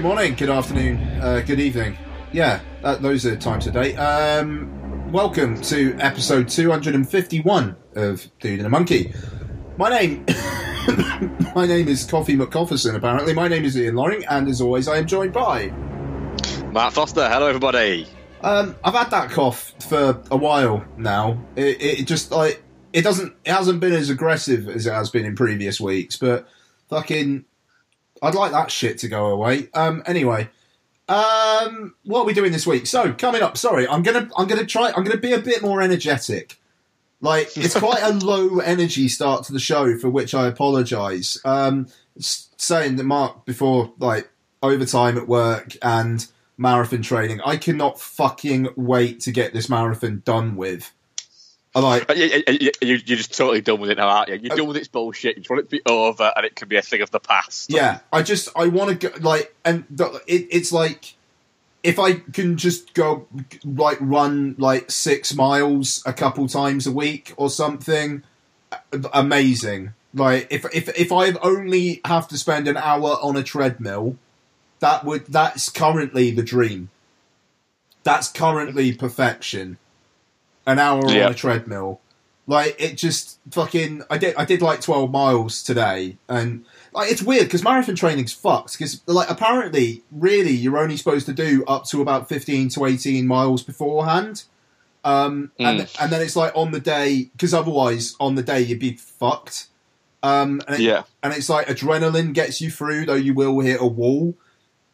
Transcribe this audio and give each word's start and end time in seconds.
good 0.00 0.06
morning, 0.06 0.34
good 0.34 0.48
afternoon, 0.48 0.96
uh, 1.20 1.42
good 1.44 1.60
evening. 1.60 1.94
Yeah, 2.32 2.60
that, 2.80 3.02
those 3.02 3.26
are 3.26 3.36
times 3.36 3.66
of 3.66 3.74
day. 3.74 3.94
Um, 3.96 5.12
welcome 5.12 5.60
to 5.60 5.94
episode 5.98 6.48
251 6.48 7.76
of 7.96 8.26
Dude 8.38 8.60
and 8.60 8.66
a 8.66 8.70
Monkey. 8.70 9.12
My 9.76 9.90
name, 9.90 10.24
my 11.54 11.66
name 11.66 11.86
is 11.86 12.06
Coffee 12.06 12.34
McCofferson. 12.34 12.94
Apparently, 12.94 13.34
my 13.34 13.46
name 13.46 13.66
is 13.66 13.76
Ian 13.76 13.94
Loring, 13.94 14.24
and 14.24 14.48
as 14.48 14.62
always, 14.62 14.88
I 14.88 14.96
am 14.96 15.06
joined 15.06 15.34
by 15.34 15.66
Matt 16.72 16.94
Foster. 16.94 17.28
Hello, 17.28 17.46
everybody. 17.46 18.08
Um, 18.40 18.76
I've 18.82 18.94
had 18.94 19.10
that 19.10 19.30
cough 19.30 19.74
for 19.86 20.22
a 20.30 20.36
while 20.38 20.82
now. 20.96 21.44
It, 21.56 21.82
it 21.82 22.04
just 22.06 22.30
like 22.30 22.62
it 22.94 23.02
doesn't, 23.02 23.34
it 23.44 23.52
hasn't 23.52 23.80
been 23.80 23.92
as 23.92 24.08
aggressive 24.08 24.66
as 24.66 24.86
it 24.86 24.94
has 24.94 25.10
been 25.10 25.26
in 25.26 25.36
previous 25.36 25.78
weeks, 25.78 26.16
but 26.16 26.48
fucking, 26.88 27.44
I'd 28.22 28.34
like 28.34 28.52
that 28.52 28.70
shit 28.70 28.98
to 28.98 29.08
go 29.08 29.26
away. 29.26 29.68
Um, 29.74 30.02
anyway, 30.06 30.48
um, 31.08 31.94
what 32.04 32.20
are 32.20 32.26
we 32.26 32.34
doing 32.34 32.52
this 32.52 32.66
week? 32.66 32.86
So 32.86 33.12
coming 33.12 33.42
up, 33.42 33.56
sorry, 33.56 33.88
I'm 33.88 34.02
gonna, 34.02 34.28
I'm 34.36 34.46
gonna 34.46 34.66
try, 34.66 34.92
I'm 34.94 35.04
gonna 35.04 35.16
be 35.16 35.32
a 35.32 35.40
bit 35.40 35.62
more 35.62 35.82
energetic. 35.82 36.58
Like 37.20 37.56
it's 37.56 37.78
quite 37.78 38.02
a 38.02 38.12
low 38.24 38.60
energy 38.60 39.08
start 39.08 39.44
to 39.44 39.52
the 39.52 39.58
show, 39.58 39.96
for 39.98 40.08
which 40.08 40.34
I 40.34 40.46
apologise. 40.46 41.38
Um, 41.44 41.88
saying 42.18 42.96
that 42.96 43.04
Mark 43.04 43.44
before 43.44 43.92
like 43.98 44.30
overtime 44.62 45.16
at 45.16 45.28
work 45.28 45.76
and 45.82 46.26
marathon 46.56 47.02
training. 47.02 47.40
I 47.44 47.56
cannot 47.56 47.98
fucking 47.98 48.68
wait 48.76 49.20
to 49.20 49.32
get 49.32 49.52
this 49.52 49.68
marathon 49.68 50.22
done 50.24 50.56
with. 50.56 50.92
I 51.74 51.78
uh, 51.78 51.82
like 51.82 52.16
you, 52.16 52.42
you, 52.50 52.70
you're 52.80 52.98
just 52.98 53.36
totally 53.36 53.60
done 53.60 53.80
with 53.80 53.90
it 53.90 53.98
now, 53.98 54.08
aren't 54.08 54.28
you? 54.28 54.36
You're 54.42 54.52
uh, 54.52 54.56
done 54.56 54.66
with 54.66 54.76
its 54.76 54.88
bullshit. 54.88 55.36
You 55.36 55.42
just 55.42 55.50
want 55.50 55.60
it 55.60 55.70
to 55.70 55.70
be 55.70 55.82
over, 55.86 56.32
and 56.34 56.44
it 56.44 56.56
can 56.56 56.68
be 56.68 56.76
a 56.76 56.82
thing 56.82 57.00
of 57.00 57.10
the 57.10 57.20
past. 57.20 57.70
Yeah, 57.70 58.00
I 58.12 58.22
just 58.22 58.48
I 58.56 58.66
want 58.66 59.00
to 59.00 59.08
go 59.08 59.16
like, 59.20 59.54
and 59.64 59.84
it, 60.26 60.48
it's 60.50 60.72
like 60.72 61.14
if 61.82 61.98
I 61.98 62.14
can 62.14 62.56
just 62.56 62.92
go 62.94 63.26
like 63.64 63.98
run 64.00 64.56
like 64.58 64.90
six 64.90 65.34
miles 65.34 66.02
a 66.04 66.12
couple 66.12 66.48
times 66.48 66.86
a 66.86 66.92
week 66.92 67.32
or 67.36 67.48
something, 67.50 68.24
uh, 68.72 68.78
amazing. 69.12 69.92
Like 70.12 70.48
if 70.50 70.64
if 70.74 70.88
if 70.98 71.12
I 71.12 71.32
only 71.42 72.00
have 72.04 72.26
to 72.28 72.38
spend 72.38 72.66
an 72.66 72.76
hour 72.76 73.16
on 73.22 73.36
a 73.36 73.44
treadmill 73.44 74.16
that 74.80 75.04
would 75.04 75.26
that's 75.26 75.68
currently 75.68 76.30
the 76.30 76.42
dream. 76.42 76.90
That's 78.02 78.28
currently 78.28 78.92
perfection. 78.94 79.78
An 80.66 80.78
hour 80.78 81.08
yep. 81.10 81.26
on 81.26 81.32
a 81.32 81.34
treadmill. 81.34 82.00
Like 82.46 82.76
it 82.78 82.96
just 82.96 83.38
fucking 83.50 84.02
I 84.10 84.18
did 84.18 84.34
I 84.36 84.44
did 84.44 84.60
like 84.60 84.80
12 84.80 85.10
miles 85.10 85.62
today 85.62 86.16
and 86.28 86.64
like 86.92 87.10
it's 87.10 87.22
weird 87.22 87.44
because 87.44 87.62
marathon 87.62 87.94
training's 87.94 88.32
fucked 88.32 88.72
because 88.72 89.00
like 89.06 89.30
apparently 89.30 90.02
really 90.10 90.50
you're 90.50 90.78
only 90.78 90.96
supposed 90.96 91.26
to 91.26 91.32
do 91.32 91.64
up 91.68 91.84
to 91.86 92.02
about 92.02 92.28
15 92.28 92.70
to 92.70 92.86
18 92.86 93.26
miles 93.26 93.62
beforehand. 93.62 94.44
Um, 95.04 95.52
mm. 95.58 95.64
and 95.64 95.90
and 96.00 96.12
then 96.12 96.20
it's 96.22 96.36
like 96.36 96.52
on 96.56 96.72
the 96.72 96.80
day 96.80 97.30
because 97.32 97.54
otherwise 97.54 98.16
on 98.18 98.34
the 98.34 98.42
day 98.42 98.60
you'd 98.60 98.80
be 98.80 98.96
fucked. 98.96 99.68
Um, 100.22 100.60
and 100.66 100.76
it, 100.76 100.82
yeah, 100.82 101.04
and 101.22 101.32
it's 101.32 101.48
like 101.48 101.68
adrenaline 101.68 102.34
gets 102.34 102.60
you 102.60 102.70
through, 102.70 103.06
though 103.06 103.14
you 103.14 103.32
will 103.32 103.60
hit 103.60 103.80
a 103.80 103.86
wall 103.86 104.34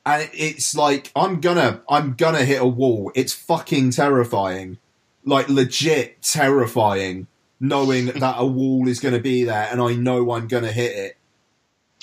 and 0.06 0.30
it's 0.32 0.74
like 0.74 1.10
I'm 1.16 1.40
gonna 1.40 1.82
I'm 1.90 2.14
gonna 2.14 2.44
hit 2.44 2.62
a 2.62 2.66
wall. 2.66 3.10
It's 3.14 3.34
fucking 3.34 3.90
terrifying, 3.90 4.78
like 5.26 5.50
legit 5.50 6.22
terrifying, 6.22 7.26
knowing 7.60 8.06
that 8.16 8.36
a 8.38 8.46
wall 8.46 8.88
is 8.88 9.00
gonna 9.00 9.20
be 9.20 9.44
there, 9.44 9.68
and 9.70 9.82
I 9.82 9.94
know 9.94 10.32
I'm 10.32 10.48
gonna 10.48 10.72
hit 10.72 10.96
it. 10.96 11.16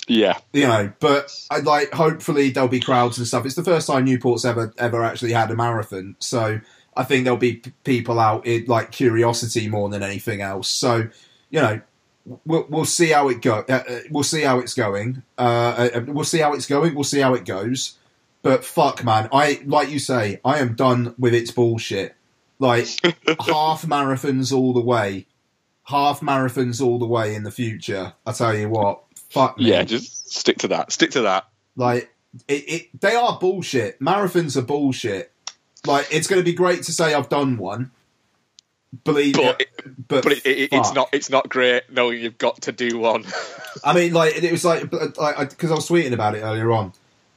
Yeah, 0.08 0.38
you 0.52 0.68
know, 0.68 0.92
but 1.00 1.34
I 1.50 1.60
like 1.60 1.92
hopefully 1.92 2.52
there'll 2.52 2.70
be 2.70 2.82
crowds 2.82 3.18
and 3.18 3.26
stuff. 3.26 3.46
It's 3.46 3.56
the 3.56 3.64
first 3.64 3.88
time 3.88 4.06
Newport's 4.06 4.46
ever 4.46 4.72
ever 4.78 5.04
actually 5.04 5.32
had 5.32 5.50
a 5.50 5.56
marathon, 5.56 6.18
so 6.20 6.60
I 6.96 7.04
think 7.04 7.24
there'll 7.24 7.38
be 7.38 7.56
p- 7.56 7.72
people 7.84 8.20
out 8.20 8.46
in 8.46 8.66
like 8.66 8.92
curiosity 8.92 9.68
more 9.70 9.90
than 9.90 10.04
anything 10.04 10.42
else. 10.42 10.68
So 10.68 11.08
you 11.50 11.62
know, 11.62 11.82
we'll, 12.46 12.66
we'll 12.70 12.86
see 12.86 13.10
how 13.10 13.30
it 13.30 13.42
go. 13.42 13.64
Uh, 13.70 13.84
uh, 13.88 14.00
we'll 14.12 14.24
see 14.24 14.42
how 14.42 14.60
it's 14.60 14.74
going. 14.74 15.24
Uh, 15.38 15.42
uh, 15.42 15.90
uh, 15.96 16.02
we'll 16.08 16.26
see 16.26 16.40
how 16.40 16.54
it's 16.54 16.66
going. 16.66 16.96
We'll 16.96 17.04
see 17.04 17.20
how 17.20 17.34
it 17.34 17.46
goes. 17.46 17.98
But 18.42 18.66
fuck, 18.66 19.04
man, 19.04 19.30
I 19.32 19.62
like 19.66 19.90
you 19.90 20.00
say, 20.00 20.42
I 20.44 20.60
am 20.60 20.76
done 20.76 21.16
with 21.18 21.34
its 21.34 21.52
bullshit. 21.52 22.16
Like 22.60 22.88
half 23.40 23.84
marathons 23.86 24.56
all 24.56 24.74
the 24.74 24.82
way, 24.82 25.28
half 25.84 26.22
marathons 26.22 26.82
all 26.82 27.00
the 27.00 27.08
way 27.08 27.36
in 27.36 27.44
the 27.44 27.52
future. 27.52 28.14
I 28.26 28.32
tell 28.32 28.56
you 28.56 28.70
what, 28.70 29.04
fuck 29.30 29.58
me. 29.58 29.66
Yeah, 29.66 29.84
just 29.84 30.32
stick 30.32 30.60
to 30.60 30.68
that. 30.70 30.92
Stick 30.92 31.12
to 31.12 31.22
that. 31.24 31.48
Like 31.76 32.14
it, 32.48 32.64
it 32.70 33.02
they 33.02 33.16
are 33.16 33.38
bullshit. 33.40 34.00
Marathons 34.00 34.56
are 34.56 34.62
bullshit. 34.62 35.32
Like 35.86 36.08
it's 36.12 36.28
going 36.28 36.42
to 36.42 36.46
be 36.46 36.54
great 36.54 36.84
to 36.84 36.94
say 36.94 37.14
I've 37.14 37.30
done 37.30 37.58
one 37.58 37.92
believe 39.04 39.36
but, 39.36 39.62
it, 39.62 39.70
but, 40.08 40.24
but 40.24 40.32
it, 40.34 40.46
it, 40.46 40.70
it's 40.72 40.94
not 40.94 41.10
it's 41.14 41.30
not 41.30 41.50
great 41.50 41.84
knowing 41.90 42.22
you've 42.22 42.38
got 42.38 42.62
to 42.64 42.72
do 42.72 42.98
one. 43.00 43.26
I 43.84 43.94
mean, 43.94 44.14
like 44.14 44.36
it 44.42 44.52
was 44.52 44.64
like 44.64 44.90
because 44.90 45.18
I, 45.18 45.24
I, 45.24 45.42
I 45.42 45.76
was 45.76 45.90
tweeting 45.90 46.14
about 46.14 46.36
it 46.36 46.42
earlier 46.42 46.72
on. 46.72 46.94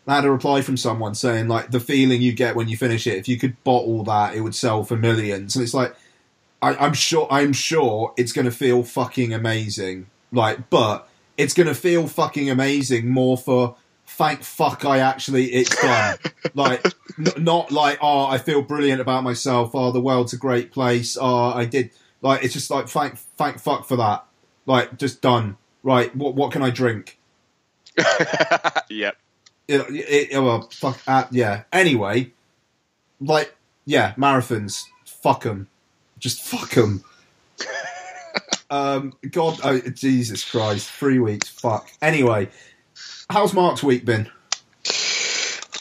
I 0.06 0.14
had 0.14 0.24
a 0.24 0.30
reply 0.30 0.60
from 0.62 0.76
someone 0.76 1.14
saying 1.14 1.48
like 1.48 1.70
the 1.70 1.80
feeling 1.80 2.22
you 2.22 2.32
get 2.32 2.54
when 2.54 2.68
you 2.68 2.76
finish 2.76 3.06
it. 3.06 3.16
If 3.16 3.28
you 3.28 3.38
could 3.38 3.62
bottle 3.64 4.04
that, 4.04 4.34
it 4.34 4.40
would 4.40 4.54
sell 4.54 4.84
for 4.84 4.96
millions. 4.96 5.56
And 5.56 5.62
it's 5.64 5.74
like 5.74 5.94
I, 6.62 6.74
I'm 6.76 6.94
sure 6.94 7.26
I'm 7.30 7.52
sure 7.52 8.14
it's 8.16 8.32
going 8.32 8.44
to 8.44 8.50
feel 8.50 8.82
fucking 8.82 9.32
amazing. 9.32 10.06
Like, 10.32 10.70
but 10.70 11.08
it's 11.36 11.54
going 11.54 11.66
to 11.66 11.74
feel 11.74 12.06
fucking 12.06 12.48
amazing 12.50 13.08
more 13.08 13.36
for 13.36 13.76
thank 14.06 14.42
fuck 14.44 14.84
I 14.84 15.00
actually 15.00 15.46
it's 15.52 15.74
done. 15.80 16.18
like 16.54 16.84
n- 17.18 17.42
not 17.44 17.72
like 17.72 17.98
oh 18.00 18.26
I 18.26 18.38
feel 18.38 18.62
brilliant 18.62 19.00
about 19.00 19.24
myself. 19.24 19.72
Oh 19.74 19.90
the 19.90 20.00
world's 20.00 20.32
a 20.32 20.38
great 20.38 20.72
place. 20.72 21.18
Oh 21.20 21.50
I 21.52 21.64
did 21.64 21.90
like 22.22 22.44
it's 22.44 22.54
just 22.54 22.70
like 22.70 22.88
thank 22.88 23.18
thank 23.36 23.58
fuck 23.58 23.86
for 23.86 23.96
that. 23.96 24.24
Like 24.66 24.98
just 24.98 25.20
done. 25.20 25.56
Right. 25.82 26.14
What 26.14 26.34
what 26.34 26.52
can 26.52 26.62
I 26.62 26.70
drink? 26.70 27.18
yep. 28.88 29.16
It, 29.68 29.80
it, 29.90 30.32
it, 30.32 30.38
well 30.38 30.62
fuck 30.72 31.00
uh, 31.06 31.24
yeah. 31.30 31.62
Anyway, 31.72 32.32
like 33.20 33.54
yeah 33.84 34.14
marathons. 34.14 34.84
Fuck 35.04 35.42
them. 35.42 35.68
Just 36.18 36.42
fuck 36.42 36.70
them. 36.70 37.04
um, 38.70 39.14
God, 39.30 39.60
oh, 39.64 39.80
Jesus 39.80 40.48
Christ, 40.48 40.88
three 40.90 41.18
weeks. 41.18 41.48
Fuck. 41.48 41.90
Anyway, 42.00 42.48
How's 43.28 43.52
Mark's 43.52 43.82
week 43.82 44.04
been? 44.04 44.30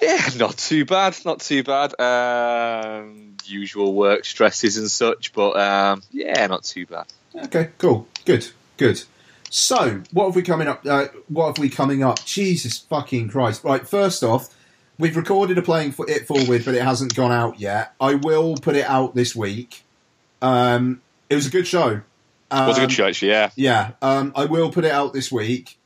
Yeah, 0.01 0.29
not 0.37 0.57
too 0.57 0.83
bad. 0.83 1.15
Not 1.25 1.41
too 1.41 1.63
bad. 1.63 1.99
Um, 1.99 3.35
usual 3.45 3.93
work 3.93 4.25
stresses 4.25 4.77
and 4.77 4.89
such, 4.89 5.31
but 5.31 5.55
um, 5.55 6.01
yeah, 6.11 6.47
not 6.47 6.63
too 6.63 6.87
bad. 6.87 7.05
Okay, 7.35 7.69
cool, 7.77 8.07
good, 8.25 8.47
good. 8.77 9.03
So, 9.49 10.01
what 10.11 10.25
have 10.25 10.35
we 10.35 10.41
coming 10.41 10.67
up? 10.67 10.85
Uh, 10.85 11.07
what 11.27 11.47
have 11.47 11.57
we 11.57 11.69
coming 11.69 12.03
up? 12.03 12.23
Jesus 12.25 12.77
fucking 12.77 13.29
Christ! 13.29 13.63
Right, 13.63 13.87
first 13.87 14.23
off, 14.23 14.53
we've 14.97 15.15
recorded 15.15 15.57
a 15.57 15.61
playing 15.61 15.91
for 15.91 16.09
it 16.09 16.27
forward, 16.27 16.65
but 16.65 16.75
it 16.75 16.83
hasn't 16.83 17.15
gone 17.15 17.31
out 17.31 17.59
yet. 17.59 17.93
I 17.99 18.15
will 18.15 18.55
put 18.55 18.75
it 18.75 18.85
out 18.85 19.15
this 19.15 19.35
week. 19.35 19.83
Um, 20.41 21.01
it 21.29 21.35
was 21.35 21.47
a 21.47 21.51
good 21.51 21.67
show. 21.67 22.01
Um, 22.51 22.63
it 22.63 22.67
was 22.67 22.77
a 22.77 22.81
good 22.81 22.85
um, 22.85 22.89
show, 22.89 23.05
actually. 23.07 23.29
Yeah, 23.29 23.51
yeah. 23.55 23.91
Um, 24.01 24.33
I 24.35 24.45
will 24.45 24.71
put 24.71 24.85
it 24.85 24.91
out 24.91 25.13
this 25.13 25.31
week 25.31 25.77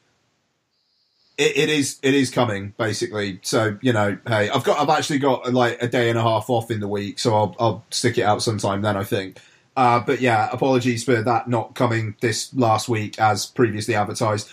it, 1.40 1.58
it 1.58 1.70
is 1.70 1.98
it 2.04 2.14
is 2.14 2.30
coming 2.30 2.74
basically. 2.78 3.40
So 3.42 3.78
you 3.82 3.94
know, 3.94 4.18
hey, 4.28 4.50
I've 4.50 4.64
got 4.64 4.78
I've 4.78 4.96
actually 4.96 5.20
got 5.20 5.52
like 5.54 5.82
a 5.82 5.88
day 5.88 6.10
and 6.10 6.20
a 6.20 6.22
half 6.22 6.50
off 6.50 6.70
in 6.70 6.82
the 6.82 6.88
week, 6.88 7.18
so 7.18 7.34
I'll 7.34 7.56
I'll 7.60 7.86
stick 7.90 8.18
it 8.18 8.24
out 8.24 8.44
sometime 8.44 8.82
then. 8.82 8.98
I 8.98 9.04
think. 9.04 9.40
Uh, 9.80 10.02
but 10.02 10.20
yeah, 10.20 10.50
apologies 10.52 11.06
for 11.06 11.22
that 11.22 11.48
not 11.48 11.74
coming 11.74 12.14
this 12.20 12.54
last 12.54 12.90
week 12.90 13.18
as 13.18 13.46
previously 13.46 13.96
advertised. 13.96 14.50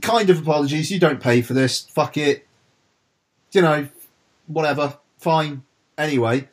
Kind 0.00 0.30
of 0.30 0.38
apologies. 0.38 0.90
You 0.90 0.98
don't 0.98 1.20
pay 1.20 1.42
for 1.42 1.52
this. 1.52 1.80
Fuck 1.90 2.16
it. 2.16 2.46
You 3.50 3.60
know, 3.60 3.88
whatever. 4.46 4.96
Fine. 5.18 5.64
Anyway, 5.98 6.48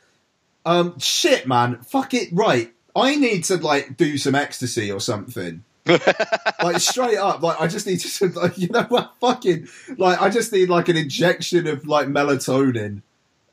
um, 0.66 1.00
shit, 1.00 1.48
man. 1.48 1.78
Fuck 1.78 2.14
it. 2.14 2.28
Right. 2.34 2.74
I 2.94 3.16
need 3.16 3.46
to 3.46 3.56
like 3.56 3.96
do 3.96 4.18
some 4.18 4.36
ecstasy 4.36 4.92
or 4.92 5.00
something 5.00 5.64
like 6.62 6.82
straight 6.82 7.18
up, 7.18 7.42
like 7.42 7.62
I 7.62 7.68
just 7.68 7.88
need 7.88 8.02
to, 8.02 8.28
like, 8.36 8.58
you 8.58 8.68
know 8.68 8.84
what, 8.84 9.14
fucking, 9.22 9.70
like 9.98 10.22
I 10.22 10.30
just 10.30 10.52
need 10.52 10.68
like 10.68 10.90
an 10.90 10.98
injection 10.98 11.68
of 11.68 11.88
like 11.88 12.10
melatonin. 12.10 13.02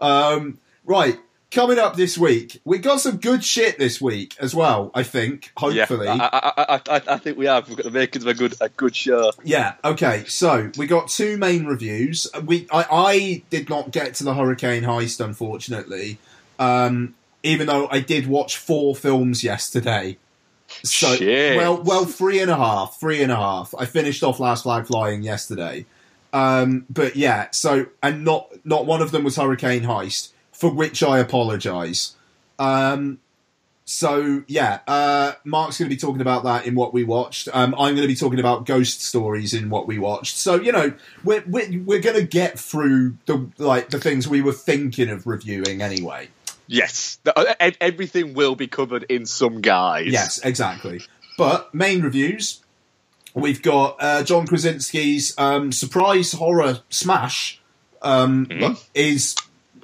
Um, 0.00 0.58
right, 0.84 1.20
coming 1.50 1.78
up 1.78 1.96
this 1.96 2.18
week, 2.18 2.60
we 2.64 2.78
got 2.78 3.00
some 3.00 3.16
good 3.18 3.44
shit 3.44 3.78
this 3.78 4.00
week 4.00 4.36
as 4.40 4.54
well. 4.54 4.90
I 4.94 5.02
think, 5.02 5.52
hopefully, 5.56 6.06
yeah, 6.06 6.28
I, 6.32 6.52
I, 6.56 6.96
I, 6.96 7.02
I, 7.08 7.18
think 7.18 7.38
we 7.38 7.46
have. 7.46 7.68
We've 7.68 7.76
got 7.76 7.84
the 7.84 7.90
makings 7.90 8.24
of 8.24 8.28
a 8.28 8.34
good, 8.34 8.54
a 8.60 8.68
good 8.68 8.94
show. 8.94 9.32
Yeah. 9.44 9.74
Okay. 9.84 10.24
So 10.26 10.70
we 10.76 10.86
got 10.86 11.08
two 11.08 11.36
main 11.36 11.66
reviews. 11.66 12.26
We, 12.44 12.66
I, 12.72 12.86
I 12.90 13.42
did 13.50 13.68
not 13.68 13.90
get 13.90 14.14
to 14.14 14.24
the 14.24 14.34
Hurricane 14.34 14.82
Heist, 14.82 15.24
unfortunately. 15.24 16.18
Um, 16.58 17.14
even 17.42 17.66
though 17.68 17.88
I 17.88 18.00
did 18.00 18.26
watch 18.26 18.56
four 18.56 18.94
films 18.94 19.44
yesterday. 19.44 20.18
So 20.82 21.14
Shit. 21.14 21.56
well, 21.56 21.80
well, 21.80 22.04
three 22.04 22.40
and 22.40 22.50
a 22.50 22.56
half, 22.56 22.98
three 22.98 23.22
and 23.22 23.30
a 23.30 23.36
half. 23.36 23.72
I 23.78 23.84
finished 23.84 24.22
off 24.24 24.40
Last 24.40 24.64
Flag 24.64 24.86
Flying 24.86 25.22
yesterday. 25.22 25.86
Um, 26.32 26.86
but 26.90 27.14
yeah, 27.16 27.48
so 27.52 27.86
and 28.02 28.24
not 28.24 28.52
not 28.64 28.84
one 28.84 29.00
of 29.00 29.12
them 29.12 29.22
was 29.24 29.36
Hurricane 29.36 29.84
Heist, 29.84 30.32
for 30.56 30.70
which 30.70 31.02
I 31.02 31.18
apologise. 31.18 32.16
Um, 32.58 33.18
so 33.84 34.42
yeah, 34.48 34.80
uh, 34.88 35.32
Mark's 35.44 35.78
going 35.78 35.88
to 35.88 35.94
be 35.94 36.00
talking 36.00 36.20
about 36.20 36.42
that 36.44 36.66
in 36.66 36.74
what 36.74 36.92
we 36.92 37.04
watched. 37.04 37.48
Um, 37.52 37.72
I'm 37.74 37.94
going 37.94 38.02
to 38.02 38.08
be 38.08 38.16
talking 38.16 38.40
about 38.40 38.66
ghost 38.66 39.00
stories 39.02 39.54
in 39.54 39.70
what 39.70 39.86
we 39.86 39.98
watched. 39.98 40.36
So 40.36 40.56
you 40.60 40.72
know, 40.72 40.92
we're 41.22 41.44
we're, 41.46 41.82
we're 41.84 42.00
going 42.00 42.16
to 42.16 42.26
get 42.26 42.58
through 42.58 43.16
the 43.26 43.48
like 43.58 43.90
the 43.90 44.00
things 44.00 44.26
we 44.26 44.40
were 44.42 44.52
thinking 44.52 45.08
of 45.08 45.26
reviewing 45.26 45.82
anyway. 45.82 46.30
Yes, 46.66 47.20
uh, 47.24 47.54
everything 47.80 48.34
will 48.34 48.56
be 48.56 48.66
covered 48.66 49.04
in 49.04 49.24
some 49.24 49.60
guise. 49.60 50.08
Yes, 50.08 50.40
exactly. 50.44 51.02
But 51.38 51.72
main 51.72 52.02
reviews, 52.02 52.60
we've 53.34 53.62
got 53.62 53.98
uh, 54.00 54.24
John 54.24 54.48
Krasinski's 54.48 55.32
um, 55.38 55.70
surprise 55.70 56.32
horror 56.32 56.80
smash 56.88 57.60
um, 58.02 58.46
Mhm. 58.46 58.84
is 58.94 59.36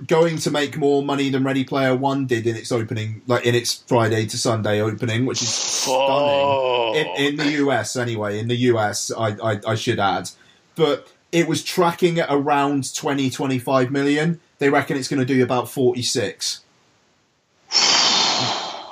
going 0.07 0.39
to 0.39 0.51
make 0.51 0.77
more 0.77 1.03
money 1.03 1.29
than 1.31 1.45
Ready 1.45 1.65
Player 1.65 1.95
One 1.95 2.27
did 2.27 2.47
in 2.47 2.57
its 2.57 2.73
opening, 2.73 3.23
like 3.27 3.45
in 3.47 3.55
its 3.55 3.83
Friday 3.87 4.27
to 4.27 4.39
Sunday 4.39 4.81
opening, 4.81 5.27
which 5.27 5.43
is 5.43 5.49
stunning. 5.49 5.99
Oh. 5.99 6.95
In, 6.95 7.27
in 7.27 7.37
the 7.37 7.51
US, 7.65 7.97
anyway, 7.97 8.39
in 8.39 8.49
the 8.49 8.57
US, 8.57 9.11
I, 9.13 9.29
I, 9.43 9.61
I 9.67 9.75
should 9.75 9.99
add. 9.99 10.31
But 10.75 11.09
it 11.31 11.49
was 11.49 11.63
tracking 11.63 12.19
at 12.19 12.29
around 12.31 12.95
20, 12.95 13.31
25 13.31 13.91
million. 13.91 14.41
They 14.59 14.71
reckon 14.71 14.97
it's 14.97 15.09
going 15.09 15.21
to 15.21 15.27
do 15.27 15.43
about 15.43 15.71
46. 15.71 16.61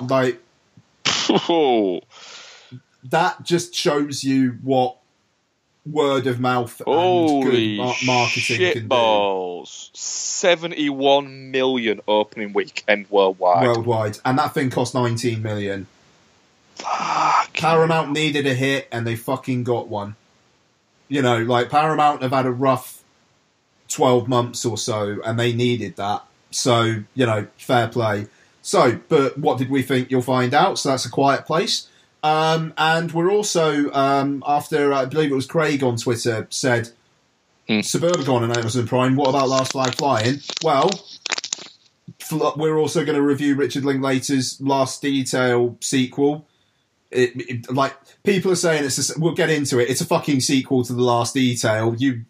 Like, 0.01 0.39
Oh. 1.29 2.01
that 3.03 3.43
just 3.43 3.73
shows 3.75 4.23
you 4.23 4.57
what 4.63 4.97
word 5.85 6.27
of 6.27 6.39
mouth 6.39 6.81
and 6.85 7.43
good 7.43 7.77
mar- 7.77 7.95
marketing 8.05 8.57
shit 8.57 8.73
can 8.73 8.87
balls! 8.87 9.91
Seventy-one 9.93 11.51
million 11.51 12.01
opening 12.07 12.53
weekend 12.53 13.07
worldwide. 13.09 13.67
worldwide. 13.67 14.17
And 14.25 14.37
that 14.37 14.53
thing 14.53 14.69
cost 14.69 14.93
19 14.93 15.41
million. 15.41 15.87
Fuck. 16.75 17.53
Paramount 17.53 18.11
needed 18.11 18.47
a 18.47 18.53
hit, 18.53 18.87
and 18.91 19.05
they 19.05 19.15
fucking 19.15 19.63
got 19.63 19.87
one. 19.87 20.15
You 21.07 21.21
know, 21.21 21.39
like 21.39 21.69
Paramount 21.69 22.21
have 22.21 22.31
had 22.31 22.45
a 22.45 22.51
rough 22.51 23.03
12 23.89 24.27
months 24.27 24.65
or 24.65 24.77
so, 24.77 25.21
and 25.25 25.39
they 25.39 25.53
needed 25.53 25.95
that. 25.97 26.23
So, 26.51 27.03
you 27.13 27.25
know, 27.25 27.47
fair 27.57 27.87
play. 27.87 28.27
So, 28.61 28.99
but 29.09 29.37
what 29.37 29.57
did 29.57 29.69
we 29.69 29.81
think? 29.81 30.11
You'll 30.11 30.21
find 30.21 30.53
out. 30.53 30.79
So 30.79 30.89
that's 30.89 31.05
a 31.05 31.09
quiet 31.09 31.45
place. 31.45 31.87
Um, 32.23 32.73
and 32.77 33.11
we're 33.11 33.31
also, 33.31 33.91
um, 33.93 34.43
after 34.45 34.93
I 34.93 35.05
believe 35.05 35.31
it 35.31 35.35
was 35.35 35.45
Craig 35.47 35.83
on 35.83 35.97
Twitter 35.97 36.47
said, 36.49 36.89
Hmm. 37.67 37.81
Suburban 37.81 38.27
on 38.27 38.57
Amazon 38.57 38.87
Prime, 38.87 39.15
what 39.15 39.29
about 39.29 39.47
Last 39.47 39.71
Flag 39.73 39.93
Flying? 39.95 40.39
Well, 40.63 40.89
we're 42.55 42.77
also 42.77 43.03
going 43.05 43.15
to 43.15 43.21
review 43.21 43.55
Richard 43.55 43.83
Linklater's 43.85 44.59
Last 44.61 45.01
Detail 45.01 45.77
sequel. 45.81 46.47
It, 47.11 47.31
it- 47.35 47.71
like 47.71 47.93
people 48.23 48.51
are 48.51 48.55
saying, 48.55 48.85
it's 48.85 49.15
a, 49.15 49.19
we'll 49.19 49.33
get 49.35 49.49
into 49.49 49.79
it. 49.79 49.89
It's 49.89 50.01
a 50.01 50.05
fucking 50.05 50.39
sequel 50.41 50.83
to 50.85 50.93
the 50.93 51.01
Last 51.03 51.33
Detail. 51.33 51.95
You 51.97 52.25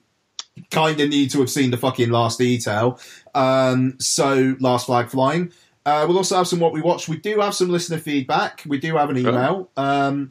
kind 0.70 1.00
of 1.00 1.10
need 1.10 1.32
to 1.32 1.40
have 1.40 1.50
seen 1.50 1.72
the 1.72 1.78
fucking 1.78 2.10
Last 2.10 2.38
Detail. 2.40 3.00
Um, 3.34 3.96
so 4.00 4.56
Last 4.60 4.88
Flag 4.88 5.10
Flying. 5.10 5.52
Uh, 5.86 6.06
we'll 6.08 6.18
also 6.18 6.38
have 6.38 6.48
some 6.48 6.60
what 6.60 6.74
we 6.74 6.82
watched. 6.82 7.10
We 7.10 7.18
do 7.18 7.40
have 7.40 7.54
some 7.56 7.70
listener 7.70 7.98
feedback. 7.98 8.64
We 8.68 8.80
do 8.80 8.96
have 8.98 9.10
an 9.10 9.18
email, 9.18 9.70
um, 9.78 10.30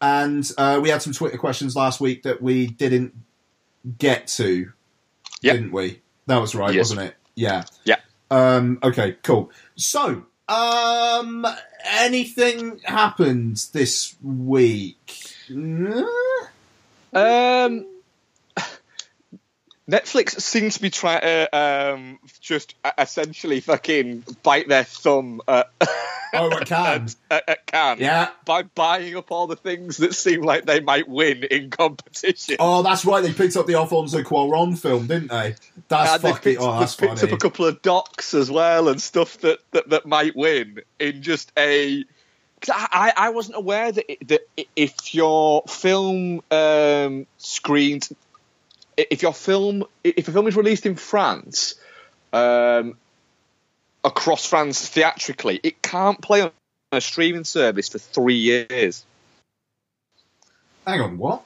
and 0.00 0.50
uh, 0.58 0.78
we 0.82 0.90
had 0.90 1.00
some 1.02 1.12
Twitter 1.12 1.38
questions 1.38 1.74
last 1.74 2.00
week 2.00 2.22
that 2.24 2.42
we 2.42 2.66
didn't 2.66 3.14
get 3.98 4.26
to, 4.28 4.72
Yep. 5.42 5.54
didn't 5.56 5.72
we? 5.72 6.00
That 6.26 6.38
was 6.38 6.54
right, 6.54 6.74
Yes. 6.74 6.90
wasn't 6.90 7.00
it? 7.08 7.16
Yeah. 7.34 7.64
Yeah. 7.84 7.96
Um, 8.30 8.78
okay, 8.82 9.16
cool. 9.22 9.50
So, 9.76 10.24
um, 10.48 11.46
anything 11.84 12.80
happened 12.84 13.64
this 13.72 14.14
week? 14.22 15.34
Um, 17.12 17.86
Netflix 19.90 20.40
seems 20.40 20.74
to 20.76 20.82
be 20.82 20.90
trying 20.90 21.20
to 21.22 21.56
um, 21.56 22.18
just 22.40 22.74
essentially 22.96 23.60
fucking 23.60 24.24
bite 24.42 24.68
their 24.68 24.84
thumb 24.84 25.40
at, 25.48 25.70
Oh, 26.32 26.48
it 26.56 26.66
can. 26.66 27.08
at, 27.30 27.48
at 27.48 27.66
Cannes 27.66 28.00
Yeah. 28.00 28.30
by 28.44 28.62
buying 28.62 29.16
up 29.16 29.32
all 29.32 29.46
the 29.48 29.56
things 29.56 29.96
that 29.96 30.14
seem 30.14 30.42
like 30.42 30.64
they 30.64 30.78
might 30.80 31.08
win 31.08 31.42
in 31.44 31.70
competition. 31.70 32.56
Oh, 32.60 32.82
that's 32.82 33.04
right. 33.04 33.20
They 33.22 33.32
picked 33.32 33.56
up 33.56 33.66
the 33.66 33.74
Alfonso 33.74 34.20
Cuarón 34.22 34.78
film, 34.78 35.06
didn't 35.08 35.28
they? 35.30 35.56
That's 35.88 36.12
and 36.14 36.22
they 36.22 36.28
fucking. 36.30 36.42
picked, 36.52 36.62
Oh, 36.62 36.78
that's 36.78 36.94
they 36.94 37.08
picked 37.08 37.20
funny. 37.20 37.32
up 37.32 37.36
a 37.36 37.40
couple 37.40 37.66
of 37.66 37.82
docs 37.82 38.32
as 38.34 38.48
well 38.50 38.88
and 38.88 39.02
stuff 39.02 39.38
that, 39.38 39.58
that, 39.72 39.88
that 39.90 40.06
might 40.06 40.36
win 40.36 40.80
in 41.00 41.22
just 41.22 41.50
a. 41.58 42.04
I, 42.70 43.12
I 43.16 43.30
wasn't 43.30 43.56
aware 43.56 43.90
that, 43.90 44.12
it, 44.12 44.28
that 44.28 44.42
if 44.76 45.14
your 45.14 45.62
film 45.66 46.42
um, 46.50 47.26
screened, 47.38 48.06
if 48.96 49.22
your 49.22 49.34
film, 49.34 49.84
if 50.04 50.28
a 50.28 50.32
film 50.32 50.46
is 50.46 50.56
released 50.56 50.86
in 50.86 50.96
France, 50.96 51.74
um, 52.32 52.96
across 54.04 54.46
France 54.46 54.88
theatrically, 54.88 55.60
it 55.62 55.82
can't 55.82 56.20
play 56.20 56.42
on 56.42 56.50
a 56.92 57.00
streaming 57.00 57.44
service 57.44 57.88
for 57.88 57.98
three 57.98 58.36
years. 58.36 59.04
Hang 60.86 61.00
on, 61.00 61.18
what? 61.18 61.42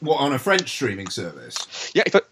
What 0.00 0.18
on 0.20 0.32
a 0.32 0.38
French 0.38 0.68
streaming 0.68 1.08
service? 1.08 1.92
Yeah, 1.94 2.02
if 2.06 2.14
it, 2.14 2.26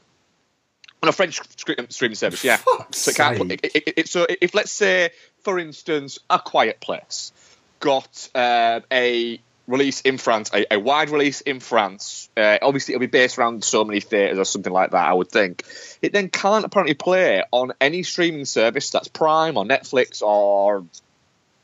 on 1.02 1.08
a 1.08 1.12
French 1.12 1.40
streaming 1.88 2.16
service, 2.16 2.44
yeah. 2.44 2.56
Fuck's 2.56 2.98
So, 2.98 3.10
it 3.10 3.16
can't, 3.16 3.38
sake. 3.38 3.60
it, 3.62 3.72
it, 3.74 3.94
it, 3.96 4.08
so 4.08 4.26
if 4.28 4.54
let's 4.54 4.72
say, 4.72 5.10
for 5.42 5.58
instance, 5.58 6.18
A 6.28 6.38
Quiet 6.38 6.80
Place 6.80 7.32
got 7.78 8.28
uh, 8.34 8.80
a 8.90 9.40
release 9.70 10.00
in 10.02 10.18
France, 10.18 10.50
a, 10.52 10.74
a 10.74 10.78
wide 10.78 11.10
release 11.10 11.40
in 11.40 11.60
France. 11.60 12.28
Uh, 12.36 12.58
obviously, 12.60 12.94
it'll 12.94 13.00
be 13.00 13.06
based 13.06 13.38
around 13.38 13.64
so 13.64 13.84
many 13.84 14.00
theatres 14.00 14.38
or 14.38 14.44
something 14.44 14.72
like 14.72 14.90
that. 14.90 15.08
I 15.08 15.14
would 15.14 15.28
think 15.28 15.64
it 16.02 16.12
then 16.12 16.28
can't 16.28 16.64
apparently 16.64 16.94
play 16.94 17.42
on 17.50 17.72
any 17.80 18.02
streaming 18.02 18.44
service 18.44 18.90
that's 18.90 19.08
Prime 19.08 19.56
or 19.56 19.64
Netflix 19.64 20.22
or 20.22 20.84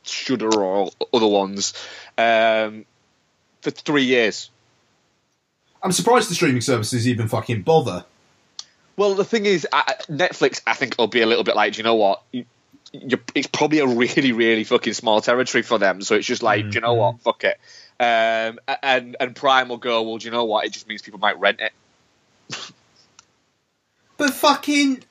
Shudder 0.04 0.54
or 0.54 0.90
other 1.12 1.26
ones 1.26 1.74
um, 2.16 2.84
for 3.60 3.70
three 3.70 4.04
years. 4.04 4.50
I'm 5.82 5.92
surprised 5.92 6.30
the 6.30 6.34
streaming 6.34 6.62
services 6.62 7.06
even 7.06 7.28
fucking 7.28 7.62
bother. 7.62 8.04
Well, 8.96 9.14
the 9.14 9.24
thing 9.24 9.44
is, 9.44 9.66
I, 9.72 9.94
Netflix, 10.08 10.62
I 10.66 10.74
think, 10.74 10.96
will 10.98 11.06
be 11.06 11.20
a 11.20 11.26
little 11.26 11.44
bit 11.44 11.54
like, 11.54 11.74
do 11.74 11.78
you 11.78 11.84
know 11.84 11.96
what? 11.96 12.22
You, 12.32 12.46
it's 13.34 13.46
probably 13.46 13.80
a 13.80 13.86
really, 13.86 14.32
really 14.32 14.64
fucking 14.64 14.94
small 14.94 15.20
territory 15.20 15.62
for 15.62 15.78
them. 15.78 16.00
So 16.00 16.14
it's 16.14 16.26
just 16.26 16.42
like, 16.42 16.70
do 16.70 16.76
you 16.76 16.80
know 16.80 16.94
what? 16.94 17.20
Fuck 17.20 17.44
it. 17.44 17.58
Um, 17.98 18.58
and 18.82 19.16
and 19.18 19.34
Prime 19.34 19.68
will 19.68 19.78
go, 19.78 20.02
well, 20.02 20.18
do 20.18 20.26
you 20.26 20.30
know 20.30 20.44
what? 20.44 20.66
It 20.66 20.72
just 20.72 20.86
means 20.88 21.02
people 21.02 21.20
might 21.20 21.38
rent 21.38 21.60
it. 21.60 21.72
But 24.16 24.32
fucking. 24.32 25.02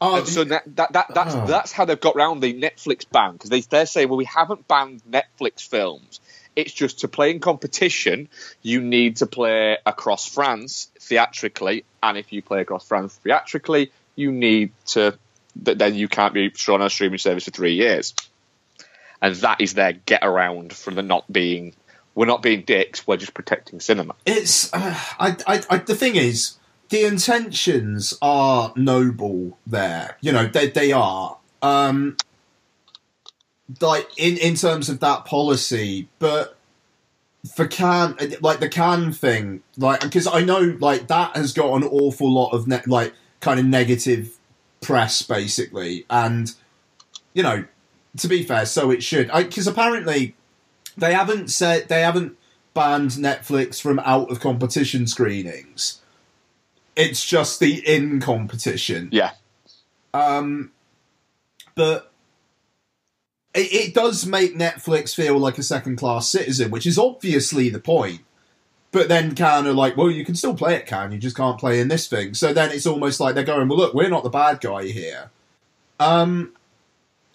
Oh, 0.00 0.16
And 0.16 0.28
so 0.28 0.44
that, 0.44 0.64
that, 0.76 0.92
that 0.92 1.14
that's 1.14 1.34
Oh. 1.34 1.46
that's 1.46 1.72
how 1.72 1.84
they've 1.84 2.00
got 2.00 2.16
around 2.16 2.40
the 2.40 2.52
Netflix 2.52 3.04
ban 3.10 3.32
because 3.32 3.50
they 3.50 3.60
they're 3.60 3.86
saying, 3.86 4.08
well, 4.08 4.18
we 4.18 4.24
haven't 4.24 4.66
banned 4.66 5.02
Netflix 5.10 5.66
films. 5.66 6.20
It's 6.56 6.72
just 6.72 7.00
to 7.00 7.08
play 7.08 7.30
in 7.30 7.40
competition, 7.40 8.28
you 8.62 8.80
need 8.80 9.16
to 9.16 9.26
play 9.26 9.78
across 9.84 10.28
France 10.28 10.88
theatrically, 11.00 11.84
and 12.02 12.16
if 12.16 12.32
you 12.32 12.42
play 12.42 12.60
across 12.60 12.86
France 12.86 13.14
theatrically, 13.22 13.92
you 14.16 14.32
need 14.32 14.72
to. 14.86 15.18
Then 15.56 15.94
you 15.94 16.08
can't 16.08 16.34
be 16.34 16.50
shown 16.54 16.80
on 16.80 16.88
a 16.88 16.90
streaming 16.90 17.18
service 17.18 17.44
for 17.44 17.52
three 17.52 17.74
years, 17.74 18.14
and 19.22 19.34
that 19.36 19.60
is 19.60 19.74
their 19.74 19.92
get 19.92 20.20
around 20.22 20.72
from 20.72 20.94
the 20.94 21.02
not 21.02 21.30
being. 21.32 21.74
We're 22.14 22.26
not 22.26 22.42
being 22.42 22.62
dicks. 22.62 23.06
We're 23.06 23.16
just 23.16 23.34
protecting 23.34 23.80
cinema. 23.80 24.14
it's. 24.24 24.72
Uh, 24.72 24.94
I, 25.18 25.36
I, 25.46 25.62
I, 25.68 25.78
the 25.78 25.96
thing 25.96 26.16
is, 26.16 26.58
the 26.90 27.04
intentions 27.04 28.16
are 28.22 28.72
noble 28.76 29.58
there. 29.66 30.16
You 30.20 30.32
know, 30.32 30.46
they, 30.46 30.68
they 30.68 30.92
are. 30.92 31.38
Um, 31.60 32.16
like, 33.80 34.08
in, 34.16 34.36
in 34.36 34.54
terms 34.54 34.88
of 34.88 35.00
that 35.00 35.24
policy, 35.24 36.08
but. 36.18 36.56
For 37.54 37.66
Cannes 37.66 38.40
like 38.40 38.60
the 38.60 38.70
Cannes 38.70 39.18
thing, 39.18 39.62
like 39.76 40.00
because 40.00 40.26
I 40.26 40.40
know 40.40 40.78
like 40.80 41.08
that 41.08 41.36
has 41.36 41.52
got 41.52 41.74
an 41.74 41.84
awful 41.84 42.32
lot 42.32 42.52
of 42.52 42.66
ne- 42.66 42.80
like 42.86 43.12
kind 43.40 43.60
of 43.60 43.66
negative 43.66 44.38
press 44.80 45.20
basically, 45.20 46.06
and 46.08 46.54
you 47.34 47.42
know, 47.42 47.66
to 48.18 48.28
be 48.28 48.42
fair, 48.42 48.66
so 48.66 48.90
it 48.90 49.02
should. 49.02 49.30
Because 49.32 49.66
apparently, 49.66 50.34
they 50.96 51.14
haven't 51.14 51.48
said 51.48 51.88
they 51.88 52.02
haven't 52.02 52.36
banned 52.74 53.12
Netflix 53.12 53.80
from 53.80 53.98
out 54.00 54.30
of 54.30 54.40
competition 54.40 55.06
screenings. 55.06 56.00
It's 56.96 57.24
just 57.24 57.58
the 57.60 57.86
in 57.86 58.20
competition. 58.20 59.08
Yeah, 59.10 59.32
Um, 60.12 60.70
but 61.74 62.12
it, 63.52 63.72
it 63.72 63.94
does 63.94 64.26
make 64.26 64.54
Netflix 64.56 65.14
feel 65.14 65.38
like 65.38 65.58
a 65.58 65.62
second 65.62 65.96
class 65.96 66.28
citizen, 66.28 66.70
which 66.70 66.86
is 66.86 66.98
obviously 66.98 67.68
the 67.68 67.80
point. 67.80 68.20
But 68.92 69.08
then 69.08 69.34
Cannes 69.34 69.66
of 69.66 69.74
like, 69.74 69.96
well, 69.96 70.08
you 70.10 70.24
can 70.24 70.36
still 70.36 70.54
play 70.54 70.76
it, 70.76 70.86
can 70.86 71.10
You 71.10 71.18
just 71.18 71.36
can't 71.36 71.58
play 71.58 71.80
in 71.80 71.88
this 71.88 72.06
thing. 72.06 72.32
So 72.34 72.52
then 72.52 72.70
it's 72.70 72.86
almost 72.86 73.18
like 73.18 73.34
they're 73.34 73.42
going, 73.42 73.66
well, 73.66 73.78
look, 73.78 73.92
we're 73.92 74.08
not 74.08 74.22
the 74.22 74.30
bad 74.30 74.60
guy 74.60 74.84
here. 74.84 75.30
Um, 75.98 76.52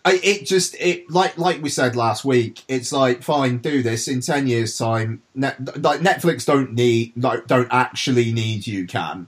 I, 0.10 0.20
it 0.24 0.46
just 0.46 0.76
it 0.80 1.10
like 1.10 1.38
like 1.38 1.62
we 1.62 1.70
said 1.70 1.96
last 1.96 2.24
week. 2.26 2.64
It's 2.68 2.92
like 2.92 3.24
fine, 3.24 3.58
do 3.58 3.84
this 3.84 4.08
in 4.08 4.22
ten 4.22 4.48
years' 4.48 4.78
time. 4.78 5.22
Net, 5.36 5.60
like 5.82 6.02
Netflix 6.02 6.46
don't 6.46 6.74
need 6.74 7.14
like 7.16 7.48
don't 7.48 7.68
actually 7.72 8.32
need 8.32 8.68
you, 8.68 8.88
can 8.88 9.28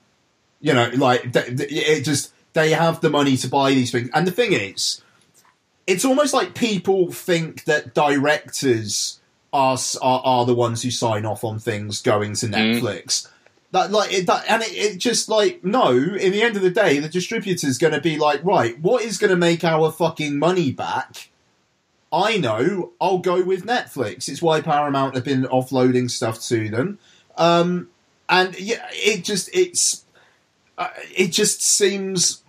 you 0.61 0.73
know? 0.73 0.89
Like 0.95 1.33
th- 1.33 1.57
th- 1.57 1.71
it 1.71 2.03
just 2.03 2.33
they 2.53 2.71
have 2.71 3.01
the 3.01 3.09
money 3.09 3.35
to 3.37 3.47
buy 3.47 3.71
these 3.71 3.91
things. 3.91 4.09
And 4.13 4.25
the 4.25 4.31
thing 4.31 4.53
is, 4.53 5.01
it's 5.87 6.05
almost 6.05 6.33
like 6.33 6.55
people 6.55 7.11
think 7.11 7.65
that 7.65 7.93
directors 7.93 9.19
are 9.51 9.77
are, 10.01 10.21
are 10.23 10.45
the 10.45 10.55
ones 10.55 10.83
who 10.83 10.91
sign 10.91 11.25
off 11.25 11.43
on 11.43 11.59
things 11.59 12.01
going 12.01 12.35
to 12.35 12.45
mm. 12.45 12.53
Netflix. 12.53 13.27
That 13.71 13.89
like 13.91 14.11
it, 14.11 14.27
that, 14.27 14.45
and 14.49 14.61
it, 14.61 14.73
it 14.73 14.97
just 14.97 15.29
like 15.29 15.63
no. 15.63 15.91
In 15.91 16.31
the 16.31 16.41
end 16.41 16.57
of 16.57 16.61
the 16.61 16.69
day, 16.69 16.99
the 16.99 17.07
distributor's 17.07 17.77
going 17.77 17.93
to 17.93 18.01
be 18.01 18.17
like, 18.17 18.43
right, 18.43 18.77
what 18.79 19.03
is 19.03 19.17
going 19.17 19.29
to 19.29 19.37
make 19.37 19.63
our 19.63 19.91
fucking 19.91 20.37
money 20.37 20.71
back? 20.71 21.29
I 22.11 22.37
know. 22.37 22.91
I'll 22.99 23.19
go 23.19 23.41
with 23.41 23.65
Netflix. 23.65 24.27
It's 24.27 24.41
why 24.41 24.59
Paramount 24.59 25.15
have 25.15 25.23
been 25.23 25.43
offloading 25.43 26.11
stuff 26.11 26.41
to 26.43 26.67
them. 26.67 26.99
Um, 27.37 27.89
and 28.27 28.59
yeah, 28.59 28.85
it 28.91 29.23
just 29.23 29.49
it's 29.53 30.03
uh, 30.77 30.89
it 31.15 31.27
just 31.27 31.61
seems 31.61 32.43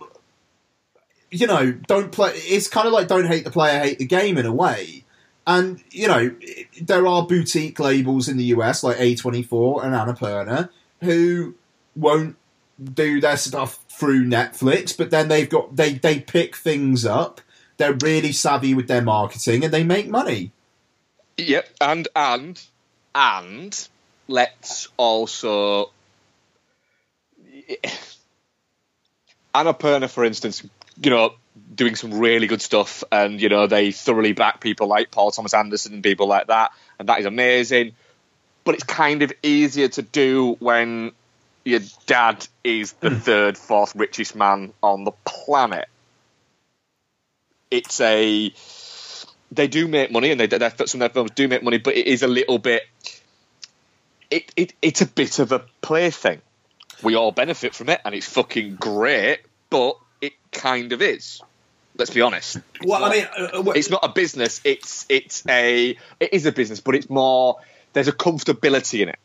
you 1.31 1.47
know 1.47 1.71
don't 1.71 2.11
play. 2.11 2.31
It's 2.35 2.67
kind 2.67 2.87
of 2.87 2.93
like 2.93 3.07
don't 3.07 3.27
hate 3.27 3.45
the 3.45 3.51
player, 3.51 3.79
hate 3.79 3.99
the 3.99 4.05
game 4.05 4.37
in 4.37 4.45
a 4.45 4.53
way. 4.53 5.05
And 5.47 5.81
you 5.89 6.07
know 6.07 6.35
there 6.81 7.07
are 7.07 7.25
boutique 7.25 7.79
labels 7.79 8.27
in 8.27 8.35
the 8.35 8.45
US 8.45 8.83
like 8.83 8.97
A24 8.97 9.85
and 9.85 9.93
Annapurna 9.93 10.69
who 11.03 11.55
won't 11.95 12.35
do 12.83 13.21
their 13.21 13.37
stuff 13.37 13.79
through 13.89 14.25
Netflix, 14.25 14.97
but 14.97 15.11
then 15.11 15.27
they've 15.27 15.49
got 15.49 15.75
they 15.75 15.93
they 15.93 16.19
pick 16.19 16.55
things 16.55 17.05
up. 17.05 17.41
They're 17.77 17.97
really 18.01 18.31
savvy 18.31 18.73
with 18.73 18.87
their 18.87 19.01
marketing 19.01 19.63
and 19.63 19.73
they 19.73 19.83
make 19.83 20.07
money. 20.07 20.51
Yep, 21.37 21.69
and 21.81 22.07
and 22.15 22.61
and 23.15 23.87
let's 24.27 24.87
also 24.97 25.91
Annapurna, 29.55 30.09
for 30.09 30.25
instance, 30.25 30.63
you 31.01 31.11
know, 31.11 31.33
doing 31.75 31.95
some 31.95 32.13
really 32.19 32.47
good 32.47 32.61
stuff, 32.61 33.03
and 33.11 33.41
you 33.41 33.49
know 33.49 33.67
they 33.67 33.91
thoroughly 33.91 34.33
back 34.33 34.61
people 34.61 34.87
like 34.87 35.11
Paul 35.11 35.31
Thomas 35.31 35.53
Anderson 35.53 35.93
and 35.93 36.03
people 36.03 36.27
like 36.27 36.47
that, 36.47 36.71
and 36.99 37.09
that 37.09 37.19
is 37.19 37.25
amazing. 37.25 37.93
But 38.63 38.75
it's 38.75 38.83
kind 38.83 39.23
of 39.23 39.33
easier 39.43 39.89
to 39.89 40.01
do 40.01 40.55
when 40.59 41.11
your 41.65 41.81
dad 42.05 42.47
is 42.63 42.93
the 42.93 43.11
third, 43.11 43.57
fourth 43.57 43.95
richest 43.95 44.35
man 44.35 44.73
on 44.81 45.03
the 45.03 45.11
planet. 45.25 45.87
It's 47.69 47.99
a 48.01 48.53
they 49.51 49.67
do 49.67 49.87
make 49.87 50.11
money, 50.11 50.31
and 50.31 50.39
they, 50.39 50.47
they 50.47 50.59
some 50.59 50.81
of 50.81 50.99
their 50.99 51.09
films 51.09 51.31
do 51.31 51.47
make 51.47 51.63
money, 51.63 51.77
but 51.77 51.95
it 51.95 52.07
is 52.07 52.23
a 52.23 52.27
little 52.27 52.57
bit. 52.57 52.83
It, 54.31 54.51
it 54.55 54.73
it's 54.81 55.01
a 55.01 55.05
bit 55.05 55.39
of 55.39 55.51
a 55.51 55.59
plaything. 55.81 56.41
We 57.01 57.15
all 57.15 57.31
benefit 57.31 57.75
from 57.75 57.89
it, 57.89 58.01
and 58.05 58.15
it's 58.15 58.27
fucking 58.27 58.75
great. 58.75 59.39
But 59.69 59.97
it 60.21 60.33
kind 60.51 60.93
of 60.93 61.01
is. 61.01 61.41
Let's 61.95 62.11
be 62.11 62.21
honest. 62.21 62.57
It's 62.75 62.85
Well, 62.85 63.01
not, 63.01 63.11
I 63.11 63.15
mean, 63.15 63.27
uh, 63.37 63.69
uh, 63.69 63.71
it's 63.75 63.89
not 63.89 64.03
a 64.03 64.09
business. 64.09 64.61
It's 64.63 65.05
it's 65.09 65.43
a 65.47 65.97
it 66.19 66.33
is 66.33 66.45
a 66.45 66.51
business, 66.51 66.79
but 66.79 66.95
it's 66.95 67.09
more. 67.09 67.57
There's 67.93 68.07
a 68.07 68.11
comfortability 68.11 69.01
in 69.01 69.09
it. 69.09 69.19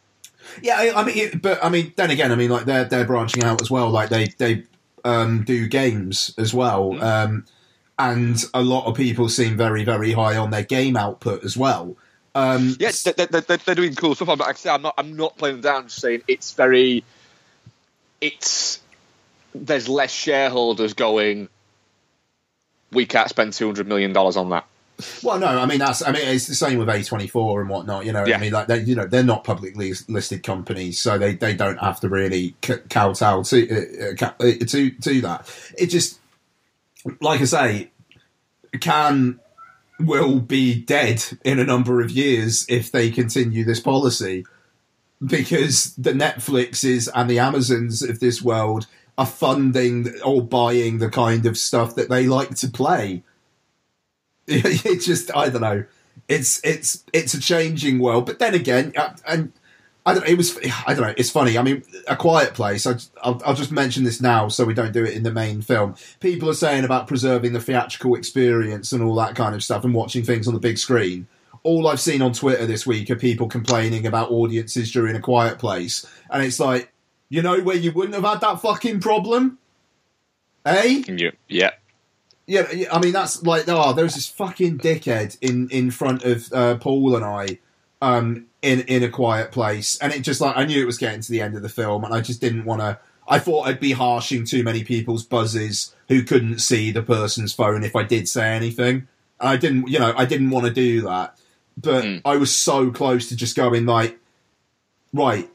Yeah, 0.62 0.76
I, 0.78 1.02
I 1.02 1.04
mean, 1.04 1.18
it, 1.18 1.42
but 1.42 1.62
I 1.64 1.68
mean, 1.68 1.92
then 1.96 2.10
again, 2.10 2.32
I 2.32 2.34
mean, 2.34 2.50
like 2.50 2.64
they're 2.64 2.84
they're 2.84 3.04
branching 3.04 3.44
out 3.44 3.60
as 3.60 3.70
well. 3.70 3.90
Like 3.90 4.08
they 4.08 4.28
they 4.38 4.64
um, 5.04 5.44
do 5.44 5.68
games 5.68 6.34
as 6.38 6.54
well, 6.54 7.02
um, 7.02 7.44
and 7.98 8.42
a 8.54 8.62
lot 8.62 8.86
of 8.86 8.96
people 8.96 9.28
seem 9.28 9.56
very 9.56 9.84
very 9.84 10.12
high 10.12 10.36
on 10.36 10.50
their 10.50 10.62
game 10.64 10.96
output 10.96 11.44
as 11.44 11.56
well. 11.56 11.96
Um, 12.34 12.76
Yes, 12.78 13.02
they're, 13.02 13.14
they're, 13.14 13.40
they're, 13.40 13.56
they're 13.56 13.74
doing 13.74 13.94
cool 13.94 14.14
stuff. 14.14 14.28
But 14.28 14.38
like 14.40 14.48
I 14.48 14.52
say, 14.52 14.70
I'm 14.70 14.82
not 14.82 14.94
I'm 14.98 15.16
not 15.16 15.36
playing 15.36 15.56
them 15.56 15.62
down. 15.62 15.82
Just 15.84 16.00
saying 16.00 16.22
it's 16.28 16.52
very. 16.52 17.04
It's 18.20 18.80
there's 19.54 19.88
less 19.88 20.10
shareholders 20.12 20.94
going. 20.94 21.48
We 22.90 23.06
can't 23.06 23.28
spend 23.28 23.52
two 23.52 23.66
hundred 23.66 23.86
million 23.86 24.12
dollars 24.12 24.36
on 24.36 24.50
that. 24.50 24.66
Well, 25.22 25.38
no, 25.38 25.46
I 25.46 25.66
mean 25.66 25.78
that's. 25.78 26.04
I 26.04 26.10
mean 26.10 26.26
it's 26.26 26.46
the 26.46 26.54
same 26.54 26.78
with 26.78 26.88
A 26.88 27.04
twenty 27.04 27.28
four 27.28 27.60
and 27.60 27.70
whatnot. 27.70 28.04
You 28.04 28.12
know, 28.12 28.26
Yeah. 28.26 28.36
I 28.36 28.40
mean, 28.40 28.52
like 28.52 28.66
they, 28.66 28.80
you 28.80 28.96
know, 28.96 29.06
they're 29.06 29.22
not 29.22 29.44
publicly 29.44 29.92
listed 30.08 30.42
companies, 30.42 30.98
so 31.00 31.18
they, 31.18 31.34
they 31.34 31.54
don't 31.54 31.78
have 31.78 32.00
to 32.00 32.08
really 32.08 32.56
kowtow 32.88 33.42
to 33.44 33.70
uh, 33.70 34.14
uh, 34.20 34.32
uh, 34.40 34.52
to 34.66 34.90
to 34.90 35.20
that. 35.20 35.72
It 35.78 35.86
just, 35.86 36.18
like 37.20 37.40
I 37.40 37.44
say, 37.44 37.90
Cannes 38.80 39.38
will 40.00 40.40
be 40.40 40.80
dead 40.80 41.24
in 41.44 41.58
a 41.58 41.64
number 41.64 42.00
of 42.00 42.10
years 42.10 42.66
if 42.68 42.90
they 42.90 43.10
continue 43.10 43.64
this 43.64 43.80
policy, 43.80 44.46
because 45.24 45.94
the 45.94 46.12
Netflixes 46.12 47.08
and 47.14 47.30
the 47.30 47.38
Amazons 47.38 48.02
of 48.02 48.18
this 48.18 48.42
world 48.42 48.86
are 49.16 49.26
funding 49.26 50.12
or 50.24 50.42
buying 50.42 50.98
the 50.98 51.10
kind 51.10 51.46
of 51.46 51.56
stuff 51.56 51.94
that 51.96 52.08
they 52.08 52.26
like 52.26 52.54
to 52.56 52.68
play 52.68 53.22
it 54.50 54.98
just 54.98 55.34
I 55.36 55.50
don't 55.50 55.60
know. 55.60 55.84
It's 56.26 56.60
it's 56.64 57.04
it's 57.12 57.34
a 57.34 57.40
changing 57.40 57.98
world, 57.98 58.26
but 58.26 58.38
then 58.38 58.54
again, 58.54 58.92
uh, 58.96 59.14
and 59.26 59.52
I 60.06 60.14
don't. 60.14 60.26
It 60.26 60.38
was 60.38 60.58
I 60.86 60.94
don't 60.94 61.02
know. 61.02 61.14
It's 61.18 61.30
funny. 61.30 61.58
I 61.58 61.62
mean, 61.62 61.82
a 62.06 62.16
quiet 62.16 62.54
place. 62.54 62.86
I, 62.86 62.92
will 63.24 63.42
I'll 63.44 63.54
just 63.54 63.70
mention 63.70 64.04
this 64.04 64.22
now, 64.22 64.48
so 64.48 64.64
we 64.64 64.72
don't 64.72 64.92
do 64.92 65.04
it 65.04 65.14
in 65.14 65.22
the 65.22 65.30
main 65.30 65.60
film. 65.60 65.96
People 66.20 66.48
are 66.48 66.54
saying 66.54 66.84
about 66.84 67.06
preserving 67.06 67.52
the 67.52 67.60
theatrical 67.60 68.14
experience 68.14 68.92
and 68.92 69.02
all 69.02 69.14
that 69.16 69.36
kind 69.36 69.54
of 69.54 69.62
stuff, 69.62 69.84
and 69.84 69.92
watching 69.92 70.24
things 70.24 70.48
on 70.48 70.54
the 70.54 70.60
big 70.60 70.78
screen. 70.78 71.28
All 71.62 71.86
I've 71.86 72.00
seen 72.00 72.22
on 72.22 72.32
Twitter 72.32 72.64
this 72.64 72.86
week 72.86 73.10
are 73.10 73.16
people 73.16 73.48
complaining 73.48 74.06
about 74.06 74.30
audiences 74.30 74.90
during 74.90 75.14
a 75.14 75.20
quiet 75.20 75.58
place, 75.58 76.06
and 76.30 76.42
it's 76.42 76.58
like, 76.58 76.90
you 77.28 77.42
know, 77.42 77.60
where 77.60 77.76
you 77.76 77.92
wouldn't 77.92 78.14
have 78.14 78.24
had 78.24 78.40
that 78.40 78.62
fucking 78.62 79.00
problem, 79.00 79.58
eh? 80.64 81.02
Yeah, 81.06 81.32
yeah. 81.48 81.72
Yeah, 82.48 82.66
yeah, 82.72 82.88
I 82.90 82.98
mean 82.98 83.12
that's 83.12 83.42
like 83.42 83.64
oh, 83.68 83.92
there 83.92 84.04
was 84.04 84.14
this 84.14 84.26
fucking 84.26 84.78
dickhead 84.78 85.36
in 85.42 85.68
in 85.68 85.90
front 85.90 86.24
of 86.24 86.50
uh, 86.52 86.76
Paul 86.76 87.14
and 87.14 87.24
I, 87.24 87.58
um, 88.00 88.46
in 88.62 88.80
in 88.80 89.02
a 89.02 89.10
quiet 89.10 89.52
place, 89.52 89.98
and 89.98 90.12
it 90.14 90.22
just 90.22 90.40
like 90.40 90.56
I 90.56 90.64
knew 90.64 90.82
it 90.82 90.86
was 90.86 90.96
getting 90.96 91.20
to 91.20 91.30
the 91.30 91.42
end 91.42 91.56
of 91.56 91.62
the 91.62 91.68
film, 91.68 92.04
and 92.04 92.14
I 92.14 92.22
just 92.22 92.40
didn't 92.40 92.64
want 92.64 92.80
to. 92.80 92.98
I 93.28 93.38
thought 93.38 93.68
I'd 93.68 93.78
be 93.80 93.92
harshing 93.92 94.46
too 94.46 94.62
many 94.62 94.82
people's 94.82 95.22
buzzes 95.22 95.94
who 96.08 96.22
couldn't 96.22 96.60
see 96.60 96.90
the 96.90 97.02
person's 97.02 97.52
phone 97.52 97.84
if 97.84 97.94
I 97.94 98.02
did 98.02 98.26
say 98.26 98.48
anything. 98.48 99.06
And 99.38 99.48
I 99.50 99.58
didn't, 99.58 99.86
you 99.88 99.98
know, 99.98 100.14
I 100.16 100.24
didn't 100.24 100.48
want 100.48 100.64
to 100.66 100.72
do 100.72 101.02
that, 101.02 101.38
but 101.76 102.04
Mm. 102.04 102.22
I 102.24 102.36
was 102.38 102.56
so 102.56 102.90
close 102.90 103.28
to 103.28 103.36
just 103.36 103.54
going 103.54 103.84
like, 103.84 104.18
right, 105.12 105.50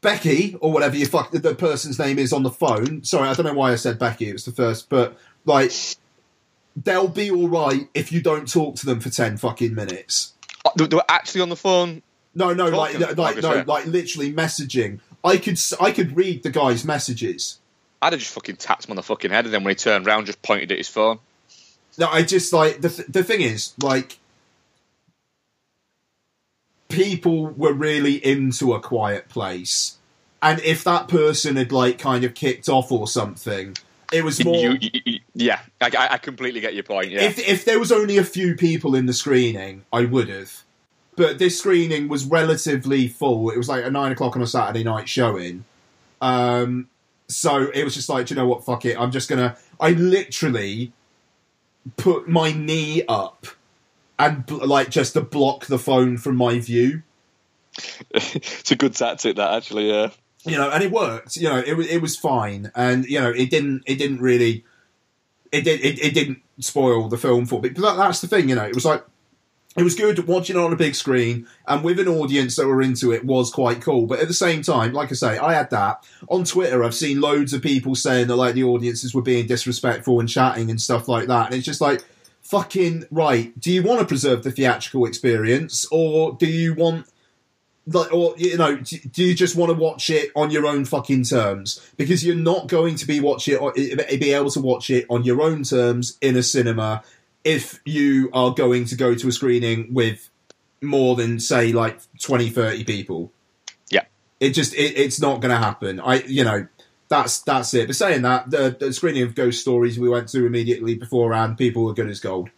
Becky 0.00 0.56
or 0.60 0.72
whatever 0.72 0.96
you 0.96 1.06
fuck 1.06 1.30
the 1.30 1.54
person's 1.54 1.98
name 1.98 2.18
is 2.18 2.32
on 2.32 2.42
the 2.42 2.50
phone. 2.50 3.04
Sorry, 3.04 3.28
I 3.28 3.34
don't 3.34 3.46
know 3.46 3.54
why 3.54 3.72
I 3.72 3.76
said 3.76 3.98
Becky. 3.98 4.28
It 4.28 4.32
was 4.32 4.44
the 4.44 4.52
first, 4.52 4.88
but 4.88 5.16
like 5.44 5.72
they'll 6.76 7.08
be 7.08 7.30
all 7.30 7.48
right 7.48 7.88
if 7.94 8.10
you 8.10 8.20
don't 8.20 8.50
talk 8.50 8.76
to 8.76 8.86
them 8.86 9.00
for 9.00 9.10
ten 9.10 9.36
fucking 9.36 9.74
minutes. 9.74 10.32
Uh, 10.64 10.70
They 10.76 10.96
were 10.96 11.04
actually 11.08 11.42
on 11.42 11.48
the 11.50 11.56
phone. 11.56 12.02
No, 12.34 12.52
no, 12.52 12.68
like 12.68 12.98
Talking, 12.98 13.16
like 13.16 13.36
no, 13.42 13.64
like 13.66 13.86
literally 13.86 14.32
messaging. 14.32 15.00
I 15.22 15.36
could 15.36 15.58
I 15.80 15.92
could 15.92 16.16
read 16.16 16.42
the 16.42 16.50
guy's 16.50 16.84
messages. 16.84 17.60
I'd 18.02 18.12
have 18.12 18.20
just 18.20 18.32
fucking 18.34 18.56
tapped 18.56 18.86
him 18.86 18.92
on 18.92 18.96
the 18.96 19.02
fucking 19.02 19.30
head, 19.30 19.44
and 19.46 19.54
then 19.54 19.64
when 19.64 19.70
he 19.70 19.76
turned 19.76 20.04
round, 20.06 20.26
just 20.26 20.42
pointed 20.42 20.72
at 20.72 20.78
his 20.78 20.88
phone. 20.88 21.18
No, 21.96 22.08
I 22.08 22.22
just 22.22 22.52
like 22.52 22.80
the 22.80 22.88
th- 22.88 23.08
the 23.08 23.22
thing 23.22 23.40
is 23.40 23.72
like 23.80 24.18
people 26.94 27.46
were 27.48 27.72
really 27.72 28.14
into 28.24 28.72
a 28.74 28.80
quiet 28.80 29.28
place, 29.28 29.96
and 30.42 30.60
if 30.60 30.84
that 30.84 31.08
person 31.08 31.56
had 31.56 31.72
like 31.72 31.98
kind 31.98 32.24
of 32.24 32.34
kicked 32.34 32.68
off 32.68 32.90
or 32.92 33.06
something, 33.08 33.76
it 34.12 34.24
was 34.24 34.44
more. 34.44 34.56
You, 34.56 34.78
you- 34.80 35.00
you- 35.04 35.20
yeah, 35.36 35.60
I, 35.80 36.08
I- 36.12 36.18
completely 36.18 36.60
get 36.60 36.74
your 36.74 36.84
point. 36.84 37.10
Yeah, 37.10 37.22
If 37.22 37.38
if 37.38 37.64
there 37.64 37.78
was 37.80 37.90
only 37.90 38.16
a 38.18 38.24
few 38.24 38.54
people 38.54 38.94
in 38.94 39.06
the 39.06 39.12
screening, 39.12 39.84
I 39.92 40.04
would 40.04 40.28
have. 40.28 40.62
But 41.16 41.38
this 41.38 41.58
screening 41.58 42.08
was 42.08 42.24
relatively 42.24 43.06
full. 43.08 43.50
It 43.50 43.56
was 43.56 43.68
like 43.68 43.84
a 43.84 43.90
nine 43.90 44.12
o'clock 44.12 44.34
on 44.36 44.42
a 44.42 44.46
Saturday 44.46 44.82
night 44.84 45.08
showing. 45.08 45.64
Um, 46.20 46.88
so 47.28 47.70
it 47.72 47.84
was 47.84 47.94
just 47.94 48.08
like, 48.08 48.26
"Do 48.26 48.34
you 48.34 48.40
know 48.40 48.46
what? 48.46 48.64
Fuck 48.64 48.84
it. 48.84 48.98
I'm 49.00 49.10
just 49.10 49.28
gonna. 49.28 49.56
I 49.80 49.90
literally 49.90 50.92
put 51.96 52.28
my 52.28 52.52
knee 52.52 53.02
up 53.08 53.46
and 54.18 54.48
like 54.50 54.90
just 54.90 55.14
to 55.14 55.20
block 55.20 55.66
the 55.66 55.78
phone 55.78 56.16
from 56.16 56.36
my 56.36 56.58
view. 56.58 57.02
it's 58.10 58.70
a 58.70 58.76
good 58.76 58.94
tactic, 58.94 59.36
that 59.36 59.54
actually. 59.54 59.90
Yeah, 59.90 60.10
you 60.44 60.56
know, 60.56 60.70
and 60.70 60.82
it 60.82 60.90
worked. 60.90 61.36
You 61.36 61.48
know, 61.48 61.58
it 61.58 61.76
was 61.76 61.86
it 61.88 62.02
was 62.02 62.16
fine, 62.16 62.70
and 62.74 63.04
you 63.06 63.20
know, 63.20 63.30
it 63.30 63.50
didn't 63.50 63.82
it 63.86 63.96
didn't 63.96 64.20
really 64.20 64.64
it 65.54 65.64
did 65.64 65.80
it, 65.80 65.98
it 66.02 66.14
didn't 66.14 66.42
spoil 66.58 67.08
the 67.08 67.18
film 67.18 67.46
for 67.46 67.60
me. 67.60 67.70
But 67.70 67.82
that, 67.82 67.96
that's 67.96 68.20
the 68.20 68.28
thing, 68.28 68.48
you 68.48 68.54
know, 68.54 68.64
it 68.64 68.74
was 68.74 68.84
like 68.84 69.04
it 69.76 69.82
was 69.82 69.94
good 69.94 70.26
watching 70.28 70.56
it 70.56 70.62
on 70.62 70.72
a 70.72 70.76
big 70.76 70.94
screen 70.94 71.48
and 71.66 71.82
with 71.82 71.98
an 71.98 72.06
audience 72.06 72.56
that 72.56 72.66
were 72.66 72.82
into 72.82 73.12
it 73.12 73.24
was 73.24 73.50
quite 73.50 73.80
cool. 73.80 74.06
But 74.06 74.20
at 74.20 74.28
the 74.28 74.34
same 74.34 74.62
time, 74.62 74.92
like 74.92 75.10
I 75.10 75.14
say, 75.14 75.38
I 75.38 75.54
had 75.54 75.70
that 75.70 76.06
on 76.28 76.44
Twitter. 76.44 76.84
I've 76.84 76.94
seen 76.94 77.20
loads 77.20 77.52
of 77.52 77.62
people 77.62 77.94
saying 77.94 78.28
that 78.28 78.36
like 78.36 78.54
the 78.54 78.64
audiences 78.64 79.14
were 79.14 79.22
being 79.22 79.46
disrespectful 79.46 80.20
and 80.20 80.28
chatting 80.28 80.70
and 80.70 80.80
stuff 80.80 81.08
like 81.08 81.26
that. 81.26 81.46
And 81.46 81.54
it's 81.56 81.64
just 81.64 81.80
like, 81.80 82.04
fucking 82.44 83.06
right. 83.10 83.58
Do 83.58 83.72
you 83.72 83.82
want 83.82 84.00
to 84.00 84.06
preserve 84.06 84.44
the 84.44 84.52
theatrical 84.52 85.06
experience 85.06 85.86
or 85.90 86.34
do 86.34 86.46
you 86.46 86.74
want 86.74 87.06
like, 87.86 88.12
or 88.12 88.34
you 88.38 88.56
know, 88.56 88.76
do 88.76 88.98
do 88.98 89.24
you 89.24 89.34
just 89.34 89.56
want 89.56 89.70
to 89.70 89.76
watch 89.76 90.08
it 90.08 90.30
on 90.34 90.50
your 90.50 90.66
own 90.66 90.84
fucking 90.84 91.24
terms? 91.24 91.86
Because 91.96 92.24
you're 92.24 92.34
not 92.34 92.66
going 92.66 92.96
to 92.96 93.06
be 93.06 93.20
watch 93.20 93.46
it, 93.46 93.56
or 93.56 93.72
be 93.72 94.32
able 94.32 94.50
to 94.50 94.60
watch 94.60 94.88
it 94.88 95.06
on 95.10 95.24
your 95.24 95.42
own 95.42 95.64
terms 95.64 96.16
in 96.20 96.36
a 96.36 96.42
cinema 96.42 97.02
if 97.44 97.80
you 97.84 98.30
are 98.32 98.54
going 98.54 98.86
to 98.86 98.96
go 98.96 99.14
to 99.14 99.28
a 99.28 99.32
screening 99.32 99.92
with 99.92 100.30
more 100.80 101.14
than 101.14 101.38
say 101.38 101.72
like 101.72 102.00
20, 102.20 102.48
30 102.50 102.84
people. 102.84 103.32
Yeah. 103.90 104.04
It 104.40 104.50
just 104.50 104.74
it, 104.74 104.96
it's 104.96 105.20
not 105.20 105.40
going 105.40 105.50
to 105.50 105.62
happen. 105.62 106.00
I 106.00 106.22
you 106.22 106.44
know 106.44 106.66
that's 107.18 107.40
that's 107.42 107.74
it. 107.74 107.86
But 107.88 107.96
saying 107.96 108.22
that, 108.22 108.50
the, 108.50 108.76
the 108.78 108.92
screening 108.92 109.22
of 109.22 109.34
Ghost 109.34 109.60
Stories 109.60 109.98
we 109.98 110.08
went 110.08 110.28
to 110.30 110.46
immediately 110.46 110.94
beforehand, 110.94 111.56
people 111.58 111.84
were 111.84 111.94
good 111.94 112.08
as 112.08 112.20
gold. 112.20 112.50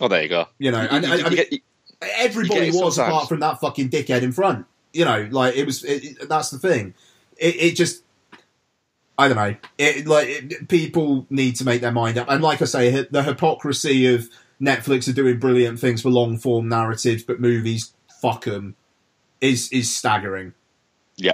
Oh, 0.00 0.08
there 0.08 0.22
you 0.22 0.28
go. 0.28 0.46
You 0.58 0.70
know, 0.72 0.82
You- 0.82 0.88
and 0.90 1.04
you- 1.06 1.12
I 1.12 1.16
you 1.16 1.24
mean- 1.24 1.34
get- 1.34 1.52
you- 1.52 1.58
Everybody 2.02 2.66
You 2.66 2.72
get 2.72 2.74
it 2.74 2.84
was 2.84 2.94
sometimes. 2.96 3.14
apart 3.14 3.28
from 3.30 3.40
that 3.40 3.58
fucking 3.60 3.88
dickhead 3.88 4.20
in 4.20 4.30
front. 4.32 4.66
You 4.92 5.06
know, 5.06 5.28
like 5.30 5.56
it 5.56 5.64
was. 5.64 5.82
It, 5.82 6.04
it- 6.20 6.28
that's 6.28 6.50
the 6.50 6.58
thing. 6.58 6.92
It, 7.38 7.56
it 7.56 7.74
just. 7.76 8.02
I 9.18 9.28
don't 9.28 9.36
know. 9.38 9.56
It 9.78 10.06
like 10.06 10.28
it, 10.28 10.68
people 10.68 11.26
need 11.30 11.56
to 11.56 11.64
make 11.64 11.80
their 11.80 11.92
mind 11.92 12.18
up, 12.18 12.28
and 12.28 12.42
like 12.42 12.60
I 12.60 12.66
say, 12.66 13.06
the 13.10 13.22
hypocrisy 13.22 14.14
of 14.14 14.28
Netflix 14.60 15.08
are 15.08 15.14
doing 15.14 15.38
brilliant 15.38 15.78
things 15.80 16.02
for 16.02 16.10
long 16.10 16.36
form 16.36 16.68
narratives, 16.68 17.22
but 17.22 17.40
movies 17.40 17.94
fuck 18.20 18.44
them 18.44 18.76
is 19.40 19.70
is 19.72 19.94
staggering. 19.94 20.52
Yeah. 21.16 21.32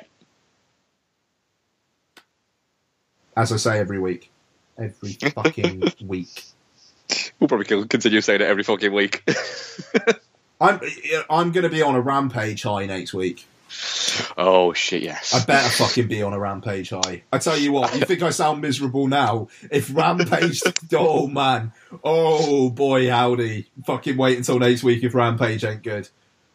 As 3.36 3.52
I 3.52 3.56
say 3.56 3.78
every 3.78 3.98
week, 3.98 4.30
every 4.78 5.12
fucking 5.34 5.92
week. 6.04 6.44
We'll 7.38 7.48
probably 7.48 7.66
continue 7.86 8.20
saying 8.20 8.40
it 8.40 8.46
every 8.46 8.62
fucking 8.62 8.92
week. 8.92 9.22
I'm 10.60 10.80
I'm 11.28 11.52
going 11.52 11.64
to 11.64 11.68
be 11.68 11.82
on 11.82 11.94
a 11.94 12.00
rampage 12.00 12.62
high 12.62 12.86
next 12.86 13.12
week. 13.12 13.46
oh 14.36 14.72
shit! 14.72 15.02
Yes. 15.02 15.34
I 15.34 15.44
better 15.44 15.68
fucking 15.70 16.06
be 16.06 16.22
on 16.22 16.32
a 16.32 16.38
rampage 16.38 16.90
high. 16.90 17.22
I 17.32 17.38
tell 17.38 17.56
you 17.56 17.72
what, 17.72 17.94
you 17.94 18.04
think 18.04 18.22
I 18.22 18.30
sound 18.30 18.60
miserable 18.60 19.08
now? 19.08 19.48
If 19.70 19.94
rampage, 19.94 20.62
oh 20.94 21.26
man, 21.26 21.72
oh 22.04 22.70
boy, 22.70 23.10
howdy! 23.10 23.66
Fucking 23.86 24.16
wait 24.16 24.38
until 24.38 24.58
next 24.58 24.84
week 24.84 25.02
if 25.02 25.14
rampage 25.14 25.64
ain't 25.64 25.82
good. 25.82 26.08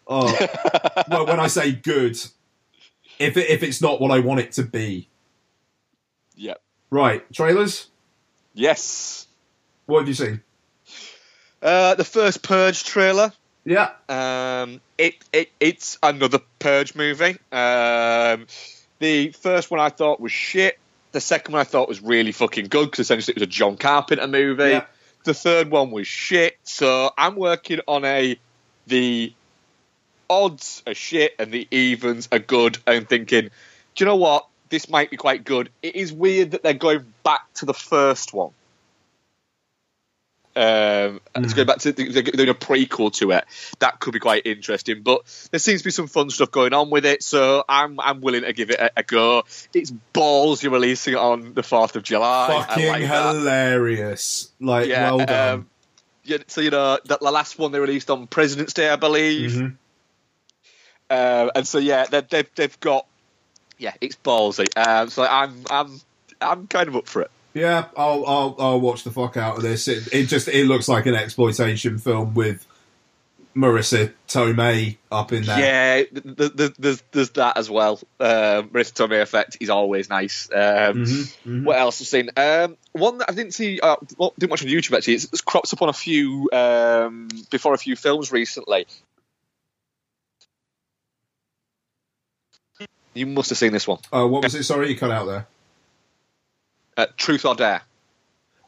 Oh, 0.07 0.33
well, 1.09 1.25
when 1.25 1.39
I 1.39 1.47
say 1.47 1.73
good, 1.73 2.17
if 3.19 3.35
it, 3.35 3.49
if 3.49 3.61
it's 3.61 3.81
not 3.81 3.99
what 3.99 4.11
I 4.11 4.19
want 4.19 4.39
it 4.39 4.53
to 4.53 4.63
be. 4.63 5.09
Right? 6.89 7.23
Trailers. 7.33 7.87
Yes. 8.53 9.27
What 9.85 9.99
have 9.99 10.07
you 10.07 10.13
seen? 10.13 10.41
Uh, 11.61 11.95
the 11.95 12.03
first 12.03 12.43
Purge 12.43 12.83
trailer. 12.83 13.31
Yeah, 13.65 13.89
Um, 14.07 14.79
it, 14.97 15.15
it 15.33 15.49
it's 15.59 15.97
another 16.01 16.39
Purge 16.59 16.95
movie. 16.95 17.37
Um, 17.51 18.47
the 18.99 19.31
first 19.31 19.69
one 19.69 19.79
I 19.81 19.89
thought 19.89 20.21
was 20.21 20.31
shit. 20.31 20.79
The 21.11 21.19
second 21.19 21.51
one 21.53 21.61
I 21.61 21.65
thought 21.65 21.89
was 21.89 22.01
really 22.01 22.31
fucking 22.31 22.67
good 22.67 22.85
because 22.85 22.99
essentially 23.01 23.33
it 23.33 23.39
was 23.39 23.43
a 23.43 23.51
John 23.51 23.75
Carpenter 23.75 24.27
movie. 24.27 24.69
Yeah. 24.69 24.85
The 25.25 25.33
third 25.33 25.69
one 25.69 25.91
was 25.91 26.07
shit. 26.07 26.57
So 26.63 27.11
I'm 27.17 27.35
working 27.35 27.81
on 27.87 28.05
a 28.05 28.39
the 28.87 29.33
odds 30.29 30.81
are 30.87 30.93
shit 30.93 31.35
and 31.37 31.51
the 31.51 31.67
evens 31.71 32.29
are 32.31 32.39
good 32.39 32.77
and 32.87 33.07
thinking, 33.07 33.43
do 33.43 33.49
you 33.97 34.05
know 34.05 34.15
what? 34.15 34.47
This 34.69 34.89
might 34.89 35.09
be 35.09 35.17
quite 35.17 35.43
good. 35.43 35.69
It 35.81 35.95
is 35.95 36.11
weird 36.11 36.51
that 36.51 36.63
they're 36.63 36.73
going 36.73 37.13
back 37.23 37.41
to 37.55 37.65
the 37.65 37.73
first 37.73 38.33
one. 38.33 38.51
Um, 40.55 41.21
It's 41.35 41.53
Mm. 41.53 41.55
going 41.55 41.67
back 41.67 41.77
to 41.79 41.91
they're 41.91 42.23
doing 42.23 42.49
a 42.49 42.53
prequel 42.55 43.13
to 43.17 43.29
it. 43.31 43.45
That 43.77 43.99
could 43.99 44.13
be 44.13 44.19
quite 44.19 44.47
interesting. 44.47 45.03
But 45.03 45.21
there 45.51 45.59
seems 45.59 45.81
to 45.81 45.85
be 45.85 45.91
some 45.91 46.07
fun 46.07 46.31
stuff 46.31 46.49
going 46.49 46.73
on 46.73 46.89
with 46.89 47.05
it, 47.05 47.21
so 47.21 47.63
I'm 47.69 47.99
I'm 47.99 48.21
willing 48.21 48.41
to 48.41 48.53
give 48.53 48.71
it 48.71 48.79
a, 48.79 48.91
a 48.97 49.03
go. 49.03 49.43
It's 49.75 49.91
balls. 49.91 50.63
You're 50.63 50.71
releasing 50.71 51.13
it 51.13 51.19
on 51.19 51.53
the 51.53 51.61
fourth 51.61 51.95
of 51.95 52.01
July. 52.01 52.63
Fucking 52.65 52.87
like 52.87 53.01
that. 53.03 53.35
hilarious! 53.35 54.49
Like, 54.59 54.87
Yeah, 54.87 55.11
well 55.11 55.25
done. 55.25 55.53
um, 55.59 55.69
yeah, 56.23 56.37
so 56.47 56.61
you 56.61 56.71
know 56.71 56.97
that 57.05 57.19
the 57.19 57.31
last 57.31 57.59
one 57.59 57.71
they 57.71 57.79
released 57.79 58.09
on 58.09 58.25
President's 58.25 58.73
Day, 58.73 58.89
I 58.89 58.95
believe. 58.95 59.51
Mhm. 59.51 59.77
Uh, 61.09 61.51
and 61.53 61.67
so 61.67 61.77
yeah, 61.77 62.05
they, 62.07 62.21
they've 62.21 62.49
they've 62.55 62.79
got 62.79 63.05
yeah, 63.77 63.93
it's 64.01 64.15
ballsy. 64.15 64.67
Um, 64.77 65.09
so 65.09 65.23
I'm 65.23 65.63
I'm 65.69 66.01
I'm 66.41 66.67
kind 66.67 66.87
of 66.87 66.95
up 66.95 67.07
for 67.07 67.21
it. 67.23 67.31
Yeah, 67.53 67.85
I'll, 67.97 68.25
I'll 68.27 68.55
I'll 68.59 68.79
watch 68.81 69.03
the 69.03 69.11
fuck 69.11 69.35
out 69.37 69.57
of 69.57 69.63
this. 69.63 69.87
It, 69.87 70.07
it 70.13 70.25
just 70.25 70.47
it 70.47 70.65
looks 70.65 70.87
like 70.87 71.05
an 71.07 71.15
exploitation 71.15 71.97
film 71.97 72.33
with 72.35 72.65
Marisa 73.55 74.13
Tomei 74.27 74.97
up 75.11 75.33
in 75.33 75.43
there. 75.43 75.59
Yeah, 75.59 76.03
th- 76.03 76.37
th- 76.37 76.55
th- 76.55 76.73
there's 76.77 77.03
there's 77.11 77.29
that 77.31 77.57
as 77.57 77.67
well. 77.69 77.99
Um, 78.19 78.69
Marisa 78.69 78.93
Tomei 78.93 79.21
effect 79.21 79.57
is 79.59 79.71
always 79.71 80.09
nice. 80.09 80.47
Um, 80.53 80.59
Mhm, 80.59 81.37
mhm. 81.45 81.63
What 81.63 81.79
else 81.79 81.99
I've 82.01 82.07
seen? 82.07 82.29
Um, 82.37 82.77
one 82.91 83.17
that 83.17 83.31
I 83.31 83.33
didn't 83.33 83.53
see, 83.55 83.79
uh, 83.79 83.95
well, 84.17 84.33
didn't 84.37 84.51
watch 84.51 84.61
on 84.61 84.69
YouTube 84.69 84.95
actually. 84.95 85.15
It's, 85.15 85.23
it's 85.25 85.41
crops 85.41 85.73
up 85.73 85.81
on 85.81 85.89
a 85.89 85.93
few 85.93 86.49
um, 86.53 87.29
before 87.49 87.73
a 87.73 87.77
few 87.79 87.95
films 87.95 88.31
recently. 88.31 88.85
You 93.17 93.25
must 93.25 93.49
have 93.49 93.57
seen 93.57 93.71
this 93.73 93.87
one. 93.87 93.99
Uh, 94.11 94.27
what 94.27 94.43
was 94.43 94.55
it? 94.55 94.63
Sorry, 94.63 94.89
you 94.89 94.97
cut 94.97 95.11
out 95.11 95.25
there. 95.25 95.47
Uh, 96.95 97.05
Truth 97.17 97.45
or 97.45 97.55
Dare. 97.55 97.81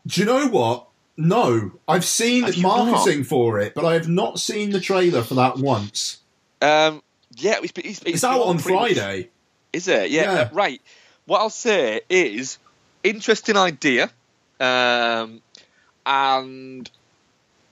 Do 0.07 0.21
you 0.21 0.25
know 0.25 0.47
what? 0.47 0.87
No, 1.17 1.71
I've 1.87 2.05
seen 2.05 2.43
Have 2.43 2.55
you 2.55 2.63
marketing 2.63 3.23
for 3.25 3.59
it, 3.59 3.73
but 3.75 3.83
I 3.85 3.93
have 3.93 4.07
not 4.07 4.39
seen 4.39 4.69
the 4.71 4.79
trailer 4.79 5.21
for 5.21 5.33
that 5.35 5.57
once. 5.57 6.19
Um, 6.61 7.01
yeah, 7.35 7.57
it's, 7.61 7.73
it's, 7.75 8.01
It's, 8.05 8.23
out 8.23 8.41
on 8.41 8.57
pretty 8.59 8.79
much- 8.79 8.93
Friday. 8.97 9.29
Is 9.73 9.87
it? 9.87 10.09
Yeah, 10.11 10.21
Yeah. 10.23 10.39
uh, 10.41 10.49
right. 10.53 10.81
What 11.25 11.39
I'll 11.41 11.49
say 11.49 12.01
is 12.09 12.57
interesting 13.03 13.55
idea, 13.57 14.09
um, 14.59 15.41
and 16.05 16.89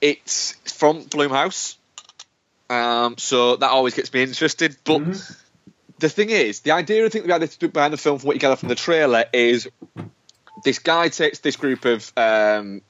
it's 0.00 0.52
from 0.72 1.04
Blumhouse, 1.06 1.76
um, 2.70 3.16
so 3.18 3.56
that 3.56 3.70
always 3.70 3.94
gets 3.94 4.12
me 4.12 4.22
interested. 4.22 4.76
But 4.84 5.00
Mhm. 5.00 5.36
The 5.98 6.08
thing 6.08 6.30
is, 6.30 6.60
the 6.60 6.72
idea 6.72 7.04
I 7.04 7.08
think 7.08 7.26
behind 7.26 7.42
the, 7.42 7.68
behind 7.68 7.92
the 7.92 7.98
film, 7.98 8.18
from 8.18 8.28
what 8.28 8.36
you 8.36 8.40
gather 8.40 8.56
from 8.56 8.68
the 8.68 8.74
trailer, 8.74 9.24
is 9.32 9.68
this 10.64 10.78
guy 10.78 11.08
takes 11.08 11.40
this 11.40 11.56
group 11.56 11.84
of 11.84 12.12
um, 12.16 12.82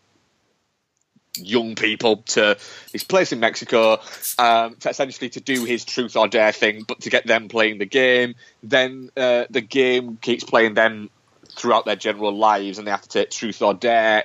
young 1.37 1.75
people 1.75 2.18
to 2.18 2.57
this 2.92 3.05
place 3.05 3.33
in 3.33 3.40
Mexico, 3.40 4.01
um, 4.38 4.77
to 4.77 4.90
essentially 4.90 5.31
to 5.31 5.40
do 5.40 5.64
his 5.64 5.85
truth 5.85 6.16
or 6.16 6.29
dare 6.29 6.53
thing, 6.53 6.85
but 6.87 7.01
to 7.01 7.11
get 7.11 7.27
them 7.27 7.49
playing 7.49 7.79
the 7.79 7.87
game. 7.87 8.35
Then 8.62 9.11
uh, 9.16 9.44
the 9.51 9.61
game 9.61 10.16
keeps 10.16 10.44
playing 10.44 10.75
them 10.75 11.11
throughout 11.51 11.85
their 11.87 11.97
general 11.97 12.37
lives, 12.37 12.79
and 12.79 12.87
they 12.87 12.90
have 12.90 13.03
to 13.03 13.09
take 13.09 13.31
truth 13.31 13.62
or 13.62 13.75
dare, 13.75 14.25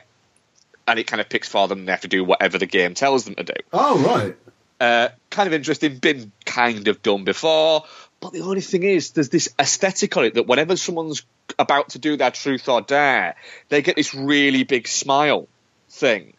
and 0.88 1.00
it 1.00 1.08
kind 1.08 1.22
of 1.22 1.30
picks 1.30 1.48
for 1.48 1.68
them. 1.68 1.80
And 1.80 1.88
they 1.88 1.92
have 1.92 2.02
to 2.02 2.08
do 2.08 2.24
whatever 2.24 2.58
the 2.58 2.66
game 2.66 2.94
tells 2.94 3.26
them 3.26 3.36
to 3.36 3.44
do. 3.44 3.54
Oh 3.72 4.00
right. 4.00 4.36
Uh, 4.80 5.10
kind 5.30 5.48
of 5.48 5.54
interesting, 5.54 5.98
been 5.98 6.32
kind 6.46 6.90
of 6.90 7.02
done 7.02 7.24
before. 7.24 7.86
But 8.24 8.32
the 8.32 8.42
only 8.42 8.62
thing 8.62 8.84
is, 8.84 9.12
there's 9.12 9.28
this 9.28 9.50
aesthetic 9.60 10.16
on 10.16 10.24
it 10.24 10.36
that 10.36 10.48
whenever 10.48 10.78
someone's 10.78 11.24
about 11.60 11.90
to 11.90 12.00
do 12.00 12.16
their 12.16 12.32
truth 12.32 12.70
or 12.70 12.82
dare, 12.82 13.36
they 13.68 13.82
get 13.82 13.98
this 13.98 14.16
really 14.16 14.64
big 14.64 14.88
smile 14.88 15.50
thing. 15.90 16.34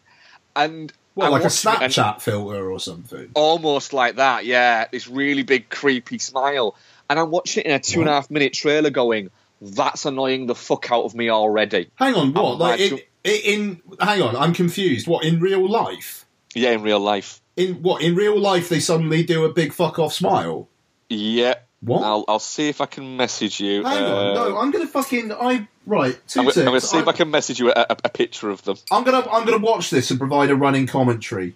And 0.55 0.91
Well, 1.13 1.31
like 1.31 1.43
a 1.43 1.47
Snapchat 1.47 2.21
filter 2.21 2.71
or 2.71 2.79
something. 2.79 3.29
almost 3.35 3.93
like 3.93 4.15
that, 4.15 4.45
yeah. 4.45 4.87
This 4.91 5.07
really 5.07 5.43
big, 5.43 5.69
creepy 5.69 6.17
smile. 6.17 6.75
And 7.07 7.19
I'm 7.19 7.29
watching 7.29 7.61
it 7.61 7.67
in 7.67 7.73
a 7.73 7.79
two 7.79 7.99
and 7.99 8.09
a 8.09 8.13
half 8.13 8.31
minute 8.31 8.53
trailer 8.53 8.89
going, 8.89 9.29
that's 9.61 10.05
annoying 10.05 10.47
the 10.47 10.55
fuck 10.55 10.91
out 10.91 11.03
of 11.03 11.13
me 11.13 11.29
already. 11.29 11.91
Hang 11.97 12.15
on, 12.15 12.33
what? 12.33 12.53
I'm 12.53 12.57
Like 12.59 12.79
glad 12.89 13.01
in, 13.23 13.31
in 13.45 13.81
hang 13.99 14.21
on, 14.23 14.35
I'm 14.35 14.53
confused. 14.53 15.07
What 15.07 15.23
in 15.23 15.39
real 15.39 15.69
life? 15.69 16.25
Yeah, 16.55 16.71
in 16.71 16.81
real 16.81 16.99
life. 16.99 17.41
In 17.55 17.81
what 17.83 18.01
in 18.01 18.15
real 18.15 18.39
life 18.39 18.69
they 18.69 18.79
suddenly 18.79 19.23
do 19.23 19.45
a 19.45 19.53
big 19.53 19.71
fuck 19.71 19.99
off 19.99 20.13
smile? 20.13 20.67
Yeah. 21.09 21.54
What? 21.85 22.03
I'll, 22.03 22.25
I'll 22.27 22.39
see 22.39 22.67
if 22.67 22.81
I 22.81 22.87
can 22.87 23.15
message 23.15 23.59
you. 23.59 23.83
Hang 23.83 24.03
on, 24.03 24.11
uh, 24.11 24.33
no, 24.33 24.57
I'm 24.57 24.71
gonna 24.71 24.87
fucking 24.87 25.31
I 25.31 25.67
right. 25.85 26.19
2 26.27 26.39
I'm, 26.39 26.45
gonna- 26.47 26.69
I'm 26.71 26.73
to 26.73 26.81
see 26.81 26.97
if 26.97 27.07
I 27.07 27.11
can 27.11 27.29
message 27.29 27.59
you 27.59 27.69
a, 27.69 27.85
a, 27.89 27.97
a 28.05 28.09
picture 28.09 28.49
of 28.49 28.63
them. 28.63 28.77
I'm 28.91 29.03
gonna 29.03 29.19
I'm 29.29 29.45
gonna 29.45 29.59
watch 29.63 29.91
this 29.91 30.09
and 30.09 30.19
provide 30.19 30.49
a 30.49 30.55
running 30.55 30.87
commentary. 30.87 31.55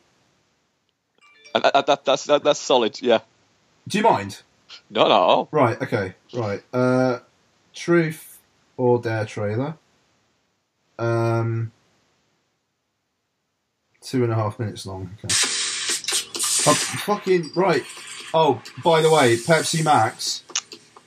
And 1.56 1.64
that, 1.64 1.88
that, 1.88 2.06
that's 2.06 2.26
that, 2.26 2.44
that's 2.44 2.60
solid. 2.60 3.02
Yeah. 3.02 3.22
Do 3.88 3.98
you 3.98 4.04
mind? 4.04 4.44
No, 4.92 5.08
no. 5.08 5.48
Right. 5.52 5.82
Okay. 5.82 6.14
Right. 6.32 6.62
Uh, 6.72 7.20
truth 7.74 8.40
or 8.78 9.02
dare 9.02 9.26
trailer. 9.26 9.78
Um, 11.00 11.72
two 14.02 14.24
and 14.24 14.32
a 14.32 14.36
half 14.36 14.60
minutes 14.60 14.86
long. 14.86 15.18
Okay. 15.24 15.34
I'm 16.70 16.76
fucking 16.76 17.52
right. 17.56 17.84
Oh, 18.34 18.62
by 18.84 19.02
the 19.02 19.12
way, 19.12 19.36
Pepsi 19.38 19.84
Max. 19.84 20.44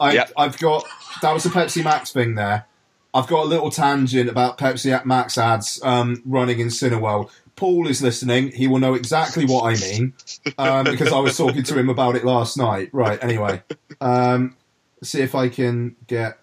I, 0.00 0.12
Yep. 0.14 0.32
I've 0.36 0.58
got 0.58 0.86
that 1.20 1.32
was 1.32 1.46
a 1.46 1.50
Pepsi 1.50 1.84
Max 1.84 2.12
thing 2.12 2.34
there. 2.34 2.66
I've 3.14 3.26
got 3.26 3.44
a 3.44 3.48
little 3.48 3.70
tangent 3.70 4.28
about 4.28 4.58
Pepsi 4.58 5.04
Max 5.04 5.36
ads 5.38 5.80
um, 5.84 6.22
running 6.24 6.58
in 6.60 6.68
Cineworld. 6.68 7.30
Paul 7.54 7.86
is 7.86 8.02
listening. 8.02 8.50
He 8.52 8.66
will 8.66 8.78
know 8.78 8.94
exactly 8.94 9.44
what 9.44 9.64
I 9.64 9.78
mean 9.80 10.14
um, 10.58 10.84
because 10.84 11.12
I 11.12 11.18
was 11.18 11.36
talking 11.36 11.62
to 11.62 11.78
him 11.78 11.90
about 11.90 12.16
it 12.16 12.24
last 12.24 12.56
night. 12.56 12.88
Right. 12.92 13.22
Anyway, 13.22 13.62
um, 14.00 14.56
see 15.02 15.20
if 15.20 15.34
I 15.34 15.48
can 15.50 15.94
get 16.06 16.38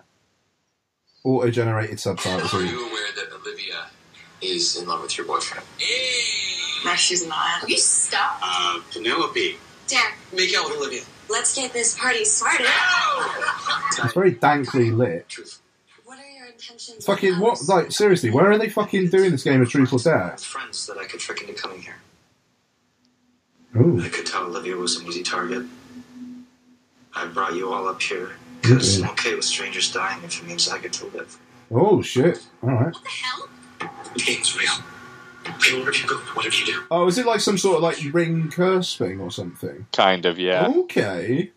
auto-generated 1.23 1.99
subtitles. 1.99 2.53
Are 2.53 2.63
you 2.63 2.87
aware 2.87 3.07
that 3.15 3.33
Olivia 3.33 3.87
is 4.41 4.77
in 4.77 4.87
love 4.87 5.01
with 5.01 5.17
your 5.17 5.25
boyfriend? 5.25 5.65
No, 6.85 6.95
she's 6.95 7.27
not. 7.27 7.67
You 7.67 7.77
stop. 7.77 8.39
Uh, 8.41 8.79
Penelope. 8.93 9.57
Dare. 9.89 10.13
Make 10.33 10.55
out 10.55 10.69
with 10.69 10.77
Olivia. 10.77 11.01
Let's 11.29 11.55
get 11.55 11.73
this 11.73 11.97
party 11.97 12.23
started. 12.25 12.67
It's 14.03 14.13
very 14.13 14.33
dankly 14.33 14.95
lit. 14.95 15.27
Truth. 15.29 15.59
What 16.05 16.19
are 16.19 16.25
your 16.29 16.45
intentions? 16.47 17.05
Fucking 17.05 17.39
what? 17.39 17.59
Like 17.67 17.91
seriously, 17.91 18.29
where 18.31 18.49
are 18.51 18.57
they 18.57 18.69
fucking 18.69 19.09
doing 19.09 19.31
this 19.31 19.43
game 19.43 19.61
of 19.61 19.69
Truth 19.69 19.93
or 19.93 19.99
Dare? 19.99 20.37
Friends 20.37 20.87
that 20.87 20.97
I 20.97 21.05
could 21.05 21.19
trick 21.19 21.41
into 21.41 21.53
coming 21.53 21.81
here. 21.81 21.95
Ooh, 23.75 24.01
I 24.01 24.09
could 24.09 24.25
tell 24.25 24.43
Olivia 24.45 24.75
was 24.75 24.97
an 24.99 25.07
easy 25.07 25.21
target. 25.23 25.63
I 27.15 27.25
brought 27.27 27.53
you 27.55 27.71
all 27.71 27.87
up 27.87 28.01
here 28.01 28.31
because 28.61 28.97
Okay. 28.99 29.03
I'm 29.05 29.11
okay 29.13 29.35
with 29.35 29.45
strangers 29.45 29.91
dying 29.91 30.23
if 30.23 30.41
it 30.41 30.47
means 30.47 30.69
I 30.69 30.79
get 30.79 30.93
to 30.93 31.05
live. 31.07 31.37
oh 31.71 32.01
shit! 32.01 32.45
All 32.63 32.69
right. 32.69 32.93
What 32.93 33.03
the 33.03 33.09
hell? 33.09 33.49
The 34.13 34.19
game's 34.19 34.57
real. 34.57 34.71
Oh, 36.91 37.07
is 37.07 37.17
it 37.17 37.25
like 37.25 37.39
some 37.39 37.57
sort 37.57 37.77
of 37.77 37.83
like 37.83 37.97
ring 38.13 38.49
curse 38.49 38.95
thing 38.95 39.19
or 39.19 39.31
something? 39.31 39.87
Kind 39.93 40.25
of, 40.25 40.39
yeah. 40.39 40.67
Okay. 40.67 41.51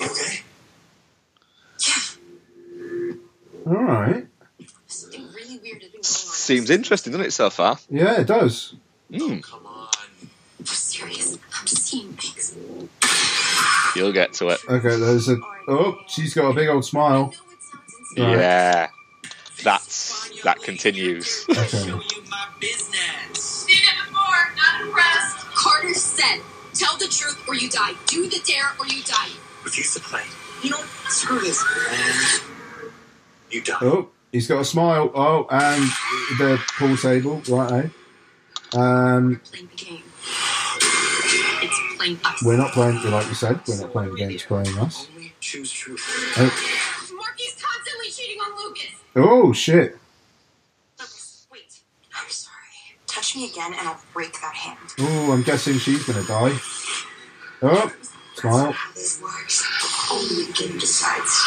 You 0.00 0.06
okay? 0.06 0.40
Yeah. 1.86 2.04
All 3.66 3.74
right. 3.74 4.26
Really 5.34 5.58
weird 5.62 5.82
has 5.82 5.90
been 5.90 5.90
going 5.90 5.96
on. 5.96 6.02
Seems 6.02 6.70
interesting, 6.70 7.12
doesn't 7.12 7.26
it, 7.26 7.32
so 7.32 7.50
far? 7.50 7.78
Yeah, 7.88 8.20
it 8.20 8.26
does. 8.26 8.74
Hmm. 9.10 9.38
Come 9.40 9.66
on. 9.66 9.88
I'm 10.58 10.66
serious. 10.66 11.38
I'm 11.58 11.66
just 11.66 11.86
seeing 11.86 12.12
things. 12.12 12.56
You'll 13.96 14.12
get 14.12 14.32
to 14.34 14.48
it. 14.48 14.60
Okay, 14.68 14.96
there's 14.96 15.28
a. 15.28 15.36
Oh, 15.68 15.98
she's 16.08 16.34
got 16.34 16.50
a 16.50 16.54
big 16.54 16.68
old 16.68 16.84
smile. 16.84 17.32
it 17.32 17.36
sounds 17.36 17.94
insane. 18.16 18.24
Right. 18.26 18.38
Yeah. 18.38 18.88
That's 20.44 20.60
that 20.60 20.64
continues. 20.64 21.44
Okay. 21.50 21.66
Show 21.66 21.86
you 22.00 22.22
my 22.30 22.46
business. 22.60 23.38
Seen 23.38 23.76
it 23.82 24.08
before. 24.08 24.54
Not 24.56 24.86
impressed. 24.86 25.36
Carter 25.54 25.94
said, 25.94 26.40
"Tell 26.74 26.96
the 26.98 27.06
truth 27.08 27.42
or 27.48 27.54
you 27.54 27.68
die. 27.70 27.94
Do 28.06 28.28
the 28.28 28.40
dare 28.46 28.70
or 28.78 28.86
you 28.86 29.02
die." 29.04 29.30
Refuse 29.64 29.94
to 29.94 30.00
play. 30.00 30.22
You 30.62 30.70
know, 30.70 30.76
what? 30.76 31.12
screw 31.12 31.40
this. 31.40 31.62
And 31.90 32.90
you 33.50 33.62
die. 33.62 33.78
Oh, 33.82 34.10
he's 34.32 34.46
got 34.46 34.60
a 34.60 34.64
smile. 34.64 35.10
Oh, 35.14 35.46
and 35.50 35.82
the 36.38 36.60
pool 36.78 36.96
table. 36.96 37.42
Right, 37.48 37.84
eh? 37.84 38.78
Um, 38.78 39.40
Playing 39.50 39.68
the 39.68 39.76
game. 39.84 40.02
It's 41.62 41.80
playing 41.96 42.18
us. 42.24 42.42
we're 42.44 42.56
not 42.56 42.72
playing. 42.72 42.96
Like 43.10 43.28
you 43.28 43.34
said, 43.34 43.60
we're 43.66 43.80
not 43.80 43.92
playing 43.92 44.10
the 44.10 44.16
game. 44.16 44.30
It's 44.32 44.42
playing 44.44 44.78
us. 44.78 45.08
Only 45.14 45.32
choose 45.40 45.70
truth. 45.72 46.02
Oh, 46.36 46.42
Marky's 47.16 47.56
constantly 47.62 48.10
cheating 48.10 48.38
on 48.40 48.64
Lucas. 48.64 48.90
oh 49.16 49.52
shit! 49.52 49.96
Lucas, 50.98 51.46
wait. 51.52 51.80
I'm 52.14 52.28
sorry. 52.28 52.54
Touch 53.34 53.40
me 53.40 53.50
again 53.50 53.74
and 53.76 53.88
I'll 53.88 54.00
break 54.12 54.40
that 54.40 54.54
hand. 54.54 54.78
Oh, 55.00 55.32
I'm 55.32 55.42
guessing 55.42 55.78
she's 55.78 56.04
gonna 56.04 56.22
die. 56.24 56.56
Oh, 57.62 57.92
smile. 58.34 58.74
This 58.94 59.20
works. 59.20 59.64
Only 60.12 60.44
the 60.44 60.52
game 60.52 60.78
decides. 60.78 61.44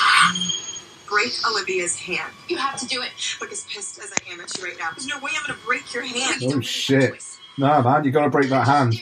Break 1.07 1.31
Olivia's 1.49 1.95
hand. 1.95 2.33
You 2.49 2.57
have 2.57 2.77
to 2.79 2.85
do 2.87 3.01
it. 3.01 3.11
Look 3.39 3.53
as 3.53 3.63
pissed 3.65 3.99
as 3.99 4.11
I 4.11 4.33
am 4.33 4.41
at 4.41 4.57
you 4.57 4.65
right 4.65 4.77
now. 4.77 4.89
There's 4.91 5.07
no 5.07 5.17
way 5.19 5.31
I'm 5.37 5.47
gonna 5.47 5.59
break 5.65 5.93
your 5.93 6.03
hand. 6.03 6.41
Oh 6.43 6.59
shit! 6.59 7.23
Nah, 7.57 7.81
man, 7.81 8.03
you 8.03 8.11
gotta 8.11 8.29
break 8.29 8.49
that 8.49 8.67
hand. 8.67 8.95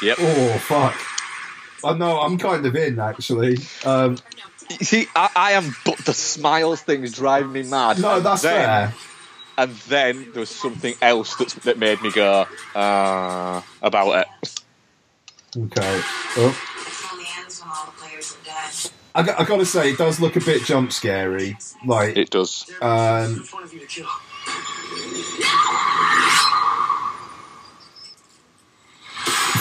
Yep. 0.00 0.16
Oh 0.20 0.58
fuck! 0.58 0.94
Oh 1.82 1.94
no, 1.94 2.20
I'm 2.20 2.38
kind 2.38 2.64
of 2.64 2.76
in 2.76 3.00
actually. 3.00 3.58
Um, 3.84 4.12
Or 4.12 4.14
no. 4.14 4.76
You 4.78 4.86
see, 4.86 5.06
I, 5.16 5.30
I 5.34 5.52
am, 5.52 5.74
but 5.84 5.98
the 5.98 6.14
smiles 6.14 6.82
thing 6.82 7.02
is 7.02 7.12
driving 7.12 7.52
me 7.52 7.64
mad. 7.64 7.98
no, 8.00 8.20
that's 8.20 8.42
then, 8.42 8.90
fair. 8.92 8.94
And 9.58 9.70
then 9.88 10.28
there 10.32 10.40
was 10.40 10.50
something 10.50 10.94
else 11.00 11.34
that's, 11.36 11.54
that 11.54 11.78
made 11.78 12.02
me 12.02 12.10
go, 12.12 12.46
uh, 12.74 13.62
about 13.82 14.26
it. 14.42 14.60
Okay. 15.56 16.00
Oh, 16.36 16.48
It 16.86 17.12
only 17.12 17.24
ends 17.38 17.60
when 17.62 17.70
all 17.70 17.86
the 17.86 17.92
players 17.92 18.36
are 18.36 18.44
dead. 18.44 18.90
I, 19.14 19.22
got- 19.22 19.40
I 19.40 19.44
gotta 19.44 19.64
say, 19.64 19.90
it 19.92 19.98
does 19.98 20.20
look 20.20 20.36
a 20.36 20.40
bit 20.40 20.62
jump 20.64 20.92
scary. 20.92 21.56
Like, 21.86 22.16
It 22.18 22.28
does. 22.30 22.70
Um, 22.82 23.38
Which 23.38 23.52
one 23.54 23.62
of 23.64 23.72
you 23.72 23.80
to 23.80 23.86
kill? 23.86 24.06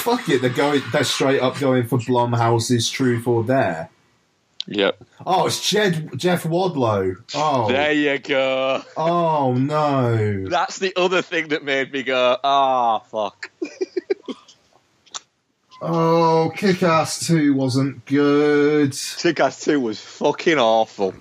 fuck 0.04 0.28
it, 0.30 0.42
they're 0.42 0.50
going, 0.52 0.82
they're 0.92 1.04
straight 1.04 1.42
up 1.42 1.58
going 1.60 1.88
for 1.88 1.98
Blumhouse's 1.98 2.90
Truth 2.90 3.28
or 3.28 3.44
Dare. 3.44 3.90
Yep. 4.68 5.04
Oh, 5.26 5.46
it's 5.46 5.70
Jed, 5.70 6.10
Jeff 6.18 6.44
Wadlow. 6.44 7.16
Oh, 7.36 7.68
There 7.68 7.92
you 7.92 8.18
go. 8.18 8.82
oh 8.98 9.54
no. 9.54 10.48
That's 10.50 10.80
the 10.80 10.94
other 10.96 11.22
thing 11.22 11.50
that 11.50 11.64
made 11.64 11.92
me 11.94 12.02
go, 12.04 12.38
ah, 12.44 13.00
fuck. 13.00 13.52
Oh, 15.82 16.52
Kick-Ass 16.56 17.28
2 17.28 17.54
wasn't 17.54 18.06
good. 18.06 18.98
Kick-Ass 19.18 19.66
2 19.66 19.80
was 19.80 20.00
fucking 20.00 20.58
awful. 20.58 21.14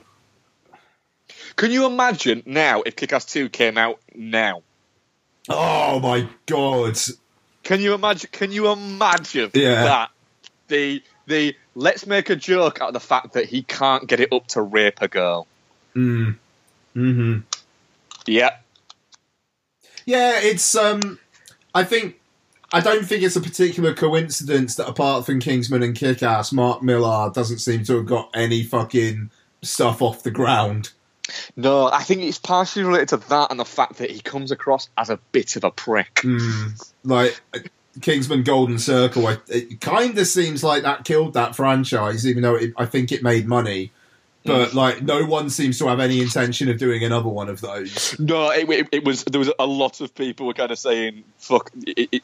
Can 1.57 1.71
you 1.71 1.87
imagine 1.87 2.43
now 2.47 2.83
if 2.83 2.97
Kick-Ass 2.97 3.27
2 3.27 3.49
came 3.49 3.77
out 3.77 4.01
now? 4.15 4.63
Oh 5.49 5.99
my 6.01 6.29
god. 6.47 6.97
Can 7.63 7.81
you 7.81 7.95
imagine? 7.95 8.31
Can 8.33 8.53
you 8.53 8.71
imagine 8.73 9.51
Yeah. 9.55 9.85
that 9.85 10.11
the 10.69 11.03
the 11.27 11.55
let's 11.75 12.07
make 12.07 12.31
a 12.31 12.37
joke 12.37 12.81
out 12.81 12.89
of 12.89 12.95
the 12.95 13.01
fact 13.01 13.33
that 13.35 13.47
he 13.47 13.63
can't 13.63 14.07
get 14.07 14.21
it 14.21 14.33
up 14.33 14.47
to 14.49 14.63
rape 14.63 15.01
a 15.01 15.09
girl? 15.09 15.47
Mm. 15.95 16.37
hmm 16.93 17.39
Yeah, 18.27 18.57
Yeah, 20.07 20.41
it's 20.41 20.75
um 20.75 21.19
I 21.75 21.85
think 21.85 22.21
I 22.73 22.81
don't 22.81 23.05
think 23.05 23.23
it's 23.23 23.37
a 23.37 23.41
particular 23.41 23.95
coincidence 23.95 24.75
that 24.77 24.89
apart 24.89 25.27
from 25.27 25.39
Kingsman 25.39 25.85
and 25.85 25.95
Kick-Ass, 25.95 26.53
Mark 26.53 26.83
Millar 26.83 27.31
doesn't 27.33 27.59
seem 27.59 27.85
to 27.85 27.97
have 27.97 28.07
got 28.07 28.31
any 28.35 28.65
fucking 28.65 29.31
stuff 29.63 30.03
off 30.03 30.25
the 30.25 30.33
ground. 30.33 30.91
no, 31.57 31.87
I 31.87 32.03
think 32.03 32.23
it's 32.23 32.39
partially 32.39 32.83
related 32.83 33.09
to 33.11 33.17
that 33.29 33.51
and 33.53 33.61
the 33.61 33.65
fact 33.65 33.99
that 33.99 34.11
he 34.11 34.21
comes 34.21 34.51
across 34.51 34.89
as 34.99 35.09
a 35.09 35.19
bit 35.31 35.55
of 35.57 35.63
a 35.65 35.71
prick. 35.71 36.15
Mm, 36.17 36.91
like 37.05 37.41
Kingsman 38.01 38.43
Golden 38.43 38.79
Circle, 38.79 39.27
I, 39.27 39.39
it 39.49 39.81
kind 39.81 40.17
of 40.19 40.27
seems 40.27 40.65
like 40.65 40.83
that 40.83 41.05
killed 41.05 41.35
that 41.35 41.55
franchise, 41.55 42.27
even 42.27 42.43
though 42.43 42.57
it, 42.57 42.73
I 42.77 42.87
think 42.87 43.13
it 43.13 43.23
made 43.23 43.47
money. 43.47 43.93
But 44.45 44.71
mm. 44.71 44.75
like, 44.75 45.03
no 45.03 45.25
one 45.25 45.49
seems 45.49 45.79
to 45.79 45.89
have 45.89 46.01
any 46.01 46.21
intention 46.21 46.69
of 46.69 46.77
doing 46.77 47.03
another 47.03 47.31
one 47.31 47.49
of 47.49 47.63
those. 47.63 48.19
No, 48.19 48.51
it, 48.51 48.69
it, 48.69 48.89
it 48.93 49.05
was 49.05 49.25
there 49.25 49.39
was 49.39 49.51
a 49.59 49.67
lot 49.67 50.01
of 50.03 50.15
people 50.15 50.47
were 50.47 50.53
kind 50.53 50.71
of 50.71 50.79
saying, 50.79 51.25
"Fuck." 51.39 51.71
It, 51.87 52.23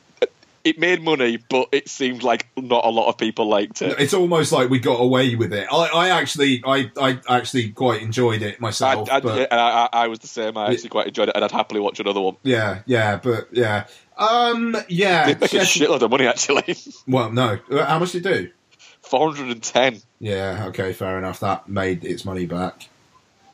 it, 0.62 0.78
made 0.78 1.02
money, 1.02 1.38
but 1.48 1.68
it 1.72 1.88
seemed 1.88 2.22
like 2.22 2.46
not 2.58 2.84
a 2.84 2.90
lot 2.90 3.08
of 3.08 3.16
people 3.16 3.48
liked 3.48 3.80
it. 3.80 3.98
It's 3.98 4.12
almost 4.12 4.52
like 4.52 4.68
we 4.68 4.78
got 4.78 5.00
away 5.00 5.34
with 5.34 5.54
it. 5.54 5.66
I, 5.72 5.86
I 5.86 6.08
actually, 6.10 6.62
I, 6.66 6.90
I 7.00 7.18
actually 7.26 7.70
quite 7.70 8.02
enjoyed 8.02 8.42
it 8.42 8.60
myself. 8.60 9.08
I, 9.10 9.46
I, 9.50 9.88
I 9.90 10.08
was 10.08 10.18
the 10.18 10.26
same. 10.26 10.58
I 10.58 10.72
actually 10.72 10.90
quite 10.90 11.06
enjoyed 11.06 11.30
it, 11.30 11.34
and 11.34 11.42
I'd 11.42 11.50
happily 11.50 11.80
watch 11.80 12.00
another 12.00 12.20
one. 12.20 12.36
yeah, 12.42 12.82
yeah, 12.84 13.16
but 13.16 13.48
yeah, 13.52 13.86
um, 14.20 14.76
yeah. 14.88 15.26
They 15.26 15.34
make 15.34 15.52
a 15.54 15.58
shitload 15.66 16.02
of 16.02 16.10
money, 16.10 16.26
actually. 16.26 16.76
well, 17.08 17.32
no, 17.32 17.58
Uh, 17.70 17.84
how 17.84 17.98
much 17.98 18.12
did 18.12 18.26
it 18.26 18.32
do? 18.42 18.50
Four 19.02 19.32
hundred 19.34 19.50
and 19.52 19.62
ten. 19.62 20.00
Yeah, 20.20 20.66
okay, 20.68 20.92
fair 20.92 21.18
enough. 21.18 21.40
That 21.40 21.68
made 21.68 22.04
its 22.04 22.24
money 22.24 22.46
back. 22.46 22.88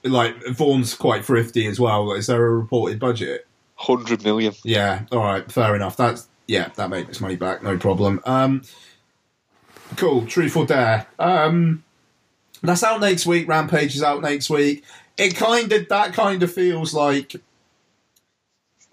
Like 0.02 0.44
Vaughn's 0.48 0.94
quite 0.94 1.24
thrifty 1.24 1.66
as 1.66 1.80
well. 1.80 2.12
Is 2.12 2.26
there 2.26 2.44
a 2.44 2.54
reported 2.54 2.98
budget? 2.98 3.46
Hundred 3.76 4.22
million. 4.24 4.54
Yeah, 4.64 5.04
all 5.12 5.20
right, 5.20 5.50
fair 5.50 5.74
enough. 5.76 5.96
That's 5.96 6.26
yeah, 6.46 6.68
that 6.76 6.90
made 6.90 7.08
its 7.08 7.20
money 7.20 7.36
back, 7.36 7.62
no 7.62 7.78
problem. 7.78 8.20
Um, 8.24 8.62
cool, 9.96 10.26
Truth 10.26 10.56
or 10.56 10.66
Dare. 10.66 11.06
Um, 11.18 11.84
that's 12.62 12.82
out 12.82 13.00
next 13.00 13.26
week. 13.26 13.48
Rampage 13.48 13.94
is 13.96 14.02
out 14.02 14.22
next 14.22 14.50
week. 14.50 14.84
It 15.16 15.34
kind 15.36 15.72
of 15.72 15.88
that 15.88 16.12
kind 16.12 16.42
of 16.42 16.52
feels 16.52 16.92
like 16.92 17.36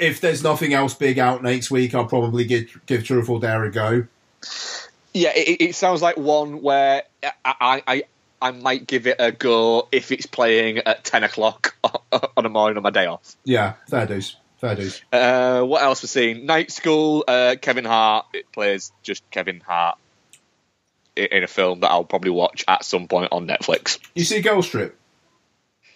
if 0.04 0.20
there's 0.22 0.44
nothing 0.44 0.74
else 0.74 0.94
big 0.94 1.18
out 1.18 1.42
next 1.42 1.72
week, 1.72 1.96
I'll 1.96 2.06
probably 2.06 2.44
give 2.46 2.82
give 2.86 3.04
Truth 3.04 3.30
or 3.30 3.40
Dare 3.40 3.64
a 3.64 3.72
go. 3.72 4.06
Yeah, 5.14 5.32
it, 5.36 5.62
it 5.62 5.76
sounds 5.76 6.02
like 6.02 6.18
one 6.18 6.62
where 6.62 7.04
I, 7.46 7.84
I, 7.88 8.04
I, 8.42 8.52
might 8.52 8.88
give 8.88 9.06
it 9.08 9.18
a 9.20 9.32
go 9.32 9.88
if 9.92 10.12
it's 10.12 10.26
playing 10.26 10.80
at 10.80 11.04
ten 11.04 11.24
o'clock 11.24 11.76
on 12.38 12.46
a 12.46 12.50
morning 12.50 12.78
on 12.78 12.84
my 12.84 12.90
day 12.90 13.06
off. 13.06 13.36
Yeah, 13.46 13.74
fair 13.88 14.06
dues, 14.06 14.36
fair 14.58 14.76
dues. 14.76 15.02
Uh, 15.12 15.62
what 15.62 15.82
else 15.82 16.04
we're 16.04 16.08
seeing? 16.08 16.46
Night 16.46 16.72
School. 16.72 17.24
Uh, 17.28 17.56
Kevin 17.62 17.86
Hart 17.86 18.26
it 18.34 18.52
plays 18.52 18.92
just 19.04 19.30
Kevin 19.32 19.62
Hart 19.62 19.98
in 21.16 21.44
a 21.44 21.48
film 21.48 21.82
that 21.82 21.92
I'll 21.92 22.04
probably 22.04 22.32
watch 22.32 22.66
at 22.68 22.84
some 22.84 23.08
point 23.08 23.30
on 23.32 23.48
Netflix. 23.48 24.00
You 24.16 24.26
see 24.26 24.42
Girls 24.42 24.68
Trip? 24.68 24.98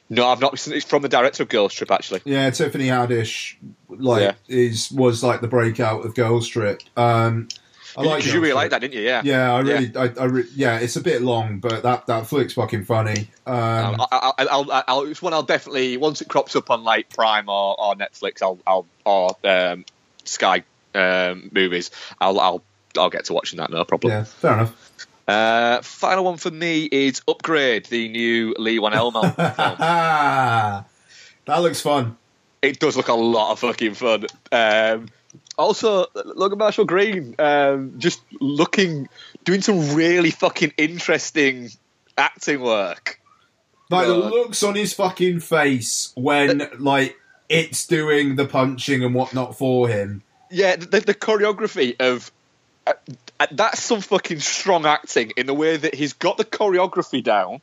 No, 0.09 0.27
I've 0.27 0.39
not. 0.39 0.53
It's 0.67 0.85
from 0.85 1.01
the 1.01 1.09
director 1.09 1.43
of 1.43 1.49
Girl 1.49 1.67
Trip, 1.69 1.91
actually. 1.91 2.21
Yeah, 2.23 2.49
Tiffany 2.49 2.87
Haddish, 2.87 3.55
like 3.89 4.21
Yeah. 4.21 4.33
is 4.47 4.91
was 4.91 5.23
like 5.23 5.41
the 5.41 5.47
breakout 5.47 6.05
of 6.05 6.15
Girl 6.15 6.41
Trip. 6.41 6.81
Um, 6.95 7.49
I 7.97 8.01
like 8.03 8.19
Because 8.19 8.33
you 8.33 8.41
really 8.41 8.53
like 8.53 8.69
that, 8.69 8.79
didn't 8.81 8.93
you? 8.93 9.01
Yeah. 9.01 9.21
Yeah, 9.25 9.53
I 9.53 9.59
really, 9.61 9.91
I, 9.95 10.13
I 10.19 10.25
re- 10.25 10.47
yeah, 10.55 10.77
it's 10.77 10.95
a 10.97 11.01
bit 11.01 11.23
long, 11.23 11.57
but 11.57 11.81
that 11.83 12.05
that 12.05 12.27
flick's 12.27 12.53
fucking 12.53 12.85
funny. 12.85 13.27
Um, 13.45 13.55
I'll, 13.99 14.07
I'll, 14.11 14.33
I'll, 14.37 14.71
I'll, 14.71 14.83
I'll, 14.87 15.01
it's 15.05 15.21
one 15.21 15.33
I'll 15.33 15.41
definitely 15.43 15.97
once 15.97 16.21
it 16.21 16.27
crops 16.29 16.55
up 16.55 16.69
on 16.69 16.83
like 16.83 17.09
Prime 17.09 17.49
or, 17.49 17.75
or 17.79 17.95
Netflix, 17.95 18.41
I'll, 18.43 18.59
I'll 18.67 18.85
or 19.03 19.35
um, 19.43 19.83
Sky 20.25 20.63
um, 20.93 21.49
movies, 21.51 21.89
I'll, 22.21 22.39
I'll, 22.39 22.63
I'll 22.97 23.09
get 23.09 23.25
to 23.25 23.33
watching 23.33 23.57
that. 23.57 23.71
No 23.71 23.83
problem. 23.83 24.11
yeah, 24.11 24.23
fair 24.25 24.53
enough. 24.53 25.07
Uh, 25.27 25.81
final 25.81 26.23
one 26.23 26.37
for 26.37 26.51
me 26.51 26.85
is 26.85 27.21
Upgrade, 27.27 27.85
the 27.87 28.07
new 28.07 28.55
Lee 28.57 28.79
Wan 28.79 28.93
Elmo 28.93 29.21
film. 29.29 29.35
that 29.37 30.85
looks 31.47 31.81
fun. 31.81 32.17
It 32.61 32.79
does 32.79 32.95
look 32.95 33.09
a 33.09 33.13
lot 33.13 33.51
of 33.51 33.59
fucking 33.59 33.93
fun. 33.93 34.25
Um, 34.51 35.09
also, 35.57 36.05
look 36.25 36.51
at 36.51 36.57
Marshall 36.57 36.85
Green, 36.85 37.35
um, 37.39 37.95
just 37.97 38.21
looking, 38.39 39.09
doing 39.43 39.61
some 39.61 39.95
really 39.95 40.31
fucking 40.31 40.73
interesting 40.77 41.69
acting 42.17 42.61
work. 42.61 43.19
Like 43.89 44.07
the 44.07 44.15
looks 44.15 44.63
on 44.63 44.75
his 44.75 44.93
fucking 44.93 45.39
face 45.39 46.11
when 46.15 46.69
like 46.79 47.17
it's 47.47 47.87
doing 47.87 48.35
the 48.35 48.45
punching 48.45 49.03
and 49.03 49.15
whatnot 49.15 49.57
for 49.57 49.87
him. 49.87 50.23
Yeah, 50.51 50.75
the, 50.75 50.99
the 50.99 51.13
choreography 51.13 51.95
of 51.99 52.31
uh, 52.85 52.91
uh, 52.91 53.13
that's 53.52 53.82
some 53.82 54.02
fucking 54.02 54.39
strong 54.39 54.86
acting 54.86 55.32
in 55.38 55.45
the 55.45 55.54
way 55.54 55.78
that 55.78 55.93
he's 55.93 56.13
got 56.13 56.38
the 56.38 56.45
choreography 56.45 57.23
down 57.23 57.62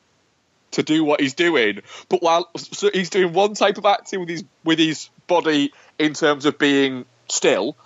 to 0.73 0.83
do 0.83 1.05
what 1.05 1.21
he's 1.21 1.35
doing, 1.35 1.81
but 2.09 2.23
while 2.23 2.51
so 2.57 2.91
he's 2.93 3.11
doing 3.11 3.33
one 3.33 3.55
type 3.55 3.79
of 3.79 3.87
acting 3.87 4.21
with 4.21 4.29
his 4.29 4.45
with 4.65 4.79
his 4.79 5.09
body 5.27 5.73
in 5.99 6.15
terms 6.15 6.47
of 6.47 6.59
being 6.59 7.05
still, 7.29 7.77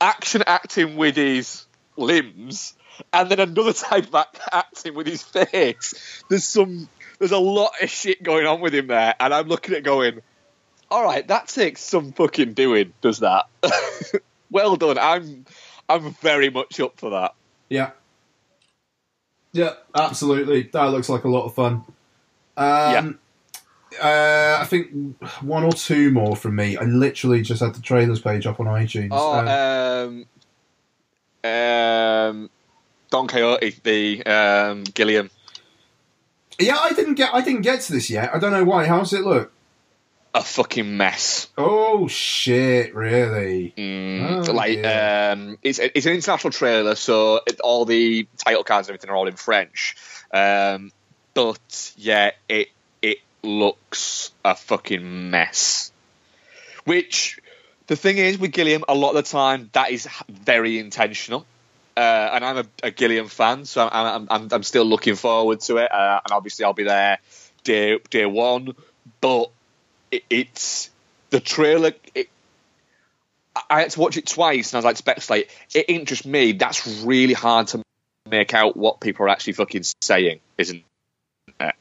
action 0.00 0.42
acting 0.46 0.96
with 0.96 1.16
his 1.16 1.64
limbs, 1.96 2.74
and 3.12 3.30
then 3.30 3.40
another 3.40 3.72
type 3.72 4.08
of 4.08 4.14
act- 4.14 4.40
acting 4.52 4.94
with 4.94 5.06
his 5.06 5.22
face. 5.22 6.22
There's 6.28 6.44
some 6.44 6.88
there's 7.18 7.32
a 7.32 7.38
lot 7.38 7.72
of 7.80 7.88
shit 7.88 8.22
going 8.22 8.46
on 8.46 8.60
with 8.60 8.74
him 8.74 8.88
there, 8.88 9.14
and 9.18 9.32
I'm 9.32 9.48
looking 9.48 9.74
at 9.74 9.84
going, 9.84 10.20
all 10.90 11.04
right, 11.04 11.26
that 11.28 11.48
takes 11.48 11.80
some 11.82 12.12
fucking 12.12 12.54
doing, 12.54 12.92
does 13.00 13.20
that? 13.20 13.46
well 14.50 14.76
done. 14.76 14.98
I'm 14.98 15.46
I'm 15.88 16.12
very 16.14 16.50
much 16.50 16.80
up 16.80 16.98
for 16.98 17.10
that. 17.10 17.34
Yeah, 17.68 17.90
yeah, 19.52 19.74
absolutely. 19.94 20.62
That 20.72 20.84
looks 20.86 21.08
like 21.08 21.24
a 21.24 21.28
lot 21.28 21.44
of 21.44 21.54
fun. 21.54 21.84
Um, 22.56 23.18
uh, 24.02 24.58
I 24.60 24.66
think 24.68 25.16
one 25.40 25.64
or 25.64 25.72
two 25.72 26.10
more 26.10 26.36
from 26.36 26.56
me. 26.56 26.76
I 26.76 26.84
literally 26.84 27.42
just 27.42 27.62
had 27.62 27.74
the 27.74 27.80
trailers 27.80 28.20
page 28.20 28.46
up 28.46 28.60
on 28.60 28.66
iTunes. 28.66 29.08
Oh, 29.12 29.38
Um, 29.38 30.26
um, 31.44 31.50
um, 31.50 32.50
Don 33.10 33.26
Quixote, 33.28 33.76
the 33.82 34.22
um, 34.26 34.84
Gilliam. 34.84 35.30
yeah, 36.58 36.76
I 36.78 36.92
didn't 36.92 37.14
get. 37.14 37.32
I 37.34 37.40
didn't 37.40 37.62
get 37.62 37.80
to 37.82 37.92
this 37.92 38.10
yet. 38.10 38.34
I 38.34 38.38
don't 38.38 38.52
know 38.52 38.64
why. 38.64 38.86
How's 38.86 39.12
it 39.12 39.22
look? 39.22 39.52
A 40.36 40.42
fucking 40.42 40.96
mess. 40.96 41.48
Oh 41.56 42.08
shit! 42.08 42.92
Really? 42.94 43.72
Mm, 43.78 44.48
Oh, 44.48 44.52
like 44.52 44.82
dear. 44.82 45.30
um, 45.32 45.58
it's 45.62 45.78
it's 45.78 46.06
an 46.06 46.12
international 46.12 46.50
trailer, 46.50 46.96
so 46.96 47.40
it, 47.46 47.60
all 47.60 47.84
the 47.84 48.26
title 48.44 48.64
cards 48.64 48.88
and 48.88 48.94
everything 48.96 49.10
are 49.10 49.16
all 49.16 49.28
in 49.28 49.36
French. 49.36 49.94
Um, 50.32 50.90
but 51.34 51.92
yeah, 51.96 52.32
it 52.48 52.68
it 53.00 53.18
looks 53.44 54.32
a 54.44 54.56
fucking 54.56 55.30
mess. 55.30 55.92
Which 56.84 57.38
the 57.86 57.94
thing 57.94 58.18
is 58.18 58.36
with 58.36 58.50
Gilliam, 58.52 58.84
a 58.88 58.94
lot 58.94 59.10
of 59.10 59.24
the 59.24 59.30
time 59.30 59.70
that 59.72 59.92
is 59.92 60.08
very 60.28 60.80
intentional. 60.80 61.46
Uh, 61.96 62.00
and 62.32 62.44
I'm 62.44 62.58
a, 62.58 62.64
a 62.82 62.90
Gilliam 62.90 63.28
fan, 63.28 63.66
so 63.66 63.88
I'm, 63.90 64.26
I'm, 64.28 64.48
I'm 64.50 64.62
still 64.64 64.84
looking 64.84 65.14
forward 65.14 65.60
to 65.60 65.76
it. 65.76 65.92
Uh, 65.92 66.20
and 66.24 66.32
obviously, 66.32 66.64
I'll 66.64 66.72
be 66.72 66.82
there 66.82 67.18
day 67.62 68.00
day 68.10 68.26
one. 68.26 68.74
But 69.20 69.50
it, 70.14 70.24
it's 70.30 70.90
the 71.30 71.40
trailer. 71.40 71.92
It, 72.14 72.28
I 73.70 73.80
had 73.80 73.90
to 73.90 74.00
watch 74.00 74.16
it 74.16 74.26
twice, 74.26 74.72
and 74.72 74.76
I 74.76 74.78
was 74.78 74.84
like, 74.84 74.96
speculate. 74.96 75.50
It 75.74 75.86
ain't 75.88 76.08
just 76.08 76.26
me. 76.26 76.52
That's 76.52 77.02
really 77.04 77.34
hard 77.34 77.68
to 77.68 77.82
make 78.28 78.54
out 78.54 78.76
what 78.76 79.00
people 79.00 79.26
are 79.26 79.28
actually 79.28 79.52
fucking 79.54 79.84
saying, 80.00 80.40
isn't 80.58 80.82
it? 81.60 81.74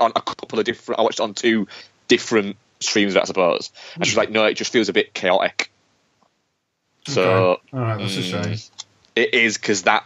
On 0.00 0.12
a 0.16 0.20
couple 0.20 0.58
of 0.58 0.64
different, 0.64 0.98
I 0.98 1.02
watched 1.02 1.20
it 1.20 1.22
on 1.22 1.34
two 1.34 1.68
different 2.08 2.56
streams, 2.80 3.16
I 3.16 3.24
suppose. 3.24 3.70
And 3.94 4.06
she's 4.06 4.16
like, 4.16 4.30
no, 4.30 4.44
it 4.44 4.54
just 4.54 4.72
feels 4.72 4.88
a 4.88 4.92
bit 4.92 5.14
chaotic. 5.14 5.70
So 7.06 7.22
Okay. 7.22 7.60
all 7.72 7.80
right, 7.80 7.98
that's 7.98 8.16
a 8.16 8.20
mm, 8.20 8.44
shame. 8.44 8.58
it 9.14 9.34
is 9.34 9.56
because 9.56 9.82
that 9.82 10.04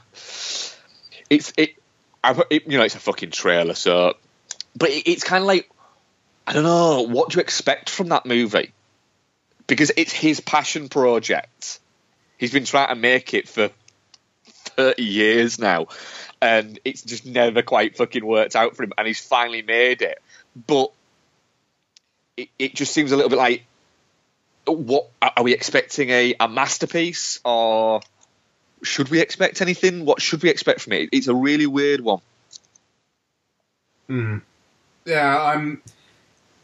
it's 1.31 1.53
it, 1.57 1.77
I, 2.23 2.39
it. 2.51 2.67
You 2.67 2.79
know, 2.79 2.85
it's 2.85 2.97
a 2.97 3.01
fucking 3.01 3.31
trailer, 3.31 3.75
so 3.75 4.15
but 4.77 4.91
it, 4.91 5.07
it's 5.09 5.25
kind 5.25 5.43
of 5.43 5.47
like 5.47 5.71
I 6.49 6.55
don't 6.55 6.63
know 6.63 7.03
what 7.03 7.29
do 7.29 7.37
you 7.37 7.43
expect 7.43 7.91
from 7.91 8.09
that 8.09 8.25
movie 8.25 8.73
because 9.67 9.93
it's 9.99 10.13
his 10.13 10.41
passion 10.41 10.89
project. 10.89 11.79
He's 12.39 12.53
been 12.55 12.65
trying 12.65 12.89
to 12.89 12.95
make 12.95 13.35
it 13.35 13.51
for 13.51 13.69
thirty 14.47 15.05
years 15.05 15.59
now, 15.59 15.89
and 16.41 16.81
it's 16.87 17.03
just 17.03 17.27
never 17.27 17.61
quite 17.61 17.99
fucking 17.99 18.25
worked 18.25 18.57
out 18.57 18.77
for 18.77 18.83
him. 18.83 18.95
And 18.97 19.07
he's 19.07 19.21
finally 19.21 19.61
made 19.61 20.01
it, 20.01 20.23
but 20.67 20.91
it, 22.39 22.49
it 22.59 22.75
just 22.75 22.95
seems 22.95 23.13
a 23.13 23.17
little 23.17 23.29
bit 23.29 23.37
like 23.37 23.67
what 24.67 25.11
are 25.21 25.43
we 25.43 25.53
expecting 25.53 26.09
a, 26.09 26.35
a 26.41 26.49
masterpiece 26.49 27.41
or 27.45 28.01
should 28.83 29.11
we 29.11 29.21
expect 29.21 29.61
anything? 29.61 30.07
What 30.07 30.23
should 30.23 30.43
we 30.43 30.49
expect 30.49 30.81
from 30.81 30.95
it? 30.95 31.11
It's 31.13 31.27
a 31.27 31.35
really 31.35 31.67
weird 31.67 32.01
one. 32.01 32.21
Mm. 34.09 34.41
Yeah, 35.05 35.43
I'm. 35.43 35.83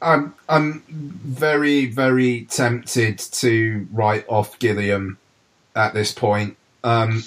I'm 0.04 0.34
I'm 0.48 0.82
very 0.88 1.86
very 1.86 2.44
tempted 2.50 3.18
to 3.18 3.88
write 3.90 4.26
off 4.28 4.58
Gilliam 4.58 5.18
at 5.74 5.94
this 5.94 6.12
point. 6.12 6.56
Um, 6.84 7.24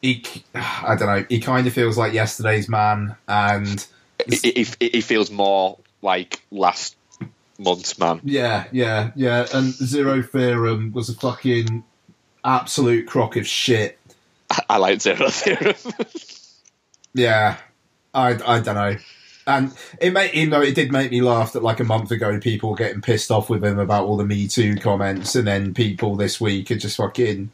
he, 0.00 0.24
I 0.54 0.94
don't 0.96 1.08
know. 1.08 1.26
He 1.28 1.40
kind 1.40 1.66
of 1.66 1.72
feels 1.72 1.98
like 1.98 2.12
yesterday's 2.12 2.68
man, 2.68 3.16
and 3.28 3.86
he, 4.26 4.36
it, 4.48 4.76
it 4.80 5.02
feels 5.02 5.30
more 5.30 5.78
like 6.02 6.42
last 6.50 6.96
month's 7.58 7.98
man. 7.98 8.20
yeah, 8.24 8.66
yeah, 8.72 9.10
yeah. 9.14 9.46
And 9.52 9.72
Zero 9.72 10.22
Theorem 10.22 10.92
was 10.92 11.08
a 11.08 11.14
fucking 11.14 11.84
absolute 12.44 13.06
crock 13.06 13.36
of 13.36 13.46
shit. 13.46 13.98
I 14.68 14.78
like 14.78 15.00
Zero 15.02 15.28
Theorem. 15.28 15.74
Yeah, 17.14 17.56
I 18.14 18.30
I 18.46 18.60
don't 18.60 18.74
know. 18.74 18.96
And 19.48 19.72
it 19.98 20.12
made 20.12 20.34
you 20.34 20.46
know 20.46 20.60
it 20.60 20.74
did 20.74 20.92
make 20.92 21.10
me 21.10 21.22
laugh 21.22 21.54
that 21.54 21.62
like 21.62 21.80
a 21.80 21.84
month 21.84 22.10
ago 22.10 22.38
people 22.38 22.68
were 22.70 22.76
getting 22.76 23.00
pissed 23.00 23.30
off 23.30 23.48
with 23.48 23.64
him 23.64 23.78
about 23.78 24.04
all 24.04 24.18
the 24.18 24.26
Me 24.26 24.46
Too 24.46 24.76
comments, 24.76 25.34
and 25.34 25.46
then 25.46 25.72
people 25.72 26.16
this 26.16 26.38
week 26.38 26.70
are 26.70 26.76
just 26.76 26.98
fucking 26.98 27.50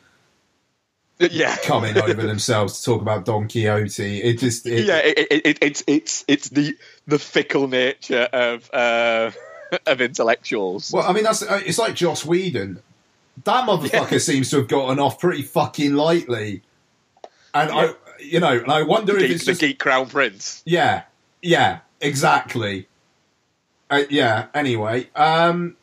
yeah. 1.21 1.57
coming 1.59 1.97
over 1.97 2.23
themselves 2.27 2.81
to 2.81 2.85
talk 2.85 3.01
about 3.01 3.25
Don 3.25 3.47
Quixote. 3.49 4.23
It 4.23 4.39
just 4.39 4.67
it, 4.67 4.87
yeah, 4.87 4.99
it, 4.99 5.19
it, 5.19 5.47
it, 5.47 5.59
it's 5.63 5.85
it's 5.87 6.25
it's 6.27 6.49
the 6.49 6.77
the 7.07 7.19
fickle 7.19 7.69
nature 7.69 8.29
of 8.33 8.69
uh, 8.73 9.31
of 9.87 10.01
intellectuals. 10.01 10.93
Well, 10.93 11.09
I 11.09 11.13
mean 11.13 11.25
that's 11.25 11.43
uh, 11.43 11.61
it's 11.65 11.79
like 11.79 11.95
Joss 11.95 12.25
Whedon. 12.25 12.83
That 13.45 13.69
motherfucker 13.69 14.21
seems 14.21 14.51
to 14.51 14.57
have 14.57 14.69
gotten 14.69 14.99
off 14.99 15.21
pretty 15.21 15.43
fucking 15.43 15.95
lightly, 15.95 16.63
and 17.53 17.71
I 17.71 17.95
you 18.19 18.41
know 18.41 18.59
and 18.59 18.71
I 18.71 18.83
wonder 18.83 19.13
the, 19.13 19.21
if 19.21 19.29
geek, 19.29 19.37
it's 19.37 19.47
the 19.47 19.55
geek 19.55 19.79
crown 19.79 20.09
prince. 20.09 20.63
Yeah, 20.65 21.05
yeah, 21.45 21.81
exactly. 22.01 22.89
Uh, 23.91 24.05
yeah. 24.09 24.47
Anyway, 24.55 25.11
um, 25.15 25.77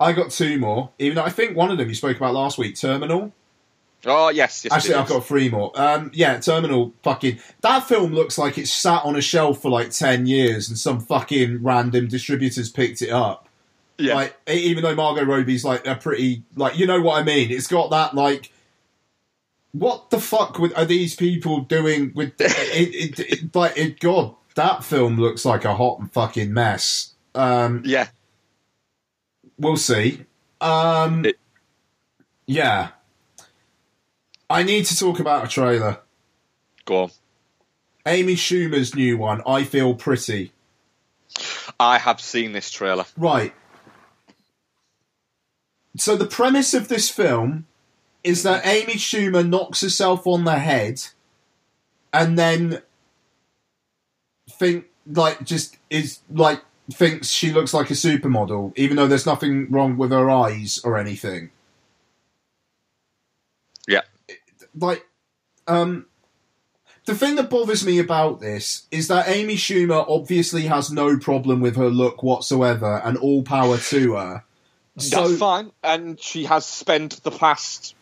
I 0.00 0.12
got 0.12 0.30
two 0.30 0.58
more. 0.58 0.90
Even 0.98 1.16
though 1.16 1.24
I 1.24 1.30
think 1.30 1.56
one 1.56 1.70
of 1.70 1.78
them 1.78 1.88
you 1.88 1.94
spoke 1.94 2.16
about 2.16 2.34
last 2.34 2.58
week, 2.58 2.76
Terminal. 2.76 3.32
Oh 4.06 4.28
yes, 4.28 4.64
yes 4.64 4.72
Actually, 4.72 4.96
I've 4.96 5.08
got 5.08 5.24
three 5.24 5.48
more. 5.48 5.72
Um, 5.74 6.10
yeah, 6.12 6.38
Terminal. 6.38 6.92
Fucking 7.02 7.38
that 7.62 7.88
film 7.88 8.12
looks 8.12 8.36
like 8.36 8.58
it's 8.58 8.72
sat 8.72 9.04
on 9.04 9.16
a 9.16 9.22
shelf 9.22 9.62
for 9.62 9.70
like 9.70 9.90
ten 9.90 10.26
years, 10.26 10.68
and 10.68 10.76
some 10.76 11.00
fucking 11.00 11.62
random 11.62 12.08
distributors 12.08 12.68
picked 12.68 13.00
it 13.00 13.10
up. 13.10 13.48
yeah. 13.96 14.14
Like, 14.14 14.36
even 14.48 14.82
though 14.82 14.94
Margot 14.94 15.24
Robbie's 15.24 15.64
like 15.64 15.86
a 15.86 15.94
pretty, 15.94 16.42
like, 16.56 16.78
you 16.78 16.86
know 16.86 17.00
what 17.00 17.20
I 17.20 17.22
mean? 17.22 17.50
It's 17.50 17.68
got 17.68 17.90
that 17.90 18.14
like. 18.14 18.50
What 19.72 20.10
the 20.10 20.20
fuck 20.20 20.60
with, 20.60 20.76
are 20.78 20.84
these 20.84 21.16
people 21.16 21.62
doing 21.62 22.12
with 22.14 22.34
it, 22.40 23.18
it, 23.18 23.18
it, 23.18 23.54
like 23.56 23.76
it, 23.76 23.98
God 23.98 24.36
that 24.54 24.84
film 24.84 25.18
looks 25.18 25.44
like 25.44 25.64
a 25.64 25.74
hot 25.74 25.98
and 25.98 26.12
fucking 26.12 26.52
mess 26.52 27.14
um 27.34 27.82
yeah. 27.84 28.08
we'll 29.58 29.76
see 29.76 30.24
Um, 30.60 31.24
It- 31.26 31.38
yeah. 32.46 32.88
I 34.50 34.62
need 34.62 34.84
to 34.86 34.96
talk 34.96 35.18
about 35.18 35.44
a 35.44 35.48
trailer. 35.48 36.00
Go 36.84 37.04
on. 37.04 37.10
Amy 38.06 38.34
Schumer's 38.34 38.94
new 38.94 39.16
one, 39.16 39.40
I 39.46 39.64
Feel 39.64 39.94
Pretty. 39.94 40.52
I 41.80 41.98
have 41.98 42.20
seen 42.20 42.52
this 42.52 42.70
trailer. 42.70 43.04
Right. 43.16 43.52
So 45.96 46.16
the 46.16 46.26
premise 46.26 46.74
of 46.74 46.88
this 46.88 47.08
film 47.08 47.66
is 48.22 48.42
that 48.42 48.66
Amy 48.66 48.94
Schumer 48.94 49.46
knocks 49.48 49.80
herself 49.80 50.26
on 50.26 50.44
the 50.44 50.58
head 50.58 51.02
and 52.12 52.38
then 52.38 52.82
think 54.64 54.86
like 55.06 55.44
just 55.44 55.76
is 55.90 56.20
like 56.30 56.62
thinks 56.92 57.28
she 57.28 57.52
looks 57.52 57.74
like 57.74 57.90
a 57.90 57.94
supermodel, 57.94 58.72
even 58.76 58.96
though 58.96 59.06
there's 59.06 59.26
nothing 59.26 59.70
wrong 59.70 59.96
with 59.96 60.10
her 60.10 60.30
eyes 60.30 60.80
or 60.84 60.98
anything. 60.98 61.50
Yeah. 63.86 64.02
Like 64.78 65.06
um 65.66 66.06
the 67.06 67.14
thing 67.14 67.36
that 67.36 67.50
bothers 67.50 67.84
me 67.84 67.98
about 67.98 68.40
this 68.40 68.86
is 68.90 69.08
that 69.08 69.28
Amy 69.28 69.56
Schumer 69.56 70.04
obviously 70.08 70.62
has 70.62 70.90
no 70.90 71.18
problem 71.18 71.60
with 71.60 71.76
her 71.76 71.90
look 71.90 72.22
whatsoever 72.22 73.02
and 73.04 73.18
all 73.18 73.42
power 73.42 73.76
to 73.76 74.14
her. 74.14 74.44
That's 74.96 75.38
fine. 75.38 75.72
And 75.82 76.18
she 76.18 76.44
has 76.44 76.64
spent 76.64 77.22
the 77.22 77.30
past 77.30 77.94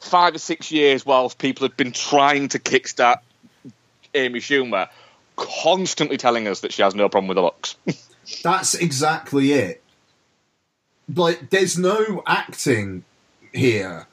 five 0.00 0.34
or 0.34 0.38
six 0.38 0.72
years, 0.72 1.06
whilst 1.06 1.38
people 1.38 1.68
have 1.68 1.76
been 1.76 1.92
trying 1.92 2.48
to 2.48 2.58
kickstart 2.58 3.18
Amy 4.14 4.40
Schumer, 4.40 4.88
constantly 5.36 6.16
telling 6.16 6.48
us 6.48 6.60
that 6.60 6.72
she 6.72 6.82
has 6.82 6.94
no 6.94 7.08
problem 7.08 7.28
with 7.28 7.36
the 7.36 7.42
looks. 7.42 7.76
That's 8.42 8.74
exactly 8.74 9.52
it. 9.52 9.82
Like, 11.12 11.50
there's 11.50 11.78
no 11.78 12.22
acting 12.26 13.04
here. 13.52 14.06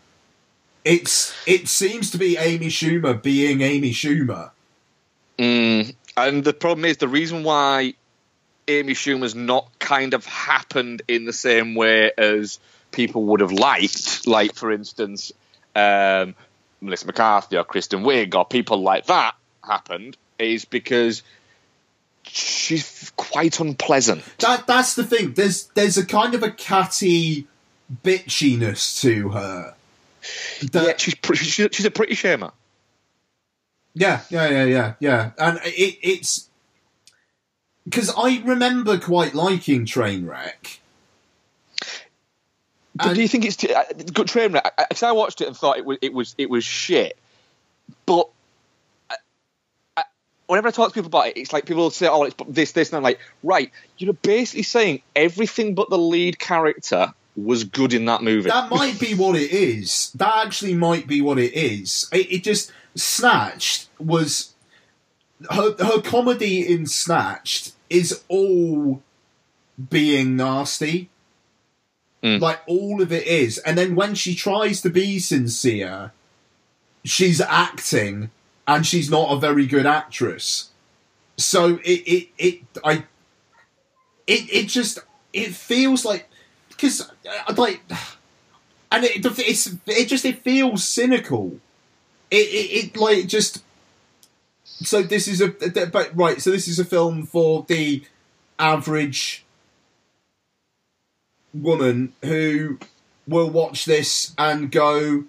It's 0.83 1.35
it 1.45 1.67
seems 1.67 2.11
to 2.11 2.17
be 2.17 2.37
Amy 2.37 2.67
Schumer 2.67 3.21
being 3.21 3.61
Amy 3.61 3.91
Schumer. 3.91 4.51
Mm. 5.37 5.93
And 6.17 6.43
the 6.43 6.53
problem 6.53 6.85
is 6.85 6.97
the 6.97 7.07
reason 7.07 7.43
why 7.43 7.93
Amy 8.67 8.93
Schumer's 8.93 9.35
not 9.35 9.67
kind 9.79 10.13
of 10.13 10.25
happened 10.25 11.01
in 11.07 11.25
the 11.25 11.33
same 11.33 11.75
way 11.75 12.11
as 12.17 12.59
people 12.91 13.23
would 13.25 13.41
have 13.41 13.51
liked, 13.51 14.27
like 14.27 14.55
for 14.55 14.71
instance, 14.71 15.31
um, 15.75 16.35
Melissa 16.81 17.07
McCarthy 17.07 17.57
or 17.57 17.63
Kristen 17.63 18.03
Wiig 18.03 18.35
or 18.35 18.45
people 18.45 18.81
like 18.81 19.05
that 19.07 19.35
happened, 19.63 20.17
is 20.39 20.65
because 20.65 21.21
she's 22.23 23.11
quite 23.15 23.59
unpleasant. 23.59 24.23
That 24.39 24.67
that's 24.67 24.95
the 24.95 25.03
thing. 25.03 25.33
There's 25.33 25.65
there's 25.75 25.97
a 25.97 26.05
kind 26.05 26.33
of 26.35 26.43
a 26.43 26.51
catty 26.51 27.47
bitchiness 28.03 29.01
to 29.01 29.29
her. 29.29 29.75
That- 30.71 30.85
yeah, 30.87 30.93
she's, 30.97 31.15
pr- 31.15 31.35
she's 31.35 31.69
she's 31.75 31.85
a 31.85 31.91
pretty 31.91 32.15
shamer. 32.15 32.51
Yeah, 33.95 34.21
yeah, 34.29 34.49
yeah, 34.49 34.65
yeah, 34.65 34.93
yeah. 34.99 35.31
And 35.37 35.59
it, 35.63 35.97
it's 36.01 36.47
because 37.85 38.13
I 38.15 38.41
remember 38.45 38.97
quite 38.99 39.33
liking 39.33 39.85
Trainwreck. 39.85 40.77
But 42.95 43.07
And- 43.07 43.15
do 43.15 43.21
you 43.21 43.27
think 43.27 43.45
it's 43.45 43.63
uh, 43.63 43.83
good 44.13 44.27
train 44.27 44.51
wreck? 44.51 44.73
Because 44.89 45.03
I 45.03 45.11
watched 45.13 45.41
it 45.41 45.47
and 45.47 45.57
thought 45.57 45.77
it 45.77 45.85
was 45.85 45.97
it 46.01 46.13
was 46.13 46.35
it 46.37 46.49
was 46.49 46.63
shit. 46.63 47.17
But 48.05 48.29
whenever 50.49 50.67
I 50.67 50.71
talk 50.71 50.89
to 50.89 50.93
people 50.93 51.07
about 51.07 51.27
it, 51.27 51.37
it's 51.37 51.53
like 51.53 51.65
people 51.65 51.83
will 51.83 51.91
say, 51.91 52.07
"Oh, 52.07 52.23
it's 52.23 52.35
this, 52.47 52.71
this," 52.71 52.89
and 52.89 52.97
I'm 52.97 53.03
like, 53.03 53.19
"Right, 53.43 53.71
you're 53.97 54.13
basically 54.13 54.63
saying 54.63 55.01
everything 55.15 55.75
but 55.75 55.89
the 55.89 55.97
lead 55.97 56.39
character 56.39 57.13
was 57.37 57.63
good 57.63 57.93
in 57.93 58.05
that 58.05 58.23
movie." 58.23 58.49
That 58.49 58.71
might 58.71 58.99
be 58.99 59.13
what 59.13 59.35
it 59.35 59.51
is. 59.51 60.11
That 60.15 60.45
actually 60.45 60.73
might 60.73 61.07
be 61.07 61.21
what 61.21 61.37
it 61.37 61.53
is. 61.53 62.09
It, 62.11 62.31
it 62.31 62.43
just 62.43 62.71
Snatched 62.95 63.87
was 63.99 64.53
her 65.51 65.75
her 65.77 66.01
comedy 66.01 66.67
in 66.67 66.87
Snatched 66.87 67.73
is 67.89 68.23
all 68.27 69.03
being 69.89 70.35
nasty. 70.35 71.09
Mm. 72.23 72.41
Like 72.41 72.59
all 72.67 73.01
of 73.01 73.13
it 73.13 73.25
is, 73.27 73.59
and 73.59 73.77
then 73.77 73.95
when 73.95 74.15
she 74.15 74.35
tries 74.35 74.81
to 74.81 74.89
be 74.89 75.19
sincere, 75.19 76.11
she's 77.05 77.39
acting, 77.39 78.29
and 78.69 78.85
she's 78.85 79.09
not 79.09 79.33
a 79.33 79.39
very 79.39 79.65
good 79.65 79.87
actress. 79.87 80.69
So 81.37 81.79
it 81.83 82.03
it 82.05 82.27
it 82.37 82.61
I 82.83 83.03
it 84.27 84.53
it 84.53 84.67
just 84.67 84.99
it 85.33 85.55
feels 85.55 86.05
like 86.05 86.29
because 86.67 87.01
uh, 87.01 87.53
like 87.57 87.81
and 88.91 89.03
it 89.03 89.25
it's 89.25 89.75
it 89.87 90.07
just 90.07 90.23
it 90.23 90.43
feels 90.43 90.87
cynical. 90.87 91.59
It 92.29 92.47
it, 92.47 92.85
it 92.85 92.97
like 92.97 93.25
just 93.25 93.63
so 94.65 95.01
this 95.01 95.27
is 95.27 95.41
a 95.41 95.47
but 95.87 96.15
right 96.15 96.39
so 96.39 96.51
this 96.51 96.67
is 96.67 96.77
a 96.77 96.85
film 96.85 97.25
for 97.25 97.65
the 97.67 98.03
average 98.59 99.45
woman 101.55 102.13
who 102.23 102.77
will 103.27 103.49
watch 103.49 103.85
this 103.85 104.35
and 104.37 104.71
go 104.71 105.23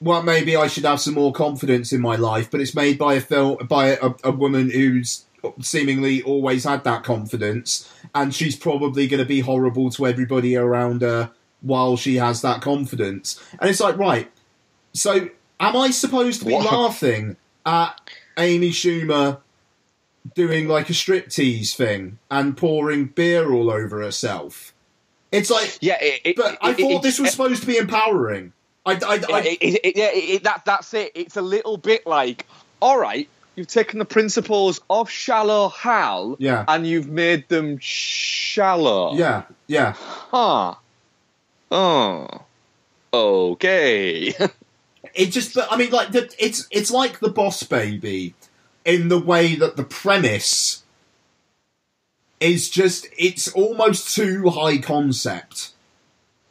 well 0.00 0.22
maybe 0.22 0.56
I 0.56 0.66
should 0.68 0.84
have 0.84 1.00
some 1.00 1.14
more 1.14 1.32
confidence 1.32 1.92
in 1.92 2.00
my 2.00 2.16
life 2.16 2.50
but 2.50 2.60
it's 2.60 2.74
made 2.74 2.98
by 2.98 3.14
a 3.14 3.20
film 3.20 3.58
by 3.68 3.88
a, 4.00 4.10
a 4.24 4.30
woman 4.30 4.70
who's 4.70 5.24
seemingly 5.60 6.22
always 6.22 6.64
had 6.64 6.84
that 6.84 7.04
confidence 7.04 7.92
and 8.14 8.34
she's 8.34 8.56
probably 8.56 9.06
going 9.06 9.18
to 9.20 9.26
be 9.26 9.40
horrible 9.40 9.90
to 9.90 10.06
everybody 10.06 10.56
around 10.56 11.02
her 11.02 11.30
while 11.60 11.96
she 11.96 12.16
has 12.16 12.42
that 12.42 12.60
confidence 12.60 13.40
and 13.60 13.70
it's 13.70 13.80
like 13.80 13.96
right 13.98 14.30
so 14.92 15.28
am 15.60 15.76
I 15.76 15.90
supposed 15.90 16.40
to 16.40 16.46
be 16.46 16.54
What? 16.54 16.72
laughing 16.72 17.36
at 17.66 18.00
Amy 18.38 18.70
Schumer 18.70 19.40
doing 20.34 20.68
like 20.68 20.88
a 20.90 20.92
striptease 20.92 21.74
thing 21.74 22.18
and 22.30 22.56
pouring 22.56 23.06
beer 23.06 23.52
all 23.52 23.70
over 23.70 24.00
herself? 24.02 24.72
It's 25.30 25.50
like, 25.50 25.78
yeah, 25.80 25.98
it, 26.00 26.20
it, 26.24 26.36
but 26.36 26.56
I 26.62 26.72
thought 26.72 26.90
it- 26.90 27.02
this 27.02 27.18
was 27.18 27.28
it- 27.28 27.32
supposed 27.32 27.60
to 27.62 27.66
be 27.66 27.76
empowering. 27.76 28.52
I, 28.88 28.92
I, 29.06 29.20
I, 29.32 29.40
it- 29.40 29.58
it- 29.60 29.80
it- 29.84 29.96
yeah, 29.96 30.10
it- 30.12 30.30
it- 30.36 30.44
that, 30.44 30.64
that's 30.64 30.92
it. 30.94 31.12
It's 31.14 31.36
a 31.36 31.42
little 31.42 31.76
bit 31.76 32.06
like, 32.06 32.46
all 32.80 32.98
right, 32.98 33.28
you've 33.56 33.66
taken 33.68 33.98
the 33.98 34.04
principles 34.04 34.80
of 34.88 35.10
shallow 35.10 35.68
Hal, 35.70 36.36
Yeah. 36.38 36.64
and 36.68 36.86
you've 36.86 37.08
made 37.08 37.48
them 37.48 37.78
shallow. 37.80 39.14
yeah, 39.14 39.42
yeah. 39.66 39.92
Huh. 39.96 40.74
Oh. 41.70 42.28
Okay. 43.12 44.34
It 45.14 45.26
just, 45.32 45.54
but 45.54 45.66
I 45.72 45.76
mean, 45.76 45.90
like 45.90 46.12
the, 46.12 46.32
it's 46.38 46.68
it's 46.70 46.90
like 46.92 47.18
the 47.18 47.30
Boss 47.30 47.62
Baby, 47.64 48.34
in 48.84 49.08
the 49.08 49.18
way 49.18 49.54
that 49.56 49.76
the 49.76 49.82
premise 49.82 50.84
is 52.40 52.68
just 52.70 53.06
it's 53.16 53.48
almost 53.48 54.14
too 54.14 54.50
high 54.50 54.78
concept 54.78 55.72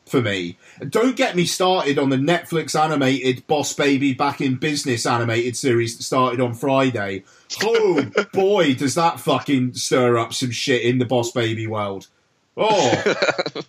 for 0.10 0.22
me. 0.22 0.58
Don't 0.90 1.16
get 1.16 1.36
me 1.36 1.46
started 1.46 1.98
on 2.00 2.10
the 2.10 2.16
Netflix 2.18 2.80
animated 2.80 3.46
Boss 3.48 3.74
Baby 3.74 4.14
Back 4.14 4.42
in 4.42 4.56
Business 4.56 5.06
animated 5.06 5.56
series 5.56 5.98
that 5.98 6.04
started 6.04 6.40
on 6.42 6.54
Friday. 6.54 7.24
Oh 7.64 8.04
boy, 8.34 8.74
does 8.76 8.96
that 8.96 9.20
fucking 9.20 9.74
stir 9.76 10.18
up 10.18 10.34
some 10.34 10.52
shit 10.52 10.82
in 10.84 10.98
the 10.98 11.06
Boss 11.06 11.32
Baby 11.32 11.68
world. 11.68 12.08
Oh. 12.56 13.14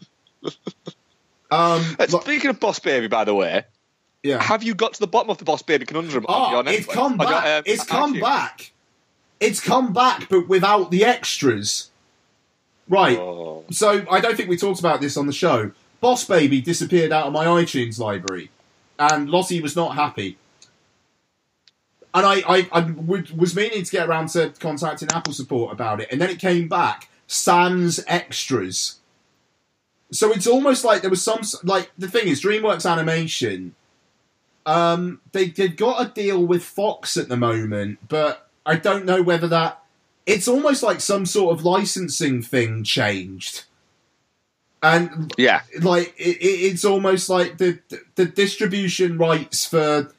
Um, 1.51 1.97
Uh, 1.99 2.07
Speaking 2.07 2.51
of 2.51 2.61
Boss 2.61 2.79
Baby, 2.79 3.09
by 3.09 3.25
the 3.25 3.35
way, 3.35 3.65
yeah. 4.23 4.43
have 4.43 4.63
you 4.63 4.75
got 4.75 4.93
to 4.95 5.01
the 5.01 5.07
bottom 5.07 5.31
of 5.31 5.39
the 5.39 5.45
Boss 5.45 5.63
Baby 5.63 5.87
conundrum? 5.87 6.27
on 6.29 6.55
Oh, 6.55 6.63
your 6.63 6.75
it's 6.75 6.87
come 6.87 7.13
On 7.19 7.27
your, 7.27 7.41
back. 7.41 7.47
um, 7.59 7.63
it's 7.67 7.85
come 7.85 8.15
iTunes? 8.15 8.21
back. 8.21 8.73
It's 9.41 9.61
come 9.61 9.93
back, 9.95 10.29
but 10.29 10.47
without 10.49 10.91
the 10.91 11.05
extras. 11.05 11.91
Right. 12.89 13.17
Oh. 13.19 13.65
So 13.71 14.05
I 14.11 14.21
don't 14.21 14.37
think 14.37 14.49
we 14.51 14.57
talked 14.59 14.79
about 14.81 15.01
this 15.01 15.17
on 15.17 15.27
the 15.27 15.33
show. 15.33 15.71
Boss 16.01 16.25
Baby 16.25 16.61
disappeared 16.61 17.13
out 17.13 17.27
of 17.27 17.33
my 17.33 17.47
iTunes 17.47 17.99
library, 17.99 18.51
and 18.99 19.29
Lottie 19.29 19.61
was 19.61 19.77
not 19.77 19.95
happy. 19.95 20.39
And 22.15 22.25
I, 22.25 22.43
I, 22.49 22.69
I 22.73 22.81
would, 22.81 23.37
was 23.37 23.55
meaning 23.55 23.85
to 23.85 23.91
get 23.91 24.09
around 24.09 24.29
to 24.31 24.53
contacting 24.59 25.09
Apple 25.13 25.33
support 25.33 25.73
about 25.73 26.01
it, 26.01 26.09
and 26.11 26.21
then 26.21 26.31
it 26.31 26.39
came 26.39 26.69
back 26.69 27.09
sans 27.27 28.03
extras. 28.07 28.97
So 30.11 30.33
it's 30.33 30.47
almost 30.47 30.85
like 30.85 31.03
there 31.03 31.11
was 31.11 31.23
some 31.23 31.43
like 31.63 31.91
the 31.99 32.09
thing 32.09 32.29
is 32.29 32.43
DreamWorks 32.43 32.91
Animation. 32.91 33.75
Um, 34.65 35.21
they 35.33 35.49
they've 35.49 35.77
got 35.77 36.05
a 36.05 36.11
deal 36.11 36.45
with 36.45 36.65
Fox 36.65 37.17
at 37.17 37.29
the 37.29 37.37
moment, 37.37 37.99
but 38.09 38.49
I 38.65 38.77
don't 38.77 39.05
know 39.05 39.23
whether 39.23 39.49
that. 39.49 39.83
It's 40.27 40.49
almost 40.49 40.83
like 40.83 41.01
some 41.01 41.25
sort 41.25 41.57
of 41.57 41.65
licensing 41.65 42.43
thing 42.43 42.85
changed, 42.85 43.65
and 44.83 45.33
Yeah. 45.37 45.63
like 45.81 46.15
it, 46.19 46.37
it, 46.39 46.73
it's 46.73 46.85
almost 46.85 47.29
like 47.29 47.59
the 47.59 47.79
the 48.15 48.25
distribution 48.27 49.19
rights 49.19 49.67
for 49.67 50.13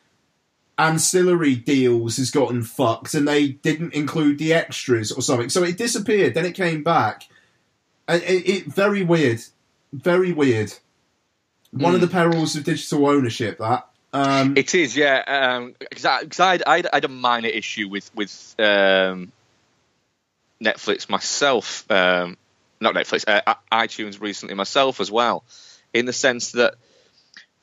ancillary 0.78 1.56
deals 1.56 2.18
has 2.18 2.32
gotten 2.32 2.64
fucked, 2.64 3.14
and 3.14 3.28
they 3.28 3.50
didn't 3.50 3.94
include 3.94 4.38
the 4.38 4.54
extras 4.54 5.12
or 5.12 5.22
something. 5.22 5.50
So 5.50 5.64
it 5.64 5.78
disappeared, 5.78 6.34
then 6.34 6.46
it 6.46 6.54
came 6.56 6.84
back, 6.84 7.28
and 8.08 8.22
it, 8.24 8.48
it 8.50 8.66
very 8.66 9.04
weird. 9.04 9.42
very 9.92 10.32
weird. 10.32 10.74
One 11.72 11.94
of 11.96 12.00
Hmm. 12.02 12.06
the 12.08 12.12
perils 12.12 12.56
of 12.56 12.64
digital 12.64 13.08
ownership. 13.08 13.58
That 13.60 13.88
um, 14.14 14.56
It 14.58 14.74
is, 14.74 14.96
yeah. 14.98 15.68
Because 15.80 16.06
I, 16.06 16.26
cause 16.26 16.40
I, 16.40 16.54
I, 16.66 16.78
I 16.78 16.90
had 16.94 17.06
a 17.06 17.10
minor 17.10 17.50
issue 17.50 17.88
with 17.90 18.10
with 18.16 18.56
um, 18.58 19.32
Netflix 20.64 21.10
myself, 21.10 21.86
um, 21.92 22.38
not 22.80 22.96
Netflix, 22.96 23.26
uh, 23.28 23.56
iTunes 23.72 24.22
recently 24.22 24.56
myself 24.56 25.00
as 25.00 25.12
well, 25.12 25.44
in 25.94 26.06
the 26.06 26.14
sense 26.14 26.54
that 26.54 26.76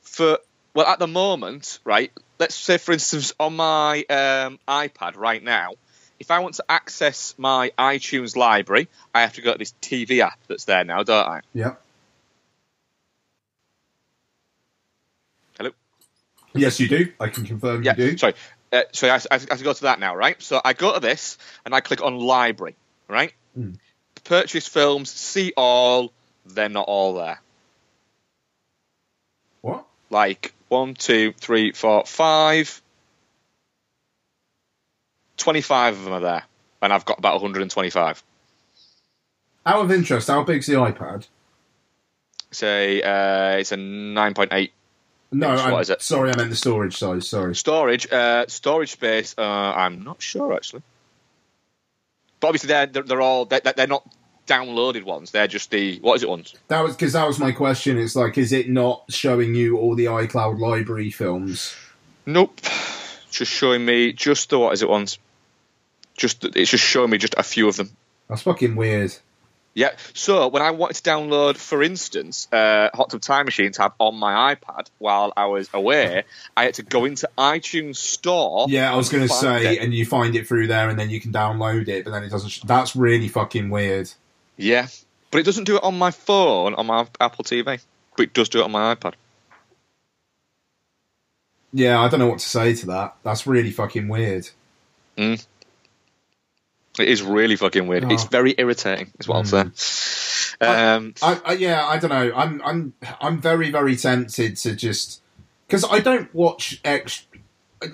for 0.01 0.39
well, 0.73 0.85
at 0.85 0.99
the 0.99 1.07
moment, 1.07 1.79
right? 1.83 2.11
Let's 2.39 2.55
say, 2.55 2.77
for 2.77 2.91
instance, 2.91 3.33
on 3.39 3.55
my 3.55 4.03
um, 4.09 4.59
iPad 4.67 5.17
right 5.17 5.41
now, 5.41 5.71
if 6.19 6.29
I 6.29 6.39
want 6.39 6.55
to 6.55 6.65
access 6.69 7.33
my 7.37 7.71
iTunes 7.79 8.35
library, 8.35 8.87
I 9.13 9.21
have 9.21 9.33
to 9.33 9.41
go 9.41 9.53
to 9.53 9.57
this 9.57 9.73
TV 9.81 10.19
app 10.19 10.39
that's 10.47 10.65
there 10.65 10.83
now, 10.83 11.03
don't 11.03 11.27
I? 11.27 11.41
yeah. 11.53 11.73
Hello. 15.57 15.71
Yes, 16.53 16.79
you 16.79 16.87
do. 16.87 17.11
I 17.19 17.29
can 17.29 17.43
confirm 17.43 17.83
Yeah, 17.83 17.95
you 17.97 18.11
do. 18.11 18.17
sorry. 18.17 18.35
Uh, 18.71 18.83
so 18.91 19.07
I, 19.07 19.15
I 19.31 19.39
have 19.39 19.57
to 19.57 19.63
go 19.63 19.73
to 19.73 19.81
that 19.83 19.99
now, 19.99 20.15
right? 20.15 20.39
So 20.41 20.61
I 20.63 20.73
go 20.73 20.93
to 20.93 20.99
this 20.99 21.37
and 21.65 21.73
I 21.73 21.79
click 21.79 22.03
on 22.03 22.19
library, 22.19 22.75
right? 23.07 23.33
Hmm. 23.55 23.71
Purchase 24.27 24.67
films, 24.67 25.09
see 25.09 25.53
all. 25.55 26.11
They're 26.45 26.69
not 26.69 26.87
all 26.87 27.13
there. 27.15 27.41
What? 29.61 29.85
Like 30.09 30.53
one, 30.67 30.93
two, 30.95 31.33
three, 31.33 31.71
four, 31.71 32.05
five. 32.05 32.81
25 35.37 35.97
of 35.97 36.03
them 36.03 36.13
are 36.13 36.19
there, 36.19 36.43
and 36.81 36.91
I've 36.91 37.05
got 37.05 37.19
about 37.19 37.35
125. 37.35 38.23
Out 39.65 39.81
of 39.85 39.91
interest, 39.91 40.27
how 40.27 40.43
big's 40.43 40.65
the 40.65 40.73
iPad? 40.73 41.27
Say 42.51 43.01
uh, 43.01 43.57
it's 43.57 43.71
a 43.71 43.75
9.8 43.77 44.71
No, 45.31 45.53
Yes, 45.53 45.59
what 45.69 45.73
I'm, 45.73 45.81
is 45.81 45.89
it? 45.89 46.01
sorry, 46.01 46.31
I 46.31 46.35
meant 46.37 46.49
the 46.49 46.55
storage 46.55 46.97
size. 46.97 47.27
Sorry. 47.29 47.55
storage. 47.55 48.11
Uh, 48.11 48.45
storage 48.47 48.91
space. 48.91 49.35
Uh, 49.37 49.41
I'm 49.43 50.03
not 50.03 50.21
sure 50.21 50.53
actually, 50.53 50.81
but 52.39 52.47
obviously 52.47 52.67
they're 52.69 52.87
they're, 52.87 53.03
they're 53.03 53.21
all 53.21 53.45
they're, 53.45 53.61
they're 53.61 53.87
not 53.87 54.07
downloaded 54.47 55.03
ones. 55.03 55.31
They're 55.31 55.47
just 55.47 55.71
the 55.71 55.99
what 55.99 56.15
is 56.15 56.23
it 56.23 56.29
ones? 56.29 56.55
That 56.67 56.81
was 56.81 56.95
because 56.95 57.13
that 57.13 57.27
was 57.27 57.39
my 57.39 57.51
question. 57.51 57.97
It's 57.97 58.15
like, 58.15 58.37
is 58.37 58.51
it 58.51 58.69
not 58.69 59.03
showing 59.09 59.53
you 59.53 59.77
all 59.77 59.95
the 59.95 60.05
iCloud 60.05 60.59
library 60.59 61.11
films? 61.11 61.75
Nope. 62.25 62.59
Just 63.29 63.51
showing 63.51 63.85
me 63.85 64.13
just 64.13 64.49
the 64.49 64.59
what 64.59 64.73
is 64.73 64.81
it 64.81 64.89
ones? 64.89 65.19
Just 66.15 66.43
it's 66.43 66.71
just 66.71 66.83
showing 66.83 67.11
me 67.11 67.17
just 67.17 67.35
a 67.37 67.43
few 67.43 67.67
of 67.67 67.75
them. 67.75 67.91
That's 68.27 68.41
fucking 68.41 68.75
weird. 68.75 69.13
Yeah. 69.77 69.91
So 70.13 70.47
when 70.47 70.63
I 70.63 70.71
wanted 70.71 70.95
to 70.95 71.07
download, 71.07 71.55
for 71.55 71.83
instance, 71.83 72.47
uh, 72.51 72.89
Hot 72.95 73.11
Tub 73.11 73.21
Time 73.21 73.45
Machine 73.45 73.71
tab 73.71 73.93
on 73.99 74.15
my 74.15 74.55
iPad 74.55 74.89
while 74.97 75.31
I 75.37 75.45
was 75.45 75.69
away, 75.71 76.23
I 76.55 76.63
had 76.63 76.73
to 76.75 76.83
go 76.83 77.05
into 77.05 77.29
iTunes 77.37 77.97
Store. 77.97 78.65
Yeah, 78.69 78.91
I 78.91 78.95
was 78.95 79.09
going 79.09 79.27
to 79.27 79.31
say, 79.31 79.75
it. 79.75 79.83
and 79.83 79.93
you 79.93 80.03
find 80.03 80.35
it 80.35 80.47
through 80.47 80.65
there, 80.65 80.89
and 80.89 80.97
then 80.99 81.11
you 81.11 81.21
can 81.21 81.31
download 81.31 81.87
it, 81.89 82.05
but 82.05 82.09
then 82.09 82.23
it 82.23 82.31
doesn't. 82.31 82.49
Sh- 82.49 82.61
that's 82.65 82.95
really 82.95 83.27
fucking 83.27 83.69
weird. 83.69 84.09
Yeah. 84.57 84.87
But 85.31 85.39
it 85.39 85.43
doesn't 85.43 85.65
do 85.65 85.77
it 85.77 85.83
on 85.83 85.97
my 85.97 86.11
phone 86.11 86.73
on 86.75 86.85
my 86.85 87.05
Apple 87.19 87.43
TV, 87.43 87.81
but 88.15 88.23
it 88.23 88.33
does 88.33 88.49
do 88.49 88.59
it 88.59 88.63
on 88.63 88.71
my 88.71 88.95
iPad. 88.95 89.13
Yeah, 91.73 92.01
I 92.01 92.07
don't 92.07 92.19
know 92.19 92.27
what 92.27 92.39
to 92.39 92.47
say 92.47 92.73
to 92.75 92.85
that. 92.87 93.15
That's 93.23 93.45
really 93.45 93.71
fucking 93.71 94.07
weird. 94.07 94.49
It 96.99 97.07
is 97.07 97.21
really 97.21 97.55
fucking 97.55 97.87
weird. 97.87 98.05
Oh. 98.05 98.09
It's 98.09 98.23
very 98.23 98.55
irritating, 98.57 99.11
is 99.19 99.27
what 99.27 99.37
I'll 99.37 99.43
say. 99.43 99.65
Um, 100.59 101.13
I, 101.21 101.41
I 101.45 101.53
yeah, 101.53 101.85
I 101.85 101.99
don't 101.99 102.09
know. 102.09 102.31
I'm 102.35 102.61
I'm 102.63 102.93
I'm 103.21 103.39
very 103.39 103.69
very 103.69 103.95
tempted 103.95 104.57
to 104.57 104.75
just 104.75 105.21
because 105.67 105.85
I 105.89 105.99
don't 105.99 106.33
watch 106.33 106.79
ex. 106.83 107.27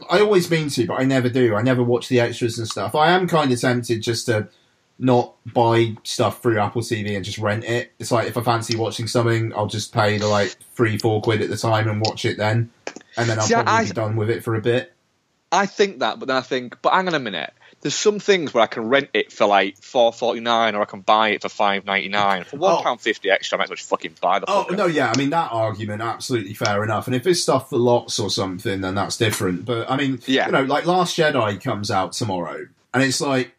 I 0.09 0.22
always 0.22 0.49
mean 0.49 0.70
to, 0.70 0.88
but 0.88 1.01
I 1.01 1.03
never 1.03 1.28
do. 1.28 1.55
I 1.55 1.61
never 1.61 1.84
watch 1.84 2.07
the 2.07 2.22
extras 2.22 2.57
and 2.57 2.68
stuff. 2.68 2.95
I 2.95 3.09
am 3.11 3.28
kind 3.28 3.51
of 3.51 3.59
tempted 3.59 4.01
just 4.01 4.28
to 4.28 4.47
not 4.99 5.35
buy 5.53 5.95
stuff 6.03 6.41
through 6.41 6.59
Apple 6.59 6.81
TV 6.81 7.15
and 7.15 7.25
just 7.25 7.37
rent 7.37 7.63
it. 7.65 7.91
It's 7.99 8.11
like 8.11 8.27
if 8.27 8.37
I 8.37 8.41
fancy 8.43 8.75
watching 8.77 9.07
something, 9.07 9.53
I'll 9.53 9.67
just 9.67 9.93
pay 9.93 10.17
the 10.17 10.27
like 10.27 10.55
three 10.75 10.97
four 10.97 11.21
quid 11.21 11.41
at 11.41 11.49
the 11.49 11.57
time 11.57 11.89
and 11.89 11.99
watch 12.01 12.25
it 12.25 12.37
then, 12.37 12.69
and 13.17 13.29
then 13.29 13.39
I'll 13.39 13.45
See, 13.45 13.53
probably 13.55 13.71
I- 13.73 13.83
be 13.85 13.91
done 13.91 14.15
with 14.15 14.29
it 14.29 14.43
for 14.43 14.55
a 14.55 14.61
bit. 14.61 14.93
I 15.51 15.67
think 15.67 15.99
that, 15.99 16.17
but 16.17 16.27
then 16.27 16.37
I 16.37 16.41
think, 16.41 16.81
but 16.81 16.93
hang 16.93 17.07
on 17.07 17.13
a 17.13 17.19
minute. 17.19 17.53
There's 17.81 17.93
some 17.93 18.17
things 18.17 18.53
where 18.53 18.63
I 18.63 18.67
can 18.67 18.87
rent 18.87 19.09
it 19.13 19.31
for 19.31 19.45
like 19.45 19.77
four 19.77 20.11
forty 20.13 20.39
nine, 20.39 20.73
or 20.73 20.81
I 20.81 20.85
can 20.85 21.01
buy 21.01 21.29
it 21.29 21.41
for 21.41 21.49
five 21.49 21.85
ninety 21.85 22.07
nine. 22.07 22.43
For 22.45 22.55
oh. 22.55 22.59
one 22.59 22.83
pound 22.83 23.01
fifty 23.01 23.29
extra, 23.29 23.57
I 23.57 23.59
might 23.59 23.63
as 23.65 23.69
well 23.71 23.77
fucking 23.77 24.15
buy 24.21 24.39
the. 24.39 24.45
Oh 24.47 24.65
fucker. 24.69 24.77
no, 24.77 24.85
yeah. 24.87 25.11
I 25.11 25.17
mean 25.17 25.31
that 25.31 25.51
argument 25.51 26.01
absolutely 26.01 26.53
fair 26.53 26.83
enough. 26.83 27.07
And 27.07 27.15
if 27.15 27.27
it's 27.27 27.41
stuff 27.41 27.69
for 27.69 27.77
lots 27.77 28.19
or 28.19 28.29
something, 28.29 28.79
then 28.81 28.95
that's 28.95 29.17
different. 29.17 29.65
But 29.65 29.91
I 29.91 29.97
mean, 29.97 30.19
Yeah. 30.25 30.45
you 30.45 30.53
know, 30.53 30.63
like 30.63 30.85
Last 30.85 31.17
Jedi 31.17 31.61
comes 31.61 31.91
out 31.91 32.13
tomorrow, 32.13 32.65
and 32.93 33.03
it's 33.03 33.19
like, 33.19 33.53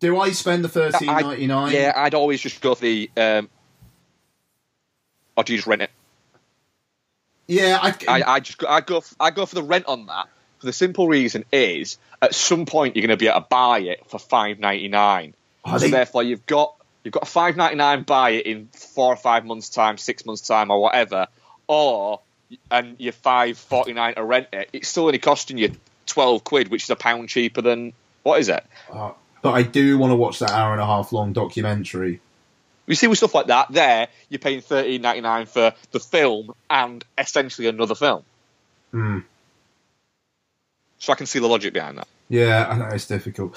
do 0.00 0.18
I 0.20 0.30
spend 0.32 0.64
the 0.64 0.68
thirteen 0.68 1.06
ninety 1.06 1.46
nine? 1.46 1.72
Yeah, 1.72 1.92
I'd 1.94 2.14
always 2.14 2.40
just 2.40 2.60
go 2.60 2.74
for 2.74 2.82
the. 2.82 3.10
Um, 3.16 3.48
or 5.36 5.44
do 5.44 5.52
you 5.52 5.58
just 5.58 5.66
rent 5.66 5.82
it? 5.82 5.90
yeah. 7.46 7.78
I, 7.80 7.94
I, 8.08 8.22
I 8.34 8.40
just 8.40 8.58
go, 8.58 8.66
I 8.66 8.80
go 8.80 9.02
I 9.20 9.30
go 9.30 9.46
for 9.46 9.54
the 9.54 9.62
rent 9.62 9.86
on 9.86 10.06
that 10.06 10.26
for 10.58 10.66
the 10.66 10.72
simple 10.72 11.06
reason 11.06 11.44
is 11.52 11.98
at 12.20 12.34
some 12.34 12.66
point 12.66 12.96
you're 12.96 13.06
going 13.06 13.16
to 13.16 13.22
be 13.22 13.28
able 13.28 13.40
to 13.42 13.46
buy 13.48 13.80
it 13.80 14.08
for 14.08 14.18
five 14.18 14.58
ninety 14.58 14.88
nine. 14.88 15.34
So 15.66 15.78
they- 15.78 15.90
therefore 15.90 16.22
you've 16.22 16.46
got 16.46 16.74
you've 17.04 17.12
got 17.12 17.22
a 17.24 17.26
five 17.26 17.56
ninety 17.56 17.76
nine 17.76 18.02
buy 18.02 18.30
it 18.30 18.46
in 18.46 18.68
four 18.72 19.12
or 19.12 19.16
five 19.16 19.44
months 19.44 19.68
time, 19.68 19.98
six 19.98 20.24
months 20.24 20.42
time, 20.46 20.70
or 20.70 20.80
whatever, 20.80 21.28
or 21.68 22.20
and 22.70 22.96
you're 22.98 23.12
five 23.12 23.58
forty 23.58 23.92
nine 23.92 24.14
to 24.14 24.24
rent 24.24 24.48
it. 24.52 24.70
It's 24.72 24.88
still 24.88 25.06
only 25.06 25.18
costing 25.18 25.58
you 25.58 25.72
twelve 26.06 26.42
quid, 26.44 26.68
which 26.68 26.84
is 26.84 26.90
a 26.90 26.96
pound 26.96 27.28
cheaper 27.28 27.60
than 27.62 27.92
what 28.22 28.40
is 28.40 28.48
it? 28.48 28.64
uh, 28.90 29.12
but 29.46 29.54
I 29.54 29.62
do 29.62 29.96
want 29.96 30.10
to 30.10 30.16
watch 30.16 30.40
that 30.40 30.50
hour 30.50 30.72
and 30.72 30.80
a 30.80 30.84
half 30.84 31.12
long 31.12 31.32
documentary. 31.32 32.18
You 32.88 32.96
see 32.96 33.06
with 33.06 33.18
stuff 33.18 33.32
like 33.32 33.46
that, 33.46 33.70
there 33.70 34.08
you're 34.28 34.40
paying 34.40 34.60
thirteen 34.60 35.02
ninety 35.02 35.20
nine 35.20 35.46
for 35.46 35.72
the 35.92 36.00
film 36.00 36.52
and 36.68 37.04
essentially 37.16 37.68
another 37.68 37.94
film. 37.94 38.24
Hmm. 38.90 39.20
So 40.98 41.12
I 41.12 41.16
can 41.16 41.26
see 41.26 41.38
the 41.38 41.46
logic 41.46 41.74
behind 41.74 41.98
that. 41.98 42.08
Yeah, 42.28 42.66
I 42.68 42.76
know 42.76 42.86
it's 42.86 43.06
difficult. 43.06 43.56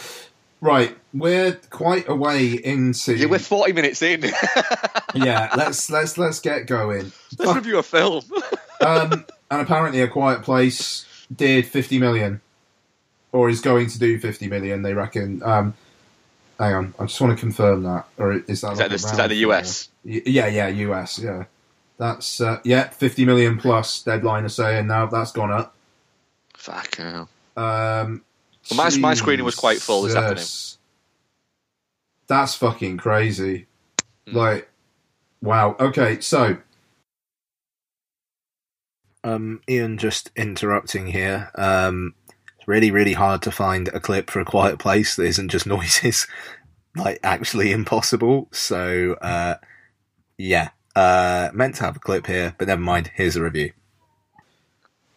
Right, 0.62 0.96
we're 1.12 1.54
quite 1.72 2.08
a 2.08 2.14
way 2.16 2.50
into. 2.52 3.16
Yeah, 3.16 3.26
we're 3.26 3.40
forty 3.40 3.74
minutes 3.74 4.04
in. 4.04 4.22
yeah, 5.16 5.50
let's 5.58 5.90
let's 5.90 6.20
let's 6.20 6.40
get 6.40 6.68
going. 6.68 7.12
Let's 7.40 7.56
review 7.56 7.80
a 7.80 7.84
film. 7.84 8.26
um, 8.82 9.26
and 9.50 9.62
apparently, 9.62 10.02
A 10.02 10.08
Quiet 10.08 10.44
Place 10.44 11.08
did 11.36 11.66
50 11.66 11.98
million, 11.98 12.42
or 13.32 13.50
is 13.50 13.62
going 13.62 13.88
to 13.88 14.00
do 14.00 14.20
50 14.20 14.48
million. 14.48 14.82
They 14.82 14.94
reckon. 14.94 15.42
Um, 15.44 15.74
hang 16.60 16.74
on, 16.74 16.94
I 17.00 17.06
just 17.06 17.20
want 17.22 17.36
to 17.38 17.40
confirm 17.40 17.84
that, 17.84 18.06
or 18.18 18.34
is 18.34 18.62
that 18.62 18.74
Is 18.74 18.78
that, 18.80 18.90
the, 18.90 18.96
is 18.96 19.12
that 19.18 19.28
the? 19.28 19.36
US? 19.48 19.90
Yeah, 20.04 20.48
yeah, 20.48 20.68
US. 20.68 21.20
Yeah, 21.20 21.46
that's 21.98 22.42
uh, 22.42 22.60
yeah, 22.64 22.90
50 22.90 23.26
million 23.26 23.58
plus. 23.58 24.02
Deadline 24.04 24.46
is 24.46 24.56
saying 24.56 24.88
now 24.88 25.06
that's 25.06 25.32
gone 25.32 25.52
up. 25.52 25.76
Fuck 26.56 26.96
hell. 26.98 27.30
Um, 27.56 28.24
Well, 28.72 28.78
my- 28.90 28.98
my 29.00 29.14
screening 29.14 29.46
was 29.46 29.56
quite 29.56 29.80
full 29.82 30.02
this 30.04 30.16
afternoon. 30.16 30.46
That's 32.28 32.54
fucking 32.56 32.98
crazy. 32.98 33.66
Hmm. 34.28 34.36
Like, 34.36 34.70
wow. 35.42 35.76
Okay, 35.80 36.20
so. 36.20 36.58
Um, 39.24 39.62
Ian, 39.68 39.98
just 39.98 40.32
interrupting 40.36 41.08
here. 41.08 41.52
Um, 41.56 42.14
really, 42.70 42.92
really 42.92 43.14
hard 43.14 43.42
to 43.42 43.52
find 43.52 43.88
a 43.88 44.00
clip 44.00 44.30
for 44.30 44.40
a 44.40 44.46
quiet 44.46 44.78
place 44.78 45.16
that 45.16 45.26
isn't 45.26 45.50
just 45.50 45.66
noises. 45.76 46.28
Like, 46.96 47.20
actually 47.24 47.72
impossible. 47.72 48.48
So, 48.52 49.14
uh, 49.22 49.56
yeah. 50.38 50.70
Uh, 50.96 51.50
meant 51.54 51.76
to 51.76 51.84
have 51.84 51.96
a 51.96 52.00
clip 52.00 52.28
here, 52.28 52.56
but 52.58 52.68
never 52.68 52.82
mind. 52.82 53.12
Here's 53.16 53.36
a 53.36 53.44
review. 53.44 53.72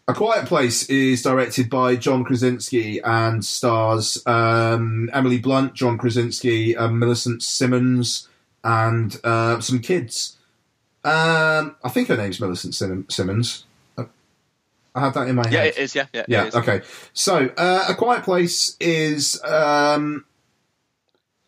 A 0.09 0.15
Quiet 0.15 0.47
Place 0.47 0.89
is 0.89 1.23
directed 1.23 1.71
by 1.71 1.97
John 1.97 2.25
Krasinski 2.25 3.01
and 3.01 3.45
stars 3.45 4.21
um, 4.27 5.09
Emily 5.13 5.39
Blunt, 5.39 5.75
John 5.75 5.97
Krasinski, 5.97 6.77
um, 6.77 6.99
Millicent 6.99 7.43
Simmonds, 7.43 8.29
and 8.65 9.19
uh, 9.25 9.61
some 9.61 9.79
kids. 9.79 10.37
Um, 11.05 11.77
I 11.83 11.89
think 11.89 12.09
her 12.09 12.17
name's 12.17 12.41
Millicent 12.41 12.75
Sim- 12.75 13.07
Simmonds. 13.09 13.65
I 14.95 15.01
have 15.01 15.15
that 15.15 15.29
in 15.29 15.37
my 15.37 15.43
head. 15.47 15.53
Yeah, 15.53 15.63
it 15.65 15.79
is. 15.79 15.95
Yeah, 15.95 16.07
yeah, 16.13 16.25
Yeah. 16.29 16.43
it 16.45 16.49
is. 16.49 16.55
Okay. 16.57 16.83
So, 17.13 17.51
uh, 17.57 17.87
a 17.89 17.95
Quiet 17.95 18.25
Place 18.25 18.77
is 18.79 19.43
um, 19.45 20.25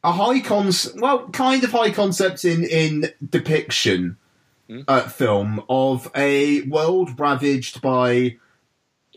a 0.03 0.12
high 0.12 0.40
concept, 0.40 0.97
well, 1.01 1.28
kind 1.28 1.62
of 1.64 1.70
high 1.72 1.90
concept 1.90 2.45
in 2.45 2.64
in 2.64 3.11
depiction 3.28 4.16
Hmm. 4.66 4.80
uh, 4.88 5.03
film 5.03 5.62
of 5.68 6.11
a 6.16 6.62
world 6.62 7.20
ravaged 7.20 7.82
by 7.82 8.36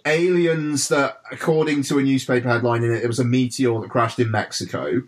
aliens 0.05 0.89
that, 0.89 1.21
according 1.31 1.83
to 1.83 1.99
a 1.99 2.03
newspaper 2.03 2.49
headline 2.49 2.83
in 2.83 2.91
it, 2.91 3.01
it 3.03 3.07
was 3.07 3.19
a 3.19 3.23
meteor 3.23 3.79
that 3.79 3.89
crashed 3.89 4.19
in 4.19 4.29
Mexico. 4.29 5.03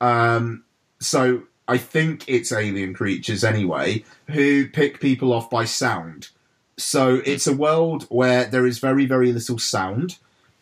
Um, 0.00 0.64
so 1.00 1.44
I 1.68 1.78
think 1.78 2.24
it's 2.28 2.50
alien 2.50 2.92
creatures 2.92 3.44
anyway, 3.44 4.04
who 4.28 4.68
pick 4.68 5.00
people 5.00 5.32
off 5.32 5.48
by 5.48 5.64
sound. 5.64 6.30
So 6.78 7.20
it's 7.26 7.46
a 7.46 7.52
world 7.52 8.04
where 8.08 8.46
there 8.46 8.64
is 8.64 8.78
very, 8.78 9.04
very 9.04 9.32
little 9.32 9.58
sound, 9.58 10.16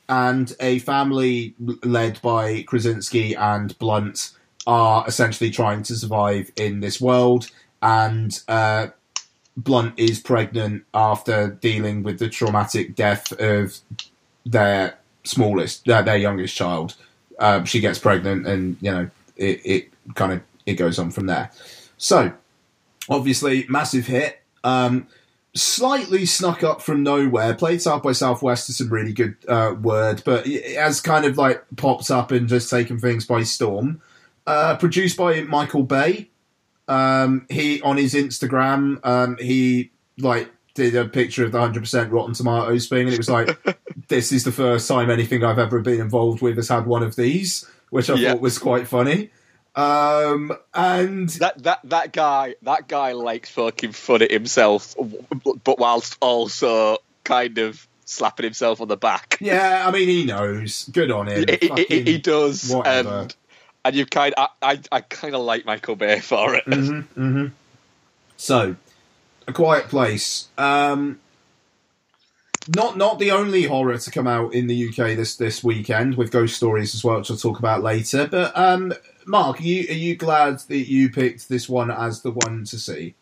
and 0.09 0.55
a 0.61 0.79
family 0.81 1.55
led 1.85 2.21
by 2.23 2.63
Krasinski 2.63 3.35
and 3.35 3.79
Blunt 3.79 4.31
are 4.67 5.05
essentially 5.07 5.51
trying 5.51 5.83
to 5.85 5.95
survive 5.95 6.51
in 6.57 6.81
this 6.81 7.01
world. 7.01 7.51
And 7.83 8.41
uh, 8.49 8.89
Blunt 9.57 9.99
is 9.99 10.19
pregnant 10.19 10.85
after 10.95 11.49
dealing 11.49 12.03
with 12.03 12.19
the 12.19 12.31
traumatic 12.31 12.95
death 12.95 13.33
of 13.39 13.79
their 14.47 14.99
smallest, 15.25 15.85
their 15.85 16.17
youngest 16.17 16.57
child. 16.57 16.95
Um, 17.39 17.67
she 17.67 17.81
gets 17.81 17.99
pregnant, 17.99 18.47
and 18.47 18.79
you 18.81 18.91
know 18.91 19.11
it, 19.37 19.61
it 19.65 20.15
kind 20.15 20.33
of 20.33 20.41
it 20.65 20.75
goes 20.75 20.99
on 20.99 21.11
from 21.11 21.27
there. 21.27 21.51
So 21.99 22.33
obviously, 23.09 23.67
massive 23.69 24.07
hit. 24.07 24.41
Um, 24.65 25.09
slightly 25.57 26.27
snuck 26.27 26.63
up 26.63 26.81
from 26.83 27.03
nowhere. 27.03 27.55
Played 27.55 27.83
South 27.83 28.03
by 28.03 28.13
Southwest 28.13 28.69
is 28.69 28.77
some 28.79 28.89
really 28.91 29.13
good 29.13 29.37
uh, 29.49 29.75
word, 29.81 30.23
but 30.25 30.47
it 30.47 30.77
has 30.77 31.01
kind 31.01 31.25
of 31.25 31.37
like 31.39 31.65
popped 31.77 32.11
up 32.11 32.31
and 32.31 32.49
just 32.49 32.71
taken 32.71 32.99
things 32.99 33.25
by 33.27 33.43
storm. 33.43 34.01
Uh, 34.47 34.77
produced 34.77 35.17
by 35.17 35.41
Michael 35.43 35.83
Bay. 35.83 36.31
Um, 36.89 37.47
he 37.51 37.83
on 37.83 37.97
his 37.97 38.15
Instagram, 38.15 39.05
um, 39.05 39.37
he 39.41 39.91
like 40.19 40.51
did 40.75 40.95
a 40.95 41.07
picture 41.09 41.45
of 41.45 41.51
the 41.53 41.59
hundred 41.59 41.81
percent 41.81 42.13
Rotten 42.13 42.35
Tomatoes 42.35 42.87
thing, 42.89 43.07
and 43.07 43.13
it 43.15 43.19
was 43.19 43.29
like, 43.29 43.59
"This 44.09 44.31
is 44.31 44.45
the 44.45 44.53
first 44.53 44.87
time 44.87 45.11
anything 45.11 45.43
I've 45.43 45.59
ever 45.59 45.81
been 45.81 46.01
involved 46.01 46.43
with 46.43 46.57
has 46.57 46.69
had 46.69 46.87
one 46.87 47.03
of 47.03 47.17
these," 47.17 47.69
which 47.91 48.09
I 48.09 48.15
Yeah. 48.15 48.33
thought 48.33 48.41
was 48.41 48.59
quite 48.59 48.87
funny. 48.87 49.31
Um, 49.77 50.57
and 50.75 51.29
That 51.29 51.63
that 51.65 51.81
that 51.85 52.13
guy 52.13 52.55
that 52.63 52.89
guy 52.89 53.13
likes 53.13 53.51
fucking 53.51 53.93
fun 53.93 54.23
at 54.23 54.31
himself, 54.31 54.97
but 55.65 55.79
whilst 55.79 56.17
also 56.21 56.99
kind 57.25 57.59
of 57.59 57.87
slapping 58.07 58.45
himself 58.45 58.81
on 58.81 58.89
the 58.89 58.97
back. 58.97 59.37
yeah, 59.41 59.85
I 59.87 59.91
mean, 59.91 60.09
he 60.09 60.25
knows. 60.25 60.89
Good 60.93 61.11
on 61.11 61.29
him. 61.29 61.45
He, 61.61 61.71
he- 61.89 62.03
he- 62.03 62.19
does, 62.19 62.73
whatever. 62.73 63.09
and 63.21 63.37
and 63.85 63.95
you 63.97 64.07
kind 64.07 64.33
I 64.39 64.49
I, 64.63 64.81
I 64.91 65.01
kind 65.03 65.35
of 65.35 65.43
like 65.43 65.67
Michael 65.67 65.97
Bay 65.97 66.21
for 66.21 66.55
it. 66.55 66.65
hmm 66.65 67.01
hmm 67.01 67.47
So, 68.39 68.77
A 69.47 69.53
Quiet 69.53 69.89
Place. 69.89 70.49
Um, 70.57 71.21
not 72.75 72.97
not 72.97 73.19
the 73.19 73.31
only 73.31 73.65
horror 73.65 73.99
to 73.99 74.11
come 74.11 74.27
out 74.27 74.55
in 74.55 74.69
the 74.69 74.89
UK 74.89 75.17
this 75.17 75.37
this 75.37 75.63
weekend 75.63 76.17
with 76.17 76.31
ghost 76.33 76.57
stories 76.57 76.95
as 76.95 77.05
well, 77.05 77.19
which 77.19 77.31
I'll 77.31 77.37
talk 77.37 77.59
about 77.59 77.83
later. 77.83 78.27
But 78.27 78.57
um, 78.57 78.93
Mark, 79.27 79.61
are 79.61 79.65
you 79.65 79.89
are 79.89 79.99
you 79.99 80.17
glad 80.17 80.61
that 80.61 80.89
you 80.89 81.11
picked 81.11 81.49
this 81.49 81.69
one 81.69 81.91
as 81.91 82.23
the 82.23 82.31
one 82.31 82.65
to 82.65 82.79
see? 82.79 83.15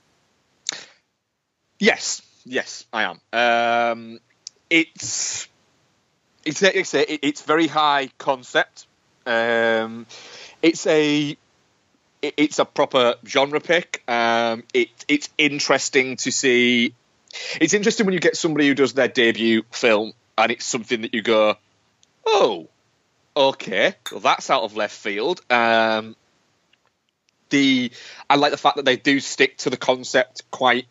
Yes, 1.78 2.20
yes, 2.44 2.84
I 2.92 3.04
am. 3.04 3.20
Um, 3.32 4.20
it's 4.68 5.48
it's 6.44 6.62
it's 6.62 7.42
very 7.42 7.66
high 7.66 8.10
concept. 8.18 8.86
Um, 9.26 10.06
it's 10.62 10.86
a 10.86 11.36
it's 12.20 12.58
a 12.58 12.64
proper 12.66 13.14
genre 13.26 13.60
pick. 13.60 14.02
Um, 14.06 14.64
it 14.74 14.90
it's 15.08 15.30
interesting 15.38 16.16
to 16.16 16.30
see. 16.30 16.94
It's 17.60 17.74
interesting 17.74 18.06
when 18.06 18.12
you 18.12 18.20
get 18.20 18.36
somebody 18.36 18.68
who 18.68 18.74
does 18.74 18.92
their 18.92 19.08
debut 19.08 19.62
film 19.70 20.12
and 20.38 20.52
it's 20.52 20.64
something 20.64 21.02
that 21.02 21.14
you 21.14 21.22
go, 21.22 21.56
oh, 22.26 22.68
okay, 23.36 23.94
well 24.10 24.20
that's 24.20 24.50
out 24.50 24.62
of 24.62 24.76
left 24.76 24.96
field. 24.96 25.40
Um, 25.50 26.16
the 27.50 27.90
I 28.28 28.36
like 28.36 28.50
the 28.50 28.58
fact 28.58 28.76
that 28.76 28.84
they 28.84 28.96
do 28.96 29.20
stick 29.20 29.58
to 29.58 29.70
the 29.70 29.76
concept 29.76 30.42
quite 30.50 30.86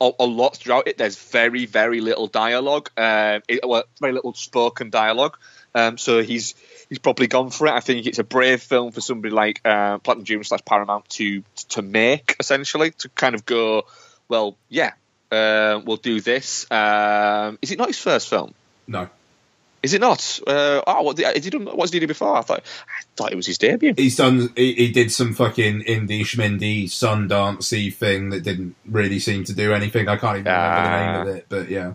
a, 0.00 0.10
a 0.18 0.26
lot 0.26 0.56
throughout 0.56 0.88
it. 0.88 0.98
There's 0.98 1.16
very, 1.16 1.66
very 1.66 2.00
little 2.00 2.26
dialogue. 2.26 2.90
Um, 2.96 3.42
it, 3.48 3.60
well, 3.64 3.84
very 4.00 4.12
little 4.12 4.34
spoken 4.34 4.90
dialogue. 4.90 5.36
Um, 5.74 5.98
so 5.98 6.22
he's 6.22 6.54
he's 6.88 6.98
probably 6.98 7.26
gone 7.26 7.50
for 7.50 7.66
it. 7.66 7.72
I 7.72 7.80
think 7.80 8.06
it's 8.06 8.18
a 8.18 8.24
brave 8.24 8.62
film 8.62 8.92
for 8.92 9.00
somebody 9.00 9.34
like 9.34 9.60
uh, 9.64 9.98
Platinum 9.98 10.24
Dunes 10.24 10.48
slash 10.48 10.64
Paramount 10.64 11.08
to 11.10 11.42
to 11.70 11.82
make 11.82 12.36
essentially 12.40 12.92
to 12.92 13.08
kind 13.10 13.34
of 13.34 13.44
go, 13.44 13.84
well, 14.28 14.56
yeah, 14.68 14.92
uh, 15.30 15.80
we'll 15.84 15.98
do 15.98 16.20
this. 16.20 16.70
Um, 16.70 17.58
is 17.60 17.70
it 17.72 17.78
not 17.78 17.88
his 17.88 17.98
first 17.98 18.28
film? 18.28 18.54
No, 18.86 19.08
Is 19.86 19.94
it 19.94 20.00
not? 20.00 20.40
Uh, 20.44 20.82
oh, 20.84 21.02
what 21.02 21.16
has 21.16 21.44
he 21.44 21.50
done? 21.50 21.66
What's 21.66 21.92
he 21.92 22.04
before? 22.04 22.38
I 22.38 22.40
thought 22.40 22.64
I 22.88 23.02
thought 23.14 23.30
it 23.30 23.36
was 23.36 23.46
his 23.46 23.56
debut. 23.56 23.94
he's 23.96 24.16
done. 24.16 24.52
He, 24.56 24.72
he 24.74 24.90
did 24.90 25.12
some 25.12 25.32
fucking 25.32 25.82
indie 25.82 26.22
schmindy 26.22 26.86
Sundancey 26.86 27.94
thing 27.94 28.30
that 28.30 28.42
didn't 28.42 28.74
really 28.84 29.20
seem 29.20 29.44
to 29.44 29.52
do 29.54 29.72
anything. 29.72 30.08
I 30.08 30.16
can't 30.16 30.38
even 30.38 30.52
remember 30.52 30.82
the 30.82 30.90
name 30.90 31.20
of 31.20 31.36
it, 31.36 31.46
but 31.48 31.68
yeah, 31.68 31.92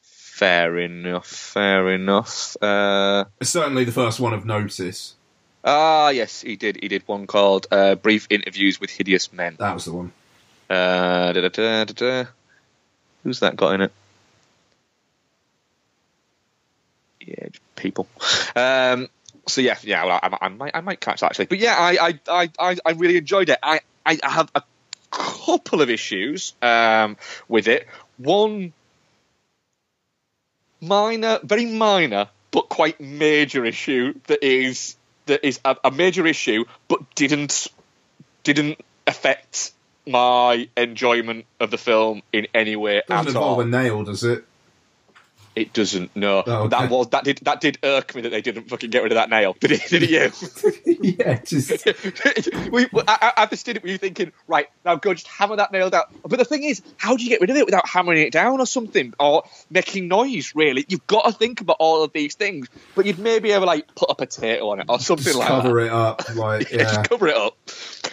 Fair 0.00 0.78
enough. 0.78 1.26
Fair 1.26 1.90
enough. 1.90 2.56
Uh, 2.62 3.24
certainly 3.42 3.82
the 3.82 3.90
first 3.90 4.20
one 4.20 4.32
of 4.32 4.46
notice. 4.46 5.14
Ah, 5.64 6.10
yes, 6.10 6.42
he 6.42 6.54
did. 6.54 6.78
He 6.80 6.86
did 6.86 7.02
one 7.06 7.26
called 7.26 7.66
uh, 7.72 7.96
"Brief 7.96 8.28
Interviews 8.30 8.80
with 8.80 8.90
Hideous 8.90 9.32
Men." 9.32 9.56
That 9.58 9.74
was 9.74 9.86
the 9.86 9.92
one. 9.92 10.12
Uh, 10.70 11.32
da-da-da-da-da. 11.32 12.30
Who's 13.24 13.40
that 13.40 13.56
got 13.56 13.74
in 13.74 13.80
it? 13.80 13.92
Yeah, 17.26 17.48
people. 17.76 18.06
Um, 18.56 19.08
so 19.46 19.60
yeah, 19.60 19.76
yeah, 19.82 20.04
well, 20.04 20.20
I, 20.22 20.38
I 20.42 20.48
might, 20.48 20.72
I 20.74 20.80
might 20.80 21.00
catch 21.00 21.20
that 21.20 21.26
actually. 21.26 21.46
But 21.46 21.58
yeah, 21.58 21.74
I, 21.76 22.18
I, 22.28 22.50
I, 22.58 22.76
I, 22.84 22.92
really 22.92 23.16
enjoyed 23.16 23.48
it. 23.48 23.58
I, 23.62 23.80
I 24.06 24.18
have 24.22 24.50
a 24.54 24.62
couple 25.10 25.80
of 25.82 25.90
issues 25.90 26.54
um, 26.62 27.16
with 27.48 27.68
it. 27.68 27.86
One 28.18 28.72
minor, 30.80 31.40
very 31.42 31.66
minor, 31.66 32.28
but 32.50 32.68
quite 32.68 33.00
major 33.00 33.64
issue 33.64 34.14
that 34.26 34.44
is 34.44 34.96
that 35.26 35.46
is 35.46 35.60
a, 35.64 35.76
a 35.84 35.90
major 35.90 36.26
issue, 36.26 36.64
but 36.88 37.14
didn't 37.14 37.68
didn't 38.42 38.80
affect 39.06 39.72
my 40.06 40.68
enjoyment 40.76 41.46
of 41.60 41.70
the 41.70 41.78
film 41.78 42.22
in 42.32 42.48
any 42.54 42.74
way 42.74 43.02
Doesn't 43.08 43.36
at 43.36 43.36
all. 43.36 43.60
a 43.60 43.64
nail, 43.64 44.02
does 44.02 44.24
it? 44.24 44.44
It 45.54 45.72
doesn't. 45.74 46.16
No, 46.16 46.42
Oh, 46.46 46.52
okay. 46.62 46.68
that 46.68 46.90
was 46.90 47.08
that 47.10 47.24
did 47.24 47.38
that 47.42 47.60
did 47.60 47.78
irk 47.82 48.14
me 48.14 48.22
that 48.22 48.30
they 48.30 48.40
didn't 48.40 48.68
fucking 48.70 48.88
get 48.90 49.02
rid 49.02 49.12
of 49.12 49.16
that 49.16 49.28
nail. 49.28 49.54
Did 49.60 49.72
it? 49.72 49.82
Did 49.88 50.02
it 50.04 50.10
you? 50.10 50.98
yeah, 51.18 51.40
just 51.42 51.70
we, 52.72 52.86
I, 53.06 53.32
I, 53.36 53.46
did 53.46 53.76
it. 53.76 53.82
Were 53.82 53.88
you 53.90 53.98
thinking, 53.98 54.32
right 54.48 54.68
now, 54.84 54.94
go 54.96 55.12
just 55.12 55.28
hammer 55.28 55.56
that 55.56 55.70
nail 55.70 55.90
down? 55.90 56.04
But 56.22 56.38
the 56.38 56.44
thing 56.46 56.62
is, 56.62 56.80
how 56.96 57.16
do 57.16 57.22
you 57.22 57.28
get 57.28 57.40
rid 57.40 57.50
of 57.50 57.56
it 57.56 57.66
without 57.66 57.86
hammering 57.86 58.22
it 58.22 58.32
down 58.32 58.60
or 58.60 58.66
something, 58.66 59.12
or 59.20 59.44
making 59.70 60.08
noise? 60.08 60.54
Really, 60.54 60.86
you've 60.88 61.06
got 61.06 61.26
to 61.26 61.32
think 61.32 61.60
about 61.60 61.76
all 61.78 62.02
of 62.02 62.12
these 62.12 62.34
things. 62.34 62.68
But 62.94 63.04
you'd 63.06 63.18
maybe 63.18 63.52
ever 63.52 63.66
like 63.66 63.94
put 63.94 64.10
a 64.10 64.14
potato 64.14 64.70
on 64.70 64.80
it 64.80 64.86
or 64.88 64.98
something 65.00 65.24
just 65.24 65.38
like 65.38 65.48
that. 65.48 65.62
cover 65.62 65.80
it 65.80 65.92
up. 65.92 66.34
Like 66.34 66.70
Yeah, 66.70 66.78
yeah, 66.78 66.84
just 66.84 67.08
cover 67.10 67.28
it 67.28 67.36
up. 67.36 67.58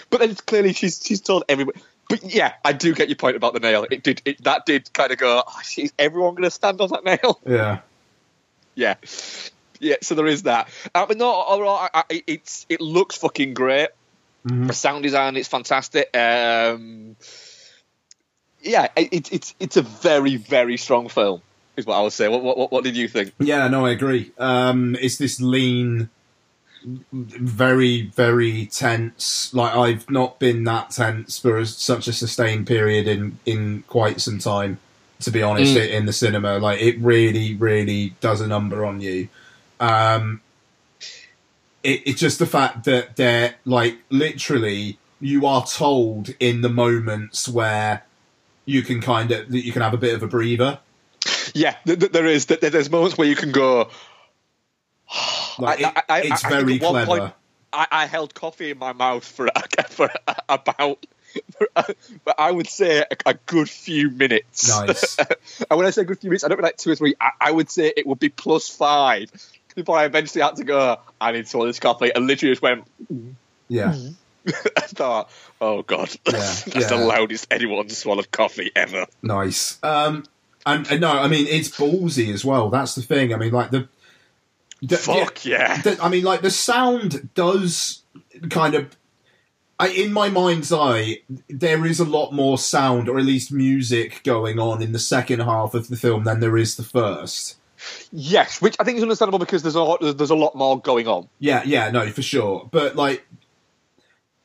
But 0.10 0.20
then 0.20 0.36
clearly 0.36 0.74
she's 0.74 1.02
she's 1.04 1.22
told 1.22 1.46
everybody. 1.48 1.80
But 2.10 2.24
yeah, 2.24 2.54
I 2.66 2.74
do 2.74 2.94
get 2.94 3.08
your 3.08 3.16
point 3.16 3.38
about 3.38 3.54
the 3.54 3.60
nail. 3.60 3.86
It 3.90 4.04
did 4.04 4.22
it, 4.26 4.44
that 4.44 4.66
did 4.66 4.92
kind 4.92 5.12
of 5.12 5.18
go. 5.20 5.44
Oh, 5.48 5.60
is 5.78 5.94
everyone 5.98 6.34
going 6.34 6.44
to 6.44 6.52
stand 6.52 6.82
on 6.82 6.90
that 6.90 7.06
nail? 7.06 7.40
yeah. 7.46 7.80
yeah, 8.76 8.96
yeah. 9.80 9.96
So 10.02 10.16
there 10.16 10.28
is 10.28 10.44
that. 10.44 10.70
Uh, 10.94 11.06
but 11.06 11.18
no, 11.18 11.46
overall, 11.46 11.88
I, 11.94 12.04
I, 12.10 12.24
it's 12.26 12.66
it 12.68 12.82
looks 12.82 13.16
fucking 13.16 13.54
great. 13.54 13.90
Mhm. 14.48 14.68
For 14.68 14.74
sound 14.74 15.04
design, 15.04 15.38
it's 15.38 15.48
fantastic. 15.48 16.16
Um, 16.18 17.16
yeah, 18.62 18.88
it, 18.96 19.10
it's 19.12 19.30
it's 19.32 19.56
it's 19.60 19.78
a 19.78 19.82
very 19.82 20.38
very 20.38 20.78
strong 20.78 21.10
film. 21.10 21.42
Is 21.78 21.86
what 21.86 21.96
I 21.98 22.02
would 22.02 22.14
say. 22.14 22.28
What 22.28 22.42
what 22.42 22.58
what, 22.58 22.72
what 22.72 22.84
did 22.84 22.98
you 22.98 23.08
think? 23.08 23.34
Yeah, 23.40 23.68
no, 23.68 23.86
I 23.86 23.92
agree. 23.92 24.32
Um, 24.38 24.98
it's 25.00 25.18
this 25.18 25.40
lean, 25.40 26.10
very, 27.14 28.04
very 28.04 28.66
tense. 28.68 29.54
Like 29.54 29.76
I've 29.76 30.10
not 30.10 30.40
been 30.40 30.64
that 30.66 30.92
tense 30.92 31.38
for 31.40 31.58
a, 31.58 31.66
such 31.66 32.08
a 32.08 32.14
sustained 32.14 32.68
period 32.68 33.08
in 33.08 33.40
in 33.46 33.84
quite 33.88 34.22
some 34.22 34.40
time. 34.40 34.80
To 35.22 35.32
be 35.32 35.44
honest, 35.44 35.76
Mm. 35.76 35.90
in 35.92 36.06
the 36.06 36.14
cinema, 36.14 36.60
like 36.60 36.82
it 36.82 36.98
really, 37.00 37.54
really 37.56 38.16
does 38.22 38.40
a 38.40 38.48
number 38.48 38.86
on 38.86 39.02
you. 39.02 39.28
Um, 39.82 40.40
it, 41.84 42.02
it's 42.06 42.20
just 42.22 42.40
the 42.40 42.46
fact 42.46 42.86
that 42.86 43.18
they're 43.18 43.56
like 43.66 43.98
literally 44.10 44.98
you 45.20 45.46
are 45.46 45.66
told 45.66 46.30
in 46.40 46.62
the 46.62 46.70
moments 46.70 47.50
where 47.50 48.04
you 48.66 48.82
can 48.82 49.02
kind 49.02 49.32
of 49.32 49.50
that 49.52 49.66
you 49.66 49.74
can 49.74 49.82
have 49.82 49.94
a 49.94 49.98
bit 49.98 50.14
of 50.16 50.24
a 50.24 50.28
breather. 50.28 50.80
Yeah, 51.54 51.76
th- 51.86 52.00
th- 52.00 52.12
there 52.14 52.26
is. 52.26 52.46
Th- 52.46 52.62
there's 52.62 52.90
moments 52.90 53.18
where 53.18 53.28
you 53.28 53.36
can 53.36 53.52
go. 53.52 53.90
Like 55.62 55.84
I- 55.84 55.90
it- 55.90 55.98
I- 55.98 56.04
I- 56.10 56.22
it's 56.22 56.46
I 56.46 56.50
very 56.50 56.76
at 56.76 56.82
one 56.82 56.92
clever. 57.06 57.06
point- 57.22 57.34
I, 57.72 57.88
I 57.92 58.06
held 58.08 58.34
coffee 58.34 58.72
in 58.72 58.80
my 58.80 58.94
mouth 58.94 59.24
for 59.24 59.48
for 59.90 60.10
about. 60.48 61.06
but 62.26 62.36
I 62.40 62.52
would 62.52 62.68
say 62.68 63.00
a, 63.02 63.06
a 63.28 63.34
good 63.46 63.70
few 63.70 64.10
minutes. 64.10 64.68
Nice. 64.68 65.18
and 65.70 65.78
when 65.78 65.86
I 65.86 65.92
say 65.92 66.02
a 66.02 66.06
good 66.06 66.20
few 66.20 66.32
minutes, 66.32 66.44
I 66.44 66.48
don't 66.48 66.58
mean 66.58 66.64
like 66.64 66.78
two 66.78 66.90
or 66.92 66.96
three. 66.96 67.14
I, 67.22 67.30
I 67.40 67.52
would 67.52 67.70
say 67.70 67.94
it 67.96 68.08
would 68.08 68.18
be 68.20 68.30
plus 68.30 68.68
five 68.70 69.30
before 69.76 69.98
I 69.98 70.06
eventually 70.06 70.42
had 70.44 70.56
to 70.56 70.64
go. 70.64 70.98
I 71.22 71.32
need 71.32 71.44
to 71.44 71.50
swallow 71.50 71.68
this 71.68 71.80
coffee, 71.80 72.12
and 72.14 72.26
literally 72.26 72.54
just 72.54 72.64
went. 72.64 72.86
Yeah. 73.68 73.96
I 74.48 74.82
thought, 74.82 75.30
oh 75.62 75.84
god, 75.84 76.10
Yeah, 76.26 76.32
that's 76.32 76.66
yeah. 76.76 76.88
the 76.88 76.96
loudest 76.98 77.48
anyone's 77.52 77.96
swallowed 77.98 78.32
coffee 78.32 78.72
ever. 78.76 79.06
Nice. 79.22 79.78
Um, 79.84 80.24
and, 80.66 80.88
and 80.90 81.02
no, 81.02 81.12
I 81.12 81.28
mean 81.28 81.46
it's 81.48 81.70
ballsy 81.70 82.34
as 82.34 82.44
well. 82.44 82.70
That's 82.70 82.96
the 82.96 83.02
thing. 83.04 83.32
I 83.34 83.38
mean, 83.38 83.52
like 83.52 83.70
the, 83.70 83.88
the 84.82 84.98
Fuck 84.98 85.46
yeah. 85.46 85.82
the- 85.82 86.02
I 86.02 86.10
mean, 86.10 86.24
like 86.24 86.42
the 86.42 86.52
sound 86.52 87.30
does 87.34 88.04
kind 88.50 88.76
of. 88.76 88.96
I, 89.82 89.88
in 89.90 90.12
my 90.12 90.28
mind's 90.28 90.74
eye, 90.74 91.22
there 91.48 91.86
is 91.86 92.02
a 92.02 92.06
lot 92.06 92.34
more 92.34 92.58
sound, 92.58 93.08
or 93.08 93.18
at 93.18 93.24
least 93.24 93.50
music, 93.50 94.22
going 94.26 94.60
on 94.60 94.82
in 94.82 94.92
the 94.92 95.00
second 95.00 95.40
half 95.40 95.74
of 95.74 95.88
the 95.88 95.96
film 95.96 96.26
than 96.26 96.42
there 96.42 96.58
is 96.58 96.76
the 96.76 96.84
first. 96.84 97.56
Yes, 98.12 98.62
which 98.62 98.76
I 98.78 98.84
think 98.84 98.98
is 98.98 99.04
understandable 99.04 99.40
because 99.40 99.64
there's 99.64 99.76
a 99.76 99.82
lot, 99.82 100.02
there's 100.02 100.32
a 100.32 100.36
lot 100.36 100.54
more 100.54 100.82
going 100.82 101.08
on. 101.08 101.30
Yeah, 101.40 101.64
yeah, 101.66 101.90
no, 101.92 102.10
for 102.12 102.22
sure. 102.22 102.68
But 102.70 102.98
like, 102.98 103.26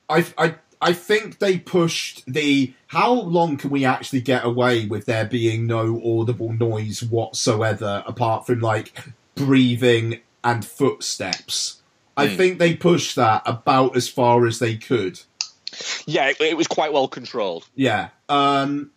I, 0.09 0.25
I, 0.39 0.55
I 0.81 0.93
think 0.93 1.41
they 1.41 1.59
pushed 1.59 2.23
the. 2.27 2.73
How 2.87 3.13
long 3.13 3.57
can 3.57 3.71
we 3.71 3.85
actually 3.85 4.21
get 4.21 4.45
away 4.45 4.87
with 4.87 5.07
there 5.07 5.25
being 5.25 5.67
no 5.67 6.01
audible 6.05 6.53
noise 6.53 7.03
whatsoever, 7.03 8.05
apart 8.07 8.47
from 8.47 8.61
like 8.61 8.97
breathing 9.35 10.21
and 10.45 10.65
footsteps? 10.65 11.81
I 12.17 12.29
Hmm. 12.29 12.37
think 12.37 12.59
they 12.59 12.75
pushed 12.75 13.17
that 13.17 13.43
about 13.47 13.97
as 13.97 14.09
far 14.09 14.47
as 14.47 14.61
they 14.61 14.77
could. 14.77 15.21
Yeah, 16.07 16.29
it, 16.29 16.41
it 16.41 16.57
was 16.57 16.69
quite 16.69 16.93
well 16.93 17.09
controlled. 17.09 17.67
Yeah. 17.75 18.11
Um, 18.29 18.91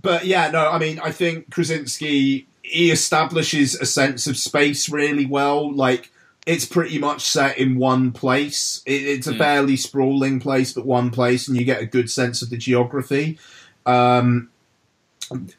but 0.00 0.26
yeah, 0.26 0.50
no, 0.50 0.70
I 0.70 0.78
mean, 0.78 1.00
I 1.02 1.10
think 1.10 1.50
Krasinski 1.50 2.46
he 2.62 2.90
establishes 2.90 3.74
a 3.74 3.84
sense 3.84 4.26
of 4.26 4.36
space 4.38 4.88
really 4.88 5.26
well. 5.26 5.74
Like 5.74 6.10
it's 6.46 6.64
pretty 6.64 6.98
much 6.98 7.22
set 7.22 7.58
in 7.58 7.76
one 7.76 8.12
place. 8.12 8.82
It, 8.86 9.02
it's 9.02 9.26
a 9.26 9.34
fairly 9.34 9.76
sprawling 9.76 10.40
place, 10.40 10.72
but 10.72 10.86
one 10.86 11.10
place, 11.10 11.48
and 11.48 11.56
you 11.56 11.64
get 11.64 11.82
a 11.82 11.86
good 11.86 12.10
sense 12.10 12.40
of 12.42 12.50
the 12.50 12.56
geography. 12.56 13.38
Um, 13.86 14.50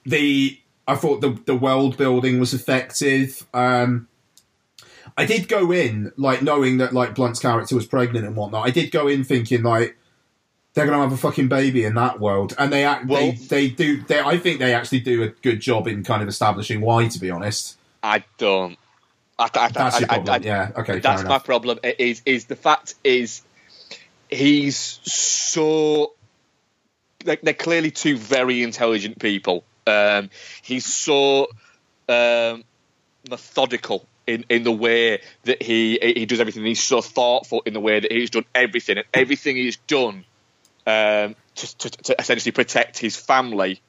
the 0.05 0.59
I 0.88 0.95
thought 0.95 1.21
the 1.21 1.38
the 1.45 1.55
world 1.55 1.97
building 1.97 2.39
was 2.39 2.53
effective. 2.53 3.45
Um, 3.53 4.07
I 5.18 5.26
did 5.26 5.47
go 5.47 5.72
in 5.72 6.11
like 6.18 6.41
knowing 6.41 6.78
that 6.78 6.93
like 6.93 7.16
Blunt's 7.16 7.39
character 7.39 7.76
was 7.76 7.86
pregnant 7.86 8.26
and 8.26 8.36
whatnot. 8.36 8.68
I 8.68 8.72
did 8.72 8.91
go 8.91 9.07
in 9.07 9.24
thinking 9.24 9.63
like 9.63 9.97
they're 10.74 10.86
gonna 10.86 11.01
have 11.01 11.13
a 11.13 11.18
fucking 11.18 11.47
baby 11.47 11.86
in 11.86 11.95
that 11.95 12.20
world, 12.20 12.53
and 12.57 12.72
they 12.72 12.84
act. 12.84 13.07
Well- 13.07 13.32
they 13.32 13.32
they 13.32 13.70
do. 13.70 14.01
They 14.03 14.20
I 14.20 14.38
think 14.38 14.59
they 14.59 14.74
actually 14.74 14.99
do 14.99 15.24
a 15.24 15.30
good 15.30 15.61
job 15.61 15.88
in 15.88 16.03
kind 16.03 16.22
of 16.22 16.28
establishing 16.28 16.82
why. 16.82 17.07
To 17.07 17.20
be 17.20 17.32
honest, 17.32 17.78
I 18.03 18.24
don't. 18.38 18.78
I, 19.38 19.49
I, 19.53 19.68
that's 19.70 19.95
I, 19.95 19.99
your 19.99 20.07
problem. 20.07 20.43
Yeah. 20.43 20.72
Okay. 20.78 20.99
that's 20.99 21.24
my 21.24 21.39
problem. 21.39 21.80
It 21.84 21.99
Is 21.99 22.22
is 22.26 22.45
the 22.45 22.55
fact 22.55 22.95
is 23.03 23.41
he's 24.30 24.78
so 24.78 26.13
like 27.26 27.41
they're 27.41 27.53
clearly 27.53 27.91
two 27.91 28.18
very 28.18 28.63
intelligent 28.63 29.20
people. 29.20 29.63
Um, 29.88 30.30
he's 30.61 30.86
so 30.86 31.47
um, 32.09 32.63
methodical 33.30 34.05
in, 34.28 34.45
in 34.49 34.63
the 34.63 34.71
way 34.71 35.21
that 35.43 35.61
he 35.61 35.99
he 36.01 36.26
does 36.26 36.39
everything. 36.39 36.65
He's 36.65 36.82
so 36.82 37.01
thoughtful 37.01 37.61
in 37.65 37.73
the 37.73 37.80
way 37.80 37.99
that 37.99 38.11
he's 38.11 38.30
done 38.30 38.45
everything, 38.53 38.97
and 38.97 39.05
everything 39.13 39.55
he's 39.55 39.78
done 39.78 40.26
um, 40.88 41.36
to, 41.55 41.78
to, 41.78 41.89
to 41.89 42.15
essentially 42.19 42.51
protect 42.51 42.97
his 42.97 43.15
family. 43.15 43.82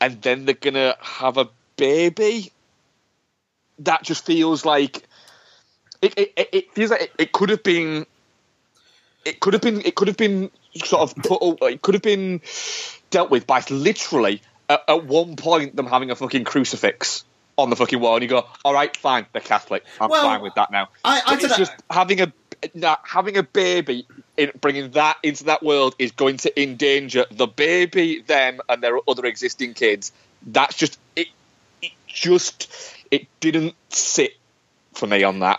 And 0.00 0.20
then 0.22 0.44
they're 0.44 0.54
gonna 0.54 0.96
have 1.00 1.38
a 1.38 1.48
baby. 1.76 2.52
That 3.80 4.02
just 4.02 4.24
feels 4.24 4.64
like 4.64 5.06
it. 6.02 6.18
It, 6.18 6.48
it, 6.52 6.72
feels 6.72 6.90
like 6.90 7.02
it, 7.02 7.12
it 7.18 7.32
could 7.32 7.50
have 7.50 7.62
been. 7.62 8.06
It 9.24 9.40
could 9.40 9.54
have 9.54 9.62
been. 9.62 9.82
It 9.82 9.94
could 9.94 10.08
have 10.08 10.16
been 10.16 10.50
sort 10.74 11.02
of 11.02 11.16
put. 11.16 11.62
It 11.62 11.82
could 11.82 11.94
have 11.94 12.02
been 12.02 12.40
dealt 13.10 13.30
with 13.30 13.46
by 13.46 13.62
literally 13.70 14.42
at, 14.68 14.82
at 14.88 15.04
one 15.04 15.36
point 15.36 15.76
them 15.76 15.86
having 15.86 16.10
a 16.10 16.16
fucking 16.16 16.44
crucifix 16.44 17.24
on 17.58 17.70
the 17.70 17.76
fucking 17.76 18.00
wall, 18.00 18.14
and 18.14 18.22
you 18.22 18.28
go, 18.28 18.46
"All 18.64 18.74
right, 18.74 18.94
fine, 18.96 19.26
they're 19.32 19.42
Catholic. 19.42 19.84
I'm 20.00 20.10
Well, 20.10 20.22
fine 20.22 20.42
with 20.42 20.54
that 20.54 20.70
now." 20.70 20.88
I- 21.04 21.22
I 21.26 21.34
it's 21.34 21.56
just 21.56 21.72
having 21.90 22.20
a 22.20 22.32
having 23.04 23.36
a 23.36 23.42
baby, 23.42 24.06
in, 24.36 24.50
bringing 24.60 24.90
that 24.92 25.18
into 25.22 25.44
that 25.44 25.62
world 25.62 25.94
is 25.98 26.10
going 26.12 26.38
to 26.38 26.60
endanger 26.62 27.26
the 27.30 27.46
baby, 27.46 28.22
them, 28.26 28.60
and 28.68 28.82
their 28.82 28.98
other 29.08 29.24
existing 29.26 29.74
kids. 29.74 30.12
That's 30.46 30.76
just 30.76 30.98
it. 31.14 31.28
It 31.82 31.92
just 32.06 32.68
it 33.10 33.26
didn't 33.40 33.74
sit 33.90 34.32
for 34.94 35.06
me 35.06 35.22
on 35.22 35.40
that. 35.40 35.58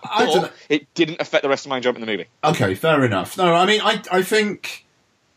It 0.70 0.92
didn't 0.96 1.22
affect 1.22 1.44
the 1.44 1.50
rest 1.50 1.66
of 1.66 1.70
my 1.70 1.78
enjoyment 1.78 2.00
in 2.00 2.06
the 2.08 2.12
movie. 2.12 2.26
Okay, 2.44 2.74
fair 2.76 3.04
enough. 3.06 3.38
No, 3.38 3.54
I 3.54 3.66
mean, 3.66 3.82
I 3.82 4.02
I 4.12 4.22
think 4.24 4.86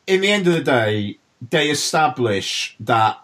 in 0.07 0.21
the 0.23 0.31
end 0.31 0.47
of 0.47 0.55
the 0.55 0.63
day, 0.63 1.19
they 1.51 1.71
establish 1.71 2.75
that 2.81 3.19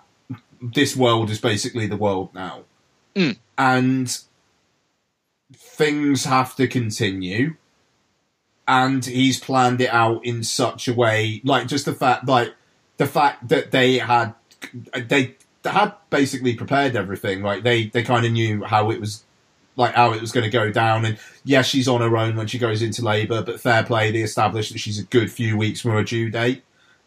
this 0.60 0.94
world 0.96 1.30
is 1.30 1.40
basically 1.40 1.86
the 1.86 1.96
world 1.96 2.30
now, 2.34 2.62
Mm. 3.16 3.36
and 3.56 4.18
things 5.54 6.24
have 6.24 6.54
to 6.56 6.68
continue. 6.68 7.54
And 8.68 9.04
he's 9.04 9.38
planned 9.38 9.80
it 9.80 9.90
out 9.90 10.24
in 10.24 10.42
such 10.42 10.88
a 10.88 10.92
way, 10.92 11.40
like 11.44 11.68
just 11.68 11.84
the 11.84 11.92
fact, 11.94 12.26
like 12.26 12.52
the 12.96 13.06
fact 13.06 13.48
that 13.48 13.70
they 13.70 13.98
had, 13.98 14.34
they 14.92 15.36
had 15.64 15.94
basically 16.10 16.54
prepared 16.54 16.96
everything. 16.96 17.42
Like 17.42 17.62
they, 17.62 17.86
they 17.86 18.02
kind 18.02 18.26
of 18.26 18.32
knew 18.32 18.64
how 18.64 18.90
it 18.90 19.00
was 19.00 19.22
like 19.76 19.94
how 19.94 20.12
it 20.14 20.20
was 20.20 20.32
going 20.32 20.44
to 20.44 20.50
go 20.50 20.72
down. 20.72 21.04
And 21.04 21.18
yes, 21.44 21.66
she's 21.66 21.86
on 21.86 22.00
her 22.00 22.16
own 22.16 22.34
when 22.34 22.46
she 22.48 22.58
goes 22.58 22.82
into 22.82 23.04
labour, 23.04 23.42
but 23.42 23.60
fair 23.60 23.84
play, 23.84 24.10
they 24.10 24.22
established 24.22 24.72
that 24.72 24.78
she's 24.78 24.98
a 24.98 25.04
good 25.04 25.30
few 25.30 25.56
weeks 25.56 25.80
from 25.80 25.92
her 25.92 26.02
due 26.02 26.30
date. 26.30 26.62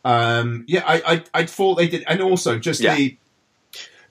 Um, 0.06 0.64
yeah, 0.68 0.84
I, 0.86 1.02
I, 1.14 1.24
I 1.34 1.46
thought 1.46 1.76
they 1.76 1.88
did, 1.88 2.04
and 2.08 2.22
also 2.22 2.58
just 2.58 2.80
Yeah. 2.80 2.96
the, 2.96 3.18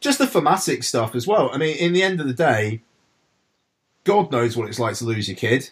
just 0.01 0.19
the 0.19 0.27
thematic 0.27 0.83
stuff 0.83 1.15
as 1.15 1.27
well. 1.27 1.51
I 1.53 1.59
mean, 1.59 1.77
in 1.77 1.93
the 1.93 2.03
end 2.03 2.21
of 2.21 2.27
the 2.27 2.33
day, 2.33 2.83
God 4.05 4.33
knows 4.33 4.57
what 4.57 4.69
it's 4.69 4.79
like 4.79 4.95
to 4.97 5.05
lose 5.05 5.29
your 5.29 5.37
kid. 5.37 5.71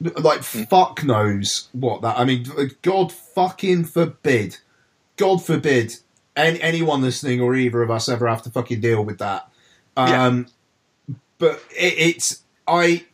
Like 0.00 0.42
fuck 0.42 1.04
knows 1.04 1.68
what 1.72 2.02
that. 2.02 2.18
I 2.18 2.24
mean, 2.24 2.46
God 2.82 3.12
fucking 3.12 3.84
forbid, 3.84 4.58
God 5.16 5.44
forbid, 5.44 5.96
any, 6.34 6.60
anyone 6.60 7.02
listening 7.02 7.40
or 7.40 7.54
either 7.54 7.82
of 7.82 7.90
us 7.90 8.08
ever 8.08 8.26
have 8.26 8.42
to 8.42 8.50
fucking 8.50 8.80
deal 8.80 9.04
with 9.04 9.18
that. 9.18 9.48
Yeah. 9.96 10.26
Um, 10.26 10.46
but 11.38 11.62
it, 11.70 11.94
it's 11.98 12.42
I, 12.66 13.04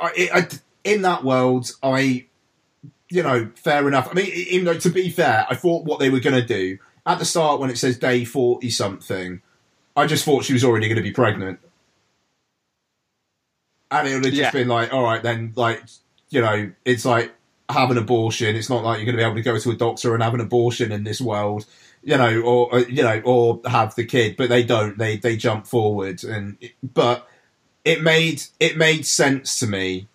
I, 0.00 0.12
it, 0.16 0.30
I, 0.32 0.48
in 0.84 1.02
that 1.02 1.24
world, 1.24 1.72
I, 1.82 2.26
you 3.10 3.22
know, 3.22 3.50
fair 3.54 3.86
enough. 3.88 4.08
I 4.10 4.14
mean, 4.14 4.26
even 4.32 4.64
though 4.64 4.78
to 4.78 4.90
be 4.90 5.10
fair, 5.10 5.46
I 5.50 5.54
thought 5.56 5.84
what 5.84 5.98
they 5.98 6.10
were 6.10 6.20
going 6.20 6.40
to 6.40 6.46
do 6.46 6.78
at 7.08 7.18
the 7.18 7.24
start 7.24 7.58
when 7.58 7.70
it 7.70 7.78
says 7.78 7.98
day 7.98 8.24
forty 8.24 8.70
something, 8.70 9.42
I 9.96 10.06
just 10.06 10.24
thought 10.24 10.44
she 10.44 10.52
was 10.52 10.62
already 10.62 10.86
going 10.86 10.96
to 10.98 11.02
be 11.02 11.10
pregnant, 11.10 11.58
and 13.90 14.06
it 14.06 14.14
would 14.14 14.24
have 14.26 14.34
just 14.34 14.54
Yeah. 14.54 14.60
been 14.60 14.68
like, 14.68 14.92
all 14.92 15.02
right, 15.02 15.22
then, 15.22 15.52
like, 15.56 15.82
you 16.30 16.40
know, 16.40 16.70
it's 16.84 17.04
like 17.04 17.32
have 17.68 17.90
an 17.90 17.98
abortion. 17.98 18.54
It's 18.54 18.70
not 18.70 18.84
like 18.84 18.98
you're 18.98 19.06
going 19.06 19.16
to 19.16 19.22
be 19.22 19.24
able 19.24 19.34
to 19.36 19.42
go 19.42 19.58
to 19.58 19.70
a 19.70 19.76
doctor 19.76 20.14
and 20.14 20.22
have 20.22 20.34
an 20.34 20.40
abortion 20.40 20.92
in 20.92 21.02
this 21.04 21.20
world 21.20 21.66
you 22.02 22.16
know, 22.16 22.40
or 22.42 22.72
or, 22.74 22.80
you 22.80 23.02
know, 23.02 23.20
or 23.24 23.60
have 23.66 23.94
the 23.96 24.04
kid, 24.04 24.36
but 24.36 24.48
they 24.48 24.62
don't. 24.62 24.98
They 24.98 25.16
they 25.16 25.36
jump 25.36 25.66
forward, 25.66 26.22
and 26.24 26.56
but 26.94 27.28
it 27.84 28.02
made 28.02 28.42
it 28.60 28.76
made 28.76 29.04
sense 29.04 29.58
to 29.58 29.66
me, 29.66 30.06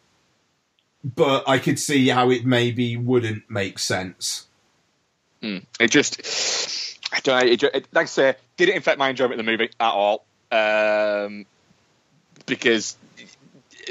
but 1.04 1.44
I 1.48 1.60
could 1.60 1.78
see 1.80 2.08
how 2.08 2.30
it 2.32 2.46
maybe 2.46 2.96
wouldn't 2.96 3.50
make 3.50 3.80
sense. 3.80 4.48
Hmm. 5.42 5.58
It 5.80 5.92
just, 5.92 6.22
I 7.14 7.20
don't 7.20 7.46
know. 7.46 7.52
It, 7.52 7.64
it, 7.64 7.88
like 7.94 8.04
I 8.04 8.06
say, 8.06 8.36
didn't 8.58 8.78
affect 8.78 8.98
my 8.98 9.10
enjoyment 9.10 9.40
of 9.40 9.46
the 9.46 9.52
movie 9.52 9.70
at 9.80 9.92
all. 9.92 10.26
Um, 10.52 11.46
because 12.46 12.98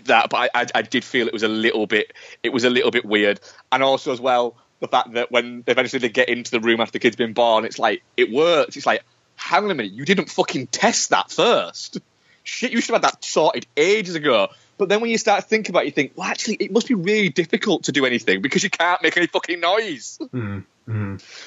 that, 0.05 0.31
but 0.31 0.51
I, 0.55 0.63
I, 0.63 0.67
I 0.77 0.83
did 0.83 1.05
feel 1.05 1.27
it 1.29 1.33
was 1.33 1.43
a 1.43 1.49
little 1.49 1.87
bit, 1.87 2.13
it 2.43 2.53
was 2.53 2.65
a 2.65 2.71
little 2.71 2.91
bit 2.91 3.05
weird, 3.05 3.41
and 3.71 3.83
also 3.83 4.13
as 4.13 4.21
well 4.21 4.57
the 4.81 4.89
fact 4.89 5.13
that 5.13 5.31
when 5.31 5.63
eventually 5.69 6.01
they 6.01 6.09
get 6.09 6.29
into 6.29 6.51
the 6.51 6.61
room 6.61 6.81
after 6.81 6.93
the 6.93 6.99
kid's 6.99 7.17
been 7.17 7.33
born, 7.33 7.65
it's 7.65 7.79
like 7.79 8.03
it 8.17 8.33
works. 8.33 8.77
It's 8.77 8.87
like, 8.87 9.05
hang 9.37 9.65
on 9.65 9.71
a 9.71 9.75
minute, 9.75 9.93
you 9.93 10.05
didn't 10.05 10.29
fucking 10.29 10.67
test 10.69 11.11
that 11.11 11.31
first. 11.31 11.99
Shit, 12.43 12.73
you 12.73 12.81
should 12.81 12.95
have 12.95 13.05
had 13.05 13.13
that 13.13 13.25
sorted 13.25 13.67
ages 13.77 14.17
ago. 14.17 14.49
But 14.79 14.89
then 14.89 15.01
when 15.01 15.11
you 15.11 15.19
start 15.19 15.45
thinking 15.45 15.73
about 15.73 15.85
it, 15.85 15.87
you 15.87 15.93
think, 15.93 16.13
well, 16.17 16.27
actually, 16.27 16.57
it 16.57 16.73
must 16.73 16.89
be 16.89 16.95
really 16.95 17.29
difficult 17.29 17.85
to 17.85 17.93
do 17.93 18.05
anything 18.05 18.43
because 18.43 18.65
you 18.65 18.71
can't 18.71 19.01
make 19.01 19.17
any 19.17 19.29
fucking 19.29 19.61
noise. 19.61 20.19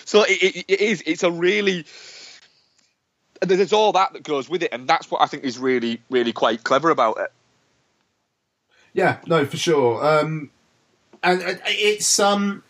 So 0.06 0.24
it, 0.24 0.42
it, 0.42 0.66
it 0.68 0.82
is. 0.82 1.04
It's 1.06 1.24
a 1.24 1.32
really. 1.32 1.86
There's 3.42 3.74
all 3.74 3.92
that 3.94 4.14
that 4.14 4.24
goes 4.24 4.50
with 4.50 4.64
it, 4.64 4.70
and 4.72 4.88
that's 4.88 5.12
what 5.12 5.22
I 5.22 5.26
think 5.26 5.44
is 5.44 5.60
really, 5.60 6.02
really 6.10 6.32
quite 6.32 6.64
clever 6.64 6.90
about 6.90 7.18
it. 7.20 7.32
Yeah, 8.94 9.18
no, 9.28 9.46
for 9.46 9.58
sure. 9.58 10.04
Um, 10.04 10.52
and 11.22 11.60
it's 11.66 12.18
um, 12.20 12.64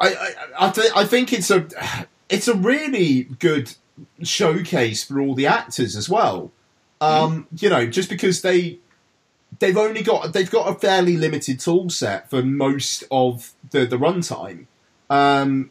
I 0.00 0.08
I 0.08 0.34
I, 0.58 0.70
th- 0.70 0.92
I 0.96 1.04
think 1.04 1.32
it's 1.32 1.50
a 1.50 1.68
it's 2.28 2.48
a 2.48 2.54
really 2.54 3.24
good 3.38 3.74
showcase 4.22 5.04
for 5.04 5.20
all 5.20 5.34
the 5.34 5.46
actors 5.46 5.94
as 5.96 6.08
well. 6.08 6.50
Um, 7.00 7.46
you 7.56 7.68
know, 7.68 7.86
just 7.86 8.08
because 8.08 8.42
they 8.42 8.78
they've 9.58 9.76
only 9.76 10.02
got 10.02 10.32
they've 10.32 10.50
got 10.50 10.68
a 10.68 10.78
fairly 10.78 11.16
limited 11.16 11.60
tool 11.60 11.90
set 11.90 12.30
for 12.30 12.42
most 12.42 13.04
of 13.10 13.52
the 13.70 13.84
the 13.86 13.96
runtime. 13.96 14.66
Um, 15.10 15.70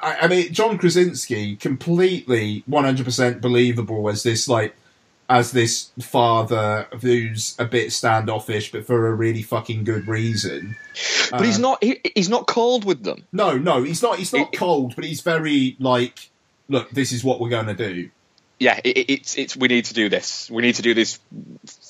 I, 0.00 0.16
I 0.22 0.28
mean, 0.28 0.52
John 0.52 0.78
Krasinski 0.78 1.56
completely 1.56 2.62
one 2.66 2.84
hundred 2.84 3.04
percent 3.04 3.40
believable 3.40 4.08
as 4.08 4.22
this 4.22 4.48
like 4.48 4.74
as 5.28 5.52
this 5.52 5.90
father 6.00 6.86
who's 7.00 7.56
a 7.58 7.64
bit 7.64 7.92
standoffish, 7.92 8.70
but 8.70 8.86
for 8.86 9.06
a 9.08 9.14
really 9.14 9.42
fucking 9.42 9.82
good 9.84 10.06
reason. 10.06 10.76
But 11.30 11.44
he's 11.44 11.58
Uh, 11.58 11.62
not. 11.62 11.82
He, 11.84 12.00
he's 12.14 12.28
not 12.28 12.46
cold 12.46 12.84
with 12.84 13.02
them. 13.02 13.24
No, 13.32 13.56
no, 13.56 13.82
he's 13.82 14.02
not. 14.02 14.18
He's 14.18 14.32
not 14.32 14.52
It- 14.52 14.58
cold, 14.58 14.94
but 14.94 15.04
he's 15.04 15.20
very 15.22 15.76
like, 15.80 16.28
look, 16.68 16.90
this 16.90 17.12
is 17.12 17.24
what 17.24 17.40
we're 17.40 17.48
going 17.48 17.66
to 17.66 17.74
do. 17.74 18.10
Yeah, 18.60 18.78
it- 18.84 19.06
it's 19.10 19.38
it's. 19.38 19.56
We 19.56 19.68
need 19.68 19.86
to 19.86 19.94
do 19.94 20.08
this. 20.08 20.50
We 20.50 20.62
need 20.62 20.74
to 20.74 20.82
do 20.82 20.92
this 20.92 21.18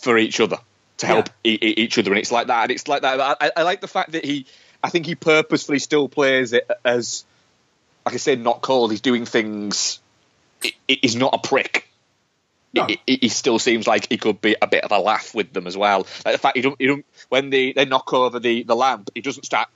for 0.03 0.16
each 0.18 0.38
other 0.40 0.59
to 1.03 1.07
help 1.07 1.28
e- 1.44 1.59
e- 1.61 1.74
each 1.76 1.98
other, 1.98 2.11
and 2.11 2.18
it's 2.18 2.32
like 2.32 2.46
that. 2.48 2.62
And 2.62 2.70
it's 2.72 2.88
like 2.88 3.03
that. 3.03 3.20
I, 3.40 3.50
I 3.57 3.62
like 3.62 3.80
the 3.80 3.88
fact 3.88 4.12
that 4.12 4.24
he. 4.24 4.46
I 4.82 4.88
think 4.90 5.07
he 5.07 5.14
purposefully 5.14 5.78
still 5.78 6.09
plays 6.09 6.53
it 6.53 6.68
as, 6.84 7.24
like 8.05 8.14
I 8.14 8.18
said, 8.18 8.40
not 8.40 8.62
cold. 8.62 8.90
He's 8.90 9.00
doing 9.00 9.26
things. 9.26 10.00
he- 10.62 10.74
he- 10.88 10.98
He's 11.03 11.14
not 11.16 11.34
a 11.34 11.38
prick. 11.38 11.88
No. 12.74 12.86
He, 13.07 13.18
he- 13.20 13.28
still 13.28 13.59
seems 13.59 13.86
like 13.86 14.09
he 14.09 14.16
could 14.16 14.40
be 14.40 14.57
a 14.61 14.66
bit 14.66 14.82
of 14.84 14.90
a 14.92 14.98
laugh 14.98 15.34
with 15.34 15.53
them 15.53 15.66
as 15.66 15.76
well. 15.76 16.07
Like 16.24 16.34
the 16.34 16.38
fact 16.38 16.57
he 16.57 16.62
don't, 16.62 16.76
he 16.80 16.86
don't 16.86 17.05
when 17.28 17.50
they, 17.50 17.72
they 17.72 17.84
knock 17.84 18.12
over 18.12 18.40
the, 18.40 18.62
the 18.62 18.74
lamp, 18.74 19.11
he 19.14 19.20
doesn't 19.20 19.44
start 19.44 19.68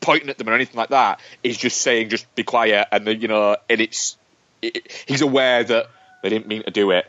pointing 0.00 0.30
at 0.30 0.38
them 0.38 0.48
or 0.48 0.54
anything 0.54 0.76
like 0.76 0.88
that. 0.90 1.20
He's 1.42 1.58
just 1.58 1.80
saying, 1.80 2.08
just 2.08 2.32
be 2.34 2.44
quiet, 2.44 2.88
and 2.92 3.06
then, 3.06 3.20
you 3.20 3.28
know, 3.28 3.56
and 3.68 3.80
it's 3.80 4.16
it, 4.62 4.90
he's 5.06 5.20
aware 5.20 5.62
that 5.64 5.86
they 6.22 6.28
didn't 6.30 6.46
mean 6.48 6.62
to 6.64 6.70
do 6.70 6.90
it, 6.92 7.06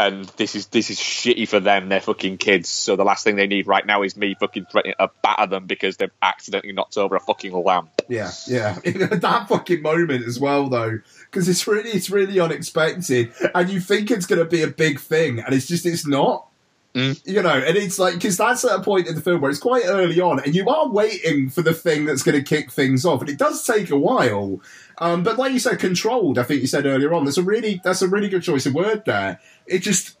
and 0.00 0.24
this 0.36 0.54
is 0.54 0.66
this 0.68 0.88
is 0.88 0.98
shitty 0.98 1.46
for 1.46 1.60
them. 1.60 1.90
They're 1.90 2.00
fucking 2.00 2.38
kids, 2.38 2.70
so 2.70 2.96
the 2.96 3.04
last 3.04 3.22
thing 3.22 3.36
they 3.36 3.46
need 3.46 3.66
right 3.66 3.84
now 3.84 4.02
is 4.02 4.16
me 4.16 4.34
fucking 4.34 4.66
threatening 4.70 4.94
to 4.98 5.10
batter 5.22 5.46
them 5.46 5.66
because 5.66 5.98
they've 5.98 6.10
accidentally 6.22 6.72
knocked 6.72 6.96
over 6.96 7.16
a 7.16 7.20
fucking 7.20 7.52
lamp. 7.52 7.90
Yeah, 8.08 8.30
yeah. 8.46 8.78
that 8.84 9.46
fucking 9.48 9.82
moment 9.82 10.26
as 10.26 10.40
well, 10.40 10.68
though, 10.68 11.00
because 11.26 11.50
it's 11.50 11.66
really, 11.66 11.90
it's 11.90 12.08
really 12.08 12.40
unexpected, 12.40 13.32
and 13.54 13.68
you 13.68 13.78
think 13.78 14.10
it's 14.10 14.24
going 14.24 14.38
to 14.38 14.46
be 14.46 14.62
a 14.62 14.68
big 14.68 14.98
thing, 14.98 15.40
and 15.40 15.54
it's 15.54 15.68
just, 15.68 15.84
it's 15.84 16.06
not. 16.06 16.49
Mm. 16.94 17.20
You 17.24 17.42
know, 17.42 17.50
and 17.50 17.76
it's 17.76 17.98
like 18.00 18.14
because 18.14 18.36
that's 18.36 18.64
at 18.64 18.80
a 18.80 18.82
point 18.82 19.06
in 19.06 19.14
the 19.14 19.20
film 19.20 19.40
where 19.40 19.50
it's 19.50 19.60
quite 19.60 19.84
early 19.86 20.20
on, 20.20 20.40
and 20.42 20.54
you 20.54 20.68
are 20.68 20.88
waiting 20.88 21.48
for 21.48 21.62
the 21.62 21.72
thing 21.72 22.04
that's 22.04 22.22
going 22.22 22.36
to 22.36 22.42
kick 22.42 22.72
things 22.72 23.04
off, 23.04 23.20
and 23.20 23.30
it 23.30 23.38
does 23.38 23.64
take 23.64 23.90
a 23.90 23.96
while. 23.96 24.60
Um, 24.98 25.22
but 25.22 25.38
like 25.38 25.52
you 25.52 25.60
said, 25.60 25.78
controlled. 25.78 26.36
I 26.36 26.42
think 26.42 26.60
you 26.60 26.66
said 26.66 26.86
earlier 26.86 27.14
on. 27.14 27.24
That's 27.24 27.38
a 27.38 27.42
really, 27.42 27.80
that's 27.84 28.02
a 28.02 28.08
really 28.08 28.28
good 28.28 28.42
choice 28.42 28.66
of 28.66 28.74
word 28.74 29.04
there. 29.04 29.40
It 29.66 29.78
just 29.78 30.18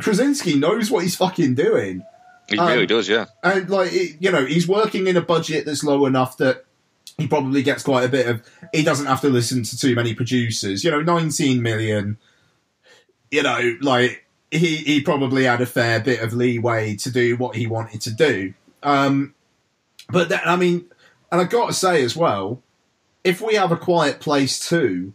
Krasinski 0.00 0.56
knows 0.56 0.90
what 0.90 1.02
he's 1.02 1.16
fucking 1.16 1.54
doing. 1.56 2.04
He 2.48 2.58
Um, 2.58 2.68
really 2.68 2.86
does, 2.86 3.08
yeah. 3.08 3.26
And 3.42 3.68
like 3.68 3.92
it, 3.92 4.16
you 4.20 4.30
know, 4.30 4.44
he's 4.46 4.68
working 4.68 5.06
in 5.06 5.16
a 5.16 5.22
budget 5.22 5.66
that's 5.66 5.82
low 5.82 6.06
enough 6.06 6.36
that 6.38 6.64
he 7.18 7.26
probably 7.26 7.62
gets 7.62 7.82
quite 7.82 8.04
a 8.04 8.08
bit 8.08 8.26
of. 8.26 8.42
He 8.72 8.82
doesn't 8.82 9.06
have 9.06 9.20
to 9.22 9.30
listen 9.30 9.62
to 9.62 9.76
too 9.76 9.94
many 9.94 10.14
producers. 10.14 10.84
You 10.84 10.90
know, 10.90 11.00
19 11.00 11.60
million. 11.62 12.18
You 13.30 13.42
know, 13.42 13.76
like 13.80 14.23
he 14.56 14.76
he 14.76 15.00
probably 15.02 15.44
had 15.44 15.60
a 15.60 15.66
fair 15.66 16.00
bit 16.00 16.20
of 16.20 16.32
leeway 16.32 16.96
to 16.96 17.10
do 17.10 17.36
what 17.36 17.56
he 17.56 17.66
wanted 17.66 18.00
to 18.02 18.12
do. 18.12 18.54
Um, 18.82 19.34
but 20.10 20.28
then, 20.28 20.40
I 20.44 20.56
mean, 20.56 20.86
and 21.32 21.40
I 21.40 21.44
got 21.44 21.68
to 21.68 21.72
say 21.72 22.02
as 22.02 22.16
well, 22.16 22.62
if 23.22 23.40
we 23.40 23.54
have 23.54 23.72
a 23.72 23.76
Quiet 23.76 24.20
Place 24.20 24.60
two, 24.60 25.14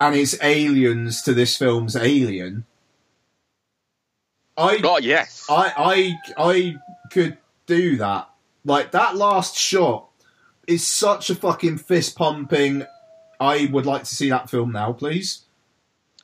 and 0.00 0.14
it's 0.14 0.40
aliens 0.42 1.22
to 1.22 1.34
this 1.34 1.56
film's 1.56 1.96
Alien. 1.96 2.64
I 4.56 4.80
Oh 4.82 4.98
yes, 4.98 5.46
I 5.50 6.16
I 6.36 6.42
I 6.50 6.76
could 7.10 7.36
do 7.66 7.96
that. 7.96 8.30
Like 8.64 8.92
that 8.92 9.16
last 9.16 9.56
shot 9.56 10.08
is 10.66 10.86
such 10.86 11.30
a 11.30 11.34
fucking 11.34 11.78
fist 11.78 12.16
pumping. 12.16 12.84
I 13.38 13.68
would 13.70 13.86
like 13.86 14.04
to 14.04 14.14
see 14.14 14.30
that 14.30 14.48
film 14.48 14.72
now, 14.72 14.92
please. 14.92 15.45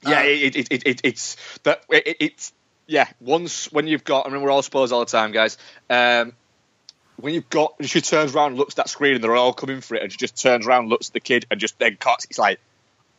Yeah. 0.04 0.18
uh, 0.18 0.22
it, 0.24 0.56
it, 0.56 0.68
it, 0.70 0.82
it, 0.86 1.00
it's 1.04 1.36
that 1.64 1.82
it, 1.90 2.16
it's 2.20 2.52
yeah. 2.86 3.08
Once 3.20 3.70
when 3.72 3.86
you've 3.86 4.04
got, 4.04 4.26
I 4.26 4.30
mean, 4.30 4.42
we're 4.42 4.50
all 4.50 4.62
spoilers 4.62 4.92
all 4.92 5.00
the 5.00 5.06
time, 5.06 5.32
guys. 5.32 5.58
Um, 5.88 6.32
when 7.16 7.34
you've 7.34 7.48
got, 7.50 7.74
she 7.82 8.00
turns 8.00 8.34
around, 8.34 8.56
looks 8.56 8.72
at 8.74 8.76
that 8.78 8.88
screen, 8.88 9.14
and 9.14 9.22
they're 9.22 9.36
all 9.36 9.52
coming 9.52 9.80
for 9.80 9.94
it, 9.94 10.02
and 10.02 10.10
she 10.10 10.18
just 10.18 10.40
turns 10.40 10.66
around, 10.66 10.88
looks 10.88 11.08
at 11.08 11.12
the 11.12 11.20
kid, 11.20 11.46
and 11.50 11.60
just 11.60 11.78
then 11.78 11.96
cuts. 11.96 12.24
It's 12.24 12.38
like, 12.38 12.58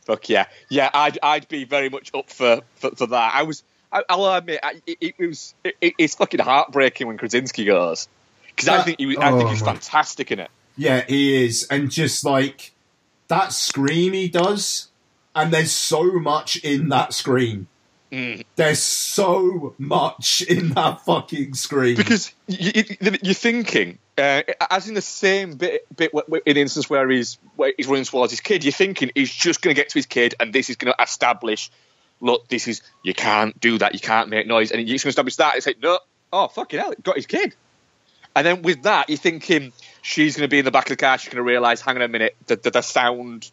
fuck 0.02 0.28
yeah, 0.30 0.48
yeah. 0.70 0.90
I'd 0.94 1.20
I'd 1.24 1.48
be 1.48 1.64
very 1.64 1.90
much 1.90 2.12
up 2.14 2.30
for 2.30 2.62
for, 2.76 2.92
for 2.92 3.08
that. 3.08 3.32
I 3.36 3.44
was. 3.44 3.64
I, 3.92 4.04
I'll 4.10 4.26
admit, 4.34 4.60
I, 4.64 4.82
it, 4.88 4.98
it 5.00 5.20
was. 5.20 5.54
It, 5.64 5.76
it's 5.98 6.16
fucking 6.16 6.40
heartbreaking 6.40 7.06
when 7.08 7.18
Krasinski 7.18 7.64
goes 7.66 8.08
because 8.48 8.68
I 8.68 8.82
think 8.82 9.00
he, 9.00 9.06
was- 9.06 9.18
I 9.18 9.30
think 9.32 9.44
oh 9.44 9.48
he's 9.50 9.62
my- 9.62 9.74
fantastic 9.74 10.32
in 10.32 10.40
it. 10.40 10.50
Yeah, 10.76 11.02
he 11.08 11.46
is, 11.46 11.68
and 11.70 11.92
just 11.92 12.26
like 12.26 12.72
that 13.28 13.54
scream 13.54 14.14
he 14.14 14.28
does, 14.28 14.88
and 15.36 15.54
there's 15.54 15.72
so 15.72 16.04
much 16.14 16.58
in 16.58 16.90
that 16.90 17.14
screen. 17.14 17.68
Mm. 18.12 18.44
There's 18.56 18.80
so 18.80 19.74
much 19.80 20.44
in 20.44 20.70
that 20.70 21.02
fucking 21.02 21.56
screen 21.56 21.96
because 21.96 22.32
you, 22.46 22.84
you're 23.00 23.34
thinking, 23.34 23.98
uh, 24.20 24.44
as 24.70 24.88
in 24.88 24.94
the 24.94 25.02
same 25.02 25.56
bit, 25.56 25.88
bit 25.96 26.12
in 26.46 26.54
the 26.54 26.62
instance 26.62 26.88
where 26.88 27.10
he's 27.10 27.40
where 27.56 27.74
he's 27.76 27.88
running 27.88 28.04
towards 28.04 28.32
his 28.32 28.40
kid, 28.40 28.64
you're 28.64 28.72
thinking 28.72 29.10
he's 29.16 29.34
just 29.34 29.64
going 29.64 29.76
to 29.76 29.82
get 29.82 29.90
to 29.90 29.96
his 29.96 30.06
kid, 30.06 30.36
and 30.40 30.54
this 30.54 30.70
is 30.70 30.76
going 30.76 30.94
to 30.96 31.04
establish, 31.04 31.72
look, 32.22 32.48
this 32.50 32.68
is 32.68 32.84
you 33.02 33.16
can't 33.16 33.60
do 33.60 33.80
that, 33.80 33.96
you 33.96 34.00
can't 34.00 34.30
make 34.30 34.46
noise, 34.46 34.70
and 34.70 34.80
he's 34.80 35.04
going 35.04 35.08
to 35.08 35.10
establish 35.10 35.38
that. 35.38 35.56
It's 35.56 35.66
like, 35.66 35.82
no, 35.82 35.98
oh 36.32 36.50
fucking 36.50 36.80
hell, 36.80 36.94
got 37.02 37.16
his 37.16 37.26
kid, 37.26 37.56
and 38.36 38.46
then 38.46 38.62
with 38.62 38.84
that, 38.84 39.10
you're 39.10 39.18
thinking 39.18 39.74
she's 40.04 40.38
going 40.38 40.48
to 40.48 40.52
be 40.52 40.60
in 40.60 40.66
the 40.66 40.72
back 40.72 40.86
of 40.86 40.90
the 40.90 40.98
car, 40.98 41.18
she's 41.18 41.34
going 41.34 41.44
to 41.44 41.50
realise, 41.50 41.82
hang 41.82 41.96
on 41.96 42.04
a 42.04 42.08
minute, 42.08 42.36
the, 42.46 42.58
the, 42.58 42.70
the 42.70 42.82
sound 42.82 43.50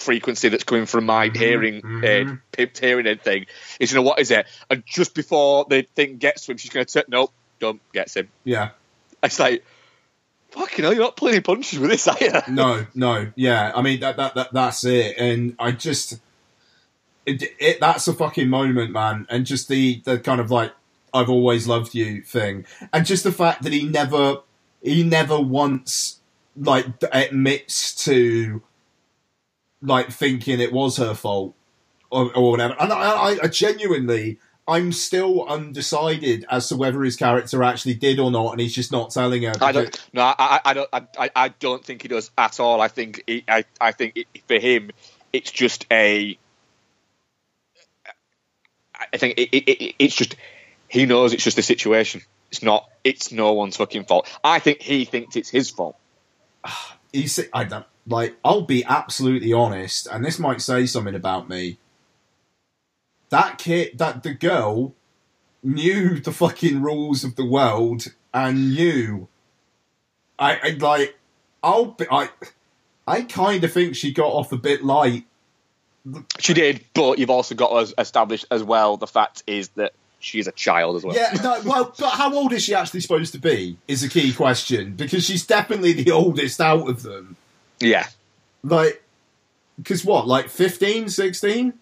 frequency 0.00 0.48
that's 0.48 0.64
coming 0.64 0.86
from 0.86 1.06
my 1.06 1.30
hearing 1.34 1.82
mhm. 1.82 2.40
aid, 2.56 2.78
hearing 2.78 3.06
aid 3.06 3.22
thing 3.22 3.46
is, 3.78 3.92
you 3.92 3.96
know, 3.96 4.02
what 4.02 4.18
is 4.18 4.30
it? 4.30 4.46
And 4.68 4.82
just 4.86 5.14
before 5.14 5.66
the 5.68 5.82
thing 5.82 6.16
gets 6.16 6.46
to 6.46 6.52
him, 6.52 6.58
she's 6.58 6.70
going 6.70 6.86
to 6.86 6.90
say, 6.90 7.02
nope, 7.08 7.32
don't 7.58 7.80
gets 7.92 8.16
him. 8.16 8.28
yeah, 8.44 8.70
It's 9.22 9.38
like, 9.38 9.64
fucking 10.50 10.84
hell, 10.84 10.92
you're 10.92 11.02
not 11.02 11.16
pulling 11.16 11.34
any 11.34 11.42
punches 11.42 11.78
with 11.78 11.90
this, 11.90 12.08
are 12.08 12.16
you? 12.20 12.32
no, 12.48 12.86
no, 12.94 13.32
yeah. 13.36 13.72
I 13.74 13.82
mean 13.82 14.00
that 14.00 14.16
that, 14.16 14.34
that 14.34 14.52
that's 14.52 14.84
it, 14.84 15.16
and 15.18 15.54
I 15.58 15.72
just 15.72 16.18
it, 17.26 17.42
it 17.58 17.80
that's 17.80 18.08
a 18.08 18.12
fucking 18.12 18.48
moment, 18.48 18.90
man, 18.90 19.26
and 19.30 19.46
just 19.46 19.68
the 19.68 20.02
the 20.04 20.18
kind 20.18 20.40
of 20.40 20.50
like 20.50 20.72
I've 21.12 21.30
always 21.30 21.66
loved 21.66 21.94
you 21.94 22.22
thing, 22.22 22.66
and 22.92 23.06
just 23.06 23.24
the 23.24 23.32
fact 23.32 23.62
that 23.62 23.72
he 23.72 23.84
never 23.84 24.38
he 24.82 25.02
never 25.02 25.40
once 25.40 26.20
like 26.56 26.86
admits 27.12 27.94
to 28.04 28.62
like 29.82 30.10
thinking 30.10 30.60
it 30.60 30.72
was 30.72 30.96
her 30.96 31.14
fault 31.14 31.54
or, 32.10 32.34
or 32.36 32.50
whatever, 32.52 32.76
and 32.78 32.92
I, 32.92 32.96
I, 32.96 33.38
I 33.44 33.48
genuinely. 33.48 34.38
I'm 34.68 34.92
still 34.92 35.48
undecided 35.48 36.44
as 36.48 36.68
to 36.68 36.76
whether 36.76 37.02
his 37.02 37.16
character 37.16 37.60
actually 37.64 37.94
did 37.94 38.20
or 38.20 38.30
not, 38.30 38.52
and 38.52 38.60
he's 38.60 38.74
just 38.74 38.92
not 38.92 39.10
telling 39.10 39.42
her. 39.42 39.52
I 39.60 39.72
don't. 39.72 40.08
No, 40.12 40.22
I, 40.22 40.60
I, 40.64 40.74
don't. 40.74 40.88
I, 40.92 41.30
I 41.34 41.48
don't 41.48 41.84
think 41.84 42.02
he 42.02 42.08
does 42.08 42.30
at 42.38 42.60
all. 42.60 42.80
I 42.80 42.86
think. 42.86 43.24
He, 43.26 43.42
I, 43.48 43.64
I 43.80 43.90
think 43.90 44.12
it, 44.16 44.28
for 44.46 44.60
him, 44.60 44.92
it's 45.32 45.50
just 45.50 45.86
a. 45.90 46.38
I 49.12 49.16
think 49.16 49.38
it, 49.38 49.48
it, 49.50 49.68
it, 49.68 49.94
it's 49.98 50.14
just 50.14 50.36
he 50.86 51.04
knows 51.06 51.32
it's 51.32 51.42
just 51.42 51.58
a 51.58 51.62
situation. 51.62 52.20
It's 52.52 52.62
not. 52.62 52.88
It's 53.02 53.32
no 53.32 53.54
one's 53.54 53.76
fucking 53.76 54.04
fault. 54.04 54.28
I 54.44 54.60
think 54.60 54.82
he 54.82 55.04
thinks 55.04 55.34
it's 55.34 55.50
his 55.50 55.70
fault. 55.70 55.96
see, 57.14 57.46
I 57.52 57.64
don't 57.64 57.86
like. 58.06 58.36
I'll 58.44 58.62
be 58.62 58.84
absolutely 58.84 59.52
honest, 59.52 60.06
and 60.06 60.24
this 60.24 60.38
might 60.38 60.60
say 60.60 60.86
something 60.86 61.14
about 61.14 61.48
me. 61.48 61.78
That 63.30 63.58
kid, 63.58 63.98
that 63.98 64.22
the 64.22 64.34
girl, 64.34 64.94
knew 65.62 66.18
the 66.20 66.32
fucking 66.32 66.82
rules 66.82 67.24
of 67.24 67.36
the 67.36 67.44
world 67.44 68.06
and 68.34 68.74
knew. 68.74 69.28
I, 70.38 70.58
I 70.62 70.68
like. 70.78 71.18
I'll 71.62 71.86
be. 71.86 72.06
I. 72.10 72.30
I 73.06 73.22
kind 73.22 73.64
of 73.64 73.72
think 73.72 73.96
she 73.96 74.12
got 74.12 74.28
off 74.28 74.52
a 74.52 74.56
bit 74.56 74.84
light. 74.84 75.24
She 76.38 76.54
did, 76.54 76.84
but 76.94 77.18
you've 77.18 77.30
also 77.30 77.54
got 77.54 77.86
to 77.86 77.94
establish 77.98 78.44
as 78.50 78.62
well 78.62 78.96
the 78.96 79.06
fact 79.06 79.42
is 79.46 79.68
that 79.70 79.92
she's 80.20 80.46
a 80.46 80.52
child 80.52 80.96
as 80.96 81.04
well. 81.04 81.16
Yeah, 81.16 81.36
no, 81.42 81.60
well, 81.64 81.94
but 81.98 82.10
how 82.10 82.32
old 82.32 82.52
is 82.52 82.62
she 82.62 82.74
actually 82.74 83.00
supposed 83.00 83.32
to 83.32 83.38
be? 83.38 83.76
Is 83.88 84.02
a 84.04 84.08
key 84.08 84.32
question 84.32 84.94
because 84.94 85.24
she's 85.24 85.44
definitely 85.44 85.92
the 85.92 86.10
oldest 86.12 86.60
out 86.60 86.88
of 86.88 87.02
them. 87.02 87.36
Yeah. 87.80 88.06
Like, 88.62 89.02
because 89.78 90.04
what, 90.04 90.26
like 90.28 90.48
15, 90.48 91.08
16? 91.08 91.72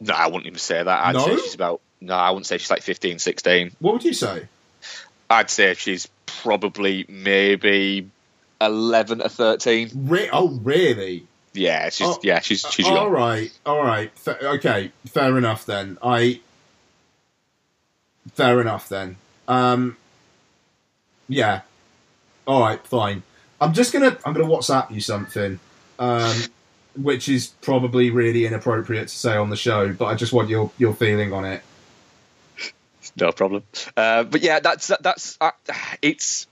No, 0.00 0.14
I 0.14 0.26
wouldn't 0.26 0.46
even 0.46 0.58
say 0.58 0.82
that. 0.82 1.06
I'd 1.06 1.14
No? 1.16 1.26
say 1.26 1.36
she's 1.42 1.54
about. 1.54 1.80
No, 2.00 2.14
I 2.14 2.30
wouldn't 2.30 2.46
say 2.46 2.58
she's 2.58 2.70
like 2.70 2.82
15, 2.82 3.18
16. 3.18 3.72
What 3.80 3.94
would 3.94 4.04
you 4.04 4.12
say? 4.12 4.46
I'd 5.28 5.50
say 5.50 5.74
she's 5.74 6.08
probably 6.26 7.04
maybe 7.08 8.08
11 8.60 9.20
or 9.22 9.28
13. 9.28 9.90
Re- 9.94 10.28
oh, 10.32 10.48
really? 10.62 11.26
Yeah, 11.54 11.88
she's 11.88 12.06
Oh, 12.06 12.18
yeah, 12.22 12.38
she's 12.38 12.64
she's 12.70 12.86
all 12.86 12.94
young. 12.94 13.10
right, 13.10 13.50
all 13.66 13.82
right. 13.82 14.16
Fa- 14.16 14.46
okay, 14.54 14.92
fair 15.06 15.36
enough 15.36 15.66
then. 15.66 15.98
I. 16.00 16.40
Fair 18.34 18.60
enough 18.60 18.88
then. 18.88 19.16
Um, 19.48 19.96
Yeah. 21.28 21.62
All 22.46 22.60
right, 22.60 22.86
fine. 22.86 23.22
I'm 23.60 23.72
just 23.72 23.92
gonna 23.92 24.16
I'm 24.24 24.32
gonna 24.34 24.48
WhatsApp 24.48 24.90
you 24.90 25.00
something, 25.00 25.58
um, 25.98 26.36
which 26.96 27.28
is 27.28 27.48
probably 27.60 28.10
really 28.10 28.46
inappropriate 28.46 29.08
to 29.08 29.14
say 29.16 29.36
on 29.36 29.50
the 29.50 29.56
show, 29.56 29.92
but 29.92 30.06
I 30.06 30.14
just 30.14 30.32
want 30.32 30.48
your 30.48 30.70
your 30.78 30.94
feeling 30.94 31.32
on 31.32 31.44
it. 31.44 31.62
No 33.16 33.32
problem. 33.32 33.64
Uh, 33.96 34.24
but 34.24 34.42
yeah, 34.42 34.60
that's 34.60 34.92
that's 35.00 35.36
uh, 35.40 35.50
it's. 36.02 36.46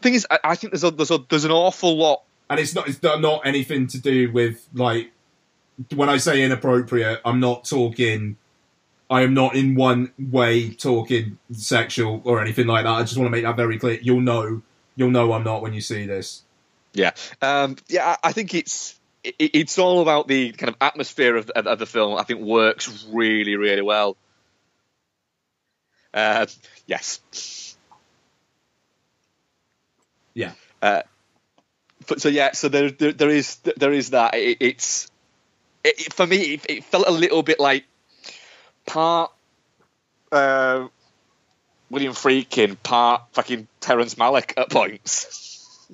Thing 0.00 0.14
is, 0.14 0.26
I, 0.30 0.38
I 0.44 0.54
think 0.54 0.72
there's 0.72 0.84
a, 0.84 0.90
there's 0.90 1.10
a, 1.10 1.18
there's 1.28 1.44
an 1.44 1.50
awful 1.50 1.96
lot. 1.96 2.22
And 2.48 2.60
it's 2.60 2.74
not 2.74 2.88
it's 2.88 3.02
not 3.02 3.20
not 3.20 3.44
anything 3.44 3.86
to 3.88 4.00
do 4.00 4.30
with 4.30 4.64
like 4.74 5.10
when 5.94 6.08
I 6.08 6.18
say 6.18 6.42
inappropriate, 6.42 7.20
I'm 7.24 7.40
not 7.40 7.64
talking. 7.64 8.36
I 9.10 9.22
am 9.22 9.34
not 9.34 9.54
in 9.54 9.74
one 9.74 10.12
way 10.18 10.70
talking 10.70 11.38
sexual 11.52 12.22
or 12.24 12.40
anything 12.40 12.66
like 12.66 12.84
that. 12.84 12.90
I 12.92 13.02
just 13.02 13.16
want 13.16 13.26
to 13.26 13.30
make 13.30 13.44
that 13.44 13.56
very 13.56 13.78
clear. 13.78 13.98
You'll 14.00 14.20
know, 14.20 14.62
you'll 14.96 15.10
know 15.10 15.32
I'm 15.32 15.44
not 15.44 15.62
when 15.62 15.72
you 15.72 15.80
see 15.80 16.06
this. 16.06 16.42
Yeah, 16.92 17.12
um, 17.42 17.76
yeah. 17.88 18.16
I 18.22 18.32
think 18.32 18.54
it's 18.54 18.98
it, 19.24 19.34
it's 19.38 19.78
all 19.78 20.00
about 20.00 20.28
the 20.28 20.52
kind 20.52 20.68
of 20.68 20.76
atmosphere 20.80 21.36
of, 21.36 21.50
of, 21.50 21.66
of 21.66 21.78
the 21.78 21.86
film. 21.86 22.16
I 22.18 22.22
think 22.22 22.40
works 22.40 23.06
really 23.10 23.56
really 23.56 23.82
well. 23.82 24.16
Uh, 26.12 26.46
yes. 26.86 27.76
Yeah. 30.34 30.52
Uh, 30.82 31.02
but, 32.06 32.20
so 32.20 32.28
yeah, 32.28 32.52
so 32.52 32.68
there, 32.68 32.90
there 32.90 33.12
there 33.12 33.30
is 33.30 33.56
there 33.76 33.92
is 33.92 34.10
that. 34.10 34.34
It, 34.34 34.58
it's 34.60 35.10
it, 35.82 36.06
it- 36.06 36.12
for 36.12 36.26
me. 36.26 36.54
It, 36.54 36.66
it 36.68 36.84
felt 36.84 37.08
a 37.08 37.12
little 37.12 37.42
bit 37.42 37.58
like 37.58 37.84
part 38.86 39.32
uh, 40.30 40.88
William 41.94 42.12
Friedkin, 42.12 42.76
part 42.82 43.22
fucking 43.32 43.68
Terrence 43.80 44.16
Malick 44.16 44.52
at 44.56 44.68
points. 44.68 45.88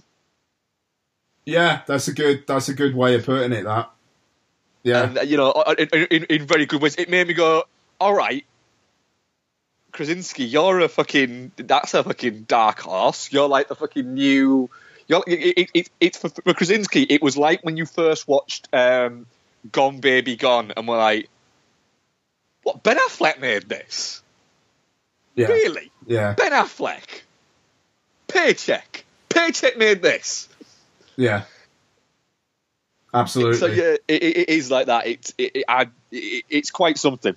Yeah, 1.44 1.82
that's 1.86 2.08
a 2.08 2.14
good 2.14 2.46
that's 2.46 2.68
a 2.70 2.74
good 2.74 2.94
way 2.94 3.14
of 3.16 3.26
putting 3.26 3.52
it. 3.52 3.64
That. 3.64 3.90
Yeah. 4.82 5.02
and 5.02 5.18
uh, 5.18 5.22
you 5.22 5.36
know, 5.36 5.52
in, 5.78 5.88
in, 6.10 6.24
in 6.24 6.46
very 6.46 6.64
good 6.64 6.80
ways. 6.80 6.96
It 6.96 7.10
made 7.10 7.28
me 7.28 7.34
go, 7.34 7.64
all 8.00 8.14
right, 8.14 8.46
Krasinski, 9.92 10.44
you're 10.44 10.80
a 10.80 10.88
fucking 10.88 11.52
that's 11.56 11.92
a 11.92 12.02
fucking 12.02 12.44
dark 12.44 12.80
horse. 12.80 13.30
You're 13.30 13.48
like 13.48 13.68
the 13.68 13.76
fucking 13.76 14.14
new. 14.14 14.70
You're 15.06 15.22
it, 15.26 15.58
it, 15.58 15.70
it, 15.74 15.90
it's 16.00 16.18
for, 16.18 16.30
for 16.30 16.54
Krasinski. 16.54 17.02
It 17.02 17.22
was 17.22 17.36
like 17.36 17.62
when 17.62 17.76
you 17.76 17.84
first 17.84 18.26
watched 18.26 18.68
um, 18.72 19.26
Gone 19.70 20.00
Baby 20.00 20.36
Gone, 20.36 20.72
and 20.74 20.88
were 20.88 20.96
like, 20.96 21.28
what? 22.62 22.82
Ben 22.82 22.96
Affleck 22.96 23.38
made 23.38 23.68
this? 23.68 24.19
Yeah. 25.34 25.46
Really? 25.46 25.90
Yeah. 26.06 26.34
Ben 26.34 26.52
Affleck? 26.52 27.22
Paycheck? 28.28 29.04
Paycheck 29.28 29.78
made 29.78 30.02
this? 30.02 30.48
Yeah. 31.16 31.44
Absolutely. 33.12 33.58
So 33.58 33.66
yeah, 33.66 33.96
it, 34.06 34.22
it, 34.22 34.48
is 34.48 34.70
like 34.70 34.86
that. 34.86 35.06
It's 35.06 35.34
it, 35.36 35.56
it, 35.56 35.64
I, 35.68 35.88
it, 36.12 36.44
it's 36.48 36.70
quite 36.70 36.96
something. 36.98 37.34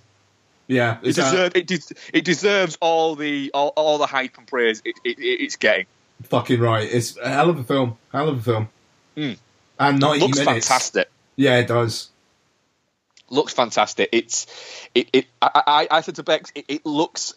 yeah. 0.67 0.97
It, 1.01 1.17
uh, 1.17 1.23
deserve, 1.23 1.55
it, 1.55 1.67
des- 1.67 1.95
it 2.13 2.25
deserves 2.25 2.77
all 2.79 3.15
the 3.15 3.51
all, 3.53 3.73
all 3.75 3.97
the 3.97 4.05
hype 4.05 4.37
and 4.37 4.45
praise 4.45 4.81
it, 4.85 4.95
it, 5.03 5.17
it, 5.17 5.43
it's 5.43 5.55
getting. 5.55 5.85
fucking 6.23 6.59
right. 6.59 6.87
It's 6.89 7.17
a 7.17 7.27
hell 7.27 7.49
of 7.49 7.59
a 7.59 7.63
film. 7.63 7.97
Hell 8.11 8.29
of 8.29 8.39
a 8.39 8.41
film. 8.41 8.69
Mm. 9.17 9.37
And 9.79 9.99
90 9.99 10.19
Looks 10.19 10.39
minutes. 10.39 10.67
fantastic. 10.67 11.09
Yeah, 11.35 11.57
it 11.57 11.67
does. 11.67 12.09
Looks 13.29 13.53
fantastic. 13.53 14.09
It's 14.11 14.45
it. 14.93 15.09
it 15.11 15.25
I, 15.41 15.63
I, 15.65 15.87
I 15.97 16.01
said 16.01 16.15
to 16.15 16.23
Bex, 16.23 16.51
it, 16.53 16.65
it 16.67 16.85
looks 16.85 17.33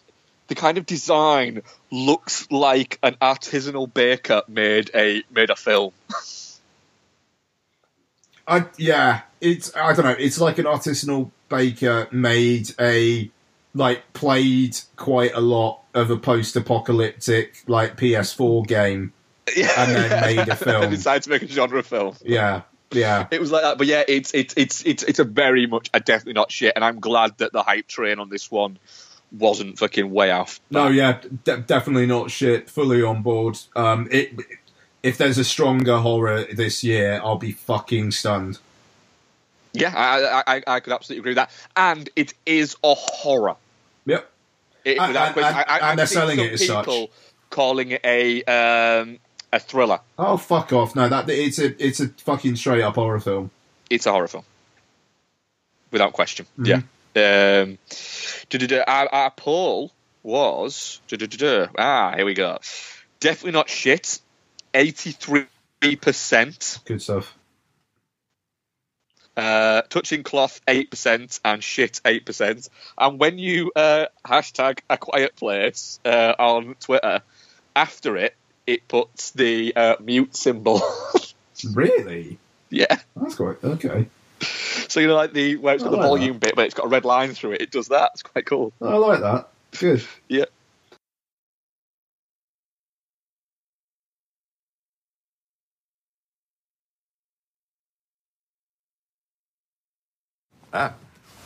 the 0.47 0.55
kind 0.55 0.77
of 0.77 0.85
design 0.85 1.61
looks 1.91 2.49
like 2.51 2.99
an 3.03 3.15
artisanal 3.21 3.91
baker 3.93 4.41
made 4.47 4.91
a 4.95 5.23
made 5.31 5.49
a 5.49 5.55
film. 5.55 5.91
I 8.47 8.65
yeah, 8.77 9.21
it's 9.41 9.75
I 9.75 9.93
don't 9.93 10.05
know. 10.05 10.15
It's 10.17 10.39
like 10.39 10.57
an 10.57 10.65
artisanal 10.65 11.31
baker 11.49 12.07
made 12.11 12.71
a 12.79 13.29
like 13.73 14.13
played 14.13 14.77
quite 14.95 15.33
a 15.33 15.41
lot 15.41 15.81
of 15.93 16.09
a 16.09 16.17
post-apocalyptic 16.17 17.63
like 17.67 17.97
PS4 17.97 18.65
game. 18.65 19.13
yeah, 19.55 19.71
And 19.77 19.95
then 19.95 20.35
made 20.35 20.47
a 20.47 20.55
film. 20.55 20.83
and 20.83 20.91
decided 20.91 21.23
to 21.23 21.29
make 21.29 21.41
a 21.43 21.47
genre 21.47 21.83
film. 21.83 22.15
Yeah, 22.23 22.61
yeah, 22.91 23.27
It 23.31 23.39
was 23.39 23.51
like 23.51 23.63
that, 23.63 23.77
but 23.77 23.87
yeah, 23.87 24.03
it's 24.07 24.33
it's 24.33 24.53
it's 24.57 24.85
it's 24.85 25.03
it's 25.03 25.19
a 25.19 25.23
very 25.25 25.67
much 25.67 25.89
a 25.93 25.99
definitely 25.99 26.33
not 26.33 26.51
shit, 26.51 26.73
and 26.75 26.83
I'm 26.85 26.99
glad 26.99 27.37
that 27.39 27.51
the 27.51 27.61
hype 27.63 27.87
train 27.87 28.19
on 28.19 28.29
this 28.29 28.49
one 28.49 28.79
wasn't 29.31 29.77
fucking 29.77 30.09
way 30.11 30.31
off. 30.31 30.59
no, 30.71 30.87
yeah, 30.87 31.19
de- 31.43 31.57
definitely 31.57 32.05
not 32.05 32.31
shit. 32.31 32.69
Fully 32.69 33.03
on 33.03 33.21
board. 33.21 33.57
Um, 33.75 34.07
it 34.11 34.33
if 35.03 35.17
there's 35.17 35.37
a 35.37 35.43
stronger 35.43 35.97
horror 35.97 36.45
this 36.53 36.83
year, 36.83 37.21
I'll 37.23 37.37
be 37.37 37.51
fucking 37.51 38.11
stunned. 38.11 38.59
Yeah, 39.73 39.93
I, 39.95 40.55
I, 40.55 40.63
I, 40.65 40.79
could 40.79 40.91
absolutely 40.93 41.19
agree 41.19 41.29
with 41.31 41.35
that. 41.37 41.51
And 41.75 42.09
it 42.15 42.33
is 42.45 42.75
a 42.83 42.95
horror. 42.95 43.55
Yep. 44.05 44.27
It, 44.85 44.97
And- 44.97 45.15
and- 45.15 45.33
question. 45.33 45.55
and- 45.55 45.65
I, 45.69 45.89
and 45.91 45.99
they're 45.99 46.07
selling 46.07 46.39
it 46.39 46.53
as 46.53 46.65
such. 46.65 46.85
people 46.85 47.11
calling 47.49 47.91
it 47.91 48.01
a 48.03 48.43
um, 48.45 49.19
a 49.53 49.59
thriller. 49.59 49.99
Oh 50.17 50.37
fuck 50.37 50.73
off! 50.73 50.95
No, 50.95 51.07
that 51.09 51.29
it's 51.29 51.59
a 51.59 51.85
it's 51.85 51.99
a 51.99 52.07
fucking 52.09 52.55
straight 52.55 52.81
up 52.81 52.95
horror 52.95 53.19
film. 53.19 53.51
It's 53.89 54.05
a 54.05 54.11
horror 54.11 54.27
film, 54.27 54.43
without 55.91 56.13
question. 56.13 56.45
Mhm. 56.59 56.67
Yeah. 56.67 56.81
Um, 57.17 57.77
our, 58.87 59.13
our 59.13 59.31
poll 59.31 59.91
was 60.23 60.99
ah 61.77 62.13
here 62.15 62.25
we 62.25 62.33
go. 62.33 62.59
Definitely 63.19 63.51
not 63.51 63.69
shit. 63.69 64.19
Eighty 64.73 65.11
three 65.11 65.47
percent. 66.01 66.79
Good 66.85 67.01
stuff. 67.01 67.35
Uh, 69.35 69.83
touching 69.83 70.23
cloth 70.23 70.59
eight 70.67 70.89
percent 70.89 71.39
and 71.45 71.63
shit 71.63 72.01
eight 72.05 72.25
percent. 72.25 72.69
And 72.97 73.19
when 73.19 73.37
you 73.37 73.71
uh, 73.75 74.07
hashtag 74.25 74.79
a 74.89 74.97
quiet 74.97 75.35
place 75.35 75.99
uh, 76.03 76.33
on 76.37 76.75
Twitter, 76.79 77.21
after 77.75 78.17
it, 78.17 78.35
it 78.65 78.87
puts 78.87 79.31
the 79.31 79.73
uh, 79.75 79.95
mute 79.99 80.35
symbol. 80.35 80.81
Really? 81.73 82.37
yeah. 82.69 82.99
That's 83.15 83.33
quite 83.33 83.63
okay. 83.63 84.07
So 84.89 84.99
you 85.01 85.07
know, 85.07 85.15
like 85.15 85.33
the 85.33 85.57
where 85.57 85.75
it's 85.75 85.83
got 85.83 85.89
I 85.89 85.91
the 85.91 85.97
like 85.97 86.07
volume 86.09 86.39
bit, 86.39 86.55
but 86.55 86.65
it's 86.65 86.75
got 86.75 86.85
a 86.87 86.89
red 86.89 87.05
line 87.05 87.33
through 87.33 87.53
it. 87.53 87.61
It 87.63 87.71
does 87.71 87.89
that. 87.89 88.11
It's 88.13 88.23
quite 88.23 88.45
cool. 88.47 88.73
I 88.81 88.95
like 88.97 89.21
that. 89.21 89.49
Good. 89.79 90.05
Yeah. 90.29 90.45
Ah, 100.73 100.93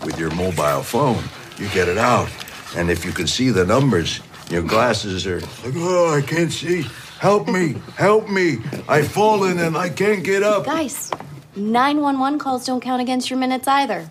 with 0.05 0.19
your 0.19 0.31
mobile 0.35 0.83
phone, 0.83 1.23
you 1.57 1.67
get 1.69 1.89
it 1.89 1.97
out. 1.97 2.29
And 2.77 2.91
if 2.91 3.05
you 3.05 3.11
can 3.13 3.27
see 3.27 3.49
the 3.51 3.65
numbers, 3.65 4.21
your 4.51 4.63
glasses 4.63 5.27
are 5.27 5.39
like, 5.41 5.73
oh, 5.77 6.15
I 6.17 6.21
can't 6.21 6.51
see. 6.51 6.83
Help 7.19 7.47
me, 7.47 7.75
help 7.97 8.29
me. 8.29 8.59
I've 8.89 9.07
fallen 9.09 9.59
and 9.59 9.77
I 9.77 9.89
can't 9.89 10.23
get 10.23 10.43
up. 10.43 10.65
Guys, 10.65 11.11
911 11.55 12.39
calls 12.39 12.65
don't 12.65 12.81
count 12.81 13.01
against 13.01 13.29
your 13.29 13.39
minutes 13.39 13.67
either. 13.67 14.09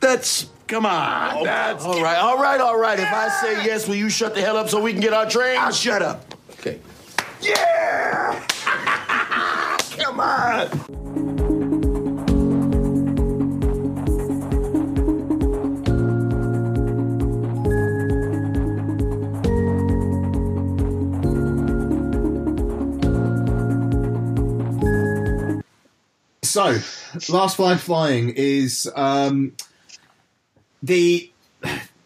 That's, 0.00 0.48
come 0.66 0.86
on, 0.86 1.36
oh, 1.38 1.44
that's. 1.44 1.84
All 1.84 2.02
right, 2.02 2.18
all 2.18 2.38
right, 2.38 2.60
all 2.60 2.78
right. 2.78 2.98
If 2.98 3.12
I 3.12 3.28
say 3.28 3.64
yes, 3.64 3.88
will 3.88 3.94
you 3.94 4.10
shut 4.10 4.34
the 4.34 4.40
hell 4.40 4.56
up 4.56 4.68
so 4.68 4.80
we 4.80 4.92
can 4.92 5.00
get 5.00 5.12
our 5.12 5.28
train? 5.28 5.56
I'll 5.58 5.72
shut 5.72 6.02
up. 6.02 6.34
Okay. 6.52 6.78
Yeah! 7.40 8.46
come 9.98 10.20
on. 10.20 11.03
So, 26.54 26.78
Last 27.30 27.56
Flag 27.56 27.78
Flying 27.78 28.32
is 28.36 28.88
um, 28.94 29.56
the 30.84 31.28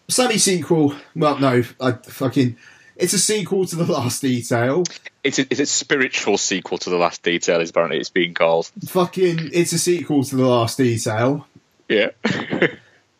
semi 0.08 0.38
sequel. 0.38 0.94
Well, 1.14 1.38
no, 1.38 1.64
I 1.78 1.92
fucking. 1.92 2.56
It's 2.96 3.12
a 3.12 3.18
sequel 3.18 3.66
to 3.66 3.76
The 3.76 3.84
Last 3.84 4.22
Detail. 4.22 4.84
It's 5.22 5.38
a, 5.38 5.42
it's 5.50 5.60
a 5.60 5.66
spiritual 5.66 6.38
sequel 6.38 6.78
to 6.78 6.88
the 6.88 6.96
last 6.96 7.22
detail. 7.22 7.60
Is 7.60 7.68
apparently 7.68 7.98
it's 7.98 8.08
being 8.08 8.32
called. 8.32 8.70
Fucking, 8.86 9.50
it's 9.52 9.72
a 9.72 9.78
sequel 9.78 10.24
to 10.24 10.36
The 10.36 10.46
Last 10.46 10.78
Detail. 10.78 11.46
Yeah. 11.86 12.12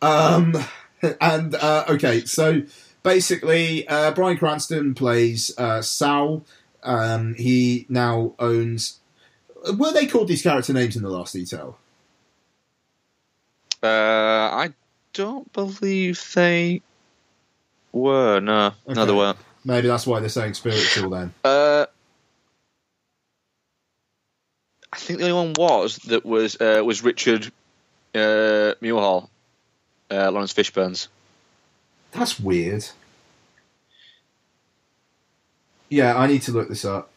Um, 0.00 0.54
and 1.20 1.56
uh, 1.56 1.84
okay, 1.88 2.24
so 2.24 2.62
basically, 3.02 3.86
uh, 3.88 4.12
Bryan 4.12 4.38
Cranston 4.38 4.94
plays 4.94 5.52
uh, 5.58 5.82
Sal. 5.82 6.46
Um, 6.84 7.34
he 7.34 7.84
now 7.88 8.34
owns 8.38 8.97
were 9.76 9.92
they 9.92 10.06
called 10.06 10.28
these 10.28 10.42
character 10.42 10.72
names 10.72 10.96
in 10.96 11.02
the 11.02 11.10
last 11.10 11.32
detail? 11.32 11.78
Uh, 13.82 13.86
I 13.86 14.72
don't 15.12 15.52
believe 15.52 16.22
they 16.34 16.82
were. 17.92 18.40
No, 18.40 18.66
okay. 18.66 18.94
no, 18.94 19.06
they 19.06 19.12
weren't. 19.12 19.38
Maybe 19.64 19.88
that's 19.88 20.06
why 20.06 20.20
they're 20.20 20.28
saying 20.28 20.54
spiritual 20.54 21.10
then. 21.10 21.32
Uh, 21.44 21.86
I 24.92 24.96
think 24.96 25.18
the 25.18 25.28
only 25.28 25.52
one 25.52 25.54
was 25.58 25.96
that 26.06 26.24
was 26.24 26.60
uh, 26.60 26.82
was 26.84 27.02
Richard 27.02 27.52
uh, 28.14 28.74
uh, 28.80 30.30
Laurence 30.30 30.54
Fishburne's. 30.54 31.08
That's 32.12 32.40
weird. 32.40 32.86
Yeah, 35.90 36.16
I 36.16 36.26
need 36.26 36.42
to 36.42 36.52
look 36.52 36.68
this 36.68 36.84
up. 36.84 37.10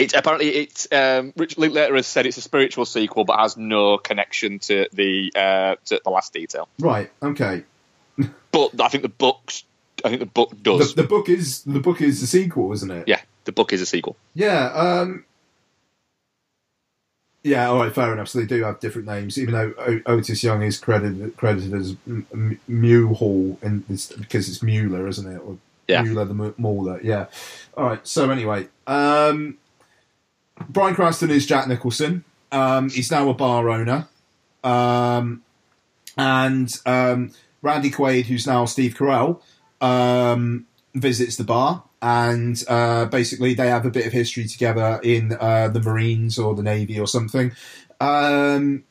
It's 0.00 0.14
apparently 0.14 0.48
it's 0.48 0.88
um, 0.92 1.32
Richard 1.36 1.58
Linklater 1.58 1.94
has 1.96 2.06
said 2.06 2.26
it's 2.26 2.36
a 2.36 2.40
spiritual 2.42 2.84
sequel, 2.84 3.24
but 3.24 3.38
has 3.38 3.56
no 3.56 3.98
connection 3.98 4.58
to 4.60 4.86
the 4.92 5.32
uh, 5.36 5.74
to 5.86 6.00
the 6.04 6.10
last 6.10 6.32
detail. 6.32 6.68
Right. 6.78 7.10
Okay. 7.22 7.64
But 8.52 8.80
I 8.80 8.88
think 8.88 9.02
the 9.02 9.08
books, 9.08 9.64
I 10.04 10.08
think 10.08 10.20
the 10.20 10.26
book 10.26 10.52
does. 10.62 10.94
the 10.94 11.04
book 11.04 11.28
is 11.28 11.62
the 11.62 11.80
book 11.80 12.00
is 12.00 12.20
the 12.20 12.26
sequel, 12.26 12.72
isn't 12.72 12.90
it? 12.90 13.06
yeah, 13.08 13.20
the 13.44 13.52
book 13.52 13.72
is 13.72 13.80
a 13.80 13.86
sequel. 13.86 14.16
Yeah. 14.34 14.66
Um, 14.72 15.24
yeah. 17.42 17.68
All 17.68 17.78
right. 17.78 17.94
Fair 17.94 18.12
enough. 18.12 18.28
So 18.28 18.40
they 18.40 18.46
do 18.46 18.62
have 18.64 18.80
different 18.80 19.06
names, 19.08 19.38
even 19.38 19.54
though 19.54 19.74
o- 19.78 20.00
Otis 20.06 20.42
Young 20.44 20.62
is 20.62 20.78
credited 20.78 21.36
credited 21.36 21.74
as 21.74 21.96
M- 22.06 22.26
M- 22.32 22.60
Mulhall, 22.68 23.58
and 23.62 23.84
it's, 23.88 24.12
because 24.12 24.48
it's 24.48 24.62
Mueller, 24.62 25.06
isn't 25.08 25.30
it? 25.30 25.38
Or 25.38 25.56
Yeah. 25.88 26.02
Mueller 26.02 26.24
the 26.26 26.54
Mauler. 26.58 27.00
Yeah. 27.02 27.26
All 27.76 27.86
right. 27.86 28.06
So 28.06 28.30
anyway, 28.30 28.68
um, 28.86 29.56
Bryan 30.68 30.94
Cranston 30.94 31.30
is 31.30 31.46
Jack 31.46 31.68
Nicholson. 31.68 32.24
Um, 32.52 32.90
he's 32.90 33.10
now 33.10 33.28
a 33.28 33.34
bar 33.34 33.68
owner. 33.70 34.08
Um, 34.62 35.42
and 36.16 36.72
um, 36.86 37.32
Randy 37.62 37.90
Quaid, 37.90 38.26
who's 38.26 38.46
now 38.46 38.64
Steve 38.64 38.94
Carell, 38.94 39.40
um, 39.80 40.66
visits 40.94 41.36
the 41.36 41.44
bar, 41.44 41.84
and 42.02 42.62
uh, 42.68 43.06
basically 43.06 43.54
they 43.54 43.68
have 43.68 43.86
a 43.86 43.90
bit 43.90 44.06
of 44.06 44.12
history 44.12 44.46
together 44.46 45.00
in 45.02 45.36
uh, 45.40 45.68
the 45.68 45.80
Marines 45.80 46.38
or 46.38 46.54
the 46.54 46.62
Navy 46.62 46.98
or 46.98 47.06
something. 47.06 47.52
Um, 48.00 48.84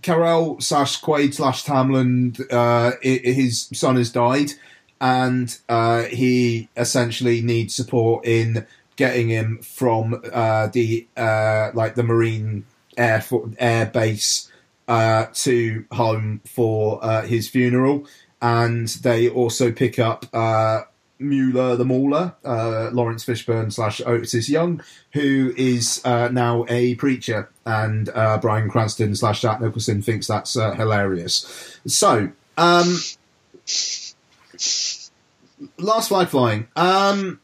Carell 0.00 0.62
slash 0.62 1.00
Quaid 1.00 1.34
slash 1.34 1.64
Tamland, 1.64 2.40
uh, 2.52 2.92
his 3.02 3.68
son 3.72 3.96
has 3.96 4.10
died, 4.10 4.52
and 5.00 5.56
uh, 5.68 6.04
he 6.04 6.68
essentially 6.76 7.40
needs 7.40 7.74
support 7.74 8.26
in 8.26 8.66
getting 8.98 9.28
him 9.28 9.58
from 9.62 10.20
uh, 10.32 10.66
the 10.66 11.06
uh, 11.16 11.70
like 11.72 11.94
the 11.94 12.02
Marine 12.02 12.66
Air 12.98 13.22
Fo- 13.22 13.50
Air 13.58 13.86
Base 13.86 14.50
uh, 14.88 15.26
to 15.32 15.86
home 15.92 16.42
for 16.44 17.02
uh, 17.02 17.22
his 17.22 17.48
funeral, 17.48 18.06
and 18.42 18.88
they 18.88 19.28
also 19.30 19.70
pick 19.70 20.00
up 20.00 20.26
uh, 20.34 20.82
Mueller 21.20 21.76
the 21.76 21.84
Mauler, 21.84 22.34
uh, 22.44 22.90
Laurence 22.92 23.24
Fishburne 23.24 23.72
slash 23.72 24.02
Otis 24.04 24.48
Young, 24.48 24.82
who 25.12 25.54
is 25.56 26.04
now 26.04 26.66
a 26.68 26.96
preacher, 26.96 27.48
and 27.64 28.06
Bryan 28.40 28.68
Cranston 28.68 29.14
slash 29.14 29.40
Jack 29.40 29.60
Nicholson 29.60 30.02
thinks 30.02 30.26
that's 30.26 30.54
hilarious. 30.54 31.78
So, 31.86 32.30
um, 32.56 32.98
last 35.78 36.08
flag 36.08 36.28
flying. 36.28 36.66
Um, 36.74 37.40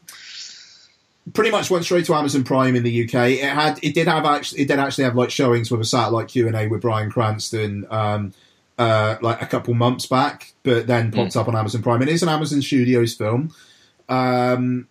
pretty 1.33 1.51
much 1.51 1.71
went 1.71 1.85
straight 1.85 2.05
to 2.05 2.13
Amazon 2.13 2.43
Prime 2.43 2.75
in 2.75 2.83
the 2.83 3.03
UK. 3.05 3.31
It 3.31 3.49
had, 3.49 3.79
it 3.83 3.93
did 3.93 4.07
have 4.07 4.25
actually, 4.25 4.61
it 4.61 4.67
did 4.67 4.79
actually 4.79 5.05
have 5.05 5.15
like 5.15 5.31
showings 5.31 5.71
with 5.71 5.81
a 5.81 5.85
satellite 5.85 6.27
Q 6.27 6.47
and 6.47 6.55
A 6.55 6.67
with 6.67 6.81
Bryan 6.81 7.09
Cranston, 7.09 7.87
um, 7.89 8.33
uh, 8.77 9.17
like 9.21 9.41
a 9.41 9.45
couple 9.47 9.73
months 9.73 10.05
back, 10.05 10.53
but 10.63 10.87
then 10.87 11.11
popped 11.11 11.35
up 11.35 11.47
on 11.47 11.55
Amazon 11.55 11.81
Prime. 11.81 12.01
It 12.01 12.09
is 12.09 12.21
an 12.21 12.29
Amazon 12.29 12.61
Studios 12.61 13.15
film. 13.15 13.53
Um, 14.07 14.87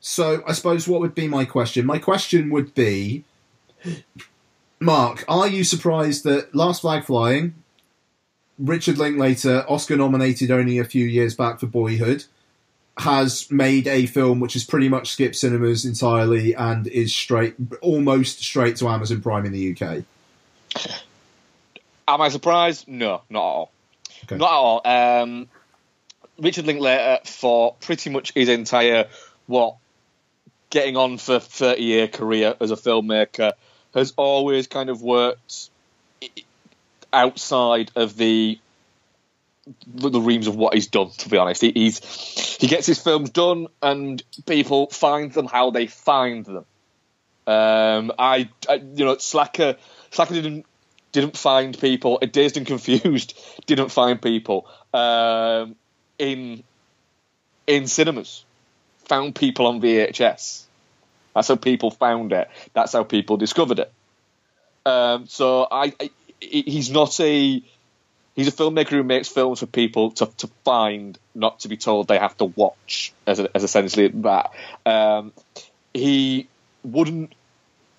so 0.00 0.42
I 0.46 0.52
suppose 0.52 0.86
what 0.86 1.00
would 1.00 1.14
be 1.14 1.28
my 1.28 1.46
question? 1.46 1.86
My 1.86 1.98
question 1.98 2.50
would 2.50 2.74
be, 2.74 3.24
Mark, 4.80 5.24
are 5.28 5.48
you 5.48 5.64
surprised 5.64 6.24
that 6.24 6.54
Last 6.54 6.82
Flag 6.82 7.04
Flying, 7.04 7.54
Richard 8.58 8.98
Linklater, 8.98 9.64
Oscar 9.66 9.96
nominated 9.96 10.50
only 10.50 10.78
a 10.78 10.84
few 10.84 11.06
years 11.06 11.34
back 11.34 11.58
for 11.58 11.66
Boyhood, 11.66 12.24
has 12.98 13.50
made 13.50 13.86
a 13.86 14.06
film 14.06 14.40
which 14.40 14.52
has 14.52 14.64
pretty 14.64 14.88
much 14.88 15.10
skipped 15.10 15.36
cinemas 15.36 15.84
entirely 15.84 16.54
and 16.54 16.86
is 16.86 17.14
straight, 17.14 17.54
almost 17.80 18.40
straight 18.40 18.76
to 18.76 18.88
Amazon 18.88 19.20
Prime 19.20 19.44
in 19.44 19.52
the 19.52 19.72
UK? 19.72 20.04
Am 22.06 22.20
I 22.20 22.28
surprised? 22.28 22.86
No, 22.86 23.22
not 23.30 23.40
at 23.40 23.42
all. 23.42 23.70
Okay. 24.24 24.36
Not 24.36 24.46
at 24.46 24.52
all. 24.52 25.22
Um, 25.22 25.48
Richard 26.38 26.66
Linklater, 26.66 27.18
for 27.24 27.74
pretty 27.80 28.10
much 28.10 28.32
his 28.32 28.48
entire 28.48 29.06
what 29.46 29.76
getting 30.70 30.96
on 30.96 31.18
for 31.18 31.38
thirty 31.38 31.82
year 31.82 32.08
career 32.08 32.54
as 32.60 32.70
a 32.70 32.76
filmmaker, 32.76 33.52
has 33.94 34.12
always 34.16 34.66
kind 34.66 34.90
of 34.90 35.02
worked 35.02 35.70
outside 37.12 37.90
of 37.94 38.16
the 38.16 38.58
the 39.86 40.20
reams 40.20 40.46
of 40.46 40.56
what 40.56 40.74
he's 40.74 40.88
done. 40.88 41.10
To 41.10 41.28
be 41.28 41.36
honest, 41.36 41.62
he, 41.62 41.72
he's 41.72 41.98
he 42.60 42.66
gets 42.66 42.86
his 42.86 43.00
films 43.00 43.30
done, 43.30 43.68
and 43.82 44.22
people 44.46 44.88
find 44.88 45.32
them 45.32 45.46
how 45.46 45.70
they 45.70 45.86
find 45.86 46.44
them. 46.44 46.64
Um, 47.46 48.12
I, 48.18 48.48
I, 48.68 48.74
you 48.74 49.04
know, 49.04 49.16
Slacker, 49.18 49.76
Slacker 50.10 50.34
didn't 50.34 50.66
didn't 51.12 51.36
find 51.36 51.78
people. 51.78 52.18
Dazed 52.18 52.56
and 52.56 52.66
Confused 52.66 53.38
didn't 53.66 53.90
find 53.90 54.20
people 54.20 54.68
um, 54.92 55.76
in 56.18 56.62
in 57.66 57.86
cinemas. 57.86 58.44
Found 59.06 59.34
people 59.34 59.66
on 59.66 59.80
VHS. 59.80 60.64
That's 61.34 61.48
how 61.48 61.56
people 61.56 61.90
found 61.90 62.32
it. 62.32 62.48
That's 62.72 62.92
how 62.92 63.04
people 63.04 63.36
discovered 63.36 63.80
it. 63.80 63.92
Um, 64.86 65.26
so 65.26 65.66
I, 65.70 65.92
I, 66.00 66.10
he's 66.40 66.90
not 66.90 67.18
a 67.20 67.62
he's 68.34 68.48
a 68.48 68.52
filmmaker 68.52 68.90
who 68.90 69.02
makes 69.02 69.28
films 69.28 69.60
for 69.60 69.66
people 69.66 70.10
to, 70.12 70.26
to 70.38 70.48
find, 70.64 71.18
not 71.34 71.60
to 71.60 71.68
be 71.68 71.76
told 71.76 72.08
they 72.08 72.18
have 72.18 72.36
to 72.38 72.44
watch. 72.44 73.12
As, 73.26 73.40
as 73.40 73.64
essentially 73.64 74.08
that. 74.08 74.52
Um, 74.84 75.32
he 75.92 76.48
wouldn't 76.82 77.32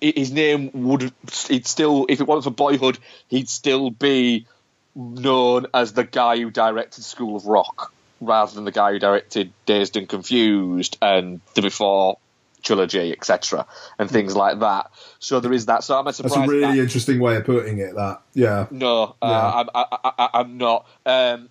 his 0.00 0.30
name 0.30 0.70
would 0.74 1.10
he'd 1.48 1.66
still 1.66 2.06
if 2.08 2.20
it 2.20 2.26
wasn't 2.26 2.44
for 2.44 2.56
boyhood 2.56 2.98
he'd 3.28 3.48
still 3.48 3.90
be 3.90 4.46
known 4.94 5.66
as 5.74 5.94
the 5.94 6.04
guy 6.04 6.36
who 6.36 6.50
directed 6.50 7.02
school 7.02 7.36
of 7.36 7.46
rock 7.46 7.92
rather 8.20 8.54
than 8.54 8.64
the 8.64 8.72
guy 8.72 8.92
who 8.92 8.98
directed 8.98 9.52
dazed 9.64 9.96
and 9.96 10.08
confused 10.08 10.96
and 11.02 11.40
the 11.54 11.62
before 11.62 12.18
trilogy 12.66 13.12
etc 13.12 13.64
and 13.98 14.10
things 14.10 14.34
like 14.34 14.58
that 14.58 14.90
so 15.20 15.38
there 15.40 15.52
is 15.52 15.66
that 15.66 15.84
so 15.84 15.96
i'm 15.96 16.04
That's 16.04 16.16
surprised 16.18 16.50
a 16.50 16.52
really 16.52 16.76
that- 16.76 16.82
interesting 16.82 17.20
way 17.20 17.36
of 17.36 17.44
putting 17.44 17.78
it. 17.78 17.94
That 17.94 18.20
yeah, 18.34 18.66
no, 18.70 19.14
uh, 19.22 19.26
Yeah. 19.30 19.52
I'm, 19.54 19.68
I, 19.74 20.12
I- 20.18 20.30
I'm 20.40 20.58
not. 20.58 20.86
Um, 21.06 21.48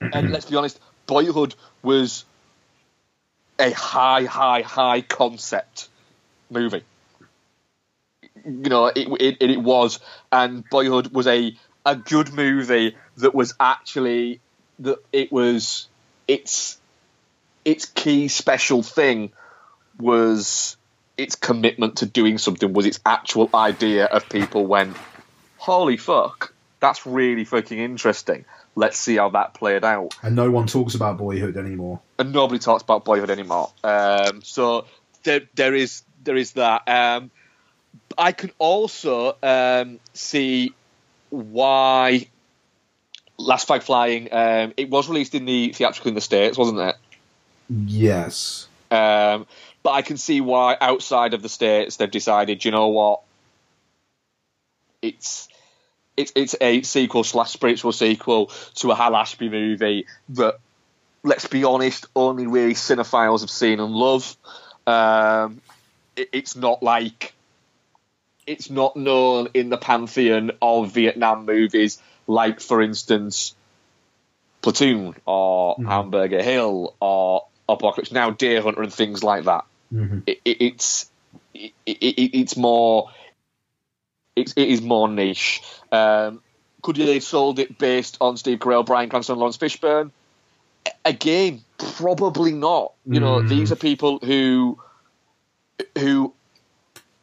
and 0.00 0.30
let's 0.32 0.46
be 0.46 0.56
honest, 0.56 0.78
Boyhood 1.06 1.54
was 1.82 2.24
a 3.58 3.70
high, 3.72 4.24
high, 4.24 4.62
high 4.62 5.02
concept 5.02 5.88
movie. 6.50 6.84
You 8.46 8.70
know, 8.70 8.86
it, 8.86 9.08
it, 9.20 9.36
it 9.50 9.60
was, 9.60 9.98
and 10.32 10.64
Boyhood 10.70 11.12
was 11.12 11.26
a 11.26 11.54
a 11.84 11.96
good 11.96 12.32
movie 12.32 12.96
that 13.18 13.34
was 13.34 13.54
actually 13.60 14.40
that 14.78 14.98
it 15.12 15.30
was 15.32 15.88
its 16.28 16.78
its 17.64 17.84
key 17.86 18.28
special 18.28 18.82
thing 18.82 19.32
was 20.00 20.76
its 21.16 21.36
commitment 21.36 21.96
to 21.98 22.06
doing 22.06 22.38
something 22.38 22.72
was 22.72 22.86
its 22.86 23.00
actual 23.04 23.50
idea 23.54 24.06
of 24.06 24.28
people 24.28 24.66
went 24.66 24.96
holy 25.58 25.98
fuck, 25.98 26.54
that's 26.80 27.04
really 27.06 27.44
fucking 27.44 27.78
interesting. 27.78 28.44
Let's 28.74 28.96
see 28.98 29.16
how 29.16 29.28
that 29.30 29.52
played 29.54 29.84
out. 29.84 30.14
and 30.22 30.34
no 30.34 30.50
one 30.50 30.66
talks 30.66 30.94
about 30.94 31.18
Boyhood 31.18 31.56
anymore. 31.56 32.00
And 32.18 32.32
nobody 32.32 32.58
talks 32.58 32.82
about 32.82 33.04
Boyhood 33.04 33.28
anymore. 33.30 33.70
Um, 33.84 34.40
so 34.42 34.86
there, 35.24 35.42
there 35.54 35.74
is 35.74 36.02
there 36.24 36.36
is 36.36 36.52
that. 36.52 36.88
Um, 36.88 37.30
I 38.16 38.32
can 38.32 38.52
also 38.58 39.36
um, 39.42 40.00
see 40.14 40.72
why 41.30 42.28
Last 43.36 43.66
Flag 43.66 43.82
Flying. 43.82 44.28
Um, 44.32 44.72
it 44.76 44.88
was 44.88 45.08
released 45.08 45.34
in 45.34 45.44
the 45.44 45.72
theatrical 45.72 46.08
in 46.10 46.14
the 46.14 46.20
states, 46.20 46.56
wasn't 46.56 46.80
it? 46.80 46.96
Yes, 47.68 48.66
Um, 48.90 49.46
but 49.82 49.90
I 49.90 50.02
can 50.02 50.16
see 50.16 50.40
why 50.40 50.76
outside 50.80 51.34
of 51.34 51.42
the 51.42 51.48
states 51.48 51.96
they've 51.96 52.10
decided, 52.10 52.64
you 52.64 52.70
know 52.70 52.88
what, 52.88 53.22
it's 55.02 55.48
it's 56.16 56.32
it's 56.34 56.54
a 56.60 56.82
sequel 56.82 57.24
slash 57.24 57.50
spiritual 57.50 57.92
sequel 57.92 58.46
to 58.76 58.90
a 58.90 58.94
Hal 58.94 59.16
Ashby 59.16 59.48
movie 59.48 60.06
that, 60.30 60.58
let's 61.22 61.46
be 61.46 61.64
honest, 61.64 62.06
only 62.14 62.46
really 62.46 62.74
cinephiles 62.74 63.40
have 63.40 63.50
seen 63.50 63.80
and 63.80 63.92
love. 63.92 64.36
Um, 64.86 65.62
it, 66.16 66.28
it's 66.32 66.56
not 66.56 66.82
like 66.82 67.32
it's 68.46 68.68
not 68.70 68.96
known 68.96 69.48
in 69.54 69.70
the 69.70 69.78
pantheon 69.78 70.52
of 70.60 70.92
Vietnam 70.92 71.46
movies, 71.46 72.00
like 72.26 72.60
for 72.60 72.82
instance, 72.82 73.54
Platoon 74.60 75.14
or 75.24 75.76
Hamburger 75.82 76.42
Hill 76.42 76.94
or 77.00 77.46
Apocalypse 77.68 78.12
Now, 78.12 78.30
Deer 78.30 78.60
Hunter, 78.60 78.82
and 78.82 78.92
things 78.92 79.22
like 79.22 79.44
that. 79.44 79.64
Mhm. 79.92 80.22
It, 80.26 80.40
it, 80.44 80.56
it's 80.60 81.10
it, 81.54 81.72
it, 81.86 81.94
it's 82.40 82.56
more 82.56 83.10
it's, 84.36 84.52
it 84.56 84.68
is 84.68 84.80
more 84.80 85.08
niche. 85.08 85.62
Um, 85.90 86.40
could 86.82 86.96
you 86.96 87.06
have 87.12 87.22
sold 87.22 87.58
it 87.58 87.76
based 87.78 88.16
on 88.20 88.36
Steve 88.36 88.58
Carell, 88.58 88.86
Bryan 88.86 89.10
Cranston, 89.10 89.36
Laurence 89.38 89.58
Fishburne? 89.58 90.10
Again, 91.04 91.62
probably 91.78 92.52
not. 92.52 92.92
You 93.06 93.20
know, 93.20 93.40
Mm. 93.40 93.48
these 93.48 93.72
are 93.72 93.76
people 93.76 94.18
who 94.18 94.78
who 95.98 96.32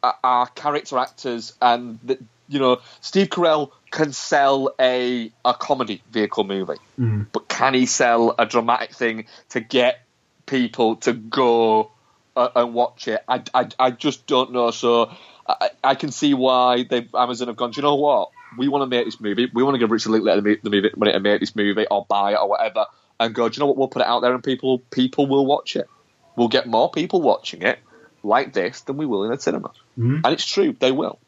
are- 0.02 0.46
character 0.54 0.98
actors, 0.98 1.54
and 1.60 1.98
that 2.04 2.18
you 2.48 2.58
know, 2.58 2.80
Steve 3.00 3.28
Carell 3.28 3.70
can 3.90 4.12
sell 4.12 4.74
a 4.80 5.30
a 5.44 5.54
comedy 5.54 6.02
vehicle 6.10 6.44
movie, 6.44 6.78
Mm. 6.98 7.26
but 7.32 7.48
can 7.48 7.74
he 7.74 7.86
sell 7.86 8.34
a 8.38 8.46
dramatic 8.46 8.92
thing 8.94 9.26
to 9.50 9.60
get 9.60 10.00
people 10.46 10.96
to 10.96 11.12
go 11.12 11.90
uh, 12.38 12.50
and 12.56 12.74
watch 12.74 13.08
it? 13.08 13.22
I, 13.28 13.42
I, 13.52 13.68
I 13.78 13.90
just 13.90 14.26
don't 14.26 14.52
know. 14.52 14.70
So 14.70 15.10
I, 15.48 15.70
I 15.82 15.94
can 15.94 16.10
see 16.12 16.34
why 16.34 16.84
they 16.84 17.08
Amazon 17.14 17.48
have 17.48 17.56
gone. 17.56 17.72
Do 17.72 17.80
you 17.80 17.82
know 17.82 17.96
what? 17.96 18.30
We 18.56 18.68
want 18.68 18.82
to 18.82 18.86
make 18.86 19.04
this 19.04 19.20
movie. 19.20 19.50
We 19.52 19.62
want 19.62 19.74
to 19.74 19.78
give 19.78 19.90
Richard 19.90 20.10
Linklater 20.10 20.40
the, 20.40 20.58
the 20.62 20.70
movie 20.70 20.90
money 20.96 21.12
to 21.12 21.20
make 21.20 21.40
this 21.40 21.54
movie 21.54 21.86
or 21.90 22.06
buy 22.08 22.32
it 22.32 22.36
or 22.36 22.48
whatever, 22.48 22.86
and 23.20 23.34
go. 23.34 23.48
Do 23.48 23.56
you 23.56 23.60
know 23.60 23.66
what? 23.66 23.76
We'll 23.76 23.88
put 23.88 24.02
it 24.02 24.08
out 24.08 24.20
there 24.20 24.32
and 24.32 24.42
people 24.42 24.78
people 24.90 25.26
will 25.26 25.44
watch 25.44 25.76
it. 25.76 25.88
We'll 26.36 26.48
get 26.48 26.66
more 26.66 26.90
people 26.90 27.20
watching 27.20 27.62
it 27.62 27.78
like 28.22 28.52
this 28.52 28.80
than 28.82 28.96
we 28.96 29.06
will 29.06 29.24
in 29.24 29.32
a 29.32 29.38
cinema. 29.40 29.72
Mhm. 29.98 30.22
And 30.24 30.32
it's 30.32 30.46
true, 30.46 30.76
they 30.78 30.92
will. 30.92 31.18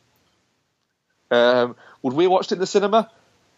Um, 1.30 1.76
would 2.02 2.14
we 2.14 2.24
have 2.24 2.30
watched 2.32 2.52
it 2.52 2.56
in 2.56 2.60
the 2.60 2.66
cinema 2.66 3.10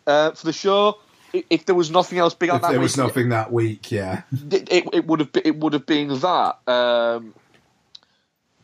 uh, 0.06 0.32
for 0.32 0.46
the 0.46 0.52
show? 0.52 0.98
If 1.32 1.64
there 1.64 1.74
was 1.74 1.90
nothing 1.90 2.18
else 2.18 2.34
big 2.34 2.50
on 2.50 2.56
If 2.56 2.62
that 2.62 2.70
there 2.72 2.78
week, 2.78 2.84
was 2.84 2.96
nothing 2.98 3.30
that 3.30 3.50
week, 3.50 3.90
yeah. 3.90 4.22
it, 4.50 4.70
it, 4.70 4.84
it 4.92 5.06
would 5.06 5.20
have 5.20 5.32
been, 5.32 5.42
it 5.46 5.56
would 5.56 5.72
have 5.72 5.86
been 5.86 6.08
that. 6.20 6.58
Um, 6.66 7.34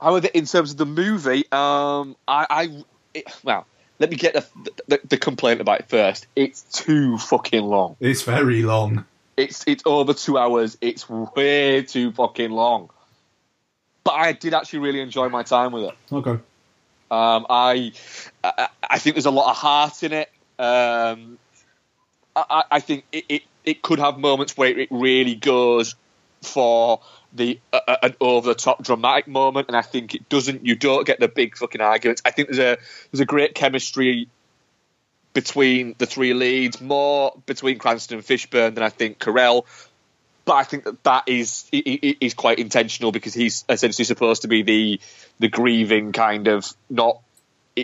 however, 0.01 0.28
in 0.32 0.46
terms 0.46 0.72
of 0.72 0.76
the 0.78 0.86
movie, 0.86 1.44
um, 1.53 2.16
I, 2.26 2.46
I 2.51 2.84
it, 3.14 3.24
well, 3.42 3.66
let 3.99 4.11
me 4.11 4.16
get 4.16 4.34
the, 4.34 4.46
the 4.86 5.01
the 5.09 5.16
complaint 5.18 5.61
about 5.61 5.80
it 5.80 5.88
first. 5.88 6.26
It's 6.36 6.62
too 6.62 7.18
fucking 7.18 7.62
long. 7.64 7.96
It's 8.01 8.22
very 8.22 8.62
long. 8.62 9.05
It's 9.36 9.64
it's 9.66 9.82
over 9.86 10.14
two 10.14 10.36
hours. 10.38 10.76
It's 10.80 11.09
way 11.09 11.82
too 11.82 12.12
fucking 12.12 12.51
long. 12.51 12.90
But 14.05 14.12
I 14.14 14.32
did 14.32 14.55
actually 14.55 14.80
really 14.80 15.01
enjoy 15.01 15.28
my 15.28 15.42
time 15.42 15.72
with 15.72 15.84
it. 15.84 15.94
Okay. 16.12 16.38
Um, 17.11 17.46
I, 17.51 17.92
I 18.44 18.68
I 18.82 18.99
think 18.99 19.16
there's 19.16 19.26
a 19.26 19.30
lot 19.30 19.51
of 19.51 19.57
heart 19.57 20.03
in 20.03 20.12
it. 20.12 20.30
Um, 20.59 21.38
I, 22.36 22.44
I- 22.51 22.64
I 22.72 22.80
think 22.80 23.05
it, 23.12 23.24
it, 23.28 23.42
it 23.64 23.82
could 23.82 23.99
have 23.99 24.18
moments 24.18 24.57
where 24.57 24.76
it 24.78 24.88
really 24.90 25.34
goes 25.34 25.94
for 26.43 27.01
the 27.32 27.61
uh, 27.72 27.97
an 28.03 28.14
over 28.20 28.49
the 28.49 28.55
top 28.55 28.82
dramatic 28.82 29.28
moment, 29.28 29.68
and 29.68 29.76
I 29.76 29.82
think 29.82 30.14
it 30.14 30.28
doesn't. 30.28 30.64
You 30.64 30.74
don't 30.74 31.07
get 31.07 31.20
the 31.20 31.28
big 31.28 31.57
fucking 31.57 31.80
arguments. 31.80 32.22
I 32.24 32.30
think 32.30 32.49
there's 32.49 32.59
a 32.59 32.78
there's 33.11 33.20
a 33.20 33.26
great 33.26 33.55
chemistry 33.55 34.28
between 35.34 35.95
the 35.99 36.07
three 36.07 36.34
leads, 36.34 36.80
more 36.80 37.36
between 37.47 37.78
Cranston 37.78 38.18
and 38.18 38.26
Fishburne 38.26 38.74
than 38.74 38.82
I 38.82 38.89
think 38.89 39.18
Carell. 39.18 39.66
But 40.45 40.55
I 40.55 40.64
think 40.64 40.84
that 40.84 41.05
that 41.05 41.24
is 41.26 41.68
is 41.72 42.34
quite 42.34 42.59
intentional 42.59 43.12
because 43.12 43.34
he's 43.34 43.64
essentially 43.68 44.05
supposed 44.05 44.43
to 44.43 44.49
be 44.49 44.62
the 44.62 45.01
the 45.39 45.49
grieving 45.49 46.12
kind 46.12 46.49
of 46.49 46.66
not. 46.89 47.20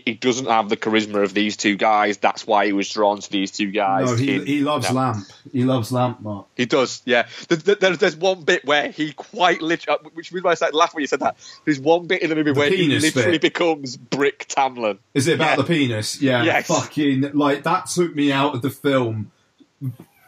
He 0.05 0.15
doesn't 0.15 0.47
have 0.47 0.69
the 0.69 0.77
charisma 0.77 1.23
of 1.23 1.35
these 1.35 1.57
two 1.57 1.77
guys. 1.77 2.19
That's 2.19 2.47
why 2.47 2.67
he 2.67 2.73
was 2.73 2.89
drawn 2.91 3.21
to 3.21 3.31
these 3.31 3.51
two 3.51 3.71
guys. 3.71 4.11
No, 4.11 4.17
he, 4.17 4.35
in- 4.35 4.47
he 4.47 4.61
loves 4.61 4.89
no. 4.89 4.97
Lamp. 4.97 5.27
He 5.53 5.65
loves 5.65 5.93
Lamp, 5.93 6.21
Mark. 6.21 6.47
He 6.57 6.67
does, 6.67 7.03
yeah. 7.05 7.27
There- 7.49 7.59
there- 7.59 7.75
There's, 7.77 7.99
there's 7.99 8.17
one 8.17 8.43
bit 8.45 8.65
where 8.65 8.91
he 8.91 9.13
quite 9.13 9.61
literally, 9.63 9.99
uh, 10.05 10.09
which 10.15 10.33
is 10.33 10.43
why 10.43 10.53
I 10.53 10.55
started 10.55 10.77
laughing 10.77 10.97
when 10.99 11.03
you 11.03 11.07
said 11.09 11.21
that. 11.21 11.37
There's 11.65 11.81
one 11.81 12.07
bit 12.07 12.23
in 12.23 12.31
the 12.31 12.37
movie 12.37 12.53
The 12.53 12.59
where 12.59 12.71
he 12.71 12.89
literally 12.99 13.33
bit. 13.33 13.43
becomes 13.43 13.97
Brick 13.97 14.47
Tamland. 14.49 14.99
Is 15.15 15.29
it 15.29 15.35
about 15.35 15.51
Yeah. 15.51 15.57
the 15.57 15.65
penis? 15.65 16.21
Yeah. 16.23 16.43
Yes. 16.45 16.67
Fucking 16.67 17.31
like 17.35 17.63
that 17.65 17.87
took 17.87 18.15
me 18.15 18.33
out 18.33 18.55
of 18.55 18.63
the 18.63 18.71
film 18.71 19.31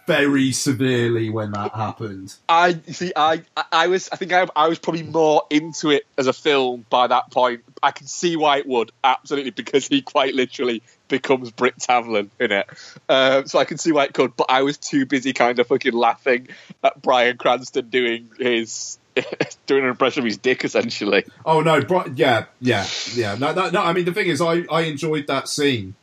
very 0.07 0.53
severely 0.53 1.31
when 1.31 1.53
that 1.53 1.75
happened. 1.75 2.35
I 2.49 2.79
see. 2.93 3.13
I 3.15 3.43
I- 3.73 3.87
was. 3.89 4.09
I 4.13 4.17
think 4.17 4.33
I, 4.33 4.47
I 4.55 4.69
was 4.69 4.79
probably 4.79 5.03
more 5.03 5.43
into 5.51 5.91
it 5.91 6.07
as 6.17 6.27
a 6.27 6.33
film 6.33 6.87
by 6.91 7.07
that 7.07 7.31
point. 7.31 7.63
I 7.83 7.91
can 7.91 8.07
see 8.07 8.37
why 8.37 8.59
it 8.59 8.67
would 8.67 8.93
absolutely 9.05 9.51
because 9.51 9.87
he 9.87 10.03
quite 10.03 10.35
literally 10.35 10.83
becomes 11.09 11.51
Brick 11.51 11.77
Tamland 11.77 12.31
in 12.41 12.53
it. 12.53 12.67
Um, 13.09 13.47
so 13.47 13.59
I 13.59 13.65
can 13.65 13.79
see 13.79 13.93
why 13.93 14.05
it 14.05 14.15
could. 14.15 14.37
But 14.37 14.47
I 14.49 14.63
was 14.63 14.79
too 14.79 15.07
busy 15.07 15.33
kind 15.33 15.59
of 15.59 15.67
fucking 15.67 15.93
laughing 15.93 16.49
at 16.83 17.01
Bryan 17.03 17.37
Cranston 17.37 17.89
doing 17.91 18.31
his 18.39 18.99
doing 19.67 19.85
an 19.85 19.91
impression 19.91 20.21
of 20.21 20.25
his 20.27 20.39
dick 20.39 20.65
essentially. 20.65 21.25
Oh 21.45 21.61
no, 21.61 21.81
bro- 21.83 22.13
yeah, 22.15 22.47
yeah, 22.61 22.87
yeah. 23.15 23.35
No, 23.39 23.53
no, 23.53 23.71
no. 23.71 23.83
I 23.83 23.93
mean, 23.93 24.05
the 24.05 24.13
thing 24.13 24.29
is, 24.29 24.41
I 24.41 24.65
I 24.71 24.83
enjoyed 24.83 25.27
that 25.27 25.49
scene. 25.49 25.95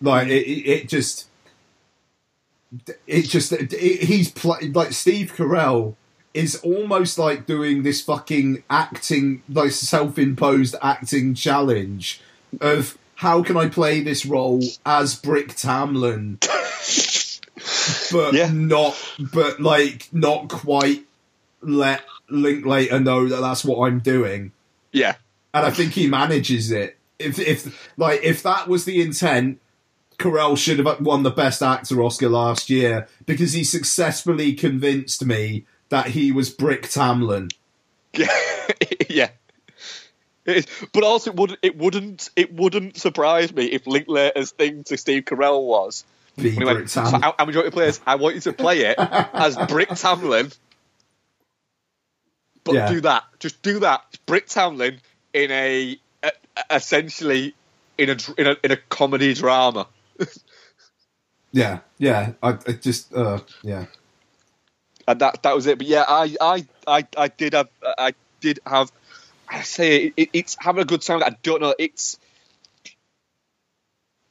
Like 0.00 0.28
it, 0.28 0.46
it, 0.46 0.68
it 0.68 0.88
just, 0.88 1.26
it 3.06 3.22
just, 3.22 3.52
it, 3.52 3.72
he's 3.72 4.30
play, 4.30 4.68
like 4.68 4.92
Steve 4.92 5.32
Carell 5.36 5.94
is 6.34 6.56
almost 6.56 7.18
like 7.18 7.46
doing 7.46 7.82
this 7.82 8.00
fucking 8.02 8.62
acting, 8.68 9.42
like 9.48 9.70
self-imposed 9.70 10.76
acting 10.82 11.34
challenge 11.34 12.20
of 12.60 12.96
how 13.16 13.42
can 13.42 13.56
I 13.56 13.68
play 13.68 14.00
this 14.00 14.24
role 14.24 14.62
as 14.86 15.16
Brick 15.16 15.48
Tamland, 15.48 16.40
but 18.12 18.34
Yeah. 18.34 18.50
not, 18.52 18.96
but 19.32 19.60
like 19.60 20.08
not 20.12 20.48
quite 20.48 21.04
let 21.60 22.02
Linklater 22.28 23.00
know 23.00 23.26
that 23.28 23.40
that's 23.40 23.64
what 23.64 23.86
I'm 23.88 23.98
doing 24.00 24.52
Yeah. 24.92 25.16
and 25.54 25.66
I 25.66 25.70
think 25.70 25.92
he 25.94 26.06
manages 26.06 26.70
it. 26.70 26.96
If 27.18 27.38
if 27.40 27.90
like 27.96 28.22
if 28.22 28.42
that 28.44 28.68
was 28.68 28.84
the 28.84 29.00
intent, 29.02 29.58
Carell 30.18 30.56
should 30.58 30.78
have 30.80 31.00
won 31.00 31.22
the 31.22 31.30
Best 31.30 31.62
Actor 31.62 32.02
Oscar 32.02 32.28
last 32.28 32.68
year 32.70 33.06
because 33.26 33.52
he 33.52 33.64
successfully 33.64 34.52
convinced 34.52 35.24
me 35.24 35.64
that 35.90 36.08
he 36.08 36.32
was 36.32 36.50
Brick 36.50 36.82
Tamland. 36.82 37.52
Yeah, 38.12 38.26
yeah. 39.08 39.28
It 40.44 40.56
is. 40.56 40.66
But 40.92 41.04
also, 41.04 41.30
it 41.30 41.36
wouldn't 41.36 41.58
it 41.62 41.76
wouldn't 41.76 42.30
it 42.36 42.52
wouldn't 42.54 42.96
surprise 42.96 43.52
me 43.54 43.66
if 43.66 43.86
Linklater's 43.86 44.50
thing 44.50 44.82
to 44.84 44.96
Steve 44.96 45.24
Carell 45.24 45.62
was 45.64 46.04
Be 46.36 46.54
Brick 46.54 46.66
went, 46.66 46.90
so 46.90 47.02
Tamland. 47.02 47.22
how, 47.22 47.34
how 47.38 47.44
would 47.44 47.54
you 47.54 47.60
want 47.60 47.66
to 47.72 47.76
play 47.76 47.86
this? 47.86 48.00
I 48.06 48.14
want 48.16 48.34
you 48.34 48.40
to 48.42 48.52
play 48.52 48.80
it 48.86 48.96
as 48.98 49.56
Brick 49.68 49.90
Tamland, 49.90 50.56
but 52.64 52.74
Yeah. 52.74 52.88
do 52.88 53.00
that. 53.02 53.24
Just 53.38 53.62
do 53.62 53.80
that. 53.80 54.02
Brick 54.26 54.48
Tamland 54.48 54.98
in 55.32 55.50
a, 55.50 55.98
a 56.22 56.30
essentially 56.70 57.54
in 57.98 58.10
a 58.10 58.16
in 58.38 58.46
a 58.46 58.56
in 58.64 58.70
a 58.72 58.76
comedy 58.76 59.34
drama. 59.34 59.86
Yeah, 61.52 61.78
yeah. 61.96 62.32
I, 62.42 62.50
I 62.50 62.72
just 62.72 63.14
uh, 63.14 63.40
yeah. 63.62 63.86
and 65.06 65.20
that 65.20 65.42
that 65.42 65.54
was 65.54 65.66
it. 65.66 65.78
But 65.78 65.86
yeah, 65.86 66.04
I 66.06 66.36
I 66.40 66.66
I, 66.86 67.06
I 67.16 67.28
did 67.28 67.54
have 67.54 67.68
I 67.82 68.14
did 68.40 68.60
have. 68.66 68.92
I 69.48 69.62
say 69.62 70.04
it, 70.04 70.12
it, 70.16 70.30
it's 70.34 70.56
having 70.60 70.82
a 70.82 70.84
good 70.84 71.00
time. 71.00 71.22
I 71.22 71.34
don't 71.42 71.62
know. 71.62 71.74
It's 71.78 72.18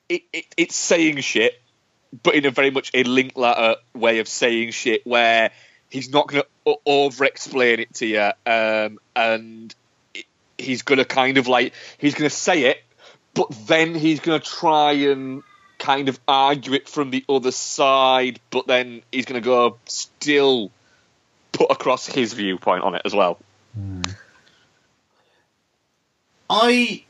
it, 0.09 0.23
it 0.31 0.45
it's 0.55 0.75
saying 0.75 1.19
shit, 1.21 1.59
but 2.21 2.35
in 2.35 2.45
a 2.45 2.51
very 2.51 2.69
much 2.69 2.91
a 2.93 3.03
Linklater 3.03 3.77
way 3.95 4.19
of 4.19 4.27
saying 4.27 4.71
shit, 4.71 5.05
where 5.05 5.49
he's 5.89 6.11
not 6.11 6.27
going 6.27 6.43
to 6.43 6.75
over 6.85 7.25
explain 7.25 7.79
it 7.79 7.93
to 7.95 8.05
you, 8.05 8.31
um, 8.45 8.99
and 9.15 9.73
he's 10.59 10.83
going 10.83 10.99
to 10.99 11.05
kind 11.05 11.39
of 11.39 11.47
like 11.47 11.73
he's 11.97 12.13
going 12.13 12.29
to 12.29 12.35
say 12.35 12.65
it, 12.65 12.83
but 13.33 13.47
then 13.65 13.95
he's 13.95 14.19
going 14.19 14.39
to 14.39 14.47
try 14.47 14.91
and 14.91 15.41
kind 15.77 16.09
of 16.09 16.19
argue 16.27 16.73
it 16.73 16.89
from 16.89 17.11
the 17.11 17.23
other 17.29 17.51
side, 17.51 18.39
but 18.49 18.67
then 18.67 19.01
he's 19.11 19.25
going 19.25 19.41
to 19.41 19.45
go 19.45 19.77
still 19.85 20.71
put 21.51 21.71
across 21.71 22.07
his 22.07 22.33
viewpoint 22.33 22.83
on 22.83 22.95
it 22.95 23.01
as 23.05 23.13
well. 23.13 23.39
Hmm. 23.75 24.01
I 26.49 27.03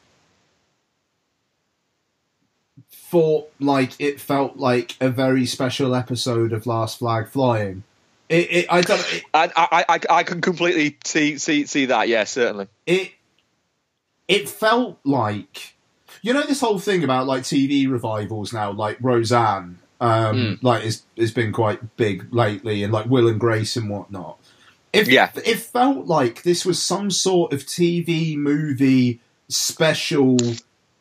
thought 2.91 3.49
like 3.59 3.93
it 3.99 4.19
felt 4.19 4.57
like 4.57 4.95
a 4.99 5.09
very 5.09 5.45
special 5.45 5.95
episode 5.95 6.51
of 6.51 6.65
Last 6.65 6.99
Flag 6.99 7.29
Flying. 7.29 7.83
It, 8.29 8.51
it 8.51 8.65
I 8.69 8.81
don't. 8.81 9.13
It, 9.13 9.23
I, 9.33 9.51
I, 9.55 9.85
I, 9.87 9.99
I 10.09 10.23
can 10.23 10.41
completely 10.41 10.97
see, 11.05 11.37
see, 11.37 11.65
see 11.65 11.85
that. 11.85 12.09
Yeah, 12.09 12.25
certainly. 12.25 12.67
it 12.85 13.11
it 14.27 14.49
felt 14.49 14.99
like 15.05 15.75
you 16.21 16.33
know 16.33 16.45
this 16.45 16.59
whole 16.61 16.79
thing 16.79 17.03
about 17.03 17.27
like 17.27 17.43
TV 17.43 17.89
revivals 17.89 18.53
now, 18.53 18.71
like 18.71 18.97
Roseanne, 19.01 19.79
um, 20.01 20.59
like 20.61 20.83
has 20.83 21.03
has 21.17 21.31
been 21.31 21.51
quite 21.51 21.95
big 21.97 22.33
lately, 22.33 22.83
and 22.83 22.91
like 22.93 23.05
Will 23.07 23.27
and 23.27 23.39
Grace 23.39 23.75
and 23.75 23.89
whatnot. 23.89 24.39
It, 24.93 25.07
Yeah. 25.07 25.31
it 25.45 25.59
felt 25.59 26.07
like 26.07 26.43
this 26.43 26.65
was 26.65 26.81
some 26.81 27.11
sort 27.11 27.53
of 27.53 27.65
TV 27.65 28.35
movie 28.37 29.19
special 29.49 30.37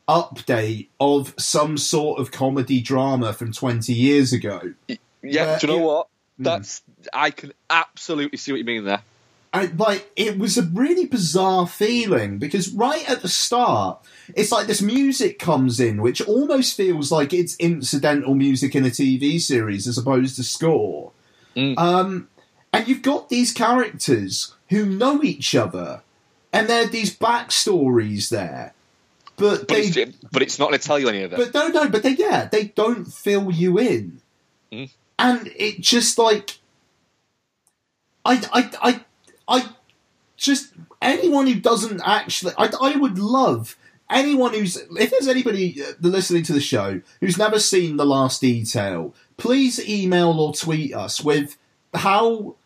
update 0.09 0.89
of 1.01 1.35
some 1.39 1.77
sort 1.79 2.21
of 2.21 2.31
comedy 2.31 2.81
drama 2.81 3.33
from 3.33 3.53
20 3.53 3.93
years 3.93 4.33
ago. 4.33 4.75
Yeah, 5.23 5.45
Uh, 5.45 5.59
do 5.59 5.67
you 5.67 5.73
know 5.73 5.79
yeah. 5.79 5.85
what? 5.87 6.09
That's 6.39 6.83
I 7.13 7.31
can 7.31 7.53
absolutely 7.71 8.39
see 8.39 8.53
what 8.53 8.59
you 8.59 8.65
mean 8.65 8.85
there. 8.85 9.03
I, 9.53 9.67
like 9.79 10.11
it 10.17 10.39
was 10.39 10.59
a 10.59 10.63
really 10.63 11.07
bizarre 11.07 11.67
feeling 11.67 12.39
because 12.39 12.69
right 12.71 13.09
at 13.09 13.23
the 13.23 13.29
start, 13.29 14.01
it's 14.35 14.51
like 14.53 14.67
this 14.67 14.83
music 14.83 15.39
comes 15.39 15.79
in, 15.81 16.03
which 16.03 16.21
almost 16.23 16.77
feels 16.77 17.13
like 17.13 17.33
it's 17.33 17.57
incidental 17.57 18.35
music 18.35 18.75
in 18.75 18.85
a 18.85 18.89
TV 18.91 19.41
series 19.41 19.87
as 19.87 19.97
opposed 19.99 20.37
to 20.37 20.43
score. 20.43 21.13
Mm. 21.55 21.79
Um, 21.79 22.29
and 22.73 22.87
you've 22.89 23.03
got 23.03 23.29
these 23.29 23.53
characters 23.53 24.55
who 24.69 24.85
know 24.87 25.23
each 25.23 25.55
other, 25.55 26.03
and 26.53 26.69
there 26.69 26.85
are 26.85 26.89
these 26.89 27.17
backstories 27.17 28.29
there, 28.31 28.75
but, 29.37 29.61
But, 29.61 29.69
they, 29.69 29.81
it's, 29.83 30.17
but 30.33 30.43
it's 30.43 30.59
not 30.59 30.69
going 30.71 30.81
to 30.81 30.87
tell 30.87 30.99
you 30.99 31.09
any 31.09 31.23
of 31.23 31.33
it. 31.33 31.37
but 31.37 31.55
no, 31.55 31.69
no, 31.69 31.89
but 31.89 32.03
they, 32.03 32.11
yeah, 32.11 32.47
they 32.51 32.65
don't 32.65 33.07
fill 33.07 33.51
you 33.51 33.79
in, 33.79 34.21
Mm. 34.73 34.91
and 35.19 35.53
it 35.57 35.81
just 35.81 36.19
like, 36.19 36.59
I, 38.25 38.43
I, 38.53 38.71
I, 38.83 39.01
I, 39.59 39.69
just 40.37 40.73
anyone 41.01 41.47
who 41.47 41.55
doesn't 41.55 42.01
actually, 42.05 42.53
I, 42.59 42.69
I 42.83 42.97
would 42.97 43.19
love 43.19 43.77
anyone 44.11 44.53
who's, 44.53 44.77
if 44.77 45.11
there's 45.11 45.29
anybody 45.29 45.83
uh, 45.83 45.93
listening 46.01 46.43
to 46.45 46.53
the 46.53 46.61
show 46.61 47.01
who's 47.21 47.39
never 47.39 47.59
seen 47.59 47.97
the 47.97 48.07
last 48.07 48.41
detail, 48.41 49.15
please 49.37 49.87
email 49.89 50.39
or 50.41 50.55
tweet 50.55 50.95
us 50.95 51.23
with 51.23 51.57
how 51.95 52.57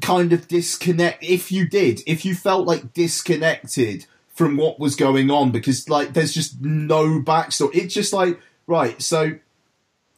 kind 0.00 0.32
of 0.32 0.48
disconnect 0.48 1.22
if 1.22 1.52
you 1.52 1.68
did 1.68 2.00
if 2.06 2.24
you 2.24 2.34
felt 2.34 2.66
like 2.66 2.94
disconnected 2.94 4.06
from 4.28 4.56
what 4.56 4.80
was 4.80 4.96
going 4.96 5.30
on 5.30 5.50
because 5.50 5.88
like 5.88 6.14
there's 6.14 6.32
just 6.32 6.60
no 6.60 7.20
backstory. 7.20 7.74
It's 7.74 7.94
just 7.94 8.12
like 8.12 8.40
right 8.66 9.00
so 9.00 9.32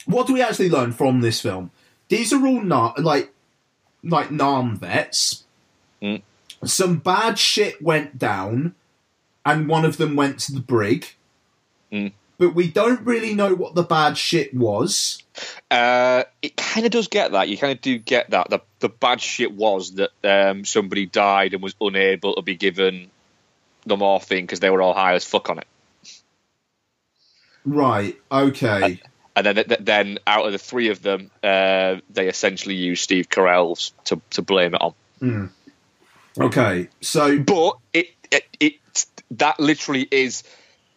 what 0.06 0.26
do 0.26 0.34
we 0.34 0.42
actually 0.42 0.70
learn 0.70 0.92
from 0.92 1.20
this 1.20 1.40
film? 1.40 1.70
These 2.08 2.32
are 2.32 2.46
all 2.46 2.62
not 2.62 2.98
like 3.00 3.32
like 4.02 4.30
nam 4.30 4.76
vets. 4.76 5.42
Mm. 6.02 6.22
some 6.64 6.98
bad 6.98 7.38
shit 7.38 7.80
went 7.80 8.18
down 8.18 8.74
and 9.44 9.68
one 9.68 9.84
of 9.84 9.96
them 9.96 10.16
went 10.16 10.38
to 10.40 10.52
the 10.52 10.60
brig 10.60 11.06
Mm. 11.92 12.12
but 12.38 12.54
we 12.54 12.68
don't 12.68 13.02
really 13.02 13.34
know 13.34 13.54
what 13.54 13.74
the 13.74 13.82
bad 13.84 14.16
shit 14.18 14.52
was 14.54 15.22
Uh, 15.70 16.24
it 16.42 16.56
kind 16.56 16.86
of 16.86 16.92
does 16.92 17.08
get 17.08 17.32
that. 17.32 17.48
You 17.48 17.58
kind 17.58 17.72
of 17.72 17.80
do 17.80 17.98
get 17.98 18.30
that. 18.30 18.50
The 18.50 18.60
the 18.80 18.88
bad 18.88 19.20
shit 19.20 19.52
was 19.52 19.94
that 19.94 20.10
um, 20.24 20.64
somebody 20.64 21.06
died 21.06 21.54
and 21.54 21.62
was 21.62 21.74
unable 21.80 22.34
to 22.36 22.42
be 22.42 22.54
given 22.56 23.10
the 23.86 23.96
morphine 23.96 24.44
because 24.44 24.60
they 24.60 24.70
were 24.70 24.80
all 24.82 24.94
high 24.94 25.14
as 25.14 25.24
fuck 25.24 25.50
on 25.50 25.58
it. 25.58 25.66
right 27.64 28.16
okay 28.30 29.00
And 29.36 29.46
then 29.46 29.64
then 29.80 30.18
out 30.26 30.46
of 30.46 30.52
the 30.52 30.58
three 30.58 30.90
of 30.90 31.02
them, 31.02 31.30
uh, 31.42 31.96
they 32.10 32.28
essentially 32.28 32.76
used 32.76 33.02
Steve 33.02 33.28
Carell's 33.28 33.92
to 34.04 34.20
to 34.30 34.42
blame 34.42 34.74
it 34.74 34.80
on. 34.80 35.50
okay 36.40 36.88
so 37.00 37.38
But 37.38 37.78
it 37.92 38.10
it, 38.30 38.44
it 38.60 38.74
that 39.32 39.60
literally 39.60 40.06
is. 40.10 40.42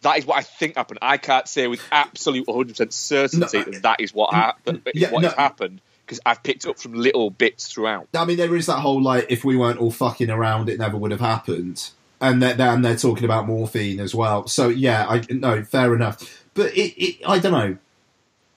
That 0.02 0.20
is 0.20 0.26
what 0.28 0.38
I 0.38 0.44
think 0.44 0.76
happened. 0.76 1.00
I 1.02 1.18
can't 1.18 1.48
say 1.48 1.66
with 1.68 1.82
absolute 1.92 2.46
100% 2.46 2.94
certainty 2.94 3.58
No, 3.58 3.64
that 3.64 3.82
that 3.82 4.00
is 4.00 4.14
what 4.14 4.34
happened. 4.34 4.84
yeah, 4.94 5.10
what 5.10 5.24
no. 5.24 5.30
has 5.30 5.38
happened 5.38 5.82
because 6.08 6.22
I've 6.26 6.42
picked 6.42 6.66
up 6.66 6.80
from 6.80 6.94
little 6.94 7.30
bits 7.30 7.68
throughout. 7.68 8.08
I 8.14 8.24
mean, 8.24 8.38
there 8.38 8.56
is 8.56 8.68
that 8.68 8.80
whole 8.80 9.02
like, 9.02 9.26
if 9.30 9.44
we 9.44 9.58
weren't 9.58 9.80
all 9.80 9.92
fucking 9.92 10.30
around, 10.30 10.70
it 10.70 10.80
never 10.80 10.96
would 10.96 11.12
have 11.12 11.20
happened. 11.20 11.90
And 12.22 12.42
they're, 12.42 12.56
they're 12.56 12.96
talking 12.96 13.26
about 13.26 13.46
morphine 13.46 14.00
as 14.00 14.16
well. 14.16 14.48
So 14.48 14.70
yeah, 14.70 15.06
I 15.08 15.22
no, 15.30 15.64
fair 15.64 15.94
enough. 15.94 16.46
But 16.54 16.76
it, 16.76 16.94
it 16.98 17.18
I 17.28 17.40
don't 17.40 17.52
know. 17.52 17.78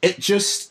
It 0.01 0.19
just, 0.21 0.70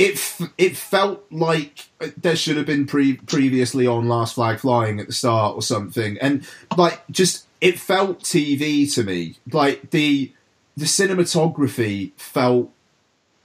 it 0.00 0.38
it 0.56 0.76
felt 0.76 1.26
like 1.30 1.90
there 2.16 2.34
should 2.34 2.56
have 2.56 2.64
been 2.64 2.86
pre- 2.86 3.18
previously 3.18 3.86
on 3.86 4.08
Last 4.08 4.34
Flag 4.34 4.58
Flying 4.58 4.98
at 4.98 5.06
the 5.06 5.12
start 5.12 5.54
or 5.54 5.62
something, 5.62 6.16
and 6.18 6.48
like 6.76 7.02
just 7.10 7.46
it 7.60 7.78
felt 7.78 8.20
TV 8.20 8.92
to 8.94 9.04
me. 9.04 9.36
Like 9.52 9.90
the 9.90 10.32
the 10.74 10.86
cinematography 10.86 12.12
felt 12.16 12.70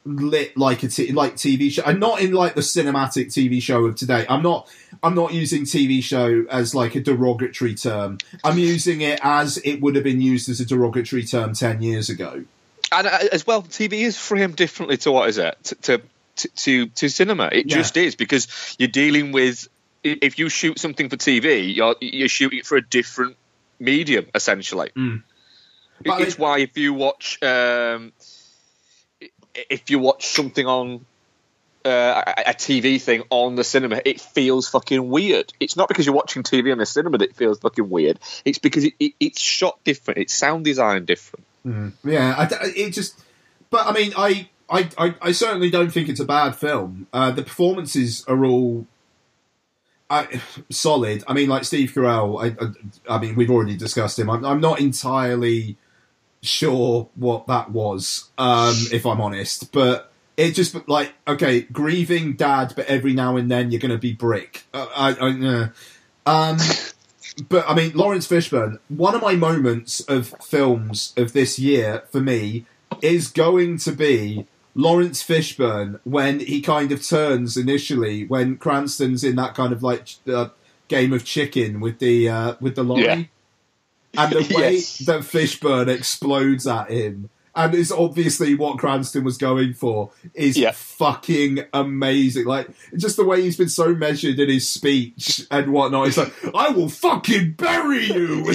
lit 0.06 0.56
like 0.56 0.84
a 0.84 0.88
t- 0.88 1.11
like 1.11 1.36
TV 1.36 1.69
show, 1.69 1.84
and 1.84 1.99
not 1.99 2.22
in 2.22 2.32
like 2.32 2.56
the 2.56 2.61
cinematic 2.61 3.27
TV 3.27 3.61
show 3.61 3.84
of 3.84 3.98
today. 3.98 4.26
I'm 4.30 4.41
not 4.41 4.69
I'm 5.03 5.14
not 5.14 5.34
using 5.34 5.64
TV 5.64 6.02
show 6.02 6.45
as 6.49 6.73
like 6.73 6.95
a 6.95 7.02
derogatory 7.02 7.76
term. 7.76 8.18
I'm 8.45 8.57
using 8.57 9.02
it 9.02 9.19
as 9.22 9.57
it 9.57 9.82
would 9.82 9.95
have 9.95 10.06
been 10.06 10.22
used 10.22 10.48
as 10.48 10.61
a 10.61 10.65
derogatory 10.65 11.26
term 11.26 11.53
ten 11.53 11.82
years 11.82 12.10
ago. 12.10 12.45
and 12.94 13.07
uh, 13.07 13.19
as 13.34 13.45
well, 13.45 13.61
TV 13.64 14.03
is 14.03 14.18
framed 14.18 14.56
differently 14.56 14.95
to 14.99 15.11
what 15.11 15.27
is 15.27 15.38
it 15.38 15.57
to 15.65 15.76
to 15.76 16.02
to, 16.38 16.48
to, 16.49 16.86
to 16.88 17.10
cinema. 17.10 17.49
It 17.52 17.68
Yeah. 17.68 17.78
just 17.78 17.98
is 17.98 18.16
because 18.16 18.48
you're 18.80 18.88
dealing 18.90 19.32
with 19.32 19.68
if 20.03 20.38
you 20.38 20.49
shoot 20.49 20.78
something 20.80 21.10
for 21.10 21.18
TV, 21.18 21.74
you're 21.76 21.95
you're 22.02 22.28
shooting 22.28 22.60
it 22.60 22.66
for 22.66 22.78
a 22.78 22.82
different 22.82 23.38
medium 23.80 24.28
essentially. 24.36 24.91
Mm. 24.95 25.24
But 26.03 26.22
it's 26.22 26.38
I- 26.38 26.41
why 26.41 26.60
if 26.60 26.78
you 26.78 26.94
watch 26.94 27.41
um, 27.41 28.12
if 29.70 29.90
you 29.90 29.99
watch 29.99 30.28
something 30.28 30.66
on. 30.68 31.06
Uh, 31.84 32.24
a, 32.38 32.49
a 32.49 32.53
TV 32.56 32.99
thing 32.99 33.22
on 33.30 33.53
the 33.53 33.64
cinema, 33.64 34.02
it 34.06 34.20
feels 34.20 34.68
fucking 34.68 35.07
weird. 35.07 35.53
It's 35.60 35.76
not 35.78 35.88
because 35.88 36.07
you're 36.07 36.16
watching 36.16 36.41
TV 36.41 36.72
on 36.72 36.80
the 36.80 36.86
cinema 36.88 37.20
that 37.20 37.30
it 37.30 37.36
feels 37.36 37.60
fucking 37.60 37.88
weird. 37.88 38.18
It's 38.44 38.57
because 38.57 38.86
it, 38.86 38.94
it, 38.99 39.14
it's 39.20 39.40
shot 39.40 39.78
different. 39.84 40.18
It's 40.18 40.34
sound 40.34 40.66
design 40.66 41.06
different. 41.06 41.45
Yeah, 42.03 42.34
I, 42.36 42.48
it 42.76 42.90
just. 42.90 43.20
But 43.70 43.86
I 43.86 43.91
mean, 43.94 44.14
I, 44.18 44.49
I, 44.70 44.90
I, 44.98 45.16
I 45.22 45.32
certainly 45.32 45.70
don't 45.70 45.92
think 45.92 46.10
it's 46.10 46.20
a 46.20 46.26
bad 46.26 46.56
film. 46.56 47.08
Uh, 47.14 47.32
the 47.32 47.44
performances 47.44 48.24
are 48.28 48.46
all. 48.46 48.88
I, 50.08 50.40
solid. 50.70 51.24
I 51.28 51.34
mean, 51.34 51.50
like 51.50 51.64
Steve 51.64 51.92
Carell. 51.94 52.44
I, 52.44 52.66
I, 53.12 53.16
I 53.16 53.20
mean, 53.20 53.36
we've 53.36 53.50
already 53.50 53.76
discussed 53.76 54.20
him. 54.20 54.30
I'm, 54.30 54.46
I'm 54.46 54.62
not 54.62 54.80
entirely 54.80 55.78
sure 56.44 57.10
what 57.16 57.48
that 57.48 57.72
was, 57.72 58.30
um, 58.38 58.76
if 58.92 59.06
I'm 59.06 59.20
honest. 59.20 59.72
But 59.72 60.12
it 60.38 60.52
just 60.52 60.88
like 60.88 61.14
okay, 61.28 61.62
grieving 61.62 62.34
dad, 62.34 62.74
but 62.76 62.86
every 62.86 63.14
now 63.14 63.38
and 63.38 63.50
then 63.50 63.72
you're 63.72 63.82
going 63.82 63.92
to 63.92 63.98
be 63.98 64.14
brick. 64.14 64.64
Uh, 64.74 64.88
I, 64.96 65.14
I, 65.14 65.48
uh, 65.48 65.68
um, 66.30 66.58
but 67.50 67.66
I 67.68 67.76
mean, 67.76 67.94
Laurence 67.94 68.28
Fishburne. 68.28 68.80
One 68.90 69.16
of 69.16 69.22
my 69.22 69.36
moments 69.36 70.02
of 70.02 70.34
films 70.44 71.14
of 71.18 71.34
this 71.34 71.58
year 71.60 72.04
for 72.12 72.22
me 72.22 72.66
is 73.02 73.28
going 73.28 73.78
to 73.80 73.92
be 73.92 74.46
Laurence 74.76 75.24
Fishburne 75.24 76.00
when 76.04 76.42
he 76.42 76.62
kind 76.62 76.92
of 76.92 77.06
turns 77.06 77.56
initially 77.58 78.26
when 78.26 78.58
Cranston's 78.58 79.24
in 79.24 79.36
that 79.38 79.56
kind 79.56 79.72
of 79.72 79.82
like 79.82 80.10
uh, 80.28 80.50
game 80.90 81.14
of 81.14 81.24
chicken 81.24 81.80
with 81.80 82.00
the 82.00 82.28
uh, 82.30 82.56
with 82.60 82.76
the 82.76 82.84
lorry, 82.84 83.04
Yeah. 83.06 83.24
and 84.18 84.32
the 84.34 84.54
way 84.56 84.74
Yes. 84.74 84.98
that 85.00 85.22
Fishburne 85.22 85.88
explodes 85.88 86.68
at 86.68 86.92
him. 86.92 87.30
And 87.58 87.74
it's 87.74 87.90
obviously 87.90 88.54
what 88.54 88.78
Cranston 88.80 89.24
was 89.24 89.38
going 89.38 89.76
for 89.76 90.12
is 90.34 90.58
Yeah. 90.58 90.72
fucking 90.76 91.60
amazing. 91.72 92.44
Like 92.44 92.68
just 92.98 93.16
the 93.16 93.24
way 93.24 93.44
he's 93.44 93.56
been 93.56 93.70
so 93.70 93.96
measured 93.96 94.38
in 94.40 94.50
his 94.50 94.70
speech 94.70 95.40
and 95.50 95.72
whatnot. 95.72 96.08
He's 96.08 96.18
like, 96.18 96.34
"I 96.54 96.72
will 96.72 96.90
fucking 96.90 97.54
bury 97.54 98.08
you." 98.08 98.44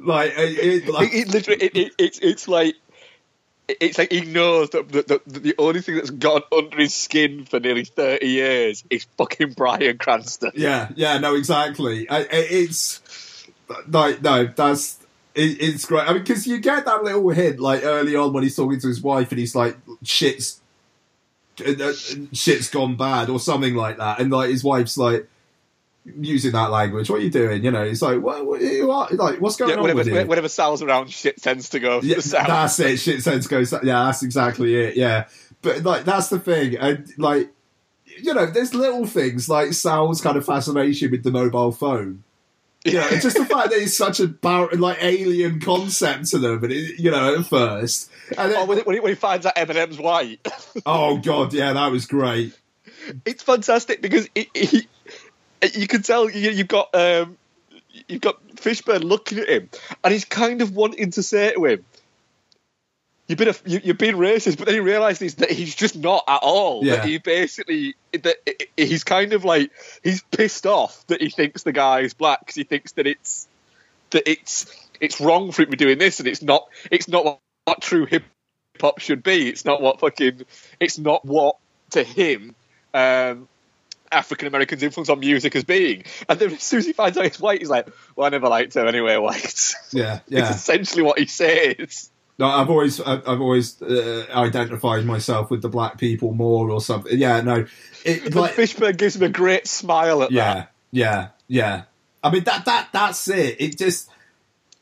Like, 0.00 0.32
it, 0.36 0.88
like 0.88 1.12
it, 1.12 1.16
it 1.16 1.28
literally, 1.28 1.62
it, 1.64 1.76
it, 1.76 1.92
it's 1.98 2.18
it's 2.20 2.48
like 2.48 2.74
it's 3.68 3.98
like 3.98 4.12
he 4.12 4.20
knows 4.22 4.70
that 4.70 4.88
the, 4.90 5.20
the, 5.26 5.40
the 5.40 5.54
only 5.58 5.80
thing 5.80 5.96
that's 5.96 6.10
gone 6.10 6.42
under 6.56 6.76
his 6.76 6.94
skin 6.94 7.44
for 7.44 7.58
nearly 7.60 7.84
thirty 7.84 8.28
years 8.28 8.84
is 8.90 9.06
fucking 9.18 9.52
Bryan 9.54 9.98
Cranston. 9.98 10.52
Yeah, 10.54 10.90
yeah, 10.94 11.18
no, 11.18 11.34
exactly. 11.34 12.08
I, 12.08 12.18
I- 12.20 12.26
it's 12.30 13.00
like 13.88 14.22
no, 14.22 14.46
that's 14.46 14.98
it, 15.34 15.60
it's 15.60 15.84
great. 15.84 16.08
I 16.08 16.12
mean, 16.12 16.22
because 16.22 16.46
you 16.46 16.58
get 16.58 16.84
that 16.84 17.02
little 17.02 17.28
hint 17.30 17.58
like 17.60 17.84
early 17.84 18.14
on 18.16 18.32
when 18.32 18.42
he's 18.44 18.56
talking 18.56 18.78
to 18.80 18.86
his 18.88 19.00
wife, 19.02 19.30
and 19.30 19.38
he's 19.40 19.54
like, 19.54 19.76
"Shit's 20.02 20.60
uh, 21.60 21.72
uh, 21.82 21.92
shit's 22.32 22.70
gone 22.70 22.96
bad" 22.96 23.28
or 23.28 23.40
something 23.40 23.74
like 23.74 23.96
that, 23.98 24.20
and 24.20 24.30
like 24.30 24.50
his 24.50 24.62
wife's 24.62 24.96
like 24.96 25.28
using 26.18 26.52
that 26.52 26.70
language. 26.70 27.10
What 27.10 27.20
are 27.20 27.22
you 27.24 27.30
doing? 27.30 27.64
You 27.64 27.70
know, 27.70 27.82
it's 27.82 28.02
like, 28.02 28.20
what, 28.20 28.46
what, 28.46 28.60
what 28.62 29.12
like, 29.14 29.40
what's 29.40 29.56
going 29.56 29.70
Yeah, 29.70 29.76
on 29.76 29.82
whenever, 29.82 29.98
with 29.98 30.08
you? 30.08 30.26
whenever 30.26 30.48
Sal's 30.48 30.82
around, 30.82 31.10
shit 31.10 31.40
tends 31.42 31.70
to 31.70 31.80
go. 31.80 32.00
Yeah, 32.02 32.18
south. 32.20 32.46
that's 32.46 32.78
it. 32.80 32.98
Shit 32.98 33.22
sense 33.22 33.46
goes. 33.46 33.72
Yeah, 33.72 33.78
that's 34.04 34.22
exactly 34.22 34.74
it. 34.76 34.96
Yeah, 34.96 35.26
but 35.62 35.82
like 35.82 36.04
that's 36.04 36.28
the 36.28 36.38
thing, 36.38 36.76
and 36.76 37.08
like 37.18 37.50
you 38.18 38.32
know, 38.32 38.46
there's 38.46 38.72
little 38.74 39.04
things 39.06 39.48
like 39.48 39.72
Sal's 39.72 40.20
kind 40.20 40.36
of 40.36 40.46
fascination 40.46 41.10
with 41.10 41.22
the 41.24 41.30
mobile 41.30 41.72
phone. 41.72 42.22
Yeah, 42.84 43.08
it's 43.10 43.24
just 43.24 43.36
the 43.36 43.44
fact 43.44 43.70
that 43.70 43.80
it's 43.82 43.96
such 43.96 44.20
a 44.20 44.28
bar- 44.28 44.70
like 44.72 44.98
alien 45.02 45.58
concept 45.60 46.26
to 46.30 46.38
them, 46.38 46.62
and 46.62 46.72
it, 46.72 47.00
you 47.00 47.10
know, 47.10 47.40
at 47.40 47.46
first, 47.46 48.10
and 48.38 48.52
then, 48.52 48.58
Oh, 48.60 48.64
when, 48.64 48.78
he, 48.78 48.84
when 48.84 49.08
he- 49.08 49.14
finds 49.16 49.44
out 49.44 49.56
Eminem's 49.56 49.98
white, 49.98 50.38
oh 50.86 51.18
god, 51.18 51.52
yeah, 51.52 51.72
that 51.72 51.90
was 51.90 52.06
great. 52.06 52.56
it's 53.24 53.42
fantastic 53.42 54.00
because 54.00 54.28
he, 54.36 54.86
you 55.74 55.86
can 55.86 56.02
tell 56.02 56.30
you, 56.30 56.50
you've 56.50 56.68
got 56.68 56.94
um, 56.94 57.36
you've 58.08 58.20
got 58.20 58.46
Fishburne 58.56 59.04
looking 59.04 59.38
at 59.38 59.48
him, 59.48 59.70
and 60.02 60.12
he's 60.12 60.24
kind 60.24 60.62
of 60.62 60.74
wanting 60.74 61.10
to 61.12 61.22
say 61.22 61.52
to 61.52 61.64
him, 61.64 61.84
you've 63.26 63.38
been 63.38 63.48
a, 63.48 63.54
you, 63.64 63.80
you're 63.82 63.94
being 63.94 64.16
racist, 64.16 64.58
but 64.58 64.66
then 64.66 64.74
he 64.74 64.80
realizes 64.80 65.36
that 65.36 65.50
he's 65.50 65.74
just 65.74 65.96
not 65.96 66.24
at 66.28 66.40
all. 66.42 66.84
Yeah. 66.84 66.96
That 66.96 67.04
he 67.06 67.18
basically 67.18 67.94
that 68.12 68.36
he's 68.76 69.04
kind 69.04 69.32
of 69.32 69.44
like 69.44 69.70
he's 70.02 70.22
pissed 70.30 70.66
off 70.66 71.06
that 71.08 71.20
he 71.20 71.30
thinks 71.30 71.62
the 71.62 71.72
guy 71.72 72.00
is 72.00 72.14
black 72.14 72.40
because 72.40 72.54
he 72.54 72.64
thinks 72.64 72.92
that 72.92 73.06
it's 73.06 73.48
that 74.10 74.28
it's 74.28 74.66
it's 75.00 75.20
wrong 75.20 75.52
for 75.52 75.62
him 75.62 75.70
to 75.70 75.76
be 75.76 75.84
doing 75.84 75.98
this, 75.98 76.20
and 76.20 76.28
it's 76.28 76.42
not 76.42 76.68
it's 76.90 77.08
not 77.08 77.24
what, 77.24 77.40
what 77.64 77.82
true 77.82 78.06
hip 78.06 78.24
hop 78.80 79.00
should 79.00 79.22
be. 79.22 79.48
It's 79.48 79.64
not 79.64 79.80
what 79.80 80.00
fucking 80.00 80.42
it's 80.80 80.98
not 80.98 81.24
what 81.24 81.56
to 81.90 82.02
him. 82.02 82.54
Um, 82.94 83.48
African 84.16 84.48
Americans' 84.48 84.82
influence 84.82 85.08
on 85.08 85.20
music 85.20 85.54
as 85.54 85.64
being, 85.64 86.04
and 86.28 86.38
then 86.38 86.52
as 86.52 86.62
soon 86.62 86.78
as 86.78 86.86
he 86.86 86.92
finds 86.92 87.16
out 87.18 87.24
he's 87.24 87.40
white, 87.40 87.60
he's 87.60 87.70
like, 87.70 87.88
"Well, 88.16 88.26
I 88.26 88.30
never 88.30 88.48
liked 88.48 88.74
her 88.74 88.86
anyway, 88.86 89.16
white." 89.16 89.74
Yeah, 89.92 90.20
yeah. 90.28 90.48
It's 90.48 90.56
essentially 90.56 91.02
what 91.02 91.18
he 91.18 91.26
says. 91.26 92.10
No, 92.38 92.46
I've 92.46 92.68
always 92.68 93.00
I've 93.00 93.40
always 93.40 93.80
uh, 93.80 94.26
identified 94.30 95.04
myself 95.04 95.50
with 95.50 95.62
the 95.62 95.68
black 95.68 95.98
people 95.98 96.32
more 96.32 96.70
or 96.70 96.80
something. 96.80 97.18
Yeah, 97.18 97.40
no, 97.40 97.66
it, 98.04 98.34
like 98.34 98.54
Fishburne 98.54 98.96
gives 98.96 99.16
him 99.16 99.22
a 99.22 99.28
great 99.28 99.66
smile 99.66 100.22
at 100.22 100.30
that. 100.30 100.34
yeah, 100.34 100.66
yeah, 100.90 101.28
yeah. 101.48 101.82
I 102.22 102.30
mean 102.30 102.44
that 102.44 102.64
that 102.66 102.88
that's 102.92 103.28
it. 103.28 103.60
It 103.60 103.78
just 103.78 104.10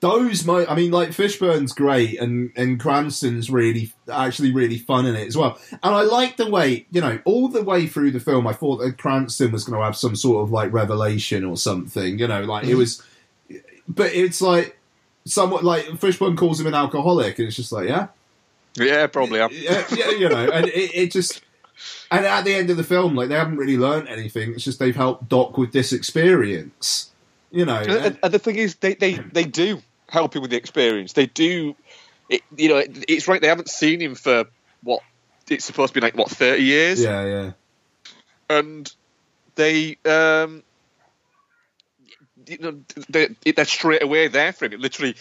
those 0.04 0.44
mo 0.44 0.66
I 0.66 0.74
mean, 0.74 0.90
like 0.90 1.10
Fishburne's 1.10 1.72
great, 1.72 2.20
and 2.20 2.52
and 2.56 2.78
Cranston's 2.78 3.48
really 3.48 3.90
actually 4.12 4.52
really 4.52 4.76
fun 4.76 5.06
in 5.06 5.16
it 5.16 5.26
as 5.26 5.34
well. 5.34 5.58
And 5.72 5.94
I 5.94 6.02
like 6.02 6.36
the 6.36 6.50
way 6.50 6.84
you 6.90 7.00
know 7.00 7.18
all 7.24 7.48
the 7.48 7.62
way 7.62 7.86
through 7.86 8.10
the 8.10 8.20
film. 8.20 8.46
I 8.46 8.52
thought 8.52 8.76
that 8.82 8.98
Cranston 8.98 9.50
was 9.50 9.64
going 9.64 9.78
to 9.78 9.84
have 9.84 9.96
some 9.96 10.14
sort 10.14 10.42
of 10.42 10.52
like 10.52 10.74
revelation 10.74 11.42
or 11.42 11.56
something. 11.56 12.18
You 12.18 12.28
know, 12.28 12.42
like 12.42 12.64
it 12.64 12.68
mm-hmm. 12.68 12.78
was, 12.78 13.02
but 13.88 14.12
it's 14.12 14.42
like 14.42 14.78
somewhat 15.24 15.64
like 15.64 15.86
Fishburne 15.86 16.36
calls 16.36 16.60
him 16.60 16.66
an 16.66 16.74
alcoholic, 16.74 17.38
and 17.38 17.48
it's 17.48 17.56
just 17.56 17.72
like 17.72 17.88
yeah, 17.88 18.08
Yeah, 18.76 19.06
probably. 19.06 19.40
am. 19.40 19.48
yeah, 19.52 19.86
yeah, 19.90 20.10
you 20.10 20.28
know, 20.28 20.50
and 20.50 20.66
it, 20.66 20.94
it 20.94 21.12
just. 21.12 21.40
And 22.10 22.24
at 22.24 22.44
the 22.44 22.54
end 22.54 22.70
of 22.70 22.76
the 22.76 22.84
film, 22.84 23.16
like 23.16 23.30
they 23.30 23.34
haven't 23.34 23.56
really 23.56 23.78
learned 23.78 24.08
anything. 24.08 24.52
It's 24.52 24.64
just 24.64 24.78
they've 24.78 24.94
helped 24.94 25.30
Doc 25.30 25.56
with 25.56 25.72
this 25.72 25.92
experience, 25.92 27.10
you 27.50 27.64
know. 27.64 27.78
And, 27.78 27.90
and- 27.90 28.18
and 28.22 28.34
the 28.34 28.38
thing 28.38 28.56
is, 28.56 28.76
they, 28.76 28.94
they, 28.94 29.14
they 29.14 29.44
do 29.44 29.82
help 30.14 30.34
him 30.34 30.42
with 30.42 30.50
the 30.50 30.56
experience. 30.56 31.12
They 31.12 31.26
do, 31.26 31.74
it, 32.28 32.42
you 32.56 32.68
know, 32.68 32.78
it, 32.78 33.04
it's 33.08 33.28
right. 33.28 33.40
They 33.40 33.48
haven't 33.48 33.68
seen 33.68 34.00
him 34.00 34.14
for 34.14 34.44
what 34.82 35.00
it's 35.50 35.64
supposed 35.64 35.92
to 35.92 36.00
be 36.00 36.04
like 36.04 36.16
what 36.16 36.30
thirty 36.30 36.62
years, 36.62 37.02
yeah, 37.02 37.24
yeah, 37.24 37.50
and 38.48 38.90
they, 39.56 39.98
um, 40.06 40.62
you 42.46 42.58
know, 42.58 42.80
they, 43.08 43.52
they're 43.52 43.64
straight 43.64 44.02
away 44.02 44.28
there 44.28 44.52
for 44.52 44.64
him. 44.64 44.72
It 44.72 44.80
literally. 44.80 45.16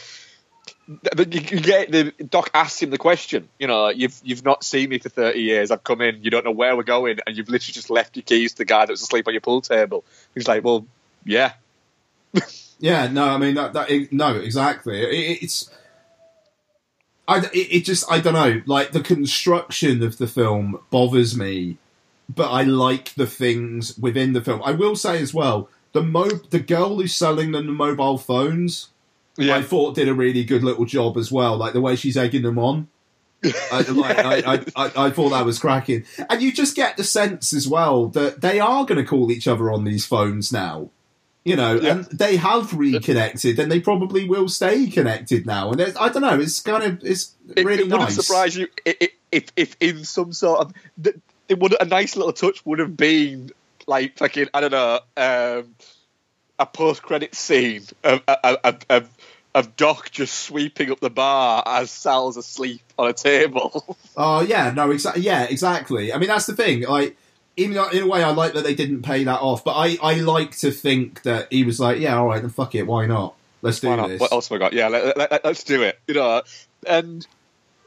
You 0.88 1.26
you 1.28 1.60
get 1.62 1.92
the 1.92 2.12
doc 2.30 2.52
asks 2.54 2.82
him 2.82 2.90
the 2.90 2.98
question. 2.98 3.48
You 3.58 3.68
know, 3.68 3.90
you've 3.90 4.20
you've 4.24 4.44
not 4.44 4.64
seen 4.64 4.90
me 4.90 5.00
for 5.00 5.10
thirty 5.10 5.40
years. 5.40 5.72
I've 5.72 5.84
come 5.84 6.02
in. 6.02 6.24
You 6.24 6.30
don't 6.30 6.44
know 6.44 6.52
where 6.52 6.76
we're 6.76 6.84
going, 6.84 7.20
and 7.26 7.38
you've 7.38 7.50
literally 7.50 7.74
just 7.74 7.90
left 7.90 8.18
your 8.18 8.24
keys 8.24 8.52
to 8.54 8.58
the 8.60 8.66
guy 8.66 8.86
that 8.86 8.92
was 8.92 9.02
asleep 9.02 9.28
on 9.28 9.34
your 9.34 9.42
pool 9.42 9.62
table. 9.62 10.04
He's 10.34 10.48
like, 10.48 10.64
"Well, 10.64 10.86
yeah, 11.26 11.54
yeah. 12.80 13.08
No, 13.08 13.26
I 13.30 13.38
mean 13.38 13.56
that. 13.56 13.74
that 13.74 14.12
no, 14.12 14.36
exactly. 14.36 15.02
It, 15.02 15.44
it's. 15.44 15.70
I, 17.28 17.40
it, 17.40 17.54
it 17.54 17.86
just 17.86 18.10
I 18.12 18.20
don't 18.20 18.34
know. 18.34 18.62
Like 18.66 18.92
the 18.92 19.02
construction 19.02 20.04
of 20.04 20.18
the 20.18 20.28
film 20.28 20.80
bothers 20.90 21.38
me, 21.38 21.78
but 22.34 22.50
I 22.50 22.64
like 22.64 23.14
the 23.16 23.28
things 23.28 23.98
within 23.98 24.34
the 24.34 24.42
film. 24.42 24.62
I 24.64 24.72
will 24.72 24.96
say 24.96 25.22
as 25.22 25.34
well, 25.34 25.70
the 25.94 26.04
mo 26.04 26.28
the 26.28 26.60
girl 26.60 26.98
who's 26.98 27.16
selling 27.16 27.52
them 27.52 27.68
the 27.68 27.74
mobile 27.74 28.18
phones. 28.18 28.90
yeah." 29.38 29.56
I 29.56 29.62
thought 29.62 29.96
did 29.96 30.10
a 30.10 30.14
really 30.14 30.44
good 30.44 30.64
little 30.64 30.86
job 30.86 31.18
as 31.18 31.32
well, 31.32 31.56
like 31.56 31.74
the 31.74 31.82
way 31.82 31.96
she's 31.96 32.18
egging 32.18 32.44
them 32.44 32.60
on. 32.60 32.88
I, 33.72 33.82
like, 33.90 34.18
I, 34.18 34.54
I, 34.54 34.66
I, 34.76 34.92
I 35.08 35.10
thought 35.10 35.30
that 35.30 35.46
was 35.46 35.60
cracking, 35.60 36.06
and 36.30 36.42
you 36.42 36.52
just 36.52 36.76
get 36.76 36.98
the 36.98 37.04
sense 37.04 37.54
as 37.54 37.68
well 37.68 38.08
that 38.10 38.42
they 38.42 38.60
are 38.60 38.86
going 38.86 38.98
to 38.98 39.08
call 39.08 39.32
each 39.32 39.48
other 39.48 39.72
on 39.72 39.84
these 39.84 40.06
phones 40.06 40.52
now, 40.52 40.90
you 41.46 41.56
know, 41.56 41.76
Yeah. 41.76 41.92
and 41.92 42.06
they 42.06 42.38
have 42.38 42.74
reconnected, 42.74 43.60
and 43.60 43.72
they 43.72 43.80
probably 43.80 44.28
will 44.28 44.48
stay 44.48 44.88
connected 44.88 45.46
now. 45.46 45.72
And 45.72 45.82
I 45.82 46.10
don't 46.10 46.22
know, 46.22 46.40
it's 46.40 46.60
kind 46.62 46.84
of 46.84 47.04
it's 47.04 47.34
it, 47.56 47.66
really 47.66 47.84
it 47.84 47.86
wouldn't 47.92 48.02
nice. 48.02 48.16
surprise 48.16 48.56
you 48.56 48.68
i- 48.88 48.96
i- 49.02 49.10
if, 49.32 49.46
if 49.56 49.76
in 49.80 50.06
some 50.06 50.32
sort 50.34 50.60
of 50.62 50.74
it 51.50 51.60
would 51.60 51.76
a 51.82 51.86
nice 51.86 52.16
little 52.16 52.32
touch 52.34 52.66
would 52.66 52.80
have 52.80 52.96
been 52.96 53.52
like 53.88 54.18
fucking 54.18 54.48
I 54.54 54.62
don't 54.62 54.72
know 54.72 55.00
um, 55.18 55.76
a 56.60 56.66
post 56.66 57.02
credit 57.02 57.36
scene 57.36 57.84
of, 58.04 58.22
of, 58.28 58.58
of, 58.64 58.78
of 58.90 59.10
of 59.56 59.76
Doc 59.76 60.10
just 60.12 60.34
sweeping 60.40 60.90
up 60.92 61.00
the 61.00 61.10
bar 61.12 61.62
as 61.66 61.92
Sal's 61.92 62.38
asleep 62.38 62.82
on 62.98 63.10
a 63.10 63.14
table. 63.14 63.98
Oh 64.16 64.42
yeah, 64.42 64.72
no, 64.76 64.92
exactly. 64.92 65.24
Yeah, 65.24 65.44
exactly. 65.44 66.14
I 66.14 66.18
mean, 66.20 66.28
that's 66.30 66.46
the 66.46 66.56
thing. 66.56 66.84
Like, 66.84 67.18
even 67.56 67.76
though, 67.76 67.90
in 67.90 68.04
a 68.04 68.08
way, 68.08 68.24
I 68.24 68.32
like 68.32 68.54
that 68.54 68.64
they 68.64 68.76
didn't 68.76 69.04
pay 69.04 69.24
that 69.24 69.40
off, 69.40 69.64
but 69.64 69.74
I, 69.74 69.98
I 70.02 70.16
like 70.16 70.58
to 70.58 70.72
think 70.72 71.22
that 71.24 71.52
he 71.52 71.64
was 71.64 71.80
like, 71.80 72.00
yeah, 72.00 72.18
all 72.18 72.28
right, 72.28 72.42
then 72.42 72.50
fuck 72.50 72.74
it, 72.76 72.88
why 72.88 73.06
not? 73.06 73.36
Let's 73.62 73.80
do 73.80 73.96
not? 73.96 74.10
this. 74.10 74.20
What 74.20 74.32
else 74.32 74.50
have 74.50 74.58
I 74.58 74.60
got? 74.60 74.74
Yeah, 74.74 74.90
let, 74.90 75.18
let, 75.18 75.46
us 75.46 75.64
do 75.64 75.84
it. 75.84 75.98
You 76.08 76.16
know, 76.16 76.42
and 76.86 77.26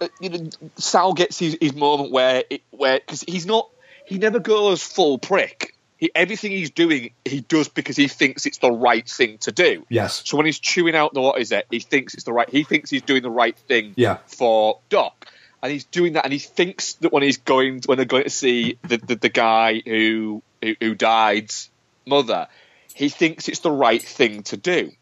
uh, 0.00 0.08
you 0.20 0.30
know, 0.30 0.50
Sal 0.76 1.12
gets 1.12 1.38
his, 1.38 1.58
his 1.60 1.74
moment 1.74 2.12
where 2.12 2.44
it, 2.48 2.62
where 2.70 2.98
because 2.98 3.22
he's 3.28 3.44
not 3.44 3.68
he 4.06 4.16
never 4.16 4.38
goes 4.38 4.82
full 4.82 5.18
prick. 5.18 5.74
He, 5.98 6.10
everything 6.14 6.52
he's 6.52 6.70
doing, 6.70 7.10
he 7.24 7.40
does 7.40 7.68
because 7.68 7.96
he 7.96 8.08
thinks 8.08 8.46
it's 8.46 8.58
the 8.58 8.70
right 8.70 9.06
thing 9.06 9.38
to 9.38 9.52
do. 9.52 9.84
Yes. 9.88 10.22
So 10.24 10.38
when 10.38 10.46
he's 10.46 10.58
chewing 10.58 10.94
out 10.94 11.12
the 11.12 11.20
what 11.20 11.40
is 11.40 11.52
it, 11.52 11.66
he 11.70 11.80
thinks 11.80 12.14
it's 12.14 12.24
the 12.24 12.32
right. 12.32 12.48
He 12.48 12.64
thinks 12.64 12.88
he's 12.88 13.02
doing 13.02 13.22
the 13.22 13.30
right 13.30 13.56
thing. 13.56 13.92
Yeah. 13.96 14.18
For 14.26 14.78
Doc, 14.88 15.26
and 15.62 15.72
he's 15.72 15.84
doing 15.84 16.14
that, 16.14 16.24
and 16.24 16.32
he 16.32 16.38
thinks 16.38 16.94
that 16.94 17.12
when 17.12 17.22
he's 17.22 17.38
going, 17.38 17.82
when 17.86 17.96
they're 17.98 18.04
going 18.04 18.24
to 18.24 18.30
see 18.30 18.78
the 18.82 18.98
the, 18.98 19.16
the 19.16 19.28
guy 19.28 19.82
who, 19.84 20.42
who 20.62 20.74
who 20.80 20.94
died's 20.94 21.70
mother, 22.06 22.48
he 22.94 23.08
thinks 23.08 23.48
it's 23.48 23.60
the 23.60 23.70
right 23.70 24.02
thing 24.02 24.42
to 24.44 24.56
do. 24.56 24.92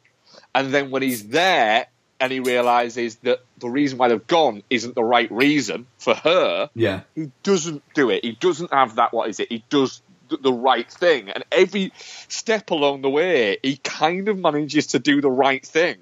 And 0.54 0.72
then 0.72 0.90
when 0.90 1.02
he's 1.02 1.28
there 1.28 1.86
and 2.20 2.32
he 2.32 2.40
realizes 2.40 3.16
that 3.16 3.40
the 3.58 3.68
reason 3.68 3.98
why 3.98 4.08
they've 4.08 4.26
gone 4.26 4.62
isn't 4.70 4.94
the 4.94 5.02
right 5.04 5.30
reason 5.32 5.86
for 5.98 6.14
her, 6.14 6.70
Yeah. 6.74 7.00
he 7.14 7.30
doesn't 7.42 7.82
do 7.94 8.10
it. 8.10 8.24
He 8.24 8.32
doesn't 8.32 8.72
have 8.72 8.96
that. 8.96 9.12
What 9.12 9.28
is 9.28 9.40
it? 9.40 9.48
He 9.50 9.64
does 9.68 10.00
the 10.40 10.52
right 10.52 10.90
thing, 10.90 11.28
and 11.28 11.44
every 11.52 11.92
step 12.28 12.70
along 12.70 13.02
the 13.02 13.10
way, 13.10 13.58
he 13.62 13.76
kind 13.76 14.28
of 14.28 14.38
manages 14.38 14.88
to 14.88 14.98
do 14.98 15.20
the 15.20 15.30
right 15.30 15.64
thing, 15.64 15.96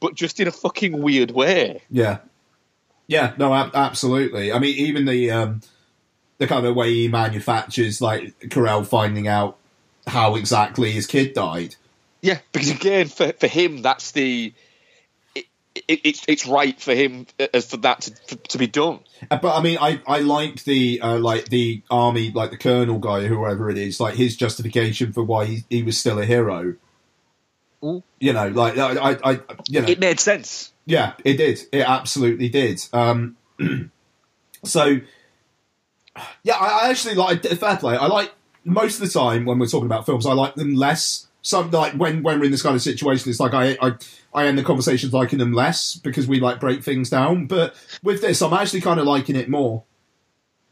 but 0.00 0.14
just 0.14 0.38
in 0.38 0.46
a 0.46 0.52
fucking 0.52 1.02
weird 1.02 1.30
way. 1.32 1.82
Yeah, 1.90 2.18
yeah, 3.06 3.34
no, 3.38 3.54
ab- 3.54 3.74
absolutely. 3.74 4.52
I 4.52 4.58
mean, 4.58 4.76
even 4.76 5.04
the 5.04 5.30
um, 5.30 5.60
the 6.38 6.46
kind 6.46 6.66
of 6.66 6.74
way 6.74 6.92
he 6.92 7.08
manufactures, 7.08 8.00
like 8.00 8.38
Carell 8.40 8.86
finding 8.86 9.28
out 9.28 9.58
how 10.06 10.36
exactly 10.36 10.90
his 10.90 11.06
kid 11.06 11.34
died. 11.34 11.76
Yeah, 12.20 12.38
because 12.52 12.70
again, 12.70 13.08
for 13.08 13.32
for 13.32 13.46
him, 13.46 13.82
that's 13.82 14.12
the. 14.12 14.52
It, 15.34 15.44
it, 15.88 16.00
it's 16.04 16.24
it's 16.28 16.46
right 16.46 16.80
for 16.80 16.94
him 16.94 17.26
as 17.52 17.66
for 17.66 17.76
that 17.78 18.02
to, 18.02 18.36
to 18.36 18.58
be 18.58 18.66
done. 18.66 19.00
Uh, 19.30 19.38
But 19.38 19.56
I 19.58 19.62
mean, 19.62 19.78
I 19.80 20.00
I 20.06 20.20
like 20.20 20.64
the 20.64 21.00
uh, 21.00 21.18
like 21.18 21.46
the 21.50 21.82
army, 21.90 22.30
like 22.30 22.50
the 22.50 22.56
colonel 22.56 22.98
guy, 22.98 23.26
whoever 23.26 23.70
it 23.70 23.76
is, 23.78 24.00
like 24.00 24.14
his 24.14 24.36
justification 24.36 25.12
for 25.12 25.22
why 25.22 25.46
he, 25.46 25.64
he 25.68 25.82
was 25.82 25.98
still 25.98 26.18
a 26.18 26.24
hero. 26.24 26.76
Mm. 27.82 28.02
You 28.20 28.32
know, 28.32 28.48
like 28.48 28.78
I, 28.78 28.92
I, 28.92 29.32
I 29.32 29.40
you 29.68 29.82
know, 29.82 29.88
It 29.88 29.98
made 29.98 30.20
sense. 30.20 30.72
Yeah, 30.86 31.14
it 31.24 31.34
did. 31.34 31.60
It 31.72 31.80
absolutely 31.88 32.48
did. 32.48 32.82
Um, 32.92 33.36
so, 34.64 35.00
yeah, 36.42 36.54
I, 36.54 36.86
I 36.86 36.90
actually 36.90 37.14
like 37.14 37.42
fair 37.42 37.76
play. 37.76 37.96
I 37.96 38.06
like 38.06 38.32
most 38.64 39.00
of 39.00 39.06
the 39.06 39.18
time 39.18 39.44
when 39.44 39.58
we're 39.58 39.66
talking 39.66 39.86
about 39.86 40.06
films, 40.06 40.26
I 40.26 40.32
like 40.32 40.54
them 40.54 40.74
less. 40.74 41.26
Some 41.42 41.70
like 41.70 41.92
when 41.94 42.22
when 42.22 42.38
we're 42.38 42.46
in 42.46 42.50
this 42.50 42.62
kind 42.62 42.74
of 42.74 42.80
situation, 42.82 43.28
it's 43.30 43.40
like 43.40 43.52
I 43.52 43.76
I, 43.82 43.92
I 44.32 44.46
end 44.46 44.56
the 44.58 44.62
conversations 44.62 45.12
liking 45.12 45.38
them 45.38 45.52
less 45.52 45.94
because 45.94 46.26
we 46.26 46.40
like 46.40 46.58
break 46.60 46.82
things 46.82 47.10
down. 47.10 47.46
But 47.46 47.74
with 48.02 48.22
this, 48.22 48.40
I'm 48.40 48.54
actually 48.54 48.80
kind 48.80 48.98
of 48.98 49.06
liking 49.06 49.36
it 49.36 49.48
more. 49.50 49.82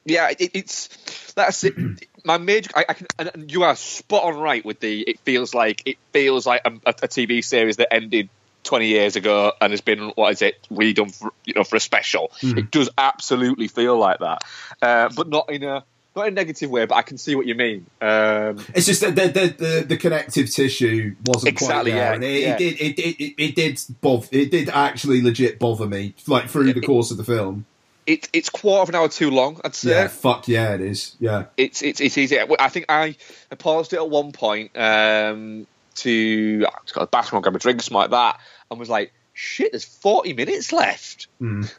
Yeah, 0.07 0.31
it, 0.39 0.51
it's 0.55 1.33
that's 1.35 1.63
it. 1.65 1.75
My 2.25 2.39
major, 2.39 2.71
I, 2.75 2.85
I 2.89 2.95
can, 2.95 3.07
and- 3.19 3.31
and 3.35 3.53
you 3.53 3.65
are 3.65 3.75
spot 3.77 4.25
on 4.25 4.37
right 4.39 4.65
with 4.65 4.81
the. 4.81 5.03
It 5.03 5.19
feels 5.21 5.53
like 5.55 5.83
it 5.85 5.99
feels 6.13 6.47
like 6.47 6.63
a, 6.65 6.71
a 6.87 6.95
TV 7.09 7.45
series 7.45 7.77
that 7.77 7.93
ended 7.93 8.31
twenty 8.65 8.87
years 8.87 9.17
ago 9.17 9.53
and 9.61 9.73
has 9.73 9.81
been 9.81 10.11
what 10.15 10.33
is 10.33 10.43
it 10.43 10.67
redone 10.71 11.15
for 11.15 11.33
you 11.45 11.55
know 11.55 11.65
for 11.65 11.77
a 11.77 11.81
special. 11.81 12.31
It 12.43 12.71
does 12.71 12.91
absolutely 12.97 13.69
feel 13.69 13.99
like 13.99 14.19
that, 14.21 14.43
uh, 14.81 15.09
but 15.15 15.29
not 15.29 15.51
in 15.51 15.63
a 15.63 15.85
not 16.15 16.27
in 16.27 16.35
a 16.35 16.37
negative 16.37 16.71
way. 16.71 16.85
But 16.85 16.97
I 16.97 17.03
can 17.03 17.17
see 17.19 17.35
what 17.35 17.47
you 17.47 17.55
mean. 17.55 17.87
Um, 18.01 18.65
It's 18.75 18.87
just 18.87 19.01
that 19.01 19.17
the 19.17 19.29
the, 19.29 19.65
the, 19.65 19.85
the 19.89 19.97
connective 19.97 20.51
tissue 20.51 21.17
wasn't 21.27 21.53
Exactly, 21.53 21.93
quite 21.93 21.99
there, 21.99 22.11
yeah, 22.11 22.15
and 22.15 22.25
it, 22.25 22.41
yeah. 22.43 22.55
it 22.55 22.59
did 22.59 22.81
it, 22.81 23.01
it, 23.01 23.43
it, 23.43 23.55
did 23.57 23.81
bother, 24.01 24.29
it 24.33 24.51
did 24.51 24.69
actually 24.69 25.23
legit 25.23 25.59
bother 25.59 25.87
me 25.87 26.15
like 26.27 26.49
through 26.49 26.73
the 26.73 26.81
course 26.83 27.11
of 27.11 27.17
the 27.17 27.25
film. 27.25 27.65
it, 28.07 28.29
it's 28.33 28.51
quarter 28.51 28.83
of 28.83 28.89
an 28.89 28.95
hour 28.97 29.09
too 29.09 29.31
long. 29.31 29.61
I'd 29.65 29.75
say. 29.75 29.91
Yeah, 29.91 30.09
fuck 30.09 30.49
yeah, 30.49 30.75
it 30.75 30.81
is. 30.81 31.17
Yeah. 31.21 31.45
it's 31.57 31.83
it's 31.83 32.01
it's 32.01 32.19
easy. 32.19 32.39
I 32.39 32.69
think 32.69 32.87
I, 32.89 33.17
I 33.51 33.55
paused 33.55 33.93
it 33.93 33.97
at 33.97 34.11
one 34.11 34.33
point 34.33 34.77
um, 34.77 35.67
to 35.97 36.61
to 36.61 36.95
go 36.95 37.01
to 37.01 37.01
the 37.01 37.07
bathroom, 37.07 37.43
grab 37.43 37.57
a 37.57 37.59
drink, 37.59 37.83
something 37.83 37.97
like 37.97 38.11
that, 38.11 38.41
and 38.71 38.79
was 38.81 38.89
like, 38.89 39.13
"Shit, 39.33 39.73
there's 39.73 39.85
40 39.85 40.33
minutes 40.35 40.73
left." 40.73 41.29
Mm. 41.41 41.73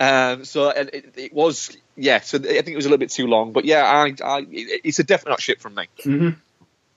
Um, 0.00 0.44
so 0.44 0.70
and 0.70 0.88
it, 0.92 1.12
it 1.16 1.32
was, 1.32 1.76
yeah. 1.96 2.20
So 2.20 2.38
I 2.38 2.40
think 2.40 2.68
it 2.68 2.76
was 2.76 2.86
a 2.86 2.88
little 2.88 2.98
bit 2.98 3.10
too 3.10 3.26
long, 3.26 3.52
but 3.52 3.64
yeah, 3.64 3.84
I, 3.84 4.14
I, 4.24 4.46
it's 4.50 4.98
a 4.98 5.04
definite 5.04 5.30
not 5.30 5.40
shit 5.40 5.60
from 5.60 5.74
me. 5.76 5.86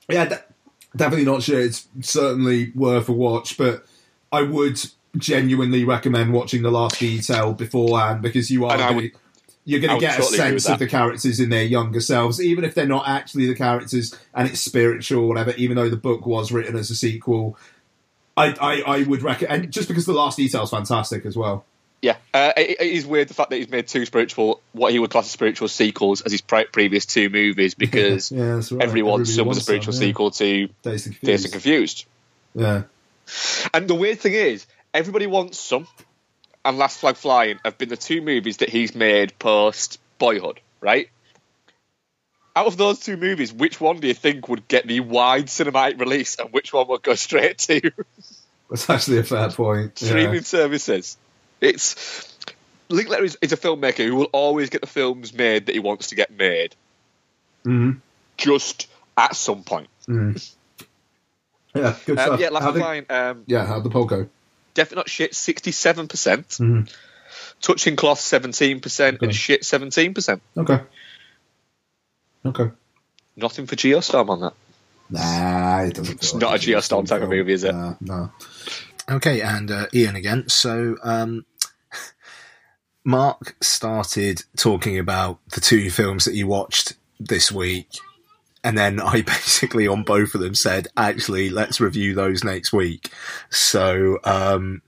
Yeah, 0.10 0.26
de- 0.26 0.44
definitely 0.96 1.26
not 1.26 1.44
sure. 1.44 1.60
It's 1.60 1.88
certainly 2.02 2.72
worth 2.74 3.10
a 3.10 3.12
watch, 3.12 3.58
but 3.58 3.86
I 4.32 4.42
would 4.42 4.80
genuinely 5.18 5.84
recommend 5.84 6.34
watching 6.34 6.62
The 6.64 6.72
Last 6.72 7.00
Detail 7.00 7.54
beforehand 7.54 8.22
because 8.22 8.50
you 8.50 8.66
are 8.66 8.74
And 8.74 8.82
I 8.82 8.86
gonna, 8.90 8.96
would- 8.96 9.12
you're 9.66 9.82
going 9.82 10.00
to 10.00 10.00
get 10.00 10.20
a 10.20 10.24
sense 10.24 10.70
of 10.70 10.80
the 10.80 10.88
characters 10.88 11.40
in 11.40 11.50
their 11.50 11.64
younger 11.64 12.00
selves, 12.00 12.42
even 12.42 12.64
if 12.64 12.76
they're 12.76 12.86
not 12.86 13.08
actually 13.08 13.48
the 13.48 13.56
characters 13.56 14.18
and 14.34 14.48
it's 14.48 14.62
spiritual 14.62 15.24
or 15.24 15.28
whatever. 15.28 15.52
Even 15.58 15.76
though 15.76 15.90
the 15.90 15.98
book 15.98 16.26
was 16.26 16.52
written 16.52 16.76
as 16.76 16.90
a 16.92 16.96
sequel, 16.96 17.58
I 18.38 18.56
I, 18.60 18.82
I 19.00 19.04
would 19.04 19.24
recommend 19.24 19.72
just 19.72 19.88
because 19.88 20.06
The 20.06 20.14
Last 20.14 20.38
Detail 20.38 20.64
is 20.64 20.70
fantastic 20.70 21.26
as 21.26 21.36
well. 21.36 21.66
Yeah, 22.02 22.18
uh, 22.36 22.52
it, 22.56 22.82
it 22.82 22.92
is 22.92 23.08
weird 23.08 23.30
the 23.30 23.34
fact 23.34 23.50
that 23.50 23.56
he's 23.56 23.70
made 23.70 23.88
two 23.88 24.06
spiritual, 24.06 24.62
what 24.74 24.92
he 24.92 25.00
would 25.00 25.10
class 25.10 25.26
as 25.26 25.32
spiritual 25.32 25.68
sequels 25.68 26.22
as 26.22 26.32
his 26.32 26.42
pre- 26.42 26.66
previous 26.66 27.08
two 27.08 27.30
movies 27.32 27.74
because 27.76 28.32
Yeah, 28.32 28.44
right. 28.44 28.72
everyone 28.80 29.22
Everybody 29.22 29.26
some 29.26 29.48
was 29.48 29.58
a 29.58 29.62
spiritual 29.62 29.94
yeah. 29.96 30.00
sequel 30.00 30.30
to 30.32 30.70
Dazed 30.84 31.08
and 31.08 31.20
Dazed 31.22 31.46
and 31.46 31.54
Confused. 31.54 32.06
Confused. 32.54 32.88
Yeah. 33.64 33.70
And 33.74 33.88
the 33.88 33.96
weird 33.96 34.20
thing 34.20 34.34
is, 34.34 34.68
everybody 34.94 35.26
wants 35.26 35.60
some, 35.60 35.88
and 36.66 36.78
Last 36.78 37.00
Flag 37.00 37.16
Flying 37.16 37.60
have 37.64 37.78
been 37.78 37.90
the 37.90 37.98
two 37.98 38.22
movies 38.22 38.58
that 38.58 38.70
he's 38.70 38.94
made 38.96 39.38
post 39.40 40.00
Boyhood, 40.18 40.60
right? 40.82 41.10
Out 42.56 42.68
of 42.68 42.78
those 42.78 43.00
two 43.00 43.18
movies, 43.18 43.54
which 43.54 43.80
one 43.82 44.00
do 44.00 44.08
you 44.08 44.14
think 44.14 44.48
would 44.50 44.68
get 44.68 44.88
the 44.88 45.02
wide 45.02 45.48
cinematic 45.48 46.00
release, 46.00 46.38
and 46.40 46.52
which 46.52 46.74
one 46.74 46.88
would 46.88 47.04
go 47.04 47.14
straight 47.28 47.58
to 47.60 47.92
That's 48.70 48.90
actually 48.90 49.20
a 49.20 49.24
fair 49.24 49.50
point. 49.52 50.02
Yeah. 50.02 50.08
streaming 50.10 50.42
services? 50.42 51.18
It's 51.62 52.34
Linklater 52.90 53.24
is, 53.24 53.38
is 53.42 53.52
a 53.52 53.58
filmmaker 53.58 54.06
who 54.06 54.16
will 54.16 54.30
always 54.32 54.70
get 54.70 54.82
the 54.82 54.88
films 54.88 55.34
made 55.34 55.66
that 55.66 55.74
he 55.74 55.80
wants 55.80 56.08
to 56.08 56.16
get 56.16 56.32
made, 56.32 56.76
Mhm. 57.66 58.00
just 58.38 58.88
at 59.18 59.36
some 59.36 59.64
point. 59.64 59.88
Yeah, 61.76 61.94
good 62.06 62.18
Um, 62.18 62.26
stuff. 62.26 62.40
yeah, 62.40 62.50
Last 62.52 62.78
Flying. 62.78 63.06
Um, 63.10 63.44
yeah, 63.48 63.66
how'd 63.66 63.84
the 63.84 63.90
poll 63.90 64.06
go? 64.06 64.30
Definitely 64.76 65.00
not 65.00 65.10
shit, 65.10 65.34
sixty-seven 65.34 66.08
percent. 66.08 66.48
Mhm. 66.50 66.94
Touching 67.62 67.96
cloth, 67.96 68.20
seventeen 68.20 68.80
percent, 68.80 69.22
and 69.22 69.34
shit, 69.34 69.66
seventeen 69.66 70.14
percent. 70.14 70.42
Okay. 70.56 70.80
Okay. 72.46 72.70
Nothing 73.36 73.66
for 73.66 73.76
Geostorm 73.76 74.30
on 74.30 74.42
that. 74.42 74.54
Nah, 75.10 75.82
it 75.82 75.96
doesn't. 75.96 76.16
It's 76.16 76.32
feel 76.32 76.40
not 76.42 76.52
like 76.52 76.62
a 76.62 76.66
Geostorm 76.66 77.08
type 77.08 77.22
of 77.22 77.30
film. 77.30 77.40
movie, 77.40 77.54
is 77.54 77.64
it? 77.64 77.74
Nah, 77.74 77.96
no. 78.02 78.32
Okay, 79.10 79.42
and 79.42 79.70
uh, 79.72 79.88
Ian 79.94 80.16
again. 80.16 80.48
So, 80.48 80.98
um, 81.04 81.46
Mark 83.04 83.56
started 83.62 84.44
talking 84.58 84.98
about 84.98 85.40
the 85.50 85.62
two 85.62 85.90
films 85.92 86.26
that 86.26 86.34
you 86.34 86.48
watched 86.48 86.96
this 87.20 87.52
week, 87.52 87.88
and 88.66 88.76
then 88.78 89.00
I 89.00 89.22
basically 89.26 89.88
on 89.88 90.04
both 90.04 90.36
of 90.36 90.42
them 90.42 90.56
said, 90.56 90.90
actually, 90.98 91.50
let's 91.50 91.80
review 91.80 92.14
those 92.14 92.44
next 92.44 92.74
week. 92.74 93.12
So, 93.50 94.18
um, 94.26 94.82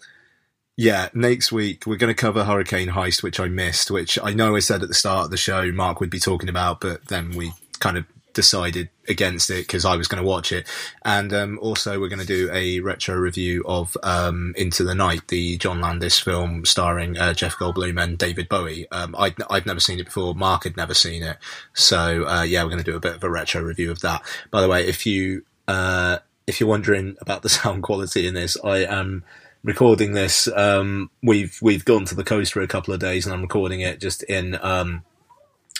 yeah, 0.75 1.09
next 1.13 1.51
week 1.51 1.85
we're 1.85 1.97
going 1.97 2.13
to 2.13 2.19
cover 2.19 2.43
Hurricane 2.43 2.89
Heist, 2.89 3.23
which 3.23 3.39
I 3.39 3.47
missed, 3.47 3.91
which 3.91 4.17
I 4.21 4.33
know 4.33 4.55
I 4.55 4.59
said 4.59 4.81
at 4.81 4.89
the 4.89 4.95
start 4.95 5.25
of 5.25 5.31
the 5.31 5.37
show 5.37 5.71
Mark 5.71 5.99
would 5.99 6.09
be 6.09 6.19
talking 6.19 6.49
about, 6.49 6.81
but 6.81 7.07
then 7.07 7.35
we 7.35 7.53
kind 7.79 7.97
of 7.97 8.05
decided 8.37 8.87
against 9.09 9.49
it 9.49 9.65
because 9.65 9.83
I 9.83 9.95
was 9.95 10.07
going 10.07 10.21
to 10.21 10.27
watch 10.27 10.51
it. 10.51 10.67
And 11.03 11.33
um, 11.33 11.57
also, 11.59 11.99
we're 11.99 12.07
going 12.07 12.21
to 12.21 12.25
do 12.25 12.51
a 12.53 12.79
retro 12.81 13.15
review 13.15 13.63
of 13.65 13.97
um, 14.03 14.53
Into 14.55 14.83
the 14.83 14.93
Night, 14.93 15.27
the 15.29 15.57
John 15.57 15.81
Landis 15.81 16.19
film 16.19 16.63
starring 16.63 17.17
uh, 17.17 17.33
Jeff 17.33 17.55
Goldblum 17.55 18.01
and 18.01 18.15
David 18.15 18.47
Bowie. 18.47 18.85
Um, 18.91 19.15
I'd, 19.17 19.33
I'd 19.49 19.65
never 19.65 19.79
seen 19.79 19.99
it 19.99 20.05
before. 20.05 20.35
Mark 20.35 20.65
had 20.65 20.77
never 20.77 20.93
seen 20.93 21.23
it. 21.23 21.37
So, 21.73 22.27
uh, 22.27 22.43
yeah, 22.43 22.61
we're 22.61 22.69
going 22.69 22.83
to 22.83 22.91
do 22.91 22.95
a 22.95 23.01
bit 23.01 23.15
of 23.15 23.23
a 23.23 23.29
retro 23.29 23.63
review 23.63 23.89
of 23.89 24.01
that. 24.01 24.21
By 24.51 24.61
the 24.61 24.69
way, 24.69 24.85
if 24.85 25.07
you 25.07 25.43
uh, 25.67 26.19
if 26.45 26.59
you're 26.59 26.69
wondering 26.69 27.17
about 27.19 27.41
the 27.41 27.49
sound 27.57 27.81
quality 27.81 28.27
in 28.27 28.35
this, 28.35 28.55
I 28.63 28.85
am 28.85 29.23
recording 29.63 30.13
this. 30.13 30.47
Um, 30.55 31.09
we've 31.23 31.57
we've 31.59 31.85
gone 31.85 32.05
to 32.05 32.15
the 32.15 32.23
coast 32.23 32.53
for 32.53 32.61
a 32.61 32.67
couple 32.67 32.93
of 32.93 32.99
days, 32.99 33.25
and 33.25 33.33
I'm 33.33 33.41
recording 33.41 33.81
it 33.81 33.99
just 33.99 34.21
in 34.23 34.59
um, 34.61 35.03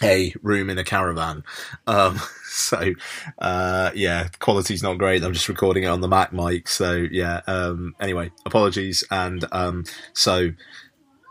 a 0.02 0.34
room 0.42 0.70
in 0.70 0.78
a 0.78 0.84
caravan. 0.84 1.44
Um, 1.86 2.20
so 2.50 2.94
uh, 3.40 3.92
yeah, 3.96 4.30
quality's 4.40 4.84
not 4.84 4.98
great. 4.98 5.24
I'm 5.24 5.34
just 5.34 5.50
recording 5.50 5.84
it 5.84 5.88
on 5.88 6.02
the 6.02 6.08
Mac 6.08 6.34
mic. 6.34 6.68
So 6.68 7.08
yeah. 7.12 7.42
Um, 7.48 7.96
anyway, 8.00 8.32
apologies. 8.46 9.04
And 9.12 9.46
um, 9.52 9.86
so 10.14 10.52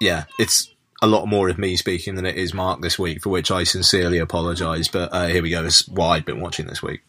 yeah, 0.00 0.24
it's 0.38 0.72
a 1.02 1.06
lot 1.06 1.26
more 1.26 1.48
of 1.48 1.58
me 1.58 1.76
speaking 1.76 2.14
than 2.14 2.26
it 2.26 2.36
is 2.36 2.54
Mark 2.54 2.80
this 2.80 2.98
week, 2.98 3.22
for 3.22 3.30
which 3.30 3.50
I 3.50 3.64
sincerely 3.64 4.18
apologise. 4.18 4.88
But 4.88 5.12
uh, 5.12 5.26
here 5.26 5.42
we 5.42 5.50
go. 5.50 5.62
This 5.62 5.82
is 5.82 5.88
what 5.88 6.08
I've 6.08 6.24
been 6.24 6.40
watching 6.40 6.66
this 6.66 6.82
week. 6.82 7.02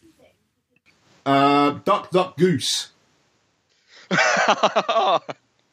Uh, 1.24 1.72
Duck, 1.84 2.10
Duck, 2.10 2.36
Goose. 2.36 2.90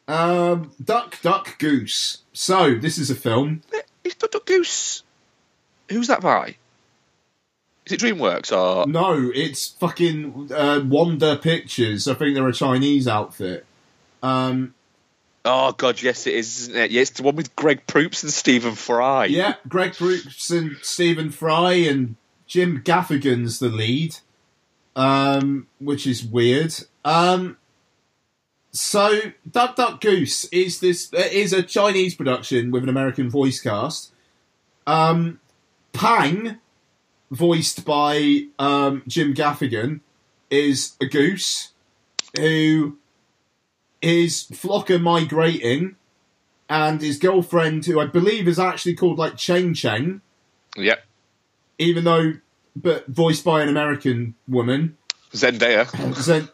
Um, 0.08 0.72
Duck, 0.84 1.20
Duck, 1.22 1.58
Goose. 1.58 2.20
So 2.34 2.76
this 2.76 2.98
is 2.98 3.10
a 3.10 3.16
film. 3.16 3.64
Is 4.04 4.16
Duck 4.16 4.32
Duck 4.32 4.46
Goose? 4.46 5.04
Who's 5.90 6.08
that 6.08 6.22
by? 6.22 6.56
Is 7.86 7.94
it 7.94 8.00
DreamWorks 8.00 8.52
or? 8.52 8.88
No, 8.88 9.32
it's 9.34 9.70
fucking 9.70 10.52
uh, 10.52 10.82
Wonder 10.86 11.36
Pictures. 11.36 12.08
I 12.08 12.16
think 12.16 12.34
they're 12.34 12.48
a 12.48 12.54
Chinese 12.54 13.08
outfit. 13.08 13.66
Um, 14.24 14.74
Oh 15.48 15.74
God, 15.74 16.02
yes, 16.02 16.26
it 16.26 16.34
is. 16.34 16.62
Isn't 16.62 16.76
it? 16.76 16.92
Yeah, 16.92 17.02
it's 17.04 17.12
the 17.12 17.22
one 17.22 17.36
with 17.36 17.56
Greg 17.56 17.86
Proops 17.86 18.24
and 18.24 18.32
Stephen 18.32 18.74
Fry. 18.74 19.26
yeah, 19.26 19.54
Greg 19.70 19.94
Proops 19.94 20.50
and 20.50 20.78
Stephen 20.82 21.30
Fry 21.30 21.74
and 21.74 22.16
Jim 22.48 22.82
Gaffigan's 22.84 23.60
the 23.60 23.70
lead, 23.70 24.16
um, 24.96 25.68
which 25.80 26.08
is 26.08 26.24
weird. 26.26 26.74
Um, 27.06 27.58
so 28.72 29.20
Duck 29.50 29.76
Duck 29.76 30.02
Goose 30.02 30.46
is 30.46 30.80
this 30.80 31.14
is 31.14 31.54
a 31.54 31.62
Chinese 31.62 32.16
production 32.16 32.72
with 32.72 32.82
an 32.82 32.90
American 32.90 33.30
voice 33.30 33.62
cast. 33.62 34.12
Um, 34.88 35.40
Pang, 35.96 36.58
voiced 37.32 37.86
by 37.86 38.44
um, 38.60 39.04
Jim 39.08 39.34
Gaffigan, 39.34 40.02
is 40.50 40.96
a 41.02 41.06
goose 41.06 41.72
who 42.38 42.98
is 44.02 44.44
flocker 44.52 45.02
migrating, 45.02 45.96
and 46.70 47.02
his 47.02 47.18
girlfriend, 47.18 47.86
who 47.86 48.00
I 48.00 48.06
believe 48.06 48.48
is 48.48 48.60
actually 48.60 48.96
called 48.96 49.18
like 49.18 49.38
Cheng 49.38 49.74
Cheng, 49.74 50.22
Yep. 50.78 51.04
even 51.80 52.04
though 52.04 52.34
but 52.76 53.08
voiced 53.08 53.46
by 53.46 53.62
an 53.62 53.70
American 53.70 54.36
woman. 54.50 54.98
Zendaya. 55.34 55.90
Then, 56.26 56.50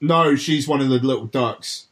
no, 0.00 0.36
she's 0.36 0.66
one 0.66 0.80
of 0.80 0.88
the 0.88 0.98
little 0.98 1.26
ducks. 1.26 1.86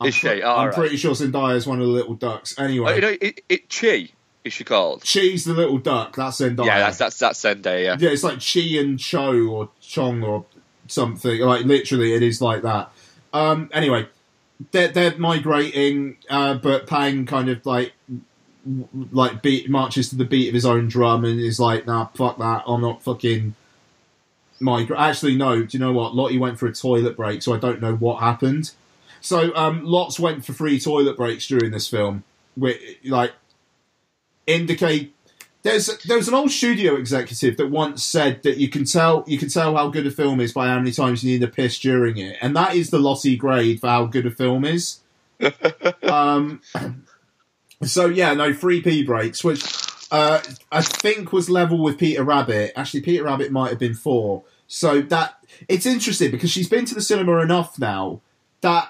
I'm 0.00 0.08
Is 0.08 0.14
she? 0.14 0.26
pre- 0.28 0.42
All 0.42 0.58
I'm 0.60 0.66
right. 0.68 0.74
pretty 0.74 0.96
sure 0.96 1.12
Zendaya 1.14 1.56
is 1.56 1.66
one 1.66 1.80
of 1.80 1.86
the 1.86 1.92
little 1.92 2.14
ducks. 2.14 2.54
Oh, 2.58 2.64
Anyway, 2.64 2.94
you 2.96 3.00
know, 3.02 3.16
it, 3.20 3.40
it, 3.48 3.68
Chi 3.68 4.08
is 4.44 4.52
she 4.52 4.64
called? 4.64 5.04
she's 5.04 5.44
the 5.44 5.54
little 5.54 5.78
duck. 5.78 6.16
That's 6.16 6.38
Zendaya. 6.40 6.66
Yeah, 6.66 6.78
that's 6.80 6.98
that's 6.98 7.18
that's 7.18 7.40
Zendaya. 7.42 8.00
Yeah, 8.00 8.10
it's 8.10 8.22
like 8.22 8.40
Chi 8.40 8.78
and 8.78 8.98
Cho 8.98 9.46
or 9.46 9.70
Chong 9.80 10.22
or 10.22 10.44
something. 10.86 11.40
Like 11.40 11.64
literally, 11.64 12.14
it 12.14 12.22
is 12.22 12.40
like 12.40 12.62
that. 12.62 12.92
Um, 13.32 13.70
anyway, 13.72 14.06
they're 14.70 14.88
they're 14.88 15.16
migrating, 15.16 16.18
uh, 16.28 16.54
but 16.54 16.86
Pang 16.86 17.26
kind 17.26 17.48
of 17.48 17.64
like 17.66 17.92
like 19.12 19.42
beat 19.42 19.68
marches 19.68 20.08
to 20.10 20.16
the 20.16 20.24
beat 20.24 20.48
of 20.48 20.54
his 20.54 20.64
own 20.64 20.88
drum 20.88 21.24
and 21.24 21.38
is 21.38 21.60
like, 21.60 21.86
nah, 21.86 22.06
fuck 22.14 22.38
that. 22.38 22.64
I'm 22.66 22.80
not 22.80 23.02
fucking 23.02 23.54
migrate. 24.60 24.98
Actually, 24.98 25.36
no. 25.36 25.62
Do 25.62 25.76
you 25.76 25.78
know 25.78 25.92
what? 25.92 26.14
Lottie 26.14 26.38
went 26.38 26.58
for 26.58 26.66
a 26.66 26.72
toilet 26.72 27.16
break, 27.16 27.42
so 27.42 27.52
I 27.52 27.58
don't 27.58 27.80
know 27.80 27.94
what 27.94 28.20
happened. 28.20 28.72
So 29.20 29.54
um, 29.54 29.84
lots 29.84 30.20
went 30.20 30.44
for 30.44 30.52
free 30.52 30.78
toilet 30.78 31.16
breaks 31.16 31.46
during 31.46 31.70
this 31.70 31.88
film, 31.88 32.24
which 32.56 32.80
like 33.04 33.32
indicate 34.46 35.14
there's 35.64 35.86
there's 36.04 36.28
an 36.28 36.34
old 36.34 36.50
studio 36.50 36.94
executive 36.94 37.56
that 37.56 37.70
once 37.70 38.04
said 38.04 38.42
that 38.42 38.58
you 38.58 38.68
can 38.68 38.84
tell 38.84 39.24
you 39.26 39.38
can 39.38 39.48
tell 39.48 39.74
how 39.76 39.88
good 39.88 40.06
a 40.06 40.10
film 40.10 40.38
is 40.38 40.52
by 40.52 40.68
how 40.68 40.78
many 40.78 40.92
times 40.92 41.24
you 41.24 41.32
need 41.32 41.40
to 41.40 41.48
piss 41.48 41.78
during 41.78 42.18
it, 42.18 42.36
and 42.40 42.54
that 42.54 42.76
is 42.76 42.90
the 42.90 42.98
Lottie 42.98 43.36
grade 43.36 43.80
for 43.80 43.88
how 43.88 44.04
good 44.04 44.26
a 44.26 44.30
film 44.30 44.64
is. 44.64 45.00
um, 46.02 46.60
so 47.82 48.06
yeah, 48.06 48.34
no 48.34 48.52
free 48.52 48.82
pee 48.82 49.02
breaks, 49.02 49.42
which 49.42 49.64
uh, 50.12 50.42
I 50.70 50.82
think 50.82 51.32
was 51.32 51.48
level 51.48 51.82
with 51.82 51.98
Peter 51.98 52.22
Rabbit. 52.22 52.72
Actually, 52.76 53.00
Peter 53.00 53.24
Rabbit 53.24 53.50
might 53.50 53.70
have 53.70 53.78
been 53.78 53.94
four. 53.94 54.44
So 54.66 55.00
that 55.00 55.38
it's 55.66 55.86
interesting 55.86 56.30
because 56.30 56.50
she's 56.50 56.68
been 56.68 56.84
to 56.84 56.94
the 56.94 57.00
cinema 57.00 57.38
enough 57.38 57.78
now 57.78 58.20
that 58.60 58.88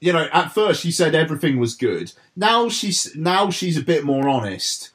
you 0.00 0.12
know 0.12 0.28
at 0.32 0.52
first 0.52 0.82
she 0.82 0.90
said 0.90 1.14
everything 1.14 1.58
was 1.58 1.76
good. 1.76 2.12
Now 2.34 2.68
she's 2.68 3.14
now 3.14 3.50
she's 3.50 3.76
a 3.76 3.82
bit 3.82 4.02
more 4.02 4.28
honest 4.28 4.90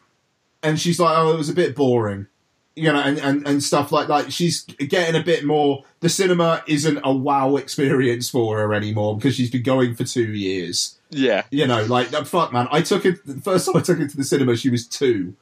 and 0.63 0.79
she's 0.79 0.99
like, 0.99 1.17
"Oh, 1.17 1.33
it 1.33 1.37
was 1.37 1.49
a 1.49 1.53
bit 1.53 1.75
boring." 1.75 2.27
you 2.75 2.91
know, 2.91 2.99
and, 2.99 3.17
and, 3.19 3.47
and 3.47 3.63
stuff 3.63 3.91
like 3.91 4.07
that. 4.07 4.31
She's 4.31 4.63
getting 4.63 5.19
a 5.19 5.23
bit 5.23 5.43
more. 5.43 5.83
The 5.99 6.09
cinema 6.09 6.63
isn't 6.67 6.99
a 7.03 7.13
wow 7.13 7.57
experience 7.57 8.29
for 8.29 8.57
her 8.57 8.73
anymore 8.73 9.17
because 9.17 9.35
she's 9.35 9.51
been 9.51 9.63
going 9.63 9.95
for 9.95 10.03
two 10.03 10.33
years. 10.33 10.97
Yeah. 11.09 11.43
You 11.51 11.67
know, 11.67 11.83
like 11.83 12.09
fuck, 12.25 12.53
man. 12.53 12.67
I 12.71 12.81
took 12.81 13.05
it 13.05 13.25
the 13.25 13.41
first 13.41 13.65
time 13.65 13.77
I 13.77 13.81
took 13.81 13.99
it 13.99 14.09
to 14.11 14.17
the 14.17 14.23
cinema. 14.23 14.55
She 14.55 14.69
was 14.69 14.87
two. 14.87 15.35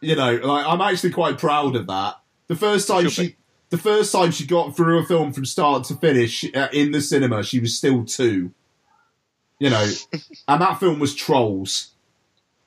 You 0.00 0.16
know, 0.16 0.34
like 0.36 0.66
I'm 0.66 0.80
actually 0.80 1.10
quite 1.10 1.38
proud 1.38 1.76
of 1.76 1.86
that. 1.86 2.16
The 2.48 2.56
first 2.56 2.88
time 2.88 3.04
Should 3.04 3.12
she, 3.12 3.28
be. 3.28 3.36
the 3.70 3.78
first 3.78 4.12
time 4.12 4.30
she 4.30 4.46
got 4.46 4.76
through 4.76 4.98
a 4.98 5.06
film 5.06 5.32
from 5.32 5.44
start 5.44 5.84
to 5.84 5.94
finish 5.94 6.44
uh, 6.54 6.68
in 6.72 6.92
the 6.92 7.00
cinema, 7.00 7.42
she 7.42 7.60
was 7.60 7.76
still 7.76 8.04
two. 8.04 8.52
You 9.58 9.70
know, 9.70 9.88
and 10.48 10.60
that 10.60 10.80
film 10.80 10.98
was 10.98 11.14
Trolls, 11.14 11.92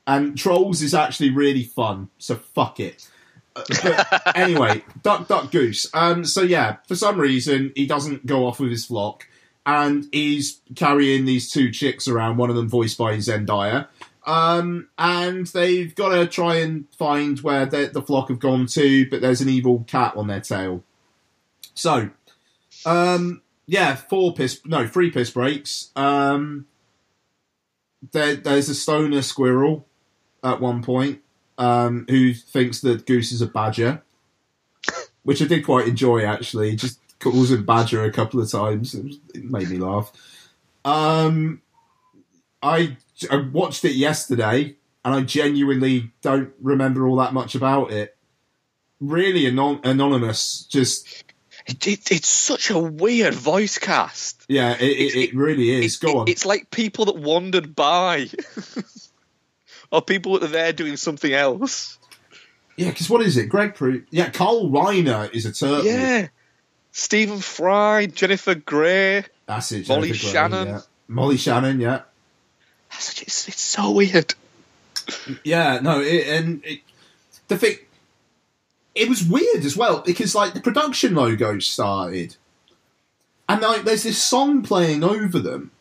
and 0.09 0.35
Trolls 0.35 0.81
is 0.81 0.95
actually 0.95 1.29
really 1.29 1.63
fun. 1.63 2.09
So 2.17 2.35
fuck 2.35 2.79
it. 2.79 3.07
But 3.53 4.35
anyway, 4.35 4.83
Duck 5.03 5.27
Duck 5.27 5.51
Goose. 5.51 5.87
Um, 5.93 6.25
so 6.25 6.41
yeah, 6.41 6.77
for 6.87 6.95
some 6.95 7.19
reason 7.19 7.71
he 7.75 7.85
doesn't 7.85 8.25
go 8.25 8.47
off 8.47 8.59
with 8.59 8.71
his 8.71 8.85
flock, 8.85 9.27
and 9.67 10.07
he's 10.11 10.61
carrying 10.75 11.25
these 11.25 11.51
two 11.51 11.71
chicks 11.71 12.07
around. 12.07 12.37
One 12.37 12.49
of 12.49 12.55
them 12.55 12.67
voiced 12.67 12.97
by 12.97 13.17
Zendaya. 13.17 13.87
Um, 14.25 14.89
and 14.97 15.45
they've 15.47 15.93
got 15.93 16.09
to 16.09 16.27
try 16.27 16.55
and 16.55 16.87
find 16.97 17.39
where 17.41 17.65
the, 17.67 17.89
the 17.91 18.01
flock 18.01 18.29
have 18.29 18.39
gone 18.39 18.65
to, 18.67 19.09
but 19.09 19.21
there's 19.21 19.41
an 19.41 19.49
evil 19.49 19.85
cat 19.87 20.15
on 20.15 20.27
their 20.27 20.41
tail. 20.41 20.83
So, 21.73 22.09
um, 22.85 23.41
yeah, 23.65 23.95
four 23.95 24.33
piss, 24.33 24.61
no, 24.65 24.87
three 24.87 25.09
piss 25.09 25.31
breaks. 25.31 25.89
Um, 25.95 26.67
there, 28.11 28.35
there's 28.35 28.69
a 28.69 28.75
stoner 28.75 29.23
squirrel 29.23 29.87
at 30.43 30.61
one 30.61 30.83
point 30.83 31.21
um, 31.57 32.05
who 32.09 32.33
thinks 32.33 32.81
that 32.81 33.05
Goose 33.05 33.31
is 33.31 33.41
a 33.41 33.47
badger, 33.47 34.01
which 35.23 35.41
I 35.41 35.45
did 35.45 35.65
quite 35.65 35.87
enjoy 35.87 36.25
actually. 36.25 36.75
Just 36.75 36.99
calls 37.19 37.51
him 37.51 37.65
badger 37.65 38.03
a 38.03 38.11
couple 38.11 38.41
of 38.41 38.49
times. 38.49 38.95
It, 38.95 39.43
made 39.43 39.69
me 39.69 39.77
laugh. 39.77 40.11
Um, 40.85 41.61
I, 42.63 42.97
I 43.29 43.37
watched 43.37 43.83
it 43.85 43.95
yesterday 43.95 44.75
and 45.03 45.13
I 45.13 45.21
genuinely 45.21 46.11
don't 46.21 46.51
remember 46.61 47.07
all 47.07 47.17
that 47.17 47.33
much 47.33 47.55
about 47.55 47.91
it. 47.91 48.15
Really 49.01 49.45
anon- 49.45 49.81
anonymous, 49.83 50.63
just 50.63 51.23
It, 51.65 51.87
it, 51.87 52.11
it's 52.11 52.27
such 52.27 52.69
a 52.69 52.79
weird 52.79 53.33
voice 53.33 53.77
cast. 53.77 54.45
yeah, 54.49 54.75
it, 54.77 54.83
it, 54.83 55.15
it 55.15 55.35
really 55.35 55.71
is. 55.85 55.97
Go 55.97 56.19
on. 56.19 56.27
It's 56.27 56.45
like 56.45 56.71
people 56.71 57.05
that 57.05 57.15
wandered 57.17 57.75
by. 57.75 58.29
or 59.91 60.01
people 60.01 60.33
that 60.33 60.43
are 60.43 60.47
there 60.47 60.73
doing 60.73 60.97
something 60.97 61.33
else. 61.33 61.97
Yeah, 62.77 62.89
because 62.89 63.09
what 63.09 63.21
is 63.21 63.35
it? 63.37 63.47
Greg 63.47 63.75
Proops. 63.75 64.07
Yeah, 64.11 64.29
Carl 64.29 64.69
Reiner 64.69 65.33
is 65.33 65.45
a 65.45 65.51
turtle. 65.51 65.85
Yeah. 65.85 66.27
Stephen 66.91 67.39
Fry, 67.39 68.05
Jennifer 68.07 68.55
Grey. 68.55 69.23
that's 69.45 69.71
it. 69.71 69.87
Molly 69.89 70.09
Grey, 70.09 70.17
Shannon. 70.17 70.67
yeah. 70.67 70.81
Molly 71.07 71.37
Shannon. 71.37 71.79
Yeah, 71.79 72.01
It's, 72.91 73.21
it's, 73.21 73.47
it's 73.47 73.61
so 73.61 73.91
weird. 73.91 74.33
yeah. 75.43 75.79
No, 75.81 75.99
it, 76.01 76.27
and 76.27 76.63
it, 76.65 76.79
the 77.47 77.57
thing, 77.57 77.77
it 78.95 79.07
was 79.09 79.23
weird 79.23 79.65
as 79.65 79.75
well 79.77 80.01
because 80.05 80.33
like 80.35 80.53
the 80.53 80.61
production 80.61 81.15
logo 81.15 81.59
started, 81.59 82.35
and 83.47 83.61
like 83.61 83.83
there's 83.83 84.03
this 84.03 84.21
song 84.21 84.61
playing 84.63 85.03
over 85.03 85.39
them, 85.39 85.71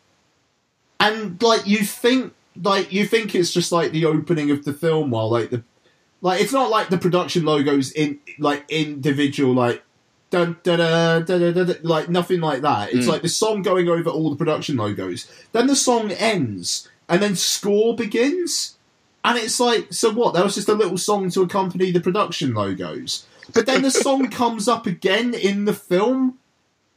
and 0.99 1.41
like 1.41 1.65
you 1.65 1.79
think 1.79 2.33
like 2.61 2.91
you 2.91 3.05
think 3.05 3.35
it's 3.35 3.51
just 3.51 3.71
like 3.71 3.91
the 3.91 4.05
opening 4.05 4.51
of 4.51 4.65
the 4.65 4.73
film 4.73 5.11
while 5.11 5.29
like 5.29 5.49
the 5.49 5.63
like 6.21 6.41
it's 6.41 6.51
not 6.53 6.69
like 6.69 6.89
the 6.89 6.97
production 6.97 7.45
logos 7.45 7.91
in 7.91 8.19
like 8.39 8.65
individual 8.69 9.53
like 9.53 9.83
dun, 10.29 10.57
dun, 10.63 10.77
dun, 10.77 11.25
dun, 11.25 11.39
dun, 11.41 11.53
dun, 11.53 11.65
dun, 11.67 11.77
like 11.83 12.07
nothing 12.09 12.39
like 12.39 12.61
that. 12.61 12.93
It's 12.93 13.07
Mm. 13.07 13.09
like 13.09 13.21
the 13.23 13.29
song 13.29 13.61
going 13.63 13.89
over 13.89 14.09
all 14.11 14.29
the 14.29 14.35
production 14.35 14.75
logos. 14.77 15.25
Then 15.53 15.65
the 15.67 15.75
song 15.75 16.11
ends, 16.11 16.87
and 17.07 17.19
then 17.21 17.35
score 17.35 17.95
begins, 17.95 18.75
and 19.25 19.39
it's 19.39 19.59
like, 19.59 19.91
so 19.91 20.11
what? 20.11 20.33
That 20.35 20.43
was 20.43 20.53
just 20.55 20.69
a 20.69 20.73
little 20.75 20.97
song 20.99 21.31
to 21.31 21.41
accompany 21.41 21.89
the 21.91 21.99
production 21.99 22.53
logos. 22.53 23.25
But 23.53 23.65
then 23.65 23.81
the 23.81 23.89
song 23.89 24.29
comes 24.41 24.67
up 24.67 24.85
again 24.85 25.33
in 25.33 25.65
the 25.65 25.73
film, 25.73 26.37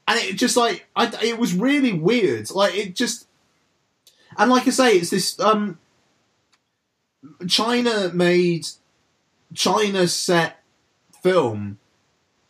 and 0.06 0.18
it 0.20 0.34
just 0.36 0.56
like 0.56 0.86
I, 0.94 1.10
it 1.22 1.38
was 1.38 1.54
really 1.54 1.92
weird. 1.94 2.50
Like 2.50 2.74
it 2.74 2.94
just, 2.94 3.26
and 4.36 4.50
like 4.50 4.66
I 4.66 4.70
say, 4.70 4.96
it's 4.96 5.10
this 5.10 5.38
um, 5.40 5.78
China 7.48 8.10
made 8.12 8.66
China 9.54 10.08
set 10.08 10.62
film 11.22 11.78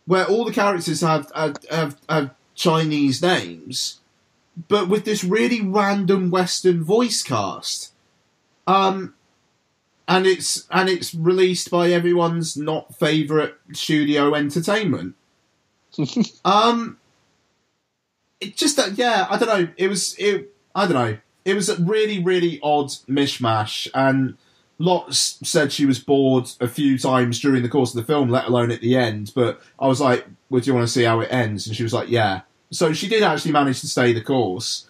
where 0.07 0.27
all 0.27 0.45
the 0.45 0.53
characters 0.53 1.01
have 1.01 1.31
have, 1.35 1.57
have, 1.71 1.97
have 2.09 2.35
Chinese 2.55 3.23
names, 3.23 4.01
but 4.69 4.89
with 4.89 5.05
this 5.05 5.25
really 5.25 5.61
random 5.61 6.31
Western 6.31 6.83
voice 6.85 7.23
cast. 7.23 7.93
Um, 8.67 9.15
and 10.09 10.27
it's 10.27 10.67
and 10.71 10.89
it's 10.89 11.15
released 11.15 11.71
by 11.71 11.91
everyone's 11.91 12.57
not 12.57 12.99
favorite 12.99 13.55
studio 13.73 14.35
entertainment. 14.35 15.15
um, 16.45 16.99
it 18.41 18.57
just 18.57 18.77
that 18.77 18.99
yeah, 18.99 19.27
I 19.31 19.39
don't 19.39 19.49
know. 19.49 19.73
It 19.77 19.89
was 19.89 20.15
it. 20.19 20.53
I 20.75 20.87
don't 20.87 20.95
know. 20.95 21.19
It 21.45 21.55
was 21.55 21.69
a 21.69 21.81
really 21.83 22.23
really 22.23 22.61
odd 22.63 22.89
mishmash, 23.09 23.89
and 23.95 24.37
Lots 24.79 25.39
said 25.49 25.71
she 25.71 25.87
was 25.87 26.01
bored 26.01 26.51
a 26.61 26.67
few 26.67 26.99
times 26.99 27.39
during 27.39 27.63
the 27.63 27.69
course 27.69 27.95
of 27.95 28.05
the 28.05 28.13
film, 28.13 28.29
let 28.31 28.47
alone 28.47 28.73
at 28.73 28.81
the 28.81 28.97
end. 28.97 29.31
But 29.35 29.61
I 29.79 29.87
was 29.87 30.01
like, 30.01 30.27
"Would 30.51 30.67
you 30.67 30.75
want 30.75 30.87
to 30.87 30.93
see 30.93 31.05
how 31.05 31.21
it 31.21 31.29
ends?" 31.33 31.67
And 31.69 31.77
she 31.77 31.85
was 31.85 31.93
like, 31.93 32.09
"Yeah." 32.11 32.41
So 32.73 32.93
she 32.93 33.09
did 33.09 33.23
actually 33.23 33.53
manage 33.53 33.81
to 33.83 33.87
stay 33.87 34.13
the 34.13 34.23
course 34.23 34.87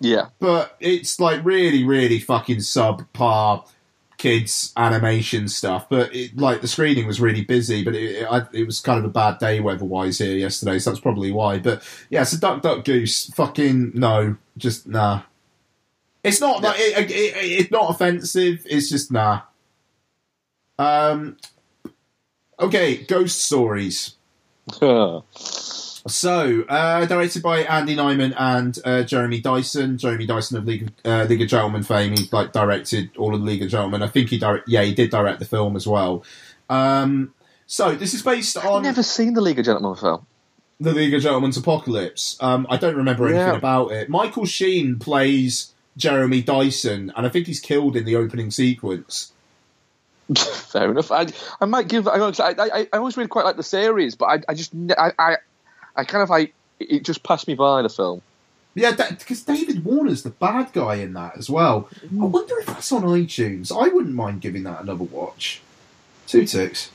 Yeah. 0.00 0.26
but 0.38 0.76
it's 0.80 1.18
like 1.18 1.44
really, 1.44 1.82
really 1.84 2.20
fucking 2.20 2.58
subpar 2.58 3.66
kids 4.18 4.72
animation 4.76 5.48
stuff. 5.48 5.88
But 5.88 6.14
it, 6.14 6.36
like 6.38 6.60
the 6.60 6.68
screening 6.68 7.06
was 7.06 7.20
really 7.20 7.42
busy, 7.42 7.82
but 7.84 7.94
it, 7.94 8.22
it, 8.22 8.48
it 8.52 8.64
was 8.64 8.80
kind 8.80 8.98
of 8.98 9.04
a 9.04 9.08
bad 9.08 9.38
day 9.40 9.60
weather-wise 9.60 10.18
here 10.18 10.36
yesterday, 10.36 10.78
so 10.78 10.90
that's 10.90 11.00
probably 11.00 11.32
why. 11.32 11.58
But 11.58 11.82
yeah, 12.08 12.22
so 12.22 12.38
Duck 12.38 12.62
Duck 12.62 12.84
Goose, 12.84 13.26
fucking 13.34 13.92
no, 13.94 14.36
just 14.56 14.86
nah. 14.86 15.22
It's 16.24 16.40
not 16.40 16.62
like 16.62 16.76
it, 16.80 16.98
it, 16.98 17.10
it, 17.10 17.34
it's 17.36 17.70
not 17.70 17.90
offensive. 17.90 18.66
It's 18.68 18.88
just 18.88 19.12
nah. 19.12 19.42
Um. 20.78 21.36
Okay, 22.58 23.04
ghost 23.04 23.44
stories. 23.44 24.14
So, 26.06 26.62
uh, 26.68 27.06
directed 27.06 27.42
by 27.42 27.60
Andy 27.60 27.96
Nyman 27.96 28.34
and 28.38 28.78
uh, 28.84 29.02
Jeremy 29.04 29.40
Dyson. 29.40 29.96
Jeremy 29.98 30.26
Dyson 30.26 30.58
of 30.58 30.66
League, 30.66 30.90
uh, 31.04 31.24
League 31.28 31.40
of 31.42 31.48
Gentlemen 31.48 31.82
fame. 31.82 32.12
He 32.16 32.28
like 32.30 32.52
directed 32.52 33.10
all 33.16 33.34
of 33.34 33.40
the 33.40 33.46
League 33.46 33.62
of 33.62 33.70
Gentlemen. 33.70 34.02
I 34.02 34.08
think 34.08 34.28
he 34.28 34.38
direct, 34.38 34.68
yeah, 34.68 34.82
he 34.82 34.94
did 34.94 35.10
direct 35.10 35.38
the 35.38 35.46
film 35.46 35.76
as 35.76 35.86
well. 35.86 36.22
Um, 36.68 37.32
so 37.66 37.94
this 37.94 38.12
is 38.14 38.22
based 38.22 38.56
on. 38.58 38.66
I've 38.76 38.82
never 38.82 39.02
seen 39.02 39.32
the 39.34 39.40
League 39.40 39.58
of 39.58 39.64
Gentlemen 39.64 39.94
film. 39.96 40.26
the 40.78 40.92
League 40.92 41.14
of 41.14 41.22
Gentlemen's 41.22 41.56
Apocalypse. 41.56 42.36
Um, 42.40 42.66
I 42.68 42.76
don't 42.76 42.96
remember 42.96 43.26
anything 43.26 43.46
Yeah. 43.46 43.56
about 43.56 43.92
it. 43.92 44.08
Michael 44.10 44.44
Sheen 44.44 44.98
plays 44.98 45.72
Jeremy 45.96 46.42
Dyson, 46.42 47.12
and 47.16 47.26
I 47.26 47.28
think 47.28 47.46
he's 47.46 47.60
killed 47.60 47.96
in 47.96 48.04
the 48.04 48.16
opening 48.16 48.50
sequence. 48.50 49.32
Fair 50.36 50.90
enough. 50.90 51.12
I, 51.12 51.26
I 51.60 51.66
might 51.66 51.88
give. 51.88 52.08
I, 52.08 52.16
I, 52.16 52.88
I, 52.92 52.96
always 52.96 53.16
really 53.16 53.28
quite 53.28 53.44
like 53.44 53.56
the 53.56 53.62
series, 53.62 54.14
but 54.14 54.26
I, 54.26 54.42
I 54.48 54.54
just, 54.54 54.72
I, 54.96 55.12
I, 55.18 55.36
I 55.96 56.04
kind 56.04 56.22
of 56.22 56.30
like 56.30 56.54
it. 56.80 57.04
Just 57.04 57.22
passed 57.22 57.46
me 57.46 57.54
by 57.54 57.82
the 57.82 57.90
film. 57.90 58.22
Yeah, 58.74 58.90
because 58.92 59.42
David 59.42 59.84
Warner's 59.84 60.24
the 60.24 60.30
bad 60.30 60.72
guy 60.72 60.96
in 60.96 61.12
that 61.12 61.36
as 61.36 61.48
well. 61.48 61.88
I 62.02 62.24
wonder 62.24 62.58
if 62.58 62.66
that's 62.66 62.90
on 62.90 63.02
iTunes. 63.02 63.70
I 63.70 63.88
wouldn't 63.88 64.14
mind 64.14 64.40
giving 64.40 64.64
that 64.64 64.82
another 64.82 65.04
watch. 65.04 65.62
Two 66.26 66.44
ticks. 66.44 66.90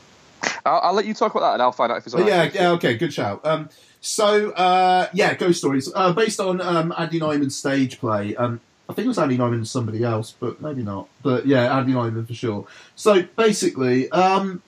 I'll, 0.66 0.80
I'll 0.84 0.94
let 0.94 1.06
you 1.06 1.14
talk 1.14 1.32
about 1.32 1.42
that, 1.42 1.54
and 1.54 1.62
I'll 1.62 1.72
find 1.72 1.92
out 1.92 2.00
if 2.00 2.06
it's. 2.06 2.16
Oh, 2.16 2.20
on 2.20 2.28
yeah, 2.28 2.48
iTunes. 2.48 2.54
yeah, 2.56 2.72
okay, 2.72 2.98
good 2.98 3.14
shout. 3.14 3.46
Um, 3.46 3.70
so, 4.02 4.52
uh, 4.52 5.08
yeah, 5.14 5.36
Ghost 5.36 5.60
Stories, 5.60 5.90
uh, 5.94 6.14
based 6.14 6.40
on 6.40 6.60
um, 6.62 6.94
Andy 6.98 7.20
Nyman's 7.20 7.56
stage 7.56 8.00
play. 8.00 8.36
Um, 8.36 8.60
I 8.90 8.94
think 8.94 9.06
it 9.06 9.10
was 9.10 9.20
Andy 9.20 9.38
Nyman 9.38 9.54
and 9.54 9.68
somebody 9.68 10.04
else, 10.04 10.34
but 10.40 10.60
maybe 10.62 10.82
not. 10.82 11.08
But 11.22 11.46
yeah, 11.46 11.78
Andy 11.78 11.94
Nyman 11.94 12.26
for 12.28 12.34
sure. 12.34 12.66
So 12.96 13.22
basically, 13.36 14.10
um, 14.10 14.64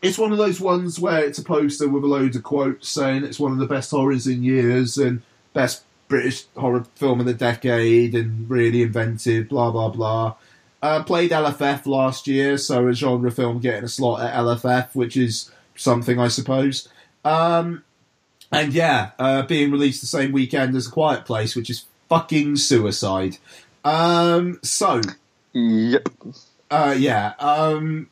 it's 0.00 0.16
one 0.16 0.32
of 0.32 0.38
those 0.38 0.58
ones 0.58 0.98
where 0.98 1.22
it's 1.22 1.38
a 1.38 1.44
poster 1.44 1.86
with 1.86 2.02
a 2.02 2.06
load 2.06 2.34
of 2.34 2.42
quotes 2.42 2.88
saying 2.88 3.24
it's 3.24 3.38
one 3.38 3.52
of 3.52 3.58
the 3.58 3.66
best 3.66 3.90
horrors 3.90 4.26
in 4.26 4.42
years 4.42 4.96
and 4.96 5.20
best 5.52 5.84
British 6.08 6.46
horror 6.56 6.86
film 6.94 7.20
of 7.20 7.26
the 7.26 7.34
decade 7.34 8.14
and 8.14 8.48
really 8.48 8.82
inventive, 8.82 9.50
blah 9.50 9.70
blah 9.70 9.90
blah. 9.90 10.36
Uh, 10.82 11.02
played 11.02 11.30
LFF 11.30 11.86
last 11.86 12.26
year, 12.26 12.56
so 12.56 12.88
a 12.88 12.92
genre 12.94 13.30
film 13.30 13.60
getting 13.60 13.84
a 13.84 13.88
slot 13.88 14.22
at 14.22 14.34
LFF, 14.34 14.94
which 14.94 15.16
is 15.16 15.50
something 15.76 16.18
I 16.18 16.28
suppose. 16.28 16.88
Um, 17.22 17.84
and 18.50 18.72
yeah, 18.72 19.10
uh, 19.18 19.42
being 19.42 19.70
released 19.70 20.00
the 20.00 20.06
same 20.06 20.32
weekend 20.32 20.74
as 20.74 20.86
A 20.86 20.90
Quiet 20.90 21.24
Place, 21.24 21.56
which 21.56 21.68
is 21.68 21.84
fucking 22.14 22.56
suicide. 22.56 23.38
Um, 23.84 24.60
so 24.62 25.00
Yep. 25.52 26.08
uh, 26.70 26.94
yeah. 26.96 27.34
Um, 27.38 28.08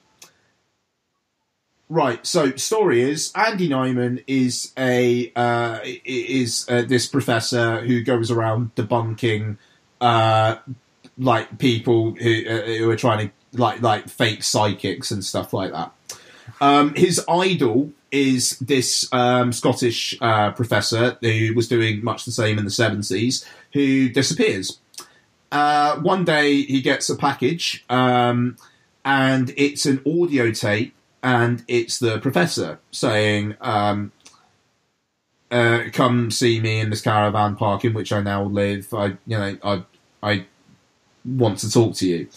Right. 1.89 2.27
So, 2.27 2.57
story 2.57 3.03
is 3.03 3.33
Andy 3.35 3.69
Nyman 3.69 4.25
is 4.27 4.73
a 4.79 5.31
uh, 5.37 5.81
is 5.85 6.65
uh, 6.67 6.81
this 6.89 7.07
professor 7.07 7.83
who 7.83 8.03
goes 8.03 8.31
around 8.31 8.75
debunking 8.77 9.59
uh, 10.01 10.57
like 11.19 11.59
people 11.59 12.13
who 12.13 12.47
uh, 12.49 12.63
who 12.63 12.89
are 12.89 12.97
trying 12.97 13.29
to 13.29 13.61
like 13.61 13.83
like 13.83 14.09
fake 14.09 14.43
psychics 14.43 15.11
and 15.11 15.23
stuff 15.23 15.53
like 15.53 15.73
that. 15.73 15.93
Um, 16.63 16.95
his 16.95 17.23
idol 17.29 17.93
is 18.11 18.59
this 18.59 19.13
um, 19.13 19.53
Scottish 19.53 20.17
uh, 20.23 20.53
professor 20.53 21.19
who 21.21 21.53
was 21.55 21.69
doing 21.69 22.03
much 22.03 22.25
the 22.25 22.33
same 22.33 22.59
in 22.59 22.65
the 22.65 22.71
seventies, 22.71 23.45
who 23.73 24.09
disappears. 24.09 24.79
Uh, 25.51 25.97
one 26.01 26.25
day 26.25 26.63
he 26.63 26.81
gets 26.81 27.11
a 27.11 27.17
package, 27.17 27.85
um, 27.91 28.57
and 29.05 29.53
it's 29.57 29.85
an 29.85 30.01
audio 30.07 30.51
tape, 30.51 30.95
and 31.23 31.63
it's 31.69 31.99
the 31.99 32.19
professor 32.21 32.79
saying, 32.91 33.55
um, 33.61 34.13
uh, 35.51 35.85
"Come 35.93 36.31
see 36.31 36.59
me 36.61 36.81
in 36.81 36.89
this 36.89 37.03
caravan 37.03 37.57
park 37.57 37.85
in 37.85 37.93
which 37.93 38.13
I 38.13 38.23
now 38.23 38.45
live. 38.45 38.95
I, 38.95 39.07
you 39.27 39.39
know, 39.39 39.59
I, 39.63 39.83
I 40.23 40.47
want 41.25 41.59
to 41.59 41.71
talk 41.71 41.97
to 41.97 42.09
you." 42.09 42.29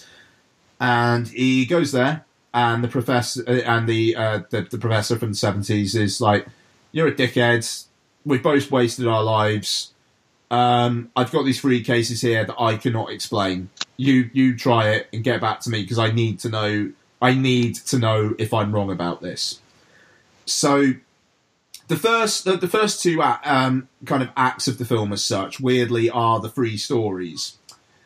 And 0.82 1.30
he 1.30 1.66
goes 1.66 1.94
there, 1.94 2.26
and 2.54 2.84
the 2.84 2.90
professor 2.90 3.44
uh, 3.48 3.62
and 3.62 3.88
the, 3.88 4.16
uh, 4.16 4.40
the 4.50 4.64
the 4.64 4.78
professor 4.78 5.18
from 5.18 5.30
the 5.30 5.36
seventies 5.36 5.96
is 5.96 6.20
like, 6.20 6.48
"You're 6.92 7.08
a 7.08 7.16
dickhead. 7.16 7.86
We've 8.26 8.44
both 8.44 8.72
wasted 8.72 9.08
our 9.08 9.24
lives. 9.24 9.94
Um, 10.52 11.12
I've 11.16 11.32
got 11.32 11.44
these 11.44 11.60
three 11.60 11.84
cases 11.84 12.22
here 12.22 12.46
that 12.46 12.56
I 12.60 12.78
cannot 12.78 13.12
explain. 13.12 13.70
You 13.98 14.30
you 14.34 14.58
try 14.58 14.90
it 14.90 15.08
and 15.12 15.24
get 15.24 15.42
back 15.42 15.60
to 15.62 15.70
me 15.70 15.82
because 15.82 16.00
I 16.00 16.12
need 16.12 16.40
to 16.42 16.50
know. 16.50 16.92
I 17.22 17.34
need 17.34 17.76
to 17.76 17.98
know 17.98 18.36
if 18.38 18.54
I'm 18.54 18.74
wrong 18.74 18.92
about 18.92 19.22
this." 19.22 19.60
So 20.46 20.94
the 21.88 21.96
first 21.96 22.46
the, 22.46 22.58
the 22.58 22.68
first 22.68 23.02
two 23.02 23.22
um, 23.22 23.88
kind 24.06 24.24
of 24.24 24.30
acts 24.36 24.68
of 24.68 24.78
the 24.78 24.86
film 24.86 25.14
as 25.14 25.24
such 25.24 25.60
weirdly 25.60 26.10
are 26.10 26.40
the 26.40 26.50
three 26.50 26.78
stories 26.78 27.58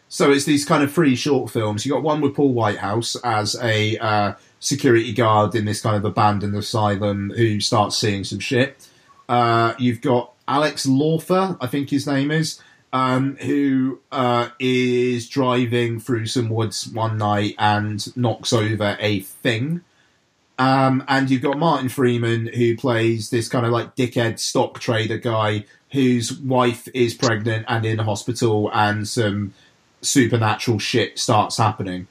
so 0.08 0.32
it's 0.32 0.46
these 0.46 0.66
kind 0.66 0.84
of 0.84 0.92
three 0.92 1.16
short 1.16 1.50
films 1.50 1.86
you 1.86 1.92
got 1.92 2.04
one 2.04 2.22
with 2.22 2.36
paul 2.36 2.54
whitehouse 2.54 3.16
as 3.24 3.56
a 3.62 3.98
uh, 3.98 4.34
security 4.60 5.14
guard 5.14 5.56
in 5.56 5.66
this 5.66 5.82
kind 5.82 5.96
of 5.96 6.06
abandoned 6.06 6.56
asylum 6.56 7.32
who 7.36 7.60
starts 7.60 7.98
seeing 7.98 8.24
some 8.24 8.40
shit 8.40 8.88
uh, 9.28 9.74
you've 9.78 10.02
got 10.02 10.34
alex 10.50 10.86
Lawther 10.86 11.58
i 11.62 11.68
think 11.68 11.90
his 11.90 12.06
name 12.06 12.32
is 12.32 12.62
um, 12.92 13.36
who 13.38 14.00
uh, 14.12 14.50
is 14.60 15.30
driving 15.30 16.00
through 16.00 16.26
some 16.26 16.50
woods 16.50 16.88
one 16.88 17.20
night 17.20 17.54
and 17.60 18.18
knocks 18.18 18.52
over 18.52 18.98
a 19.00 19.20
thing 19.20 19.82
um, 20.60 21.06
and 21.08 21.30
you've 21.30 21.42
got 21.42 21.58
Martin 21.58 21.88
Freeman, 21.88 22.48
who 22.48 22.76
plays 22.76 23.30
this 23.30 23.48
kind 23.48 23.66
of 23.66 23.72
like 23.72 23.96
dickhead 23.96 24.40
stock 24.40 24.80
trader 24.80 25.18
guy 25.18 25.64
whose 25.92 26.34
wife 26.34 26.88
is 26.94 27.14
pregnant 27.14 27.66
and 27.70 27.86
in 27.86 28.00
hospital, 28.00 28.70
and 28.74 29.08
some 29.08 29.54
supernatural 30.02 30.78
shit 30.78 31.18
starts 31.18 31.58
happening. 31.58 32.08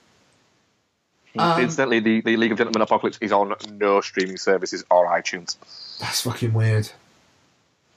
Um, 1.39 1.61
Incidentally, 1.61 2.01
the, 2.01 2.23
the 2.23 2.37
League 2.39 2.53
of 2.53 2.59
Gentlemen 2.59 2.81
Apocalypse 2.81 3.19
is 3.21 3.33
on 3.33 3.55
no 3.71 4.01
streaming 4.01 4.39
services 4.39 4.83
or 4.91 5.07
iTunes. 5.09 5.57
That's 6.01 6.23
fucking 6.23 6.55
weird. 6.55 6.91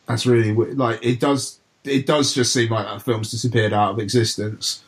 That's 0.07 0.26
really 0.26 0.52
weird. 0.52 0.78
Like 0.78 1.03
it 1.03 1.19
does. 1.19 1.60
It 1.84 2.06
does 2.06 2.34
just 2.34 2.53
seem 2.53 2.69
like 2.69 2.86
that 2.86 3.02
film's 3.02 3.32
disappeared 3.32 3.73
out 3.73 3.94
of 3.94 3.99
existence. 3.99 4.84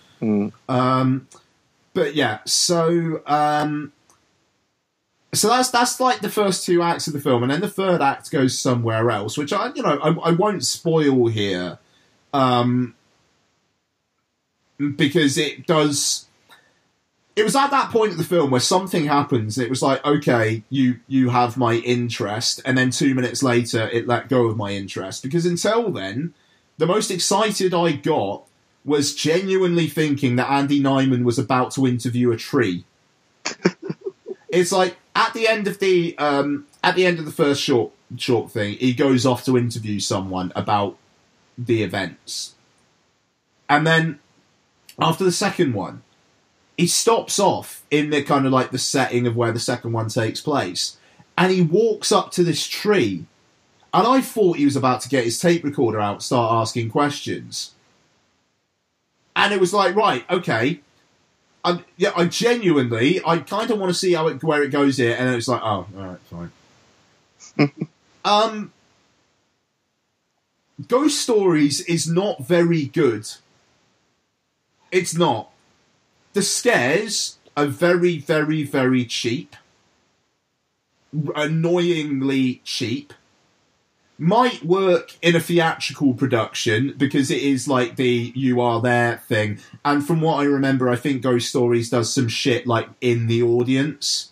Um, 0.69 1.27
but 1.93 2.15
yeah, 2.15 2.39
so 2.45 3.21
um, 3.25 3.93
so 5.33 5.47
that's 5.47 5.69
that's 5.71 5.99
like 5.99 6.19
the 6.21 6.29
first 6.29 6.65
two 6.65 6.81
acts 6.81 7.07
of 7.07 7.13
the 7.13 7.19
film, 7.19 7.43
and 7.43 7.51
then 7.51 7.61
the 7.61 7.69
third 7.69 8.01
act 8.01 8.31
goes 8.31 8.57
somewhere 8.57 9.09
else, 9.09 9.37
which 9.37 9.51
I 9.51 9.71
you 9.73 9.81
know 9.81 9.99
I, 10.01 10.29
I 10.29 10.31
won't 10.31 10.63
spoil 10.63 11.27
here, 11.27 11.79
um, 12.33 12.95
because 14.77 15.37
it 15.37 15.65
does. 15.65 16.27
It 17.35 17.43
was 17.43 17.55
at 17.55 17.71
that 17.71 17.89
point 17.89 18.11
of 18.11 18.19
the 18.19 18.23
film 18.23 18.51
where 18.51 18.61
something 18.61 19.05
happens. 19.05 19.57
And 19.57 19.65
it 19.65 19.69
was 19.69 19.81
like, 19.81 20.05
okay, 20.05 20.63
you 20.69 20.99
you 21.07 21.29
have 21.29 21.57
my 21.57 21.75
interest, 21.75 22.61
and 22.65 22.77
then 22.77 22.91
two 22.91 23.15
minutes 23.15 23.41
later, 23.41 23.89
it 23.89 24.07
let 24.07 24.29
go 24.29 24.45
of 24.45 24.57
my 24.57 24.71
interest 24.71 25.23
because 25.23 25.45
until 25.45 25.89
then, 25.89 26.33
the 26.77 26.85
most 26.85 27.09
excited 27.09 27.73
I 27.73 27.93
got 27.93 28.43
was 28.85 29.15
genuinely 29.15 29.87
thinking 29.87 30.35
that 30.35 30.49
Andy 30.49 30.81
Nyman 30.81 31.23
was 31.23 31.39
about 31.39 31.71
to 31.71 31.87
interview 31.87 32.31
a 32.31 32.37
tree. 32.37 32.85
it's 34.49 34.71
like 34.71 34.97
at 35.15 35.33
the 35.33 35.47
end 35.47 35.67
of 35.67 35.79
the 35.79 36.17
um, 36.17 36.67
at 36.83 36.95
the 36.95 37.05
end 37.05 37.19
of 37.19 37.25
the 37.25 37.31
first 37.31 37.61
short 37.61 37.91
short 38.17 38.51
thing, 38.51 38.75
he 38.75 38.93
goes 38.93 39.25
off 39.25 39.43
to 39.45 39.57
interview 39.57 39.99
someone 39.99 40.51
about 40.55 40.97
the 41.57 41.81
events, 41.81 42.53
and 43.67 43.87
then 43.87 44.19
after 44.99 45.23
the 45.23 45.31
second 45.31 45.73
one, 45.73 46.02
he 46.77 46.87
stops 46.87 47.39
off 47.39 47.83
in 47.91 48.09
the 48.09 48.23
kind 48.23 48.45
of 48.45 48.51
like 48.51 48.71
the 48.71 48.77
setting 48.77 49.27
of 49.27 49.35
where 49.35 49.51
the 49.51 49.59
second 49.59 49.91
one 49.93 50.09
takes 50.09 50.41
place, 50.41 50.97
and 51.37 51.51
he 51.51 51.61
walks 51.61 52.11
up 52.11 52.31
to 52.31 52.43
this 52.43 52.67
tree, 52.67 53.25
and 53.93 54.07
I 54.07 54.21
thought 54.21 54.57
he 54.57 54.65
was 54.65 54.75
about 54.75 55.01
to 55.01 55.09
get 55.09 55.23
his 55.23 55.39
tape 55.39 55.63
recorder 55.63 55.99
out, 55.99 56.13
and 56.13 56.23
start 56.23 56.53
asking 56.53 56.89
questions, 56.89 57.73
and 59.35 59.53
it 59.53 59.59
was 59.59 59.73
like, 59.73 59.95
right, 59.95 60.29
okay. 60.29 60.79
I, 61.65 61.81
yeah, 61.95 62.11
I 62.15 62.25
genuinely, 62.25 63.21
I 63.25 63.37
kind 63.37 63.71
of 63.71 63.79
want 63.79 63.89
to 63.89 63.97
see 63.97 64.13
how 64.13 64.27
it, 64.27 64.43
where 64.43 64.63
it 64.63 64.69
goes 64.69 64.97
here, 64.97 65.15
and 65.17 65.33
it's 65.33 65.47
like, 65.47 65.61
oh, 65.63 65.87
all 65.97 66.17
right, 66.29 66.51
fine. 67.57 67.87
um, 68.25 68.73
Ghost 70.87 71.21
Stories 71.21 71.81
is 71.81 72.07
not 72.09 72.45
very 72.45 72.85
good. 72.85 73.29
It's 74.91 75.15
not. 75.15 75.52
The 76.33 76.41
scares 76.41 77.37
are 77.55 77.67
very, 77.67 78.17
very, 78.17 78.63
very 78.63 79.05
cheap. 79.05 79.55
Annoyingly 81.35 82.61
cheap. 82.63 83.13
Might 84.17 84.63
work 84.63 85.17
in 85.21 85.35
a 85.35 85.39
theatrical 85.39 86.13
production 86.13 86.93
because 86.97 87.29
it 87.29 87.41
is 87.41 87.67
like 87.67 87.95
the 87.95 88.31
you 88.35 88.61
are 88.61 88.81
there 88.81 89.17
thing. 89.27 89.59
And 89.83 90.05
from 90.05 90.21
what 90.21 90.39
I 90.39 90.43
remember, 90.43 90.89
I 90.89 90.95
think 90.95 91.21
Ghost 91.21 91.49
Stories 91.49 91.89
does 91.89 92.13
some 92.13 92.27
shit 92.27 92.65
like 92.65 92.89
in 93.01 93.27
the 93.27 93.43
audience. 93.43 94.31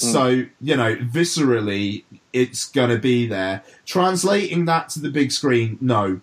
Hmm. 0.00 0.06
So, 0.06 0.26
you 0.60 0.76
know, 0.76 0.96
viscerally, 0.96 2.04
it's 2.32 2.68
going 2.68 2.90
to 2.90 2.98
be 2.98 3.26
there. 3.26 3.62
Translating 3.84 4.64
that 4.66 4.90
to 4.90 5.00
the 5.00 5.10
big 5.10 5.32
screen, 5.32 5.78
no. 5.80 6.20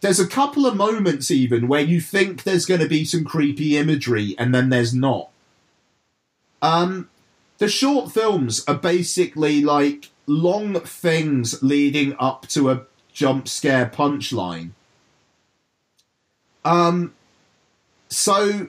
There's 0.00 0.20
a 0.20 0.26
couple 0.26 0.66
of 0.66 0.76
moments 0.76 1.30
even 1.30 1.68
where 1.68 1.80
you 1.80 2.00
think 2.00 2.42
there's 2.42 2.66
going 2.66 2.80
to 2.80 2.88
be 2.88 3.04
some 3.04 3.24
creepy 3.24 3.76
imagery 3.76 4.34
and 4.38 4.54
then 4.54 4.70
there's 4.70 4.94
not. 4.94 5.30
Um, 6.62 7.08
the 7.58 7.68
short 7.68 8.10
films 8.10 8.64
are 8.66 8.74
basically 8.74 9.62
like 9.62 10.08
long 10.26 10.80
things 10.80 11.62
leading 11.62 12.16
up 12.18 12.46
to 12.48 12.70
a 12.70 12.82
jump 13.12 13.48
scare 13.48 13.86
punchline. 13.86 14.70
Um, 16.64 17.14
so 18.08 18.68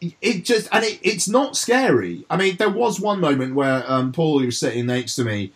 it 0.00 0.44
just 0.44 0.68
and 0.72 0.84
it, 0.84 0.98
it's 1.02 1.28
not 1.28 1.56
scary. 1.56 2.24
I 2.30 2.36
mean, 2.36 2.56
there 2.56 2.70
was 2.70 3.00
one 3.00 3.20
moment 3.20 3.54
where 3.54 3.84
um, 3.90 4.12
Paul, 4.12 4.40
who 4.40 4.46
was 4.46 4.58
sitting 4.58 4.86
next 4.86 5.16
to 5.16 5.24
me, 5.24 5.52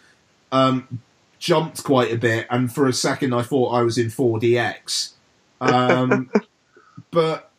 um, 0.52 1.00
jumped 1.44 1.84
quite 1.84 2.10
a 2.10 2.16
bit, 2.16 2.46
and 2.48 2.72
for 2.72 2.86
a 2.86 2.92
second 2.92 3.34
I 3.34 3.42
thought 3.42 3.68
I 3.68 3.82
was 3.82 3.98
in 3.98 4.06
4DX. 4.06 5.10
Um, 5.60 6.30
but 7.10 7.50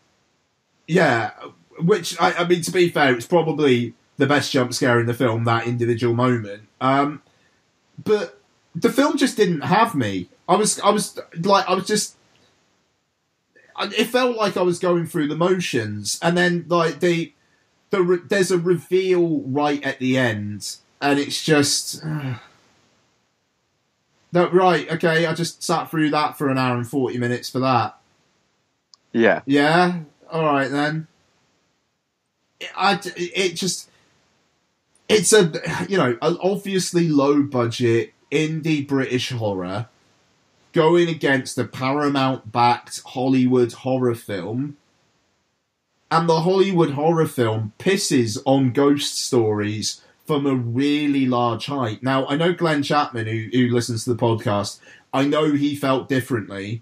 yeah, 0.88 1.32
which 1.80 2.20
I, 2.20 2.34
I 2.34 2.48
mean, 2.48 2.64
to 2.64 2.72
be 2.72 2.90
fair, 2.90 3.14
it's 3.14 3.28
probably 3.28 3.94
the 4.18 4.26
best 4.26 4.52
jump 4.52 4.74
scare 4.74 5.00
in 5.00 5.06
the 5.06 5.14
film. 5.14 5.44
That 5.44 5.68
individual 5.68 6.16
moment, 6.16 6.64
um, 6.82 7.22
but 8.04 8.42
the 8.74 8.92
film 8.92 9.18
just 9.18 9.38
didn't 9.38 9.62
have 9.62 9.94
me. 9.94 10.30
I 10.50 10.56
was, 10.56 10.80
I 10.80 10.90
was 10.90 11.20
like, 11.44 11.70
I 11.70 11.76
was 11.76 11.86
just. 11.86 12.16
It 13.80 14.06
felt 14.06 14.36
like 14.36 14.58
I 14.58 14.64
was 14.64 14.80
going 14.80 15.06
through 15.06 15.28
the 15.28 15.36
motions, 15.36 16.18
and 16.24 16.36
then 16.36 16.66
like 16.70 17.02
the, 17.02 17.34
the 17.92 18.24
there's 18.28 18.50
a 18.50 18.58
reveal 18.58 19.42
right 19.42 19.84
at 19.86 20.00
the 20.00 20.18
end, 20.18 20.78
and 21.00 21.20
it's 21.20 21.44
just. 21.44 22.04
Right, 24.44 24.92
okay, 24.92 25.26
I 25.26 25.34
just 25.34 25.64
sat 25.64 25.90
through 25.90 26.10
that 26.12 26.38
for 26.38 26.50
an 26.50 26.58
hour 26.58 26.76
and 26.76 26.88
40 26.88 27.18
minutes 27.18 27.50
for 27.50 27.60
that. 27.60 27.98
Yeah. 29.12 29.42
Yeah, 29.46 30.02
alright 30.32 30.70
then. 30.70 31.08
It, 32.60 32.70
I, 32.76 33.00
it 33.16 33.56
just. 33.56 33.90
It's 35.08 35.32
a, 35.34 35.52
you 35.88 35.98
know, 35.98 36.18
an 36.22 36.38
obviously 36.42 37.08
low 37.08 37.44
budget 37.44 38.14
indie 38.32 38.86
British 38.86 39.30
horror 39.30 39.88
going 40.76 41.08
against 41.08 41.58
a 41.58 41.64
Paramount 41.64 42.52
backed 42.52 43.02
Hollywood 43.06 43.72
horror 43.72 44.14
film. 44.14 44.76
And 46.12 46.28
the 46.28 46.42
Hollywood 46.42 46.92
horror 46.92 47.28
film 47.28 47.72
pisses 47.80 48.38
on 48.46 48.72
ghost 48.72 49.18
stories 49.18 50.02
from 50.26 50.46
a 50.46 50.56
really 50.56 51.26
large 51.26 51.68
height. 51.68 52.02
Now, 52.02 52.26
I 52.28 52.36
know 52.36 52.54
Glenn 52.54 52.84
Chapman, 52.84 53.28
who, 53.28 53.48
who 53.52 53.74
listens 53.74 54.04
to 54.04 54.14
the 54.14 54.22
podcast, 54.22 54.80
I 55.14 55.26
know 55.26 55.54
he 55.54 55.76
felt 55.76 56.10
differently, 56.10 56.82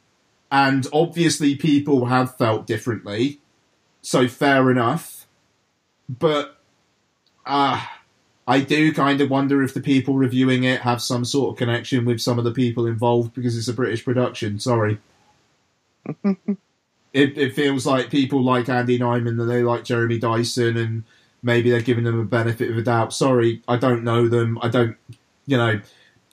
and 0.52 0.88
obviously 0.94 1.56
people 1.56 2.06
have 2.06 2.38
felt 2.38 2.66
differently, 2.66 3.40
so 4.02 4.28
fair 4.28 4.72
enough. 4.72 5.28
But, 6.08 6.58
uh, 7.46 7.86
I 8.48 8.60
do 8.60 8.94
kind 8.94 9.22
of 9.22 9.30
wonder 9.30 9.64
if 9.64 9.74
the 9.74 9.82
people 9.82 10.16
reviewing 10.16 10.64
it 10.64 10.82
have 10.82 11.02
some 11.02 11.24
sort 11.24 11.52
of 11.52 11.58
connection 11.58 12.06
with 12.06 12.20
some 12.20 12.38
of 12.38 12.44
the 12.44 12.52
people 12.52 12.86
involved 12.86 13.34
because 13.34 13.58
it's 13.58 13.70
a 13.70 13.74
British 13.74 14.04
production. 14.04 14.60
Sorry. 14.60 15.00
it, 16.24 17.38
it 17.38 17.56
feels 17.56 17.86
like 17.86 18.10
people 18.10 18.44
like 18.44 18.68
Andy 18.68 19.00
Nyman 19.00 19.40
and 19.40 19.50
they 19.50 19.64
like 19.64 19.86
Jeremy 19.86 20.18
Dyson 20.18 20.76
and 20.76 21.04
maybe 21.44 21.70
they're 21.70 21.82
giving 21.82 22.06
them 22.06 22.20
a 22.20 22.26
benefit 22.26 22.72
of 22.72 22.78
a 22.78 22.82
doubt. 22.82 23.14
Sorry, 23.14 23.62
I 23.68 23.78
don't 23.78 24.04
know 24.04 24.28
them. 24.28 24.58
I 24.62 24.70
don't, 24.70 24.98
you 25.46 25.58
know, 25.58 25.82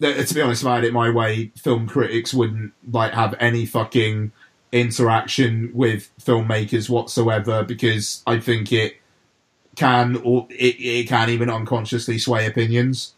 to 0.00 0.34
be 0.34 0.40
honest 0.40 0.62
about 0.62 0.84
it 0.84 0.92
my 0.94 1.10
way, 1.10 1.52
film 1.56 1.86
critics 1.86 2.32
wouldn't 2.32 2.72
like 2.90 3.12
have 3.12 3.34
any 3.38 3.66
fucking 3.66 4.32
interaction 4.72 5.70
with 5.74 6.10
filmmakers 6.20 6.88
whatsoever 6.88 7.64
because 7.64 8.22
I 8.26 8.38
think 8.38 8.72
it 8.72 8.96
can 9.76 10.16
or 10.16 10.46
it, 10.50 10.76
it 10.80 11.08
can 11.08 11.28
even 11.28 11.50
unconsciously 11.50 12.18
sway 12.18 12.46
opinions 12.46 13.14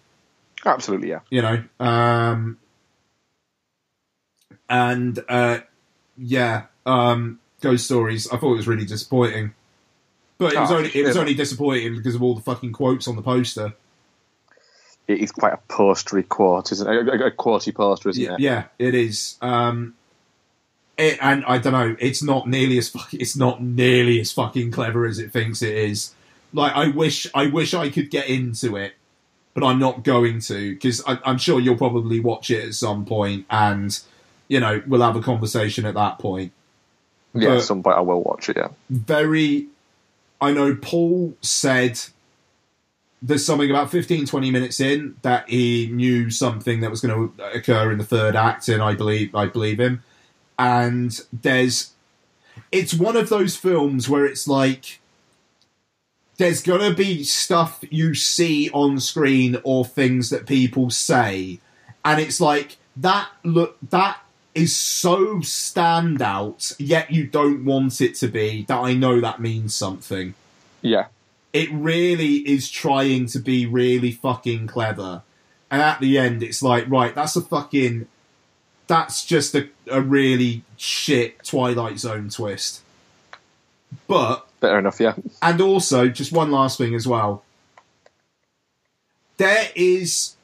Absolutely, 0.64 1.09
yeah. 1.09 1.20
you 1.31 1.43
know. 1.43 1.64
Um, 1.81 2.59
and 4.69 5.19
uh, 5.28 5.60
yeah, 6.16 6.66
um, 6.86 7.40
Ghost 7.60 7.85
Stories. 7.85 8.31
I 8.31 8.36
thought 8.36 8.52
it 8.52 8.59
was 8.59 8.69
really 8.69 8.85
disappointing, 8.85 9.55
but 10.43 10.55
it 10.55 10.60
was 10.60 10.70
Oh, 10.70 10.77
only 10.78 10.90
it 10.94 11.05
was 11.06 11.16
only 11.16 11.35
disappointing 11.35 11.97
because 11.97 12.14
of 12.14 12.23
all 12.23 12.35
the 12.35 12.43
fucking 12.43 12.73
quotes 12.73 13.09
on 13.09 13.16
the 13.16 13.23
poster. 13.23 13.73
It 15.09 15.19
is 15.19 15.32
quite 15.32 15.52
a 15.52 15.59
postery 15.69 16.23
quote, 16.23 16.70
isn't 16.73 16.89
it? 16.89 17.09
A, 17.09 17.27
a, 17.27 17.31
quotey 17.32 17.74
poster, 17.74 18.09
isn't 18.10 18.23
Yeah, 18.23 18.35
it? 18.35 18.40
yeah, 18.40 18.64
it 18.78 18.94
is. 18.94 19.36
Um, 19.43 19.94
it, 20.97 21.19
and 21.20 21.44
I 21.44 21.59
don't 21.59 21.73
know. 21.73 21.97
It's 21.98 22.23
not 22.23 22.47
nearly 22.48 22.78
as 22.78 22.94
it's 23.12 23.36
not 23.36 23.62
nearly 23.62 24.20
as 24.20 24.31
fucking 24.32 24.70
clever 24.70 25.05
as 25.06 25.19
it 25.19 25.32
thinks 25.32 25.60
it 25.62 25.74
is. 25.77 26.14
Like 26.52 26.73
I 26.74 26.89
wish 26.89 27.27
I 27.35 27.47
wish 27.47 27.74
I 27.74 27.89
could 27.90 28.10
get 28.10 28.28
into 28.28 28.77
it, 28.77 28.93
but 29.55 29.64
I'm 29.64 29.78
not 29.78 30.05
going 30.05 30.39
to 30.40 30.74
because 30.74 31.02
I'm 31.06 31.39
sure 31.39 31.59
you'll 31.59 31.77
probably 31.78 32.20
watch 32.20 32.51
it 32.51 32.64
at 32.66 32.74
some 32.74 33.05
point, 33.05 33.47
and 33.51 33.98
you 34.48 34.60
know 34.60 34.82
we'll 34.86 35.02
have 35.02 35.16
a 35.16 35.23
conversation 35.23 35.85
at 35.86 35.94
that 35.94 36.19
point. 36.19 36.52
Yeah, 37.35 37.48
But- 37.48 37.56
at 37.56 37.62
some 37.62 37.82
point 37.82 37.97
I 37.97 38.01
will 38.02 38.23
watch 38.23 38.51
it, 38.51 38.56
yeah. 38.59 38.69
very 38.90 39.66
I 40.43 40.52
know 40.52 40.74
Paul 40.74 41.36
said 41.40 42.01
there's 43.23 43.47
something 43.47 43.70
about 43.70 43.93
15 43.93 44.27
20 44.27 44.51
minutes 44.51 44.81
in 44.81 45.14
that 45.23 45.48
he 45.48 45.89
knew 45.93 46.31
something 46.31 46.81
that 46.81 46.90
was 46.90 47.01
going 47.01 47.32
to 47.36 47.44
occur 47.55 47.93
in 47.93 47.98
the 47.98 48.05
third 48.05 48.35
act 48.35 48.69
and 48.69 48.82
I 48.82 48.94
believe 48.94 49.35
I 49.36 49.47
believe 49.47 49.78
him. 49.78 50.02
And 50.59 51.19
there's 51.32 51.93
it's 52.73 52.93
one 52.93 53.16
of 53.16 53.28
those 53.28 53.56
films 53.56 54.09
where 54.09 54.27
it's 54.27 54.48
like 54.48 54.98
there's 56.39 56.60
going 56.60 56.81
to 56.81 56.94
be 56.97 57.23
stuff 57.23 57.85
you 57.89 58.14
see 58.14 58.69
on 58.70 58.98
screen 58.98 59.59
or 59.62 59.85
things 59.85 60.31
that 60.31 60.47
people 60.47 60.90
say. 60.90 61.60
And 62.05 62.20
it's 62.20 62.40
like 62.40 62.78
that 62.97 63.28
look 63.44 63.77
that 63.90 64.19
is 64.55 64.77
so 64.77 65.37
standout 65.37 66.74
yet 66.79 67.11
you 67.11 67.27
don't 67.27 67.65
want 67.65 68.01
it 68.01 68.15
to 68.15 68.29
be 68.29 68.65
that 68.69 68.79
i 68.79 68.93
know 68.95 69.20
that 69.20 69.41
means 69.41 69.74
something 69.74 70.35
Yeah. 70.83 71.07
it 71.53 71.70
really 71.73 72.37
is 72.49 72.70
trying 72.70 73.27
to 73.27 73.39
be 73.39 73.65
really 73.66 74.12
fucking 74.12 74.66
clever 74.66 75.23
and 75.70 75.81
at 75.81 76.01
the 76.01 76.19
end 76.19 76.43
it's 76.43 76.62
like 76.62 76.89
right 76.91 77.15
that's 77.15 77.37
a 77.37 77.41
fucking 77.41 78.07
that's 78.87 79.24
just 79.24 79.55
a, 79.55 79.69
a 79.91 80.03
really 80.03 80.65
shit 80.77 81.43
twilight 81.45 81.99
zone 81.99 82.29
twist 82.29 82.83
but 84.07 84.47
Fair 84.61 84.79
enough, 84.79 85.01
yeah. 85.01 85.15
and 85.43 85.61
also, 85.61 86.07
just 86.09 86.31
one 86.31 86.53
last 86.53 86.79
thing 86.79 86.95
as 86.95 87.07
well. 87.07 87.43
There 89.39 89.69
is. 89.74 90.37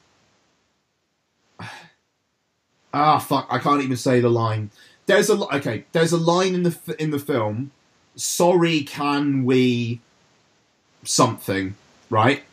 Ah, 2.93 3.19
fuck! 3.19 3.47
I 3.49 3.59
can't 3.59 3.81
even 3.83 3.97
say 3.97 4.19
the 4.19 4.29
line. 4.29 4.71
There's 5.05 5.29
a 5.29 5.35
okay. 5.55 5.85
There's 5.91 6.11
a 6.11 6.17
line 6.17 6.53
in 6.55 6.63
the 6.63 6.95
in 6.99 7.11
the 7.11 7.19
film. 7.19 7.71
Sorry, 8.15 8.81
can 8.81 9.45
we? 9.45 10.01
Something, 11.03 11.75
right? 12.09 12.43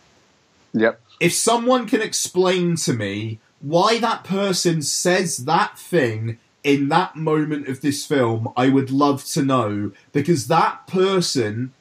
Yep. 0.73 1.01
if 1.21 1.33
someone 1.33 1.87
can 1.87 2.03
explain 2.03 2.77
to 2.77 2.93
me 2.93 3.39
why 3.61 3.99
that 3.99 4.25
person 4.25 4.83
says 4.83 5.39
that 5.47 5.79
thing 5.79 6.39
in 6.63 6.89
that 6.89 7.17
moment 7.17 7.69
of 7.69 7.81
this 7.81 8.05
film, 8.05 8.53
I 8.57 8.69
would 8.69 8.91
love 8.91 9.25
to 9.27 9.43
know 9.43 9.93
because 10.13 10.49
that 10.49 10.87
person, 10.87 11.73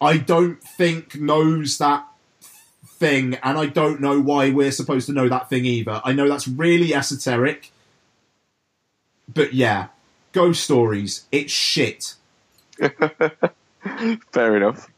I 0.00 0.16
don't 0.16 0.62
think 0.62 1.20
knows 1.20 1.78
that 1.78 2.06
thing, 2.86 3.34
and 3.42 3.58
I 3.58 3.66
don't 3.66 4.00
know 4.00 4.20
why 4.20 4.50
we're 4.50 4.72
supposed 4.72 5.06
to 5.06 5.12
know 5.12 5.28
that 5.28 5.48
thing 5.48 5.64
either. 5.64 6.00
I 6.04 6.12
know 6.12 6.28
that's 6.28 6.48
really 6.48 6.94
esoteric, 6.94 7.70
but 9.32 9.52
yeah, 9.54 9.88
ghost 10.32 10.64
stories, 10.64 11.24
it's 11.32 11.52
shit. 11.52 12.14
Fair 14.32 14.56
enough. 14.56 14.88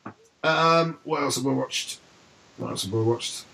Um, 0.43 0.99
what 1.05 1.23
else 1.23 1.37
have 1.37 1.47
I 1.47 1.51
watched? 1.51 1.99
What 2.57 2.71
else 2.71 2.85
have 2.85 2.95
I 2.95 2.99
watched? 2.99 3.45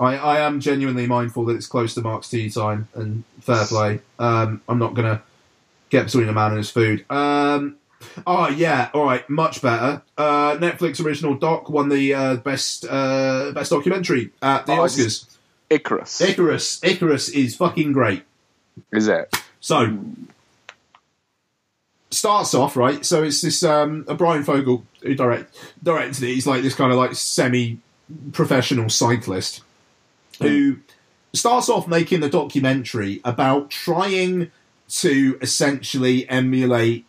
I, 0.00 0.16
I 0.16 0.40
am 0.40 0.60
genuinely 0.60 1.06
mindful 1.06 1.44
that 1.46 1.56
it's 1.56 1.66
close 1.66 1.94
to 1.94 2.00
Mark's 2.00 2.28
tea 2.30 2.48
time 2.48 2.88
and 2.94 3.24
fair 3.40 3.66
play. 3.66 4.00
Um, 4.18 4.62
I'm 4.68 4.78
not 4.78 4.94
gonna 4.94 5.22
get 5.90 6.06
between 6.06 6.28
a 6.28 6.32
man 6.32 6.52
and 6.52 6.58
his 6.58 6.70
food. 6.70 7.04
Um, 7.10 7.76
oh 8.26 8.48
yeah, 8.48 8.90
all 8.94 9.04
right, 9.04 9.28
much 9.28 9.60
better. 9.60 10.02
Uh, 10.16 10.56
Netflix 10.56 11.04
original 11.04 11.34
doc 11.34 11.68
won 11.68 11.90
the 11.90 12.14
uh, 12.14 12.36
best 12.36 12.86
uh, 12.88 13.52
best 13.54 13.70
documentary 13.70 14.30
at 14.40 14.64
the 14.64 14.72
Oh, 14.72 14.78
Oscars. 14.78 15.26
Icarus. 15.68 16.20
Icarus, 16.20 16.82
Icarus 16.82 17.28
is 17.28 17.54
fucking 17.56 17.92
great. 17.92 18.22
Is 18.92 19.08
it? 19.08 19.34
So 19.62 19.96
starts 22.10 22.52
off 22.52 22.76
right. 22.76 23.06
So 23.06 23.22
it's 23.22 23.40
this 23.40 23.62
um, 23.62 24.04
a 24.08 24.14
Bryan 24.14 24.42
Fogel 24.42 24.84
who 25.02 25.14
direct 25.14 25.56
directed 25.82 26.24
it. 26.24 26.34
He's 26.34 26.46
like 26.46 26.62
this 26.62 26.74
kind 26.74 26.92
of 26.92 26.98
like 26.98 27.14
semi 27.14 27.78
professional 28.32 28.90
cyclist 28.90 29.62
who 30.40 30.78
starts 31.32 31.68
off 31.68 31.86
making 31.86 32.20
the 32.20 32.28
documentary 32.28 33.20
about 33.24 33.70
trying 33.70 34.50
to 34.88 35.38
essentially 35.40 36.28
emulate 36.28 37.06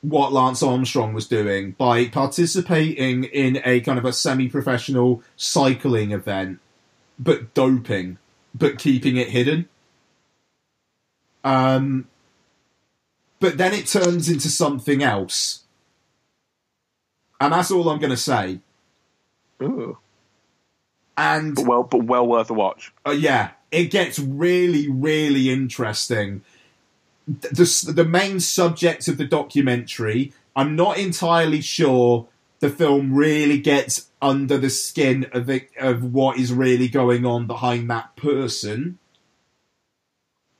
what 0.00 0.32
Lance 0.32 0.62
Armstrong 0.62 1.12
was 1.12 1.26
doing 1.26 1.72
by 1.72 2.06
participating 2.06 3.24
in 3.24 3.60
a 3.64 3.80
kind 3.80 3.98
of 3.98 4.04
a 4.04 4.12
semi 4.12 4.48
professional 4.48 5.22
cycling 5.36 6.12
event, 6.12 6.60
but 7.18 7.52
doping, 7.52 8.18
but 8.54 8.78
keeping 8.78 9.16
it 9.16 9.30
hidden. 9.30 9.68
Um, 11.44 12.08
but 13.38 13.58
then 13.58 13.72
it 13.74 13.86
turns 13.86 14.28
into 14.28 14.48
something 14.48 15.02
else. 15.02 15.64
And 17.40 17.52
that's 17.52 17.70
all 17.70 17.88
I'm 17.90 17.98
going 17.98 18.10
to 18.10 18.16
say. 18.16 18.60
Ooh. 19.62 19.98
And 21.16 21.54
But 21.54 21.66
well, 21.66 21.82
but 21.84 22.04
well 22.04 22.26
worth 22.26 22.50
a 22.50 22.54
watch. 22.54 22.92
uh, 23.06 23.10
yeah, 23.12 23.50
it 23.70 23.90
gets 23.90 24.18
really, 24.18 24.88
really 24.88 25.50
interesting. 25.50 26.42
Th- 27.26 27.52
The, 27.54 27.92
the 27.92 28.04
main 28.04 28.40
subject 28.40 29.06
of 29.08 29.18
the 29.18 29.26
documentary, 29.26 30.32
I'm 30.56 30.74
not 30.74 30.98
entirely 30.98 31.60
sure 31.60 32.26
the 32.60 32.70
film 32.70 33.14
really 33.14 33.58
gets 33.58 34.10
under 34.22 34.56
the 34.56 34.70
skin 34.70 35.26
of 35.32 35.50
it, 35.50 35.70
of 35.78 36.12
what 36.14 36.38
is 36.38 36.52
really 36.52 36.88
going 36.88 37.26
on 37.26 37.46
behind 37.46 37.90
that 37.90 38.16
person. 38.16 38.98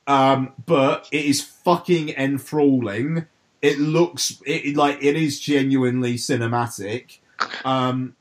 Um, 0.07 0.53
but 0.65 1.07
it 1.11 1.25
is 1.25 1.41
fucking 1.41 2.09
enthralling. 2.09 3.25
It 3.61 3.79
looks 3.79 4.41
it, 4.45 4.75
like 4.75 5.03
it 5.03 5.15
is 5.15 5.39
genuinely 5.39 6.15
cinematic. 6.15 7.19
Um, 7.63 8.15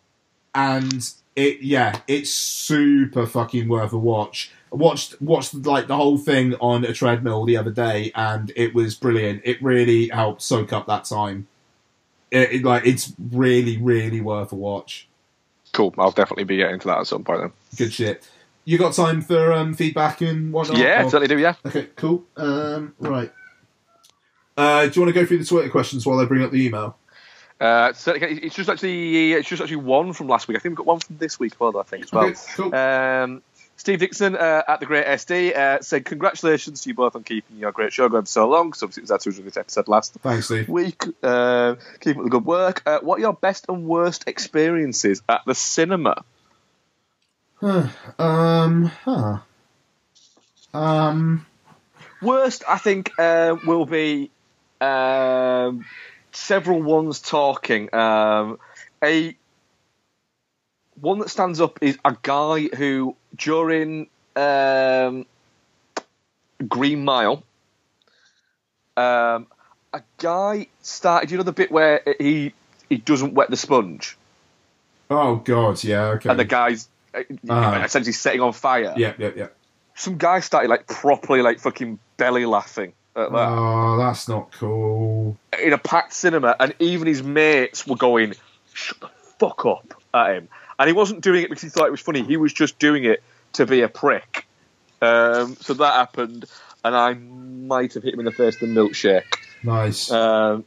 and 0.55 1.13
it 1.37 1.61
yeah, 1.61 2.01
it's 2.07 2.31
super 2.31 3.27
fucking 3.27 3.69
worth 3.69 3.93
a 3.93 3.99
watch. 3.99 4.53
I 4.73 4.77
watched 4.77 5.21
watched 5.21 5.55
like 5.55 5.89
the 5.89 5.97
whole 5.97 6.19
thing 6.19 6.55
on 6.55 6.85
a 6.85 6.93
treadmill 6.93 7.45
the 7.45 7.57
other 7.57 7.71
day, 7.71 8.13
and 8.15 8.53
it 8.57 8.75
was 8.75 8.95
brilliant. 8.95 9.43
It 9.45 9.63
really 9.63 10.09
helped 10.09 10.43
soak 10.43 10.73
up 10.73 10.87
that 10.87 11.05
time. 11.05 11.47
It, 12.31 12.53
it, 12.53 12.65
like 12.65 12.87
it's 12.87 13.13
really 13.31 13.77
really 13.77 14.21
worth 14.21 14.53
a 14.53 14.57
watch. 14.57 15.09
Cool. 15.73 15.93
I'll 15.99 16.13
definitely 16.13 16.45
be 16.45 16.57
getting 16.57 16.79
to 16.81 16.87
that 16.89 16.99
at 17.01 17.07
some 17.09 17.25
point 17.25 17.41
then. 17.41 17.53
Good 17.77 17.93
shit. 17.93 18.29
You 18.65 18.79
got 18.79 18.95
time 18.95 19.21
for 19.21 19.53
um, 19.53 19.75
feedback 19.75 20.21
and 20.21 20.53
whatnot? 20.53 20.79
yeah, 20.79 21.05
Or- 21.05 21.11
certainly 21.11 21.29
do. 21.29 21.39
Yeah. 21.39 21.55
Okay, 21.67 21.89
cool. 21.97 22.25
Um, 22.37 22.95
right. 22.99 23.33
Uh, 24.57 24.87
do 24.87 24.93
you 24.95 25.03
want 25.03 25.15
to 25.15 25.21
go 25.21 25.27
through 25.27 25.39
the 25.39 25.45
Twitter 25.45 25.69
questions 25.69 26.07
while 26.07 26.19
I 26.21 26.25
bring 26.25 26.43
up 26.43 26.51
the 26.51 26.65
email? 26.65 26.97
Uh, 27.61 27.93
it's 27.95 28.05
just 28.57 28.69
actually 28.69 29.33
it's 29.33 29.49
just 29.49 29.63
actually 29.63 29.77
one 29.77 30.13
from 30.13 30.29
last 30.29 30.49
week. 30.49 30.57
I 30.57 30.61
think 30.61 30.73
we've 30.73 30.79
got 30.79 30.87
one 30.87 31.01
from 31.01 31.17
this 31.19 31.39
week 31.39 31.53
as 31.55 31.61
well. 31.61 31.77
I 31.79 31.83
think 31.83 32.05
as 32.05 32.13
well. 32.13 32.25
Okay, 32.25 32.41
cool. 32.57 32.75
Um, 32.75 33.43
Steve 33.77 33.99
Dixon 34.01 34.37
uh, 34.37 34.63
at 34.69 34.81
the 34.81 34.87
Great 34.87 35.07
SD 35.07 35.57
uh, 35.57 35.81
said, 35.81 36.05
"Congratulations 36.05 36.83
to 36.83 36.89
you 36.91 36.95
both 36.95 37.17
on 37.17 37.23
keeping 37.23 37.57
your 37.59 37.73
great 37.73 37.93
show 37.93 38.09
going 38.09 38.25
for 38.25 38.29
so 38.29 38.49
long." 38.49 38.73
So 38.73 38.87
obviously 38.87 39.03
it 39.03 39.05
was 39.05 39.11
our 39.13 39.19
200th 39.19 39.57
episode 39.57 39.89
last 39.89 40.15
Thanks, 40.23 40.51
week. 40.69 41.03
Uh, 41.23 41.77
keep 42.01 42.17
up 42.17 42.25
the 42.25 42.31
good 42.31 42.45
work. 42.45 42.83
Uh, 42.87 42.99
what 43.01 43.19
are 43.19 43.23
your 43.23 43.33
best 43.35 43.67
and 43.69 43.85
worst 43.87 44.25
experiences 44.29 45.23
at 45.29 45.43
the 45.47 45.55
cinema? 45.55 46.25
Um, 48.19 48.85
huh. 49.05 49.39
Um, 50.75 51.47
Worst, 52.21 52.63
I 52.69 52.79
think, 52.79 53.13
uh, 53.19 53.57
will 53.67 53.87
be 53.87 54.31
um, 54.83 55.87
several 56.33 56.83
ones 56.83 57.21
talking. 57.21 57.95
Um, 57.95 58.59
a 59.03 59.35
one 61.01 61.21
that 61.21 61.31
stands 61.31 61.61
up 61.61 61.79
is 61.81 61.99
a 62.05 62.17
guy 62.23 62.69
who 62.77 63.17
during 63.35 64.09
um, 64.37 65.25
Green 66.69 67.05
Mile, 67.05 67.43
um, 68.97 69.47
a 69.93 70.03
guy 70.19 70.67
started. 70.83 71.31
You 71.31 71.39
know 71.39 71.45
the 71.45 71.53
bit 71.53 71.71
where 71.71 72.03
he 72.21 72.53
he 72.91 72.99
doesn't 72.99 73.33
wet 73.33 73.49
the 73.49 73.57
sponge, 73.57 74.19
oh 75.11 75.37
god, 75.37 75.83
yeah, 75.83 76.07
okay. 76.09 76.29
and 76.29 76.39
the 76.39 76.45
guy's 76.45 76.89
uh, 77.15 77.83
essentially 77.85 78.13
setting 78.13 78.41
on 78.41 78.53
fire. 78.53 78.95
yeah, 78.97 79.15
yeah, 79.19 79.31
yeah. 79.37 79.47
Some 79.95 80.19
guy 80.19 80.41
started 80.41 80.69
like 80.69 80.87
properly 80.87 81.43
like 81.43 81.61
fucking 81.61 81.99
belly 82.17 82.47
laughing 82.47 82.95
at 83.17 83.31
that. 83.31 83.49
Oh, 83.49 83.97
that's 83.97 84.29
not 84.29 84.53
cool. 84.53 85.37
in 85.63 85.73
a 85.73 85.79
packed 85.79 86.13
cinema, 86.13 86.57
and 86.59 86.75
even 86.81 87.07
his 87.07 87.23
mates 87.23 87.87
were 87.87 87.97
going, 87.97 88.35
"Shut 88.73 89.01
the 89.01 89.09
fuck 89.39 89.65
up" 89.67 89.95
at 90.13 90.35
him, 90.37 90.49
and 90.79 90.89
he 90.89 90.93
wasn't 90.93 91.21
doing 91.21 91.45
it 91.45 91.51
because 91.51 91.63
he 91.63 91.69
thought 91.69 91.87
it 91.87 91.93
was 91.93 92.01
funny. 92.01 92.23
He 92.23 92.37
was 92.37 92.53
just 92.53 92.79
doing 92.79 93.05
it 93.05 93.23
to 93.55 93.67
be 93.67 93.83
a 93.83 93.89
prick. 93.89 94.47
Um, 95.01 95.57
so 95.57 95.75
that 95.75 95.95
happened, 95.95 96.47
and 96.85 96.97
I 96.97 97.15
might 97.15 97.95
have 97.95 98.03
hit 98.03 98.15
him 98.15 98.21
in 98.21 98.27
the 98.27 98.33
face 98.33 98.61
with 98.61 98.71
a 98.71 98.75
milkshake. 98.75 99.37
Nice. 99.63 100.11
Um, 100.11 100.65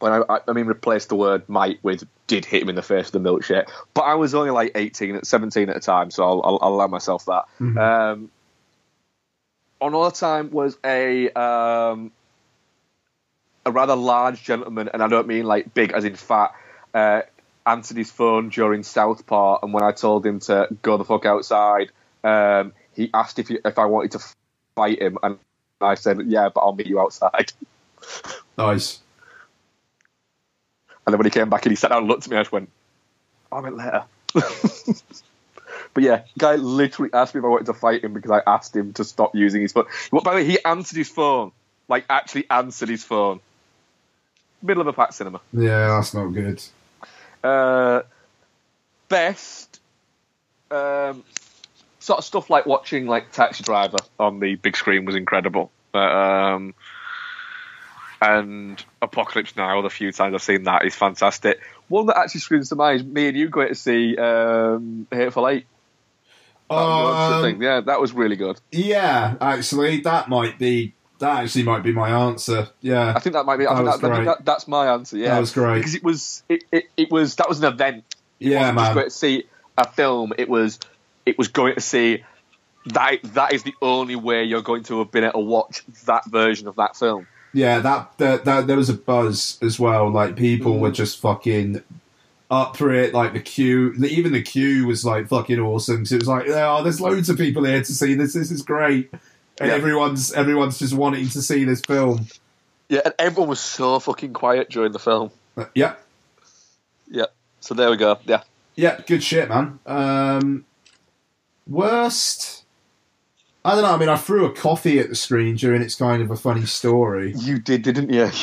when 0.00 0.12
I, 0.12 0.22
I, 0.28 0.38
I 0.48 0.52
mean, 0.52 0.66
replace 0.66 1.06
the 1.06 1.16
word 1.16 1.48
"might" 1.48 1.78
with 1.82 2.04
"did 2.26 2.44
hit 2.44 2.62
him 2.62 2.68
in 2.68 2.74
the 2.74 2.82
face 2.82 3.12
with 3.12 3.24
a 3.24 3.28
milkshake," 3.28 3.68
but 3.94 4.02
I 4.02 4.14
was 4.14 4.34
only 4.34 4.50
like 4.50 4.72
18, 4.74 5.24
17 5.24 5.68
at 5.68 5.74
the 5.74 5.80
time, 5.80 6.10
so 6.10 6.24
I'll, 6.24 6.42
I'll, 6.44 6.58
I'll 6.62 6.74
allow 6.74 6.86
myself 6.86 7.26
that. 7.26 7.44
Um, 7.78 8.30
another 9.80 10.14
time 10.14 10.50
was 10.50 10.76
a 10.84 11.30
um, 11.30 12.12
a 13.66 13.70
rather 13.70 13.96
large 13.96 14.42
gentleman, 14.42 14.90
and 14.92 15.02
I 15.02 15.08
don't 15.08 15.26
mean 15.26 15.44
like 15.44 15.74
big 15.74 15.92
as 15.92 16.04
in 16.04 16.16
fat, 16.16 16.54
uh, 16.92 17.22
answered 17.66 17.96
his 17.96 18.10
phone 18.10 18.48
during 18.48 18.82
Southport, 18.82 19.62
and 19.62 19.72
when 19.72 19.84
I 19.84 19.92
told 19.92 20.24
him 20.24 20.40
to 20.40 20.68
go 20.82 20.96
the 20.96 21.04
fuck 21.04 21.26
outside, 21.26 21.90
um, 22.22 22.72
he 22.94 23.10
asked 23.12 23.38
if 23.38 23.48
he, 23.48 23.58
if 23.64 23.78
I 23.78 23.86
wanted 23.86 24.12
to 24.12 24.20
fight 24.76 25.00
him, 25.00 25.18
and 25.22 25.38
I 25.80 25.94
said, 25.94 26.20
"Yeah, 26.26 26.48
but 26.48 26.60
I'll 26.60 26.74
meet 26.74 26.86
you 26.86 27.00
outside." 27.00 27.52
nice. 28.58 29.00
And 31.06 31.12
then 31.12 31.18
when 31.18 31.26
he 31.26 31.30
came 31.30 31.50
back 31.50 31.64
and 31.64 31.72
he 31.72 31.76
sat 31.76 31.88
down 31.88 31.98
and 31.98 32.08
looked 32.08 32.24
at 32.24 32.30
me, 32.30 32.36
I 32.36 32.40
just 32.40 32.52
went, 32.52 32.70
"I 33.52 33.60
meant 33.60 33.76
later." 33.76 34.04
but 35.94 36.02
yeah, 36.02 36.22
guy 36.38 36.56
literally 36.56 37.12
asked 37.12 37.34
me 37.34 37.40
if 37.40 37.44
I 37.44 37.48
wanted 37.48 37.66
to 37.66 37.74
fight 37.74 38.02
him 38.02 38.12
because 38.12 38.30
I 38.30 38.42
asked 38.46 38.74
him 38.74 38.92
to 38.94 39.04
stop 39.04 39.34
using 39.34 39.62
his 39.62 39.72
phone. 39.72 39.86
Well, 40.10 40.22
by 40.22 40.32
the 40.32 40.36
way, 40.36 40.44
he 40.44 40.58
answered 40.64 40.96
his 40.96 41.08
phone, 41.08 41.52
like 41.88 42.04
actually 42.08 42.48
answered 42.50 42.88
his 42.88 43.04
phone. 43.04 43.40
Middle 44.62 44.80
of 44.80 44.86
a 44.86 44.92
packed 44.92 45.14
cinema. 45.14 45.40
Yeah, 45.52 45.88
that's 45.88 46.14
not 46.14 46.28
good. 46.28 46.62
Uh, 47.42 48.02
best 49.08 49.80
um, 50.70 51.22
sort 51.98 52.18
of 52.18 52.24
stuff 52.24 52.50
like 52.50 52.66
watching 52.66 53.06
like 53.06 53.30
Taxi 53.32 53.62
Driver 53.62 53.98
on 54.18 54.40
the 54.40 54.54
big 54.56 54.76
screen 54.76 55.04
was 55.04 55.14
incredible. 55.14 55.70
Um, 55.92 56.74
and 58.30 58.84
Apocalypse 59.02 59.56
Now, 59.56 59.82
the 59.82 59.90
few 59.90 60.10
times 60.12 60.34
I've 60.34 60.42
seen 60.42 60.64
that 60.64 60.84
is 60.84 60.94
fantastic. 60.94 61.60
One 61.88 62.06
that 62.06 62.18
actually 62.18 62.40
screams 62.40 62.68
to 62.70 62.76
mind 62.76 63.00
is 63.00 63.06
me 63.06 63.28
and 63.28 63.36
you 63.36 63.48
going 63.48 63.68
to 63.68 63.74
see 63.74 64.16
um, 64.16 65.06
Hateful 65.10 65.48
Eight. 65.48 65.66
That 66.70 66.76
the 66.76 67.48
Um. 67.48 67.62
Yeah, 67.62 67.80
that 67.82 68.00
was 68.00 68.12
really 68.12 68.36
good. 68.36 68.58
Yeah, 68.72 69.34
actually, 69.40 70.00
that 70.00 70.28
might 70.28 70.58
be 70.58 70.94
that 71.18 71.44
actually 71.44 71.62
might 71.64 71.82
be 71.82 71.92
my 71.92 72.08
answer. 72.08 72.68
Yeah, 72.80 73.12
I 73.14 73.20
think 73.20 73.34
that 73.34 73.44
might 73.44 73.58
be. 73.58 73.66
I 73.66 73.74
That 73.82 73.90
think, 73.90 74.02
that, 74.02 74.08
great. 74.10 74.24
that, 74.24 74.44
that's 74.44 74.66
my 74.66 74.88
answer. 74.92 75.16
Yeah, 75.16 75.34
That 75.34 75.40
was 75.40 75.52
great. 75.52 75.76
because 75.78 75.94
it 75.94 76.02
was. 76.02 76.42
It, 76.48 76.64
it, 76.72 76.84
it 76.96 77.10
was 77.10 77.36
that 77.36 77.48
was 77.48 77.58
an 77.62 77.72
event. 77.72 78.04
It 78.40 78.48
Yeah, 78.48 78.60
wasn't 78.72 78.78
just 78.78 78.86
man. 78.88 78.94
going 78.94 79.06
to 79.06 79.10
see 79.10 79.44
a 79.78 79.86
film. 79.86 80.32
It 80.38 80.48
was. 80.48 80.78
It 81.26 81.36
was 81.38 81.48
going 81.48 81.74
to 81.74 81.80
see 81.80 82.24
that. 82.86 83.18
That 83.34 83.52
is 83.52 83.62
the 83.62 83.74
only 83.82 84.16
way 84.16 84.44
you're 84.44 84.62
going 84.62 84.84
to 84.84 84.98
have 85.00 85.10
been 85.12 85.24
able 85.24 85.32
to 85.34 85.38
watch 85.40 85.82
that 86.06 86.24
version 86.26 86.66
of 86.66 86.76
that 86.76 86.96
film. 86.96 87.26
Yeah. 87.54 87.78
That, 87.78 88.18
that 88.18 88.44
that 88.44 88.66
there 88.66 88.76
was 88.76 88.90
a 88.90 88.94
buzz 88.94 89.58
as 89.62 89.80
well. 89.80 90.10
Like 90.10 90.36
people 90.36 90.78
were 90.78 90.90
just 90.90 91.18
fucking 91.20 91.82
up 92.50 92.76
for 92.76 92.92
it. 92.92 93.14
Like 93.14 93.32
the 93.32 93.40
queue, 93.40 93.94
even 94.04 94.32
the 94.32 94.42
queue 94.42 94.86
was 94.86 95.04
like 95.04 95.28
fucking 95.28 95.58
awesome. 95.58 95.98
'cause 95.98 96.12
it 96.12 96.18
was 96.20 96.28
like, 96.28 96.46
oh, 96.48 96.82
there's 96.82 97.00
loads 97.00 97.30
of 97.30 97.38
people 97.38 97.64
here 97.64 97.82
to 97.82 97.92
see 97.94 98.14
this. 98.14 98.34
This 98.34 98.50
is 98.50 98.60
great, 98.62 99.10
and 99.60 99.70
Yeah. 99.70 99.74
everyone's 99.74 100.32
everyone's 100.32 100.78
just 100.78 100.92
wanting 100.94 101.28
to 101.30 101.40
see 101.40 101.64
this 101.64 101.80
film. 101.80 102.26
Yeah, 102.90 103.00
and 103.06 103.14
everyone 103.18 103.48
was 103.48 103.60
so 103.60 103.98
fucking 103.98 104.34
quiet 104.34 104.68
during 104.68 104.92
the 104.92 104.98
film. 104.98 105.30
Uh, 105.56 105.64
yeah, 105.74 105.94
Yeah. 107.08 107.26
So 107.60 107.74
there 107.74 107.88
we 107.90 107.96
go. 107.96 108.18
Yeah. 108.24 108.42
Yeah, 108.76 109.00
good 109.06 109.22
shit, 109.22 109.48
man. 109.48 109.78
Um, 109.86 110.64
worst. 111.66 112.63
I 113.64 113.74
don't 113.74 113.82
know. 113.82 113.94
I 113.94 113.96
mean, 113.96 114.08
I 114.10 114.16
threw 114.16 114.44
a 114.44 114.52
coffee 114.52 114.98
at 114.98 115.08
the 115.08 115.14
screen 115.14 115.56
during 115.56 115.80
its 115.80 115.94
kind 115.94 116.22
of 116.22 116.30
a 116.30 116.36
funny 116.36 116.66
story. 116.66 117.32
You 117.36 117.58
did, 117.58 117.82
didn't 117.82 118.12
you? 118.12 118.30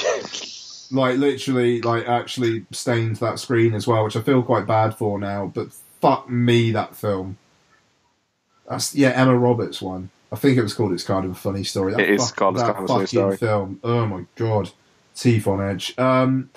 Like 0.94 1.18
literally, 1.20 1.82
like 1.82 2.06
actually 2.06 2.66
stained 2.74 3.16
that 3.18 3.40
screen 3.40 3.74
as 3.74 3.88
well, 3.88 4.04
which 4.04 4.18
I 4.18 4.22
feel 4.22 4.44
quite 4.44 4.68
bad 4.68 4.94
for 4.98 5.18
now. 5.18 5.50
But 5.54 5.72
fuck 6.02 6.30
me, 6.30 6.72
that 6.72 6.98
film. 6.98 7.38
That's 8.70 8.94
yeah, 8.94 9.12
Emma 9.12 9.38
Roberts 9.38 9.82
one. 9.82 10.10
I 10.34 10.36
think 10.36 10.58
it 10.58 10.62
was 10.64 10.74
called 10.74 10.92
"It's 10.92 11.06
Kind 11.06 11.24
of 11.24 11.32
a 11.32 11.36
Funny 11.36 11.64
Story." 11.64 11.94
That 11.94 12.02
It 12.02 12.10
is 12.10 12.28
fuck- 12.28 12.36
called 12.36 12.56
It's 12.56 12.64
that 12.64 12.74
Kind 12.76 12.78
of 12.80 12.84
a 12.84 12.88
Funny 12.94 13.06
fucking 13.06 13.20
Story. 13.20 13.38
Film. 13.38 13.80
Oh 13.86 14.06
my 14.06 14.26
god, 14.36 14.72
teeth 15.16 15.48
on 15.48 15.62
edge. 15.62 15.98
Um, 15.98 16.50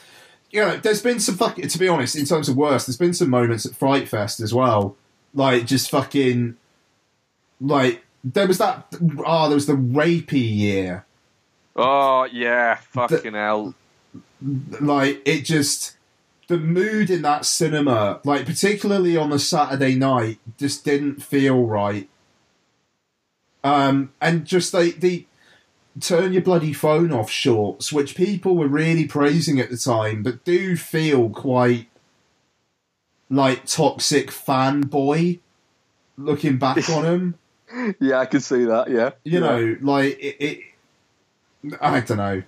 you 0.51 0.61
know, 0.63 0.79
there's 0.79 1.01
been 1.01 1.21
some 1.21 1.37
fucking. 1.37 1.69
To 1.69 1.79
be 1.79 1.87
honest, 1.87 2.17
in 2.17 2.25
terms 2.25 2.49
of 2.49 2.57
worst, 2.57 2.89
there's 2.89 2.97
been 2.97 3.15
some 3.15 3.31
moments 3.31 3.65
at 3.67 3.77
Fright 3.77 4.09
Fest 4.09 4.41
as 4.41 4.53
well. 4.53 4.97
Like 5.33 5.65
just 5.65 5.91
fucking, 5.91 6.57
like 7.61 8.04
there 8.25 8.47
was 8.49 8.59
that. 8.59 8.87
Ah, 9.25 9.47
there 9.49 9.55
was 9.55 9.67
the 9.67 9.75
rapey 9.75 10.57
year. 10.57 11.05
Oh 11.77 12.25
yeah, 12.25 12.77
fucking 12.77 13.35
hell. 13.35 13.75
like 14.81 15.23
it 15.25 15.43
just 15.43 15.97
the 16.49 16.59
mood 16.59 17.11
in 17.11 17.23
that 17.23 17.45
cinema 17.45 18.21
like 18.25 18.45
particularly 18.45 19.17
on 19.17 19.33
a 19.33 19.39
saturday 19.39 19.95
night 19.95 20.39
just 20.59 20.85
didn't 20.85 21.23
feel 21.23 21.65
right 21.65 22.09
um 23.63 24.13
and 24.21 24.45
just 24.45 24.75
like 24.75 25.01
the 25.01 25.25
turn 26.01 26.33
your 26.33 26.43
bloody 26.43 26.73
phone 26.73 27.13
off 27.13 27.31
shorts 27.31 27.93
which 27.93 28.15
people 28.15 28.57
were 28.57 28.69
really 28.69 29.07
praising 29.07 29.59
at 29.59 29.71
the 29.71 29.77
time 29.77 30.23
but 30.23 30.45
do 30.45 30.77
feel 30.77 31.31
quite 31.31 31.89
like 33.31 33.65
toxic 33.65 34.31
fanboy 34.31 35.39
looking 36.19 36.59
back 36.59 36.89
on 36.91 37.05
them 37.05 37.35
Yeah, 38.01 38.19
I 38.19 38.27
can 38.27 38.41
see 38.41 38.65
that. 38.67 38.89
Yeah. 38.91 39.11
you 39.25 39.33
Yeah. 39.35 39.41
know 39.41 39.77
like 39.81 40.19
it, 40.19 40.37
it 40.41 40.61
i 41.81 41.99
don't 42.01 42.19
know 42.19 42.43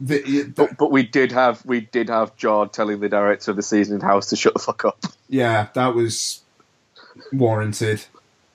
the, 0.00 0.20
the, 0.22 0.42
But, 0.54 0.76
but 0.76 0.90
we 0.90 1.04
did 1.04 1.32
have 1.32 1.64
we 1.64 1.80
did 1.80 2.08
have 2.10 2.36
Jord 2.36 2.72
telling 2.72 3.00
the 3.00 3.08
director 3.08 3.50
of 3.52 3.56
the 3.56 3.62
seasoning 3.62 4.02
house 4.02 4.28
to 4.30 4.36
shut 4.36 4.52
the 4.54 4.60
fuck 4.60 4.84
up. 4.84 4.98
Yeah, 5.28 5.68
that 5.74 5.94
was 5.94 6.42
warranted. 7.32 8.04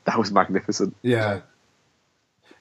That 0.05 0.17
was 0.17 0.31
magnificent. 0.31 0.95
Yeah. 1.01 1.41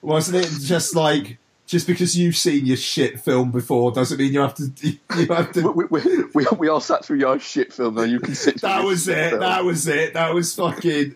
Wasn't 0.01 0.35
it 0.43 0.49
just 0.61 0.95
like 0.95 1.37
just 1.67 1.87
because 1.87 2.17
you've 2.17 2.35
seen 2.35 2.65
your 2.65 2.75
shit 2.75 3.19
film 3.21 3.51
before 3.51 3.91
doesn't 3.93 4.17
mean 4.17 4.33
you 4.33 4.41
have 4.41 4.55
to 4.55 4.69
you 4.83 5.27
have 5.29 5.51
to 5.53 5.71
We, 5.71 5.85
we, 5.85 6.23
we, 6.33 6.45
we 6.57 6.67
all 6.67 6.81
sat 6.81 7.05
through 7.05 7.19
your 7.19 7.39
shit 7.39 7.71
film. 7.71 7.95
Now 7.95 8.01
you 8.03 8.19
can 8.19 8.35
sit. 8.35 8.59
That 8.61 8.83
was 8.83 9.07
it. 9.07 9.29
film. 9.29 9.39
That 9.41 9.63
was 9.63 9.87
it. 9.87 10.13
That 10.15 10.33
was 10.33 10.55
fucking 10.55 11.15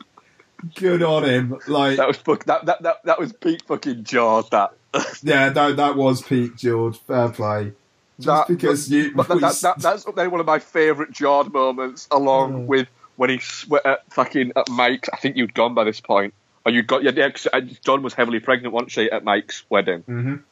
good 0.76 1.04
on 1.04 1.26
him. 1.26 1.60
Like 1.68 1.98
That 1.98 2.08
was 2.08 2.18
fuck. 2.18 2.46
That 2.46 2.66
that 2.66 2.82
that, 2.84 3.04
that 3.04 3.20
was 3.20 3.34
peak 3.34 3.64
fucking 3.66 4.04
Jord. 4.04 4.46
That. 4.52 4.74
yeah, 5.24 5.50
that 5.50 5.76
that 5.78 5.96
was 5.96 6.22
Pete 6.22 6.56
George. 6.56 6.98
Fair 6.98 7.30
play. 7.30 7.74
Just 8.18 8.28
that, 8.28 8.48
because 8.48 8.90
you 8.90 9.14
that, 9.14 9.28
that, 9.28 9.60
that, 9.62 9.80
that's 9.80 10.08
up 10.08 10.16
there 10.16 10.30
one 10.30 10.40
of 10.40 10.46
my 10.46 10.60
favourite 10.60 11.12
Jord 11.12 11.52
moments, 11.52 12.08
along 12.12 12.68
with 12.68 12.88
when 13.18 13.30
he 13.30 13.40
sweat 13.40 13.86
at 13.86 14.14
fucking 14.14 14.54
at 14.56 14.70
Mike's. 14.70 15.10
I 15.12 15.18
think 15.18 15.36
you'd 15.36 15.54
gone 15.54 15.74
by 15.74 15.84
this 15.84 16.00
point, 16.00 16.34
or 16.66 16.72
you 16.72 16.82
got 16.82 17.04
yeah. 17.04 17.12
yeah 17.14 17.30
uh, 17.52 17.62
John 17.84 18.04
was 18.04 18.14
heavily 18.14 18.40
pregnant, 18.40 18.74
wasn't 18.74 18.92
she, 18.92 19.12
at 19.12 19.24
Mike's 19.26 19.66
wedding? 19.70 20.04
Mhm. 20.04 20.44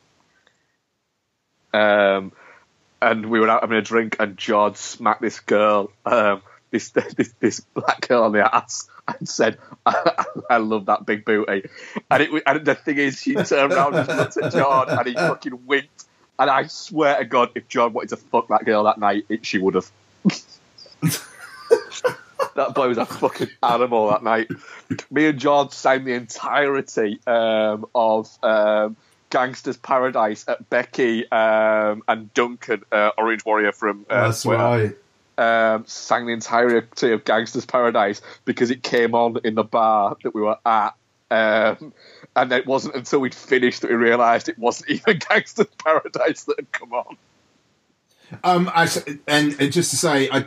Um, 1.73 2.33
and 3.01 3.29
we 3.29 3.39
were 3.39 3.49
out 3.49 3.61
having 3.61 3.77
a 3.77 3.81
drink, 3.81 4.17
and 4.19 4.37
George 4.37 4.75
smacked 4.75 5.21
this 5.21 5.39
girl, 5.39 5.91
um, 6.05 6.41
this, 6.71 6.89
this 7.15 7.33
this 7.39 7.59
black 7.61 8.07
girl 8.07 8.23
on 8.23 8.33
the 8.33 8.55
ass, 8.55 8.89
and 9.07 9.27
said, 9.27 9.57
"I, 9.85 10.25
I 10.49 10.57
love 10.57 10.85
that 10.87 11.05
big 11.05 11.25
booty." 11.25 11.69
And 12.09 12.23
it 12.23 12.43
and 12.45 12.65
the 12.65 12.75
thing 12.75 12.97
is, 12.97 13.19
she 13.19 13.35
turned 13.35 13.73
around 13.73 13.95
and 13.95 14.07
looked 14.07 14.37
at 14.37 14.51
John, 14.53 14.89
and 14.89 15.07
he 15.07 15.13
fucking 15.13 15.65
winked. 15.65 16.05
And 16.39 16.49
I 16.49 16.67
swear 16.67 17.19
to 17.19 17.25
God, 17.25 17.51
if 17.55 17.67
John 17.67 17.93
wanted 17.93 18.09
to 18.09 18.17
fuck 18.17 18.47
that 18.47 18.65
girl 18.65 18.83
that 18.85 18.97
night, 18.97 19.25
it, 19.29 19.45
she 19.45 19.59
would 19.59 19.75
have. 19.75 19.91
that 22.55 22.73
boy 22.73 22.87
was 22.87 22.97
a 22.97 23.05
fucking 23.05 23.49
animal 23.61 24.09
that 24.09 24.23
night. 24.23 24.47
Me 25.11 25.27
and 25.27 25.39
John 25.39 25.69
signed 25.71 26.07
the 26.07 26.13
entirety 26.13 27.19
um, 27.27 27.85
of 27.93 28.29
um, 28.43 28.95
Gangsta's 29.29 29.77
Paradise 29.77 30.45
at 30.47 30.69
Becky 30.69 31.29
um, 31.31 32.03
and 32.07 32.33
Duncan, 32.33 32.83
uh, 32.91 33.11
Orange 33.17 33.45
Warrior 33.45 33.71
from 33.71 34.05
uh, 34.09 34.27
That's 34.27 34.43
Twitter 34.43 34.63
right. 34.63 34.95
Um, 35.37 35.85
sang 35.87 36.25
the 36.27 36.33
entirety 36.33 37.11
of 37.11 37.23
Gangsta's 37.23 37.65
Paradise 37.65 38.21
because 38.45 38.69
it 38.71 38.83
came 38.83 39.15
on 39.15 39.37
in 39.43 39.55
the 39.55 39.63
bar 39.63 40.15
that 40.23 40.35
we 40.35 40.41
were 40.41 40.57
at. 40.65 40.93
Um, 41.31 41.91
and 42.35 42.51
it 42.51 42.67
wasn't 42.67 42.95
until 42.95 43.19
we'd 43.19 43.33
finished 43.33 43.81
that 43.81 43.89
we 43.89 43.95
realised 43.95 44.49
it 44.49 44.59
wasn't 44.59 44.89
even 45.07 45.17
Gangsta's 45.19 45.67
Paradise 45.83 46.43
that 46.43 46.57
had 46.59 46.71
come 46.71 46.93
on. 46.93 47.17
Um, 48.43 48.69
I 48.73 48.87
and, 49.27 49.55
and 49.59 49.71
just 49.71 49.89
to 49.91 49.97
say, 49.97 50.29
I, 50.31 50.45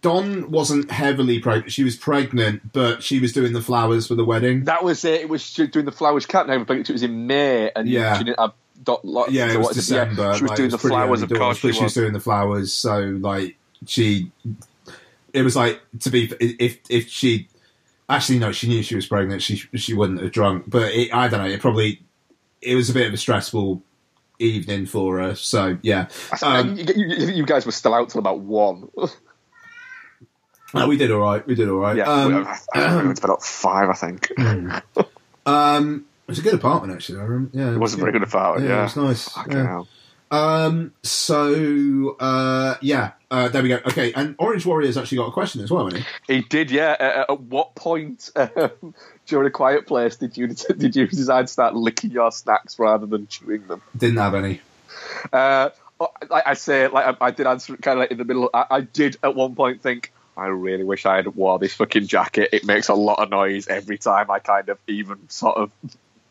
Don 0.00 0.50
wasn't 0.50 0.90
heavily 0.90 1.38
pregnant. 1.38 1.72
She 1.72 1.84
was 1.84 1.96
pregnant, 1.96 2.72
but 2.72 3.02
she 3.02 3.20
was 3.20 3.32
doing 3.32 3.52
the 3.52 3.62
flowers 3.62 4.06
for 4.06 4.14
the 4.14 4.24
wedding. 4.24 4.64
That 4.64 4.82
was 4.82 5.04
it. 5.04 5.20
It 5.22 5.28
was 5.28 5.42
she 5.42 5.62
was 5.62 5.70
doing 5.70 5.84
the 5.84 5.92
flowers 5.92 6.26
cat 6.26 6.46
name, 6.48 6.64
but 6.64 6.76
it 6.78 6.90
was 6.90 7.02
in 7.02 7.26
May, 7.26 7.70
and 7.76 7.88
Yeah. 7.88 8.18
she 8.18 8.24
didn't 8.24 8.40
have 8.40 8.52
dot. 8.82 9.04
Lot, 9.04 9.30
yeah, 9.32 9.48
so 9.48 9.54
it 9.54 9.58
was 9.60 9.76
is 9.76 9.90
Yeah, 9.90 10.04
December. 10.06 10.34
she 10.36 10.42
was 10.42 10.50
like, 10.50 10.56
doing 10.56 10.68
it 10.68 10.72
the 10.72 10.78
flowers, 10.78 11.22
of 11.22 11.30
course. 11.30 11.56
She 11.58 11.60
she 11.60 11.66
was 11.68 11.80
was. 11.82 11.94
doing 11.94 12.12
the 12.12 12.20
flowers. 12.20 12.72
So 12.72 12.98
like 13.20 13.56
she, 13.86 14.30
it 15.32 15.42
was 15.42 15.54
like 15.56 15.80
to 16.00 16.10
be 16.10 16.32
if 16.40 16.78
if 16.88 17.08
she 17.08 17.48
actually 18.08 18.38
no, 18.38 18.52
she 18.52 18.68
knew 18.68 18.82
she 18.82 18.94
was 18.96 19.06
pregnant. 19.06 19.42
She 19.42 19.56
she 19.74 19.92
wouldn't 19.94 20.20
have 20.22 20.32
drunk, 20.32 20.64
but 20.68 20.92
it, 20.94 21.12
I 21.12 21.28
don't 21.28 21.40
know. 21.40 21.48
It 21.48 21.60
probably 21.60 22.02
it 22.62 22.74
was 22.74 22.88
a 22.88 22.94
bit 22.94 23.06
of 23.06 23.12
a 23.14 23.16
stressful 23.16 23.82
evening 24.38 24.86
for 24.86 25.18
her. 25.18 25.34
So 25.34 25.78
yeah, 25.82 26.08
um, 26.42 26.76
you, 26.76 26.84
you- 26.94 27.26
you 27.36 27.46
guys 27.46 27.66
were 27.66 27.72
still 27.72 27.94
out 27.94 28.08
till 28.10 28.18
about 28.18 28.40
one. 28.40 28.88
no, 30.74 30.88
we 30.88 30.96
did 30.96 31.10
all 31.10 31.20
right. 31.20 31.46
We 31.46 31.54
did 31.54 31.68
all 31.68 31.78
right. 31.78 31.96
Yeah, 31.96 32.04
um, 32.10 32.34
we, 32.34 32.40
I, 32.42 32.58
I 32.74 32.96
went 33.04 33.16
to 33.18 33.26
bed 33.26 33.36
five, 33.42 33.88
I 33.88 33.94
think. 33.94 34.30
um, 35.46 36.04
it 36.26 36.30
was 36.30 36.38
a 36.38 36.42
good 36.42 36.54
apartment 36.54 36.92
actually. 36.94 37.20
I 37.20 37.22
remember. 37.22 37.50
Yeah, 37.56 37.72
It 37.72 37.78
was 37.78 37.94
a 37.94 37.98
very 37.98 38.12
good 38.12 38.22
apartment. 38.22 38.68
Yeah, 38.68 38.74
Yeah, 38.76 38.80
it 38.80 38.96
was 38.96 38.96
nice. 38.96 39.36
Fucking 40.30 40.38
Yeah. 40.38 40.50
hell. 40.60 40.64
Um. 40.66 40.92
So, 41.02 42.16
uh, 42.20 42.74
yeah. 42.80 43.12
Uh, 43.30 43.48
there 43.48 43.62
we 43.62 43.68
go. 43.68 43.80
Okay, 43.86 44.12
and 44.12 44.36
Orange 44.38 44.64
Warrior's 44.64 44.96
actually 44.96 45.18
got 45.18 45.26
a 45.28 45.32
question 45.32 45.60
as 45.62 45.70
well, 45.70 45.84
hasn't 45.86 46.04
he? 46.28 46.34
He 46.34 46.40
did, 46.42 46.70
yeah. 46.70 46.96
Uh, 47.28 47.32
at 47.32 47.40
what 47.40 47.74
point 47.74 48.30
um, 48.36 48.94
during 49.26 49.48
a 49.48 49.50
quiet 49.50 49.86
place 49.86 50.16
did 50.16 50.36
you 50.36 50.46
did 50.76 50.94
you 50.94 51.06
decide 51.08 51.48
to 51.48 51.52
start 51.52 51.74
licking 51.74 52.10
your 52.12 52.30
snacks 52.30 52.78
rather 52.78 53.06
than 53.06 53.26
chewing 53.26 53.66
them? 53.66 53.82
Didn't 53.96 54.18
have 54.18 54.34
any. 54.34 54.60
Uh, 55.32 55.70
like 56.30 56.46
I 56.46 56.54
say, 56.54 56.86
like 56.88 57.16
I, 57.20 57.26
I 57.26 57.30
did 57.32 57.46
answer 57.46 57.74
it 57.74 57.82
kind 57.82 57.98
of 57.98 58.00
like 58.02 58.10
in 58.12 58.18
the 58.18 58.24
middle. 58.24 58.50
I, 58.54 58.66
I 58.70 58.80
did 58.82 59.16
at 59.22 59.34
one 59.34 59.54
point 59.54 59.82
think, 59.82 60.12
I 60.36 60.46
really 60.46 60.84
wish 60.84 61.06
I 61.06 61.16
had 61.16 61.26
wore 61.34 61.58
this 61.58 61.74
fucking 61.74 62.06
jacket. 62.06 62.50
It 62.52 62.64
makes 62.64 62.88
a 62.88 62.94
lot 62.94 63.18
of 63.18 63.30
noise 63.30 63.66
every 63.68 63.98
time 63.98 64.30
I 64.30 64.38
kind 64.38 64.68
of 64.68 64.78
even 64.86 65.28
sort 65.30 65.56
of 65.56 65.72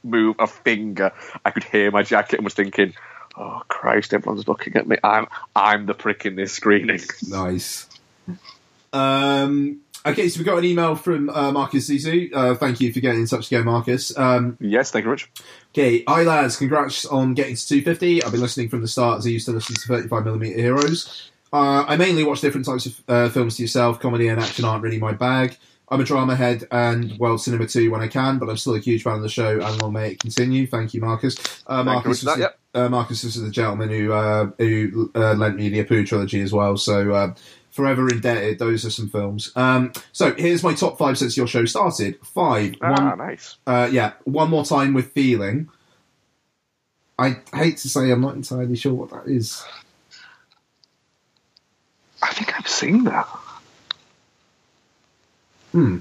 move 0.03 0.35
a 0.39 0.47
finger. 0.47 1.11
I 1.43 1.51
could 1.51 1.63
hear 1.63 1.89
my 1.91 2.03
jacket 2.03 2.37
and 2.37 2.43
was 2.45 2.53
thinking, 2.53 2.93
oh 3.37 3.61
Christ, 3.67 4.13
everyone's 4.13 4.47
looking 4.47 4.75
at 4.75 4.87
me. 4.87 4.97
I'm 5.03 5.27
I'm 5.55 5.85
the 5.85 5.93
prick 5.93 6.25
in 6.25 6.35
this 6.35 6.53
screening. 6.53 7.01
Nice. 7.27 7.87
Um. 8.93 9.81
Okay, 10.05 10.29
so 10.29 10.37
we 10.37 10.43
got 10.45 10.59
an 10.59 10.65
email 10.65 10.95
from 10.95 11.31
uh, 11.31 11.51
Marcus 11.51 11.89
Zizou. 11.89 12.29
Uh, 12.31 12.53
thank 12.53 12.79
you 12.79 12.93
for 12.93 12.99
getting 12.99 13.21
in 13.21 13.27
touch 13.27 13.47
again, 13.47 13.65
Marcus. 13.65 14.15
Um, 14.15 14.55
yes, 14.59 14.91
thank 14.91 15.03
you 15.03 15.07
very 15.07 15.15
much. 15.15 15.31
Okay, 15.73 16.03
hi 16.07 16.21
lads, 16.21 16.57
congrats 16.57 17.07
on 17.07 17.33
getting 17.33 17.55
to 17.55 17.67
250. 17.67 18.23
I've 18.23 18.31
been 18.31 18.39
listening 18.39 18.69
from 18.69 18.81
the 18.81 18.87
start 18.87 19.17
as 19.17 19.25
I 19.25 19.29
used 19.29 19.47
to 19.47 19.51
listen 19.51 19.75
to 19.75 20.07
35mm 20.07 20.55
Heroes. 20.55 21.31
Uh, 21.51 21.85
I 21.87 21.95
mainly 21.95 22.23
watch 22.23 22.41
different 22.41 22.67
types 22.67 22.85
of 22.85 23.03
uh, 23.07 23.29
films 23.29 23.57
to 23.57 23.63
yourself. 23.63 23.99
Comedy 23.99 24.27
and 24.27 24.39
action 24.39 24.63
aren't 24.63 24.83
really 24.83 24.99
my 24.99 25.13
bag. 25.13 25.57
I'm 25.89 26.01
a 26.01 26.03
drama 26.03 26.35
head 26.35 26.67
and 26.71 27.17
world 27.19 27.41
cinema 27.41 27.67
too 27.67 27.91
when 27.91 28.01
I 28.01 28.07
can, 28.07 28.39
but 28.39 28.49
I'm 28.49 28.57
still 28.57 28.75
a 28.75 28.79
huge 28.79 29.03
fan 29.03 29.17
of 29.17 29.21
the 29.21 29.29
show 29.29 29.59
and 29.61 29.81
long 29.81 29.93
may 29.93 30.11
it 30.11 30.19
continue. 30.19 30.65
Thank 30.65 30.93
you, 30.93 31.01
Marcus. 31.01 31.37
Uh, 31.67 31.77
you 31.79 31.83
Marcus, 31.83 32.21
that, 32.21 32.37
was 32.39 32.47
uh, 32.73 32.89
Marcus 32.89 33.23
is 33.23 33.39
the 33.39 33.51
gentleman 33.51 33.89
who 33.89 34.11
uh, 34.11 34.49
who 34.57 35.11
uh, 35.15 35.33
lent 35.33 35.57
me 35.57 35.69
the 35.69 35.83
Apu 35.83 36.05
trilogy 36.05 36.41
as 36.41 36.51
well. 36.51 36.75
So 36.77 37.11
uh, 37.13 37.35
forever 37.69 38.09
indebted. 38.09 38.57
Those 38.57 38.85
are 38.85 38.89
some 38.89 39.09
films. 39.09 39.51
Um, 39.55 39.93
so 40.11 40.33
here's 40.33 40.63
my 40.63 40.73
top 40.73 40.97
five 40.97 41.17
since 41.17 41.37
your 41.37 41.45
show 41.47 41.65
started. 41.65 42.17
Five. 42.25 42.75
Ah, 42.81 43.09
One, 43.09 43.17
nice. 43.19 43.57
uh, 43.67 43.89
yeah, 43.91 44.13
one 44.23 44.49
more 44.49 44.65
time 44.65 44.93
with 44.93 45.11
feeling. 45.11 45.69
I 47.19 47.37
hate 47.53 47.77
to 47.77 47.89
say 47.89 48.11
I'm 48.11 48.21
not 48.21 48.35
entirely 48.35 48.75
sure 48.75 48.93
what 48.93 49.09
that 49.11 49.27
is. 49.27 49.63
I 52.21 52.33
think 52.33 52.57
I've 52.57 52.67
seen 52.67 53.03
that. 53.05 53.27
Hmm. 55.75 55.97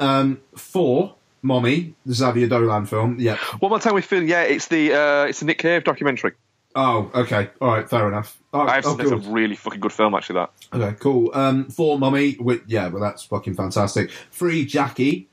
Um, 0.00 0.40
four, 0.56 1.16
Mommy, 1.42 1.94
the 2.06 2.14
Xavier 2.14 2.46
Dolan 2.46 2.86
film. 2.86 3.16
Yeah. 3.20 3.36
One 3.58 3.68
more 3.68 3.78
time 3.78 3.94
we 3.94 4.00
feel. 4.00 4.22
Yeah, 4.22 4.42
it's 4.42 4.68
the 4.68 4.94
uh, 4.94 5.24
it's 5.24 5.40
the 5.40 5.44
Nick 5.44 5.58
Cave 5.58 5.84
documentary. 5.84 6.32
Oh, 6.74 7.10
okay. 7.14 7.50
All 7.60 7.68
right. 7.68 7.88
Fair 7.88 8.08
enough. 8.08 8.38
Oh, 8.54 8.62
I've 8.62 8.86
oh, 8.86 8.96
seen 8.96 9.10
that's 9.10 9.10
a 9.10 9.30
really 9.30 9.54
fucking 9.54 9.80
good 9.80 9.92
film, 9.92 10.14
actually. 10.14 10.34
That 10.34 10.50
Okay, 10.72 10.96
cool. 10.98 11.30
Um, 11.34 11.68
four, 11.68 11.98
Mummy. 11.98 12.38
With, 12.40 12.62
yeah, 12.66 12.88
well, 12.88 13.02
that's 13.02 13.22
fucking 13.24 13.54
fantastic. 13.54 14.10
Three, 14.30 14.64
Jackie. 14.64 15.28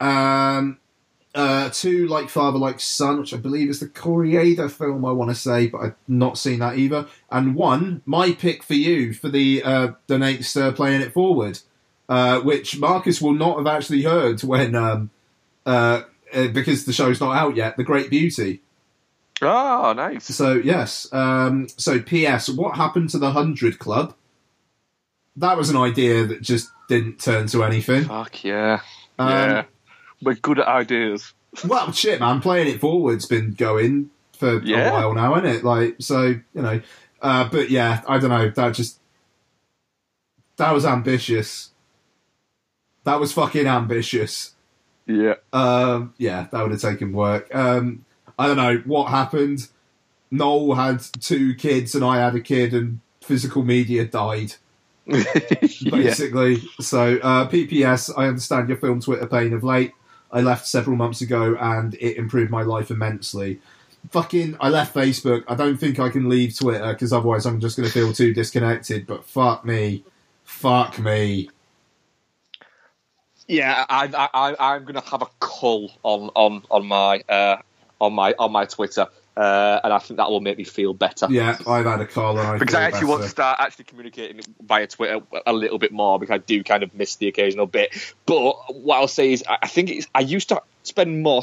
Um, 0.00 0.78
uh, 1.34 1.70
two, 1.70 2.06
Like 2.06 2.28
Father, 2.28 2.58
Like 2.58 2.78
Son, 2.78 3.20
which 3.20 3.32
I 3.32 3.38
believe 3.38 3.70
is 3.70 3.80
the 3.80 3.88
Kore-eda 3.88 4.68
film, 4.68 5.06
I 5.06 5.12
want 5.12 5.30
to 5.30 5.34
say, 5.34 5.66
but 5.66 5.78
I've 5.78 5.94
not 6.06 6.36
seen 6.36 6.58
that 6.58 6.76
either. 6.76 7.06
And 7.30 7.54
one, 7.54 8.02
my 8.04 8.32
pick 8.32 8.62
for 8.62 8.74
you 8.74 9.14
for 9.14 9.30
the 9.30 9.62
uh, 9.62 9.88
Donates 10.06 10.60
uh, 10.60 10.72
Playing 10.72 11.00
It 11.00 11.14
Forward, 11.14 11.60
uh, 12.08 12.40
which 12.40 12.78
Marcus 12.78 13.20
will 13.20 13.34
not 13.34 13.58
have 13.58 13.66
actually 13.66 14.02
heard 14.02 14.42
when, 14.42 14.74
um, 14.74 15.10
uh, 15.66 16.02
uh, 16.32 16.48
because 16.48 16.84
the 16.84 16.92
show's 16.92 17.20
not 17.20 17.36
out 17.36 17.56
yet, 17.56 17.76
The 17.76 17.84
Great 17.84 18.10
Beauty. 18.10 18.60
Oh, 19.42 19.92
nice. 19.94 20.24
So 20.24 20.54
yes. 20.54 21.12
Um, 21.12 21.68
so 21.76 22.00
P.S. 22.00 22.48
What 22.48 22.76
happened 22.76 23.10
to 23.10 23.18
the 23.18 23.32
Hundred 23.32 23.78
Club? 23.78 24.14
That 25.36 25.56
was 25.56 25.68
an 25.70 25.76
idea 25.76 26.24
that 26.26 26.40
just 26.42 26.70
didn't 26.88 27.18
turn 27.20 27.48
to 27.48 27.64
anything. 27.64 28.04
Fuck 28.04 28.44
yeah, 28.44 28.80
Um, 29.18 29.28
yeah. 29.28 29.64
We're 30.22 30.34
good 30.34 30.60
at 30.60 30.68
ideas. 30.68 31.32
Well, 31.66 31.90
shit, 31.92 32.20
man. 32.20 32.40
Playing 32.40 32.68
it 32.74 32.80
forward's 32.80 33.26
been 33.26 33.52
going 33.52 34.10
for 34.38 34.62
Yeah. 34.62 34.88
a 34.90 34.92
while 34.92 35.14
now, 35.14 35.34
isn't 35.36 35.46
it? 35.50 35.64
Like, 35.64 35.96
so 35.98 36.22
you 36.26 36.42
know. 36.62 36.80
Uh, 37.20 37.48
but 37.48 37.70
yeah, 37.70 38.02
I 38.08 38.18
don't 38.18 38.30
know. 38.30 38.50
That 38.50 38.74
just 38.74 39.00
that 40.56 40.72
was 40.72 40.84
ambitious. 40.86 41.70
That 43.04 43.20
was 43.20 43.32
fucking 43.32 43.66
ambitious. 43.66 44.54
Yeah. 45.06 45.34
Um, 45.52 46.14
yeah, 46.18 46.46
that 46.50 46.62
would 46.62 46.72
have 46.72 46.80
taken 46.80 47.12
work. 47.12 47.54
Um, 47.54 48.04
I 48.38 48.46
don't 48.46 48.56
know 48.56 48.82
what 48.84 49.10
happened. 49.10 49.68
Noel 50.30 50.74
had 50.74 51.00
two 51.20 51.54
kids 51.54 51.94
and 51.94 52.04
I 52.04 52.16
had 52.16 52.34
a 52.34 52.40
kid, 52.40 52.74
and 52.74 53.00
physical 53.20 53.62
media 53.62 54.04
died. 54.04 54.54
basically. 55.06 56.62
So, 56.80 57.18
uh, 57.22 57.48
PPS, 57.48 58.10
I 58.16 58.26
understand 58.26 58.68
your 58.68 58.78
film 58.78 59.00
Twitter 59.00 59.26
pain 59.26 59.52
of 59.52 59.62
late. 59.62 59.92
I 60.32 60.40
left 60.40 60.66
several 60.66 60.96
months 60.96 61.20
ago 61.20 61.56
and 61.60 61.94
it 61.94 62.16
improved 62.16 62.50
my 62.50 62.62
life 62.62 62.90
immensely. 62.90 63.60
Fucking, 64.10 64.56
I 64.60 64.68
left 64.68 64.94
Facebook. 64.94 65.44
I 65.46 65.54
don't 65.54 65.76
think 65.76 66.00
I 66.00 66.08
can 66.08 66.28
leave 66.28 66.56
Twitter 66.58 66.92
because 66.92 67.12
otherwise 67.12 67.46
I'm 67.46 67.60
just 67.60 67.76
going 67.76 67.86
to 67.86 67.92
feel 67.92 68.12
too 68.12 68.34
disconnected. 68.34 69.06
But 69.06 69.24
fuck 69.24 69.64
me. 69.64 70.04
Fuck 70.44 70.98
me. 70.98 71.50
Yeah, 73.46 73.84
I, 73.88 74.06
I, 74.06 74.28
I, 74.32 74.74
I'm 74.74 74.82
going 74.84 74.94
to 74.94 75.00
have 75.00 75.22
a 75.22 75.28
cull 75.38 75.90
on 76.02 76.30
on 76.34 76.62
on 76.70 76.86
my 76.86 77.22
uh, 77.28 77.58
on 78.00 78.14
my 78.14 78.34
on 78.38 78.52
my 78.52 78.64
Twitter, 78.64 79.06
uh, 79.36 79.80
and 79.84 79.92
I 79.92 79.98
think 79.98 80.16
that 80.16 80.30
will 80.30 80.40
make 80.40 80.56
me 80.56 80.64
feel 80.64 80.94
better. 80.94 81.26
Yeah, 81.30 81.58
I've 81.66 81.84
had 81.84 82.00
a 82.00 82.06
call 82.06 82.38
I 82.38 82.58
because 82.58 82.74
I 82.74 82.82
actually 82.82 83.08
want 83.08 83.22
to 83.22 83.28
start 83.28 83.60
actually 83.60 83.84
communicating 83.84 84.40
via 84.62 84.86
Twitter 84.86 85.20
a 85.46 85.52
little 85.52 85.78
bit 85.78 85.92
more 85.92 86.18
because 86.18 86.34
I 86.34 86.38
do 86.38 86.64
kind 86.64 86.82
of 86.82 86.94
miss 86.94 87.16
the 87.16 87.28
occasional 87.28 87.66
bit. 87.66 87.90
But 88.24 88.74
what 88.74 88.96
I'll 88.96 89.08
say 89.08 89.32
is, 89.32 89.44
I 89.46 89.66
think 89.66 89.90
it's, 89.90 90.06
I 90.14 90.20
used 90.20 90.48
to 90.48 90.62
spend 90.82 91.22
more 91.22 91.42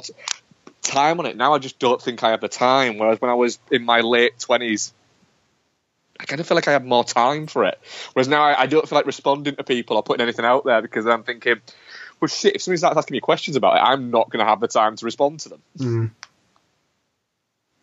time 0.81 1.19
on 1.19 1.27
it. 1.27 1.37
Now 1.37 1.53
I 1.53 1.59
just 1.59 1.77
don't 1.77 2.01
think 2.01 2.23
I 2.23 2.31
have 2.31 2.41
the 2.41 2.47
time. 2.47 2.97
Whereas 2.97 3.21
when 3.21 3.29
I 3.29 3.35
was 3.35 3.59
in 3.69 3.85
my 3.85 4.01
late 4.01 4.39
twenties, 4.39 4.93
I 6.19 6.25
kind 6.25 6.39
of 6.39 6.47
feel 6.47 6.55
like 6.55 6.67
I 6.67 6.71
had 6.71 6.85
more 6.85 7.03
time 7.03 7.47
for 7.47 7.65
it. 7.65 7.79
Whereas 8.13 8.27
now 8.27 8.43
I, 8.43 8.61
I 8.61 8.65
don't 8.67 8.87
feel 8.87 8.95
like 8.95 9.07
responding 9.07 9.55
to 9.55 9.63
people 9.63 9.97
or 9.97 10.03
putting 10.03 10.21
anything 10.21 10.45
out 10.45 10.65
there 10.65 10.81
because 10.81 11.07
I'm 11.07 11.23
thinking, 11.23 11.61
well, 12.21 12.29
shit, 12.29 12.55
if 12.55 12.61
somebody 12.61 12.77
starts 12.77 12.97
asking 12.97 13.15
me 13.15 13.19
questions 13.19 13.57
about 13.57 13.77
it, 13.77 13.79
I'm 13.79 14.11
not 14.11 14.29
going 14.29 14.45
to 14.45 14.49
have 14.49 14.59
the 14.59 14.67
time 14.67 14.95
to 14.95 15.05
respond 15.05 15.39
to 15.41 15.49
them. 15.49 15.61
Mm. 15.79 16.11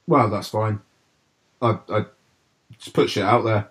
Well, 0.06 0.30
that's 0.30 0.48
fine. 0.48 0.80
I, 1.60 1.78
I 1.88 2.04
just 2.78 2.94
put 2.94 3.10
shit 3.10 3.24
out 3.24 3.44
there. 3.44 3.68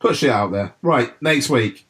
Put 0.00 0.16
shit 0.16 0.30
out 0.30 0.50
there. 0.50 0.74
Right, 0.82 1.10
next 1.22 1.48
week. 1.50 1.86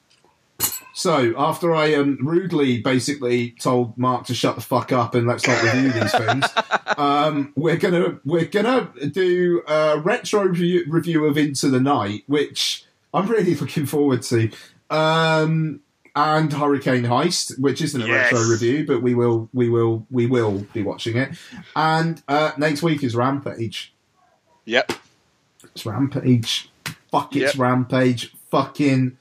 So 0.93 1.33
after 1.39 1.75
I 1.75 1.95
um, 1.95 2.19
rudely 2.21 2.83
basically 2.83 3.53
told 3.53 3.97
Mark 3.97 4.27
to 4.27 4.35
shut 4.35 4.57
the 4.57 4.61
fuck 4.61 4.93
up 4.93 5.15
and 5.15 5.27
let's 5.27 5.47
not 5.47 5.63
review 5.63 5.93
these 5.93 6.13
things, 6.13 6.45
um, 6.99 7.53
we're 7.57 7.77
gonna 7.77 8.21
we're 8.25 8.45
gonna 8.45 8.93
do 9.11 9.63
a 9.67 9.99
retro 9.99 10.43
review, 10.43 10.85
review 10.89 11.25
of 11.25 11.39
Into 11.39 11.69
the 11.69 11.81
Night, 11.81 12.25
which 12.27 12.85
I'm 13.15 13.29
really 13.29 13.55
looking 13.61 13.87
forward 13.87 14.23
to, 14.25 14.51
um, 14.91 15.81
and 16.21 16.53
Hurricane 16.53 17.05
Heist, 17.05 17.59
which 17.59 17.81
isn't 17.81 18.03
a 18.03 18.07
Yes. 18.07 18.33
retro 18.33 18.47
review, 18.49 18.85
but 18.87 19.01
we 19.03 19.15
will 19.15 19.49
we 19.55 19.69
will 19.71 20.07
we 20.11 20.27
will 20.27 20.59
be 20.75 20.83
watching 20.83 21.17
it. 21.17 21.31
And 21.75 22.23
uh, 22.29 22.53
next 22.59 22.83
week 22.83 23.03
is 23.03 23.17
Rampage. 23.17 23.93
Yep. 24.67 24.93
It's 25.65 25.87
Rampage. 25.87 26.71
Fuck 27.11 27.35
it's 27.37 27.55
Yep. 27.55 27.61
Rampage. 27.61 28.35
Fucking 28.51 29.17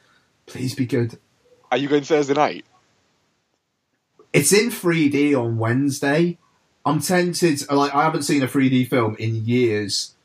please 0.46 0.76
be 0.76 0.86
good. 0.86 1.18
Are 1.72 1.78
you 1.78 1.88
going 1.88 2.04
Thursday 2.04 2.34
night? 2.34 2.66
It's 4.34 4.52
in 4.52 4.70
3D 4.70 5.36
on 5.40 5.58
Wednesday. 5.58 6.38
I'm 6.86 7.00
tempted. 7.00 7.70
Like 7.72 7.94
I 7.96 8.04
haven't 8.04 8.24
seen 8.24 8.44
a 8.44 8.48
3D 8.48 8.88
film 8.90 9.16
in 9.18 9.46
years. 9.46 10.16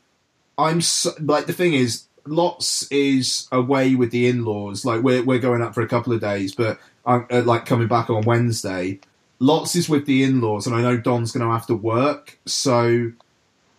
I'm 0.57 0.81
so, 0.81 1.11
like 1.19 1.45
the 1.47 1.53
thing 1.53 1.73
is, 1.73 2.03
lots 2.25 2.89
is 2.91 3.47
away 3.51 3.95
with 3.95 4.11
the 4.11 4.27
in-laws. 4.27 4.85
Like 4.85 5.01
we're 5.01 5.23
we're 5.23 5.39
going 5.39 5.61
up 5.61 5.73
for 5.73 5.81
a 5.81 5.87
couple 5.87 6.13
of 6.13 6.21
days, 6.21 6.53
but 6.55 6.79
I'm 7.05 7.25
uh, 7.31 7.41
like 7.43 7.65
coming 7.65 7.87
back 7.87 8.09
on 8.09 8.23
Wednesday. 8.23 8.99
Lots 9.39 9.75
is 9.75 9.89
with 9.89 10.05
the 10.05 10.23
in-laws, 10.23 10.65
and 10.65 10.75
I 10.75 10.81
know 10.81 10.97
Don's 10.97 11.31
going 11.31 11.45
to 11.45 11.51
have 11.51 11.67
to 11.67 11.75
work. 11.75 12.37
So 12.45 13.11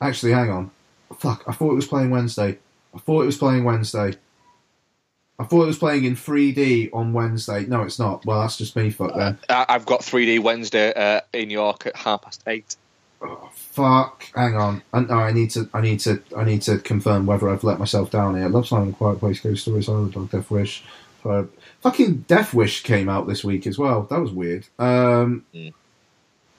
actually, 0.01 0.32
hang 0.32 0.51
on. 0.51 0.70
Fuck, 1.18 1.44
I 1.47 1.52
thought 1.52 1.73
it 1.73 1.77
was 1.77 1.86
playing 1.86 2.10
Wednesday. 2.10 2.59
I 2.94 2.98
thought 2.98 3.23
it 3.23 3.27
was 3.27 3.39
playing 3.39 3.64
Wednesday. 3.64 4.14
I 5.39 5.44
thought 5.44 5.64
it 5.64 5.66
was 5.66 5.78
playing 5.78 6.05
in 6.05 6.14
3D 6.16 6.90
on 6.94 7.12
Wednesday. 7.12 7.66
No, 7.66 7.82
it's 7.82 7.98
not. 7.98 8.24
Well, 8.24 8.40
that's 8.40 8.56
just 8.56 8.74
me. 8.74 8.89
Fuck 8.90 9.14
then. 9.14 9.39
I- 9.51 9.66
I've 9.68 9.85
got 9.85 10.01
3D 10.01 10.40
Wednesday 10.43 10.93
uh, 10.94 11.20
in 11.32 11.51
York 11.51 11.86
at 11.86 11.94
half 11.94 12.23
past 12.23 12.43
eight. 12.47 12.77
Fuck. 13.76 14.30
Hang 14.34 14.56
on. 14.56 14.80
I, 14.94 15.00
no, 15.00 15.14
I 15.16 15.32
need 15.32 15.50
to. 15.50 15.68
I 15.74 15.82
need 15.82 16.00
to. 16.00 16.22
I 16.34 16.44
need 16.44 16.62
to 16.62 16.78
confirm 16.78 17.26
whether 17.26 17.50
I've 17.50 17.62
let 17.62 17.78
myself 17.78 18.10
down 18.10 18.34
here. 18.34 18.44
I 18.44 18.48
love 18.48 18.66
Silent 18.66 18.96
Quiet 18.96 19.18
Place, 19.20 19.40
Ghost 19.40 19.62
Stories, 19.62 19.84
Silent 19.84 20.14
Dog, 20.14 20.30
Death 20.30 20.50
Wish. 20.50 20.82
Uh, 21.22 21.44
fucking 21.82 22.24
Death 22.26 22.54
Wish 22.54 22.82
came 22.82 23.10
out 23.10 23.26
this 23.28 23.44
week 23.44 23.66
as 23.66 23.76
well. 23.78 24.04
That 24.04 24.20
was 24.20 24.30
weird. 24.32 24.66
Um, 24.78 25.44
Mm. 25.54 25.74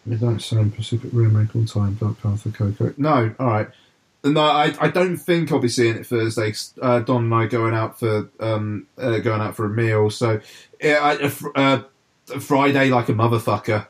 Midnight 0.05 0.41
Sun, 0.41 0.71
Pacific 0.71 1.09
Rim, 1.11 1.35
Wrinkle 1.35 1.65
Time, 1.65 1.95
Dark 1.95 2.21
Panther, 2.21 2.51
Coco. 2.51 2.93
No, 2.97 3.33
all 3.39 3.47
right. 3.47 3.67
No, 4.23 4.41
I, 4.41 4.75
I 4.79 4.87
don't 4.89 5.17
think 5.17 5.51
I'll 5.51 5.57
be 5.59 5.69
seeing 5.69 5.95
it 5.95 6.05
Thursday. 6.05 6.53
Uh, 6.79 6.99
Don 6.99 7.23
and 7.25 7.33
I 7.33 7.47
going 7.47 7.73
out 7.73 7.97
for 7.99 8.29
um 8.39 8.85
uh, 8.97 9.17
going 9.19 9.41
out 9.41 9.55
for 9.55 9.65
a 9.65 9.69
meal. 9.69 10.11
So 10.11 10.39
yeah, 10.79 10.99
I, 11.01 11.15
uh, 11.17 11.29
fr- 11.29 11.47
uh, 11.55 11.81
Friday 12.39 12.89
like 12.89 13.09
a 13.09 13.13
motherfucker. 13.13 13.87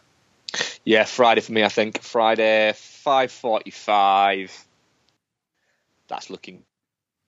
Yeah, 0.86 1.04
Friday 1.04 1.42
for 1.42 1.52
me, 1.52 1.64
I 1.64 1.70
think. 1.70 2.02
Friday, 2.02 2.72
5.45. 2.74 4.52
That's 6.08 6.30
looking 6.30 6.64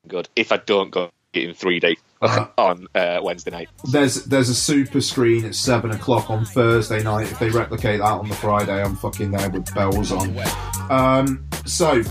good. 0.08 0.30
If 0.36 0.52
I 0.52 0.58
don't 0.58 0.90
go 0.92 1.10
in 1.34 1.52
3D 1.52 1.98
Uh-huh. 2.22 2.48
on 2.58 2.88
uh, 2.96 3.20
Wednesday 3.22 3.52
night. 3.52 3.70
There's 3.92 4.26
there's 4.26 4.50
a 4.50 4.56
super 4.56 5.00
screen 5.02 5.46
at 5.46 5.54
seven 5.56 5.92
o'clock 5.92 6.30
on 6.30 6.44
Thursday 6.46 7.04
night. 7.04 7.32
If 7.32 7.38
they 7.40 7.50
replicate 7.50 8.00
that 8.00 8.06
on 8.06 8.28
the 8.30 8.36
Friday, 8.36 8.82
I'm 8.82 8.96
fucking 8.96 9.32
there 9.32 9.50
with 9.50 9.74
bells 9.76 10.12
on. 10.12 10.36
Um, 10.90 11.48
so 11.66 12.02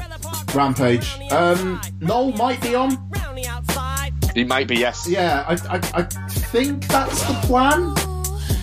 Rampage. 0.55 1.19
Um, 1.33 1.81
Noel 2.01 2.33
might 2.33 2.61
be 2.63 2.75
on. 2.75 3.11
He 4.35 4.45
might 4.45 4.69
be, 4.69 4.77
yes. 4.77 5.09
Yeah, 5.09 5.45
I, 5.49 5.55
I, 5.77 5.81
I 5.95 6.03
think 6.29 6.87
that's 6.87 7.23
the 7.27 7.35
plan. 7.47 7.95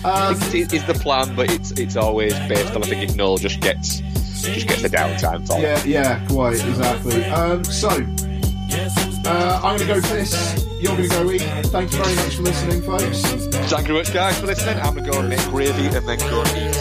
Um, 0.06 0.36
It's, 0.52 0.72
it's 0.72 0.84
the 0.84 0.94
plan, 0.94 1.34
but 1.34 1.50
it's 1.50 1.72
it's 1.72 1.96
always 1.96 2.32
based 2.48 2.74
on 2.76 2.82
I 2.82 2.86
think 2.86 3.02
if 3.10 3.16
Noel 3.16 3.36
just 3.38 3.60
gets 3.60 3.98
just 3.98 4.68
gets 4.68 4.82
the 4.82 4.88
downtime 4.88 5.46
for 5.46 5.58
it. 5.58 5.62
yeah, 5.62 5.84
yeah, 5.84 6.26
quite 6.28 6.54
exactly. 6.64 7.24
Um, 7.24 7.64
so 7.64 7.88
uh, 7.88 9.60
I'm 9.64 9.76
gonna 9.78 9.94
go 9.94 10.00
piss. 10.00 10.64
You're 10.80 10.94
gonna 10.96 11.08
go 11.08 11.30
eat. 11.32 11.42
Thank 11.66 11.92
you 11.92 11.98
very 12.04 12.14
much 12.16 12.36
for 12.36 12.42
listening, 12.42 12.82
folks. 12.82 13.20
Thank 13.22 13.88
you 13.88 13.94
very 13.94 13.98
much, 13.98 14.12
guys, 14.14 14.38
for 14.38 14.46
listening. 14.46 14.78
I'm 14.80 14.94
gonna 14.94 15.10
go 15.10 15.18
and 15.18 15.28
make 15.28 15.40
gravy 15.48 15.86
and 15.86 16.06
then 16.08 16.18
go 16.18 16.42
and 16.42 16.50
eat. 16.50 16.74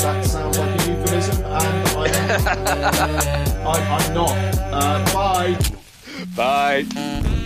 That 0.00 0.24
sounds 0.24 0.58
like 0.58 0.80
a 0.80 0.90
euphemism, 0.90 1.44
and 1.44 1.46
I, 1.46 2.04
I, 3.66 3.98
I'm 3.98 4.14
not. 4.14 4.30
Uh, 4.72 5.12
bye. 5.14 5.56
Bye. 6.36 6.84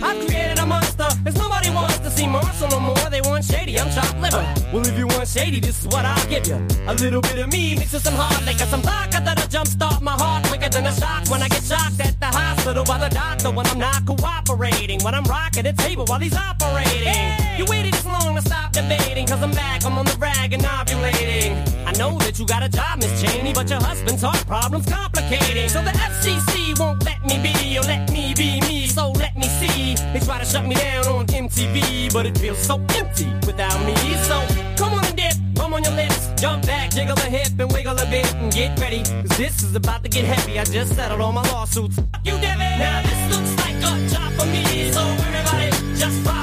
I've 0.03 0.27
created 0.27 0.59
a 0.59 0.65
monster. 0.65 1.07
Cause 1.23 1.35
nobody 1.35 1.69
wants 1.69 1.99
to 1.99 2.11
see 2.11 2.27
Marshall 2.27 2.67
no 2.67 2.79
more. 2.81 3.09
They 3.09 3.21
want 3.21 3.45
shady. 3.45 3.79
I'm 3.79 3.89
chopped 3.89 4.19
liver. 4.19 4.43
Well, 4.73 4.85
if 4.85 4.97
you 4.97 5.07
want 5.07 5.29
shady, 5.29 5.61
this 5.61 5.79
is 5.79 5.87
what 5.87 6.03
I'll 6.03 6.29
give 6.29 6.45
you. 6.45 6.55
A 6.87 6.93
little 6.95 7.21
bit 7.21 7.39
of 7.39 7.49
me 7.53 7.75
mixed 7.75 7.93
with 7.93 8.03
some 8.03 8.15
hard 8.15 8.45
liquor, 8.45 8.65
some 8.65 8.81
vodka 8.81 9.21
that'll 9.23 9.47
jumpstart 9.47 10.01
my 10.01 10.11
heart 10.11 10.43
quicker 10.47 10.67
than 10.67 10.85
a 10.85 10.93
shock 10.93 11.29
when 11.29 11.41
I 11.41 11.47
get 11.47 11.63
shocked 11.63 12.01
at 12.01 12.19
the 12.19 12.25
hospital 12.25 12.83
by 12.83 12.97
the 12.97 13.09
doctor 13.15 13.51
when 13.51 13.65
I'm 13.67 13.79
not 13.79 14.05
cooperating. 14.05 14.99
When 15.03 15.15
I'm 15.15 15.23
rocking 15.23 15.63
the 15.63 15.73
table 15.73 16.05
while 16.05 16.19
he's 16.19 16.35
operating. 16.35 17.40
You 17.57 17.65
waited 17.65 17.93
this 17.93 18.05
long 18.05 18.35
to 18.35 18.41
stop 18.41 18.71
debating. 18.71 19.27
Cause 19.27 19.41
I'm 19.41 19.51
back. 19.51 19.85
I'm 19.85 19.97
on 19.97 20.05
the 20.05 20.17
rag 20.19 20.53
and 20.53 20.63
ovulating. 20.63 21.55
I 21.85 21.91
know 21.93 22.17
that 22.19 22.39
you 22.39 22.45
got 22.45 22.63
a 22.63 22.69
job, 22.69 22.99
Miss 22.99 23.21
Cheney, 23.21 23.53
but 23.53 23.69
your 23.69 23.81
husband's 23.81 24.21
heart 24.21 24.45
problem's 24.47 24.87
complicating. 24.87 25.69
So 25.69 25.83
the 25.83 25.91
FCC 25.91 26.79
won't 26.79 27.03
let 27.03 27.23
me 27.25 27.37
be 27.41 27.77
or 27.77 27.83
let 27.83 28.09
me 28.11 28.33
be 28.35 28.61
me. 28.61 28.87
So 28.87 29.11
let 29.11 29.35
me 29.35 29.47
see. 29.59 29.95
They 30.13 30.19
try 30.19 30.39
to 30.39 30.45
shut 30.45 30.65
me 30.65 30.75
down 30.75 31.07
on 31.07 31.25
MTV, 31.27 32.13
but 32.13 32.25
it 32.25 32.37
feels 32.37 32.59
so 32.59 32.75
empty 32.95 33.27
without 33.45 33.79
me. 33.85 33.95
So 34.29 34.37
come 34.77 34.93
on 34.93 35.05
and 35.05 35.15
dip, 35.17 35.33
come 35.55 35.73
on 35.73 35.83
your 35.83 35.93
lips, 35.93 36.29
jump 36.39 36.65
back, 36.65 36.91
jiggle 36.91 37.17
a 37.17 37.29
hip 37.29 37.59
and 37.59 37.71
wiggle 37.71 37.97
a 37.97 38.05
bit 38.05 38.33
and 38.35 38.51
get 38.51 38.79
ready. 38.79 39.03
Cause 39.03 39.37
this 39.37 39.63
is 39.63 39.75
about 39.75 40.03
to 40.03 40.09
get 40.09 40.23
heavy. 40.25 40.59
I 40.59 40.63
just 40.63 40.95
settled 40.95 41.21
all 41.21 41.31
my 41.31 41.43
lawsuits. 41.51 41.97
You, 42.23 42.33
Devin. 42.39 42.79
Now 42.79 43.01
this 43.01 43.21
looks 43.35 43.53
like 43.63 43.77
a 43.77 44.07
job 44.07 44.31
for 44.39 44.45
me. 44.47 44.91
So 44.91 45.01
everybody 45.01 45.69
just 45.97 46.17
follow 46.25 46.40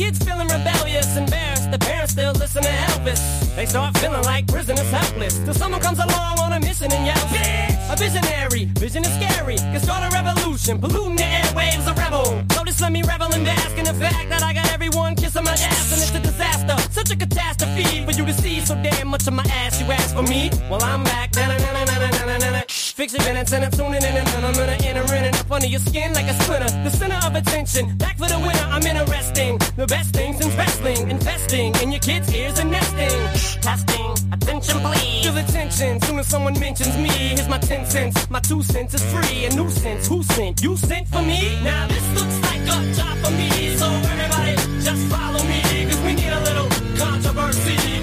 kids 0.00 0.18
feeling 0.24 0.48
rebellious, 0.48 1.14
embarrassed. 1.16 1.70
The 1.70 1.78
parents 1.78 2.12
still 2.12 2.32
listen 2.32 2.62
to 2.62 2.72
Elvis. 2.88 3.20
They 3.54 3.66
start 3.66 3.98
feeling 3.98 4.24
like 4.24 4.46
prisoners 4.46 4.90
helpless. 4.90 5.34
Till 5.44 5.52
someone 5.52 5.82
comes 5.82 5.98
along 5.98 6.38
on 6.44 6.52
a 6.52 6.60
mission 6.60 6.90
and 6.90 7.04
yells, 7.04 7.30
Bitch! 7.34 7.92
A 7.92 7.96
visionary, 7.96 8.64
vision 8.84 9.02
is 9.04 9.12
scary. 9.18 9.56
Can 9.72 9.80
start 9.80 10.02
a 10.08 10.10
revolution, 10.18 10.78
polluting 10.78 11.16
the 11.16 11.28
airwaves, 11.40 11.86
a 11.90 11.94
rebel. 12.02 12.28
Just 12.70 12.80
let 12.82 12.92
me 12.92 13.02
revel 13.02 13.28
and 13.34 13.44
bask 13.44 13.76
in 13.76 13.84
the 13.84 13.92
fact 13.92 14.30
that 14.30 14.42
I 14.42 14.54
got 14.54 14.70
everyone 14.72 15.16
kissing 15.16 15.44
my 15.44 15.52
ass 15.52 15.92
and 15.92 16.00
it's 16.00 16.14
a 16.14 16.20
disaster. 16.20 16.76
Such 16.92 17.10
a 17.10 17.16
catastrophe 17.16 18.04
for 18.06 18.12
you 18.12 18.24
to 18.24 18.32
see 18.32 18.60
so 18.60 18.74
damn 18.76 19.08
much 19.08 19.26
of 19.26 19.34
my 19.34 19.42
ass. 19.42 19.80
You 19.80 19.86
ask 19.92 20.14
for 20.14 20.22
me? 20.22 20.50
Well, 20.70 20.82
I'm 20.82 21.02
back. 21.04 21.34
Na-na-na-na-na-na-na-na. 21.34 22.60
Fix 22.60 22.69
your 22.69 22.69
minutes 23.08 23.52
and 23.54 23.64
I'm 23.64 23.70
tuning 23.70 24.02
in 24.02 24.14
and 24.16 24.44
I'm 24.44 24.52
gonna 24.52 24.76
enter 24.84 25.14
in 25.14 25.24
and 25.24 25.34
up 25.34 25.50
under 25.50 25.66
your 25.66 25.80
skin 25.80 26.12
like 26.12 26.26
a 26.26 26.34
splinter. 26.42 26.68
The 26.84 26.90
center 26.90 27.18
of 27.26 27.34
attention, 27.34 27.96
back 27.96 28.18
for 28.18 28.28
the 28.28 28.38
winner. 28.38 28.66
I'm 28.68 28.82
interesting. 28.82 29.58
The 29.76 29.86
best 29.86 30.12
things 30.12 30.38
in 30.44 30.54
wrestling, 30.54 31.10
investing 31.10 31.74
in 31.76 31.92
your 31.92 32.00
kids' 32.00 32.30
ears 32.34 32.58
and 32.58 32.70
nesting. 32.70 33.62
Testing, 33.62 34.12
attention 34.32 34.80
please. 34.80 35.24
Feel 35.24 35.36
attention 35.38 36.00
soon 36.02 36.18
as 36.18 36.26
someone 36.26 36.60
mentions 36.60 36.94
me. 36.98 37.08
Here's 37.08 37.48
my 37.48 37.58
ten 37.58 37.86
cents. 37.86 38.28
My 38.28 38.40
two 38.40 38.62
cents 38.62 38.92
is 38.92 39.04
free. 39.12 39.46
A 39.46 39.54
nuisance. 39.54 40.06
Who 40.06 40.22
sent? 40.22 40.62
You 40.62 40.76
sent 40.76 41.08
for 41.08 41.22
me? 41.22 41.40
Now 41.64 41.88
this 41.88 42.06
looks 42.18 42.36
like 42.48 42.62
a 42.74 42.78
job 42.98 43.16
for 43.24 43.32
me. 43.32 43.76
So 43.78 43.86
everybody 44.12 44.54
just 44.86 45.02
follow 45.08 45.42
me. 45.44 45.60
Cause 45.88 46.00
we 46.02 46.12
need 46.20 46.32
a 46.32 46.40
little 46.40 46.68
controversy. 46.98 47.99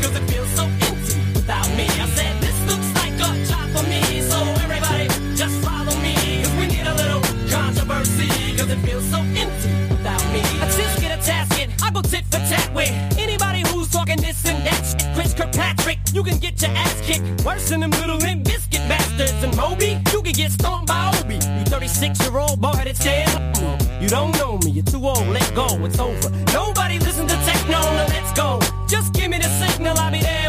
Cause 8.67 8.77
it 8.77 8.85
feels 8.85 9.05
so 9.05 9.19
empty 9.19 9.95
without 9.95 10.21
me. 10.33 10.41
I 10.59 10.67
just 10.75 10.99
get 10.99 11.17
a 11.17 11.21
tasket. 11.23 11.71
I 11.81 11.89
go 11.89 12.01
tit 12.01 12.25
for 12.25 12.39
tat 12.51 12.69
with 12.75 12.91
anybody 13.17 13.61
who's 13.69 13.89
talking 13.89 14.17
this 14.19 14.43
and 14.45 14.65
that 14.67 14.83
shit. 14.83 15.15
Chris 15.15 15.33
Kirkpatrick, 15.33 15.99
you 16.11 16.21
can 16.21 16.37
get 16.37 16.61
your 16.61 16.71
ass 16.71 16.99
kicked. 17.01 17.45
Worse 17.45 17.69
than 17.69 17.79
them 17.79 17.91
little 17.91 18.17
Limp 18.17 18.43
Bizkit 18.43 18.85
bastards. 18.89 19.41
And 19.41 19.55
Moby, 19.55 19.97
you 20.11 20.21
can 20.21 20.33
get 20.33 20.51
stoned 20.51 20.87
by 20.87 21.13
Obie. 21.17 21.35
You 21.35 21.65
36 21.71 22.19
year 22.19 22.37
old 22.37 22.59
boy 22.59 22.73
that's 22.83 23.01
dead. 23.01 23.29
You 24.01 24.09
don't 24.09 24.37
know 24.37 24.57
me, 24.57 24.71
you're 24.71 24.83
too 24.83 25.07
old, 25.07 25.25
let 25.27 25.49
go, 25.55 25.67
it's 25.85 25.99
over. 25.99 26.29
Nobody 26.51 26.99
listen 26.99 27.25
to 27.25 27.35
techno, 27.47 27.79
now 27.79 28.07
let's 28.09 28.33
go. 28.33 28.59
Just 28.89 29.13
give 29.13 29.29
me 29.31 29.37
the 29.37 29.49
signal, 29.63 29.97
I'll 29.97 30.11
be 30.11 30.19
there 30.19 30.46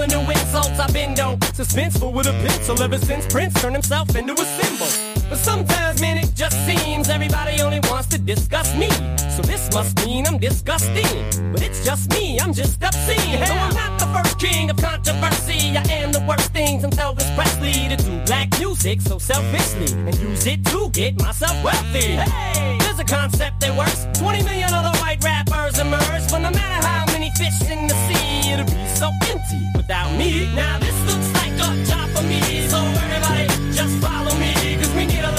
full 0.00 0.18
of 0.18 0.26
new 0.26 0.32
insults. 0.32 0.78
I've 0.78 0.92
been 0.92 1.14
though 1.14 1.36
suspenseful 1.52 2.12
with 2.12 2.26
a 2.26 2.32
pencil 2.32 2.82
ever 2.82 2.98
since 2.98 3.26
Prince 3.26 3.54
turned 3.60 3.74
himself 3.74 4.14
into 4.16 4.32
a 4.32 4.44
symbol. 4.44 4.88
But 5.28 5.38
sometimes, 5.38 6.00
man, 6.00 6.18
it 6.18 6.34
just 6.34 6.56
seems 6.66 7.08
everybody 7.08 7.60
only 7.62 7.80
wants 7.90 8.08
to 8.08 8.18
discuss 8.18 8.74
me. 8.76 8.90
So 9.36 9.42
this 9.42 9.72
must 9.72 9.96
mean 10.04 10.26
I'm 10.26 10.38
disgusting. 10.38 11.52
But 11.52 11.62
it's 11.62 11.84
just 11.84 12.10
me, 12.10 12.38
I'm 12.40 12.52
just 12.52 12.82
obscene. 12.82 13.38
Hell, 13.42 13.58
I'm 13.58 13.74
not 13.74 13.98
the 14.00 14.06
first 14.06 14.38
king 14.38 14.70
of 14.70 14.76
controversy. 14.76 15.76
I 15.76 15.82
am 16.02 16.12
the 16.12 16.24
worst 16.28 16.52
thing 16.52 16.80
since 16.80 16.96
Elvis 16.96 17.30
Presley 17.36 17.88
to 17.88 17.96
do 17.96 18.20
black 18.26 18.48
music 18.58 19.00
so 19.00 19.18
selfishly 19.18 19.92
and 20.06 20.14
use 20.18 20.46
it 20.46 20.64
to 20.66 20.90
get 20.90 21.20
myself 21.20 21.56
wealthy. 21.62 22.16
Hey, 22.16 22.78
there's 22.80 22.98
a 22.98 23.04
concept 23.04 23.60
that 23.60 23.76
works. 23.76 24.06
20 24.18 24.42
million 24.44 24.72
other 24.72 24.96
white 24.98 25.22
rappers 25.22 25.78
emerge, 25.78 26.24
but 26.30 26.38
no 26.38 26.50
matter 26.50 26.86
how 26.86 27.09
fish 27.36 27.60
in 27.70 27.86
the 27.86 27.94
sea, 28.06 28.52
it'll 28.52 28.66
be 28.66 28.86
so 28.94 29.10
empty 29.30 29.62
without 29.76 30.10
me. 30.16 30.52
Now 30.54 30.78
this 30.78 30.98
looks 31.06 31.32
like 31.34 31.52
a 31.52 31.84
job 31.84 32.08
for 32.10 32.22
me, 32.22 32.68
so 32.68 32.78
everybody 32.78 33.46
just 33.72 33.94
follow 33.98 34.34
me, 34.38 34.76
cause 34.76 34.92
we 34.94 35.06
need 35.06 35.24
a 35.24 35.32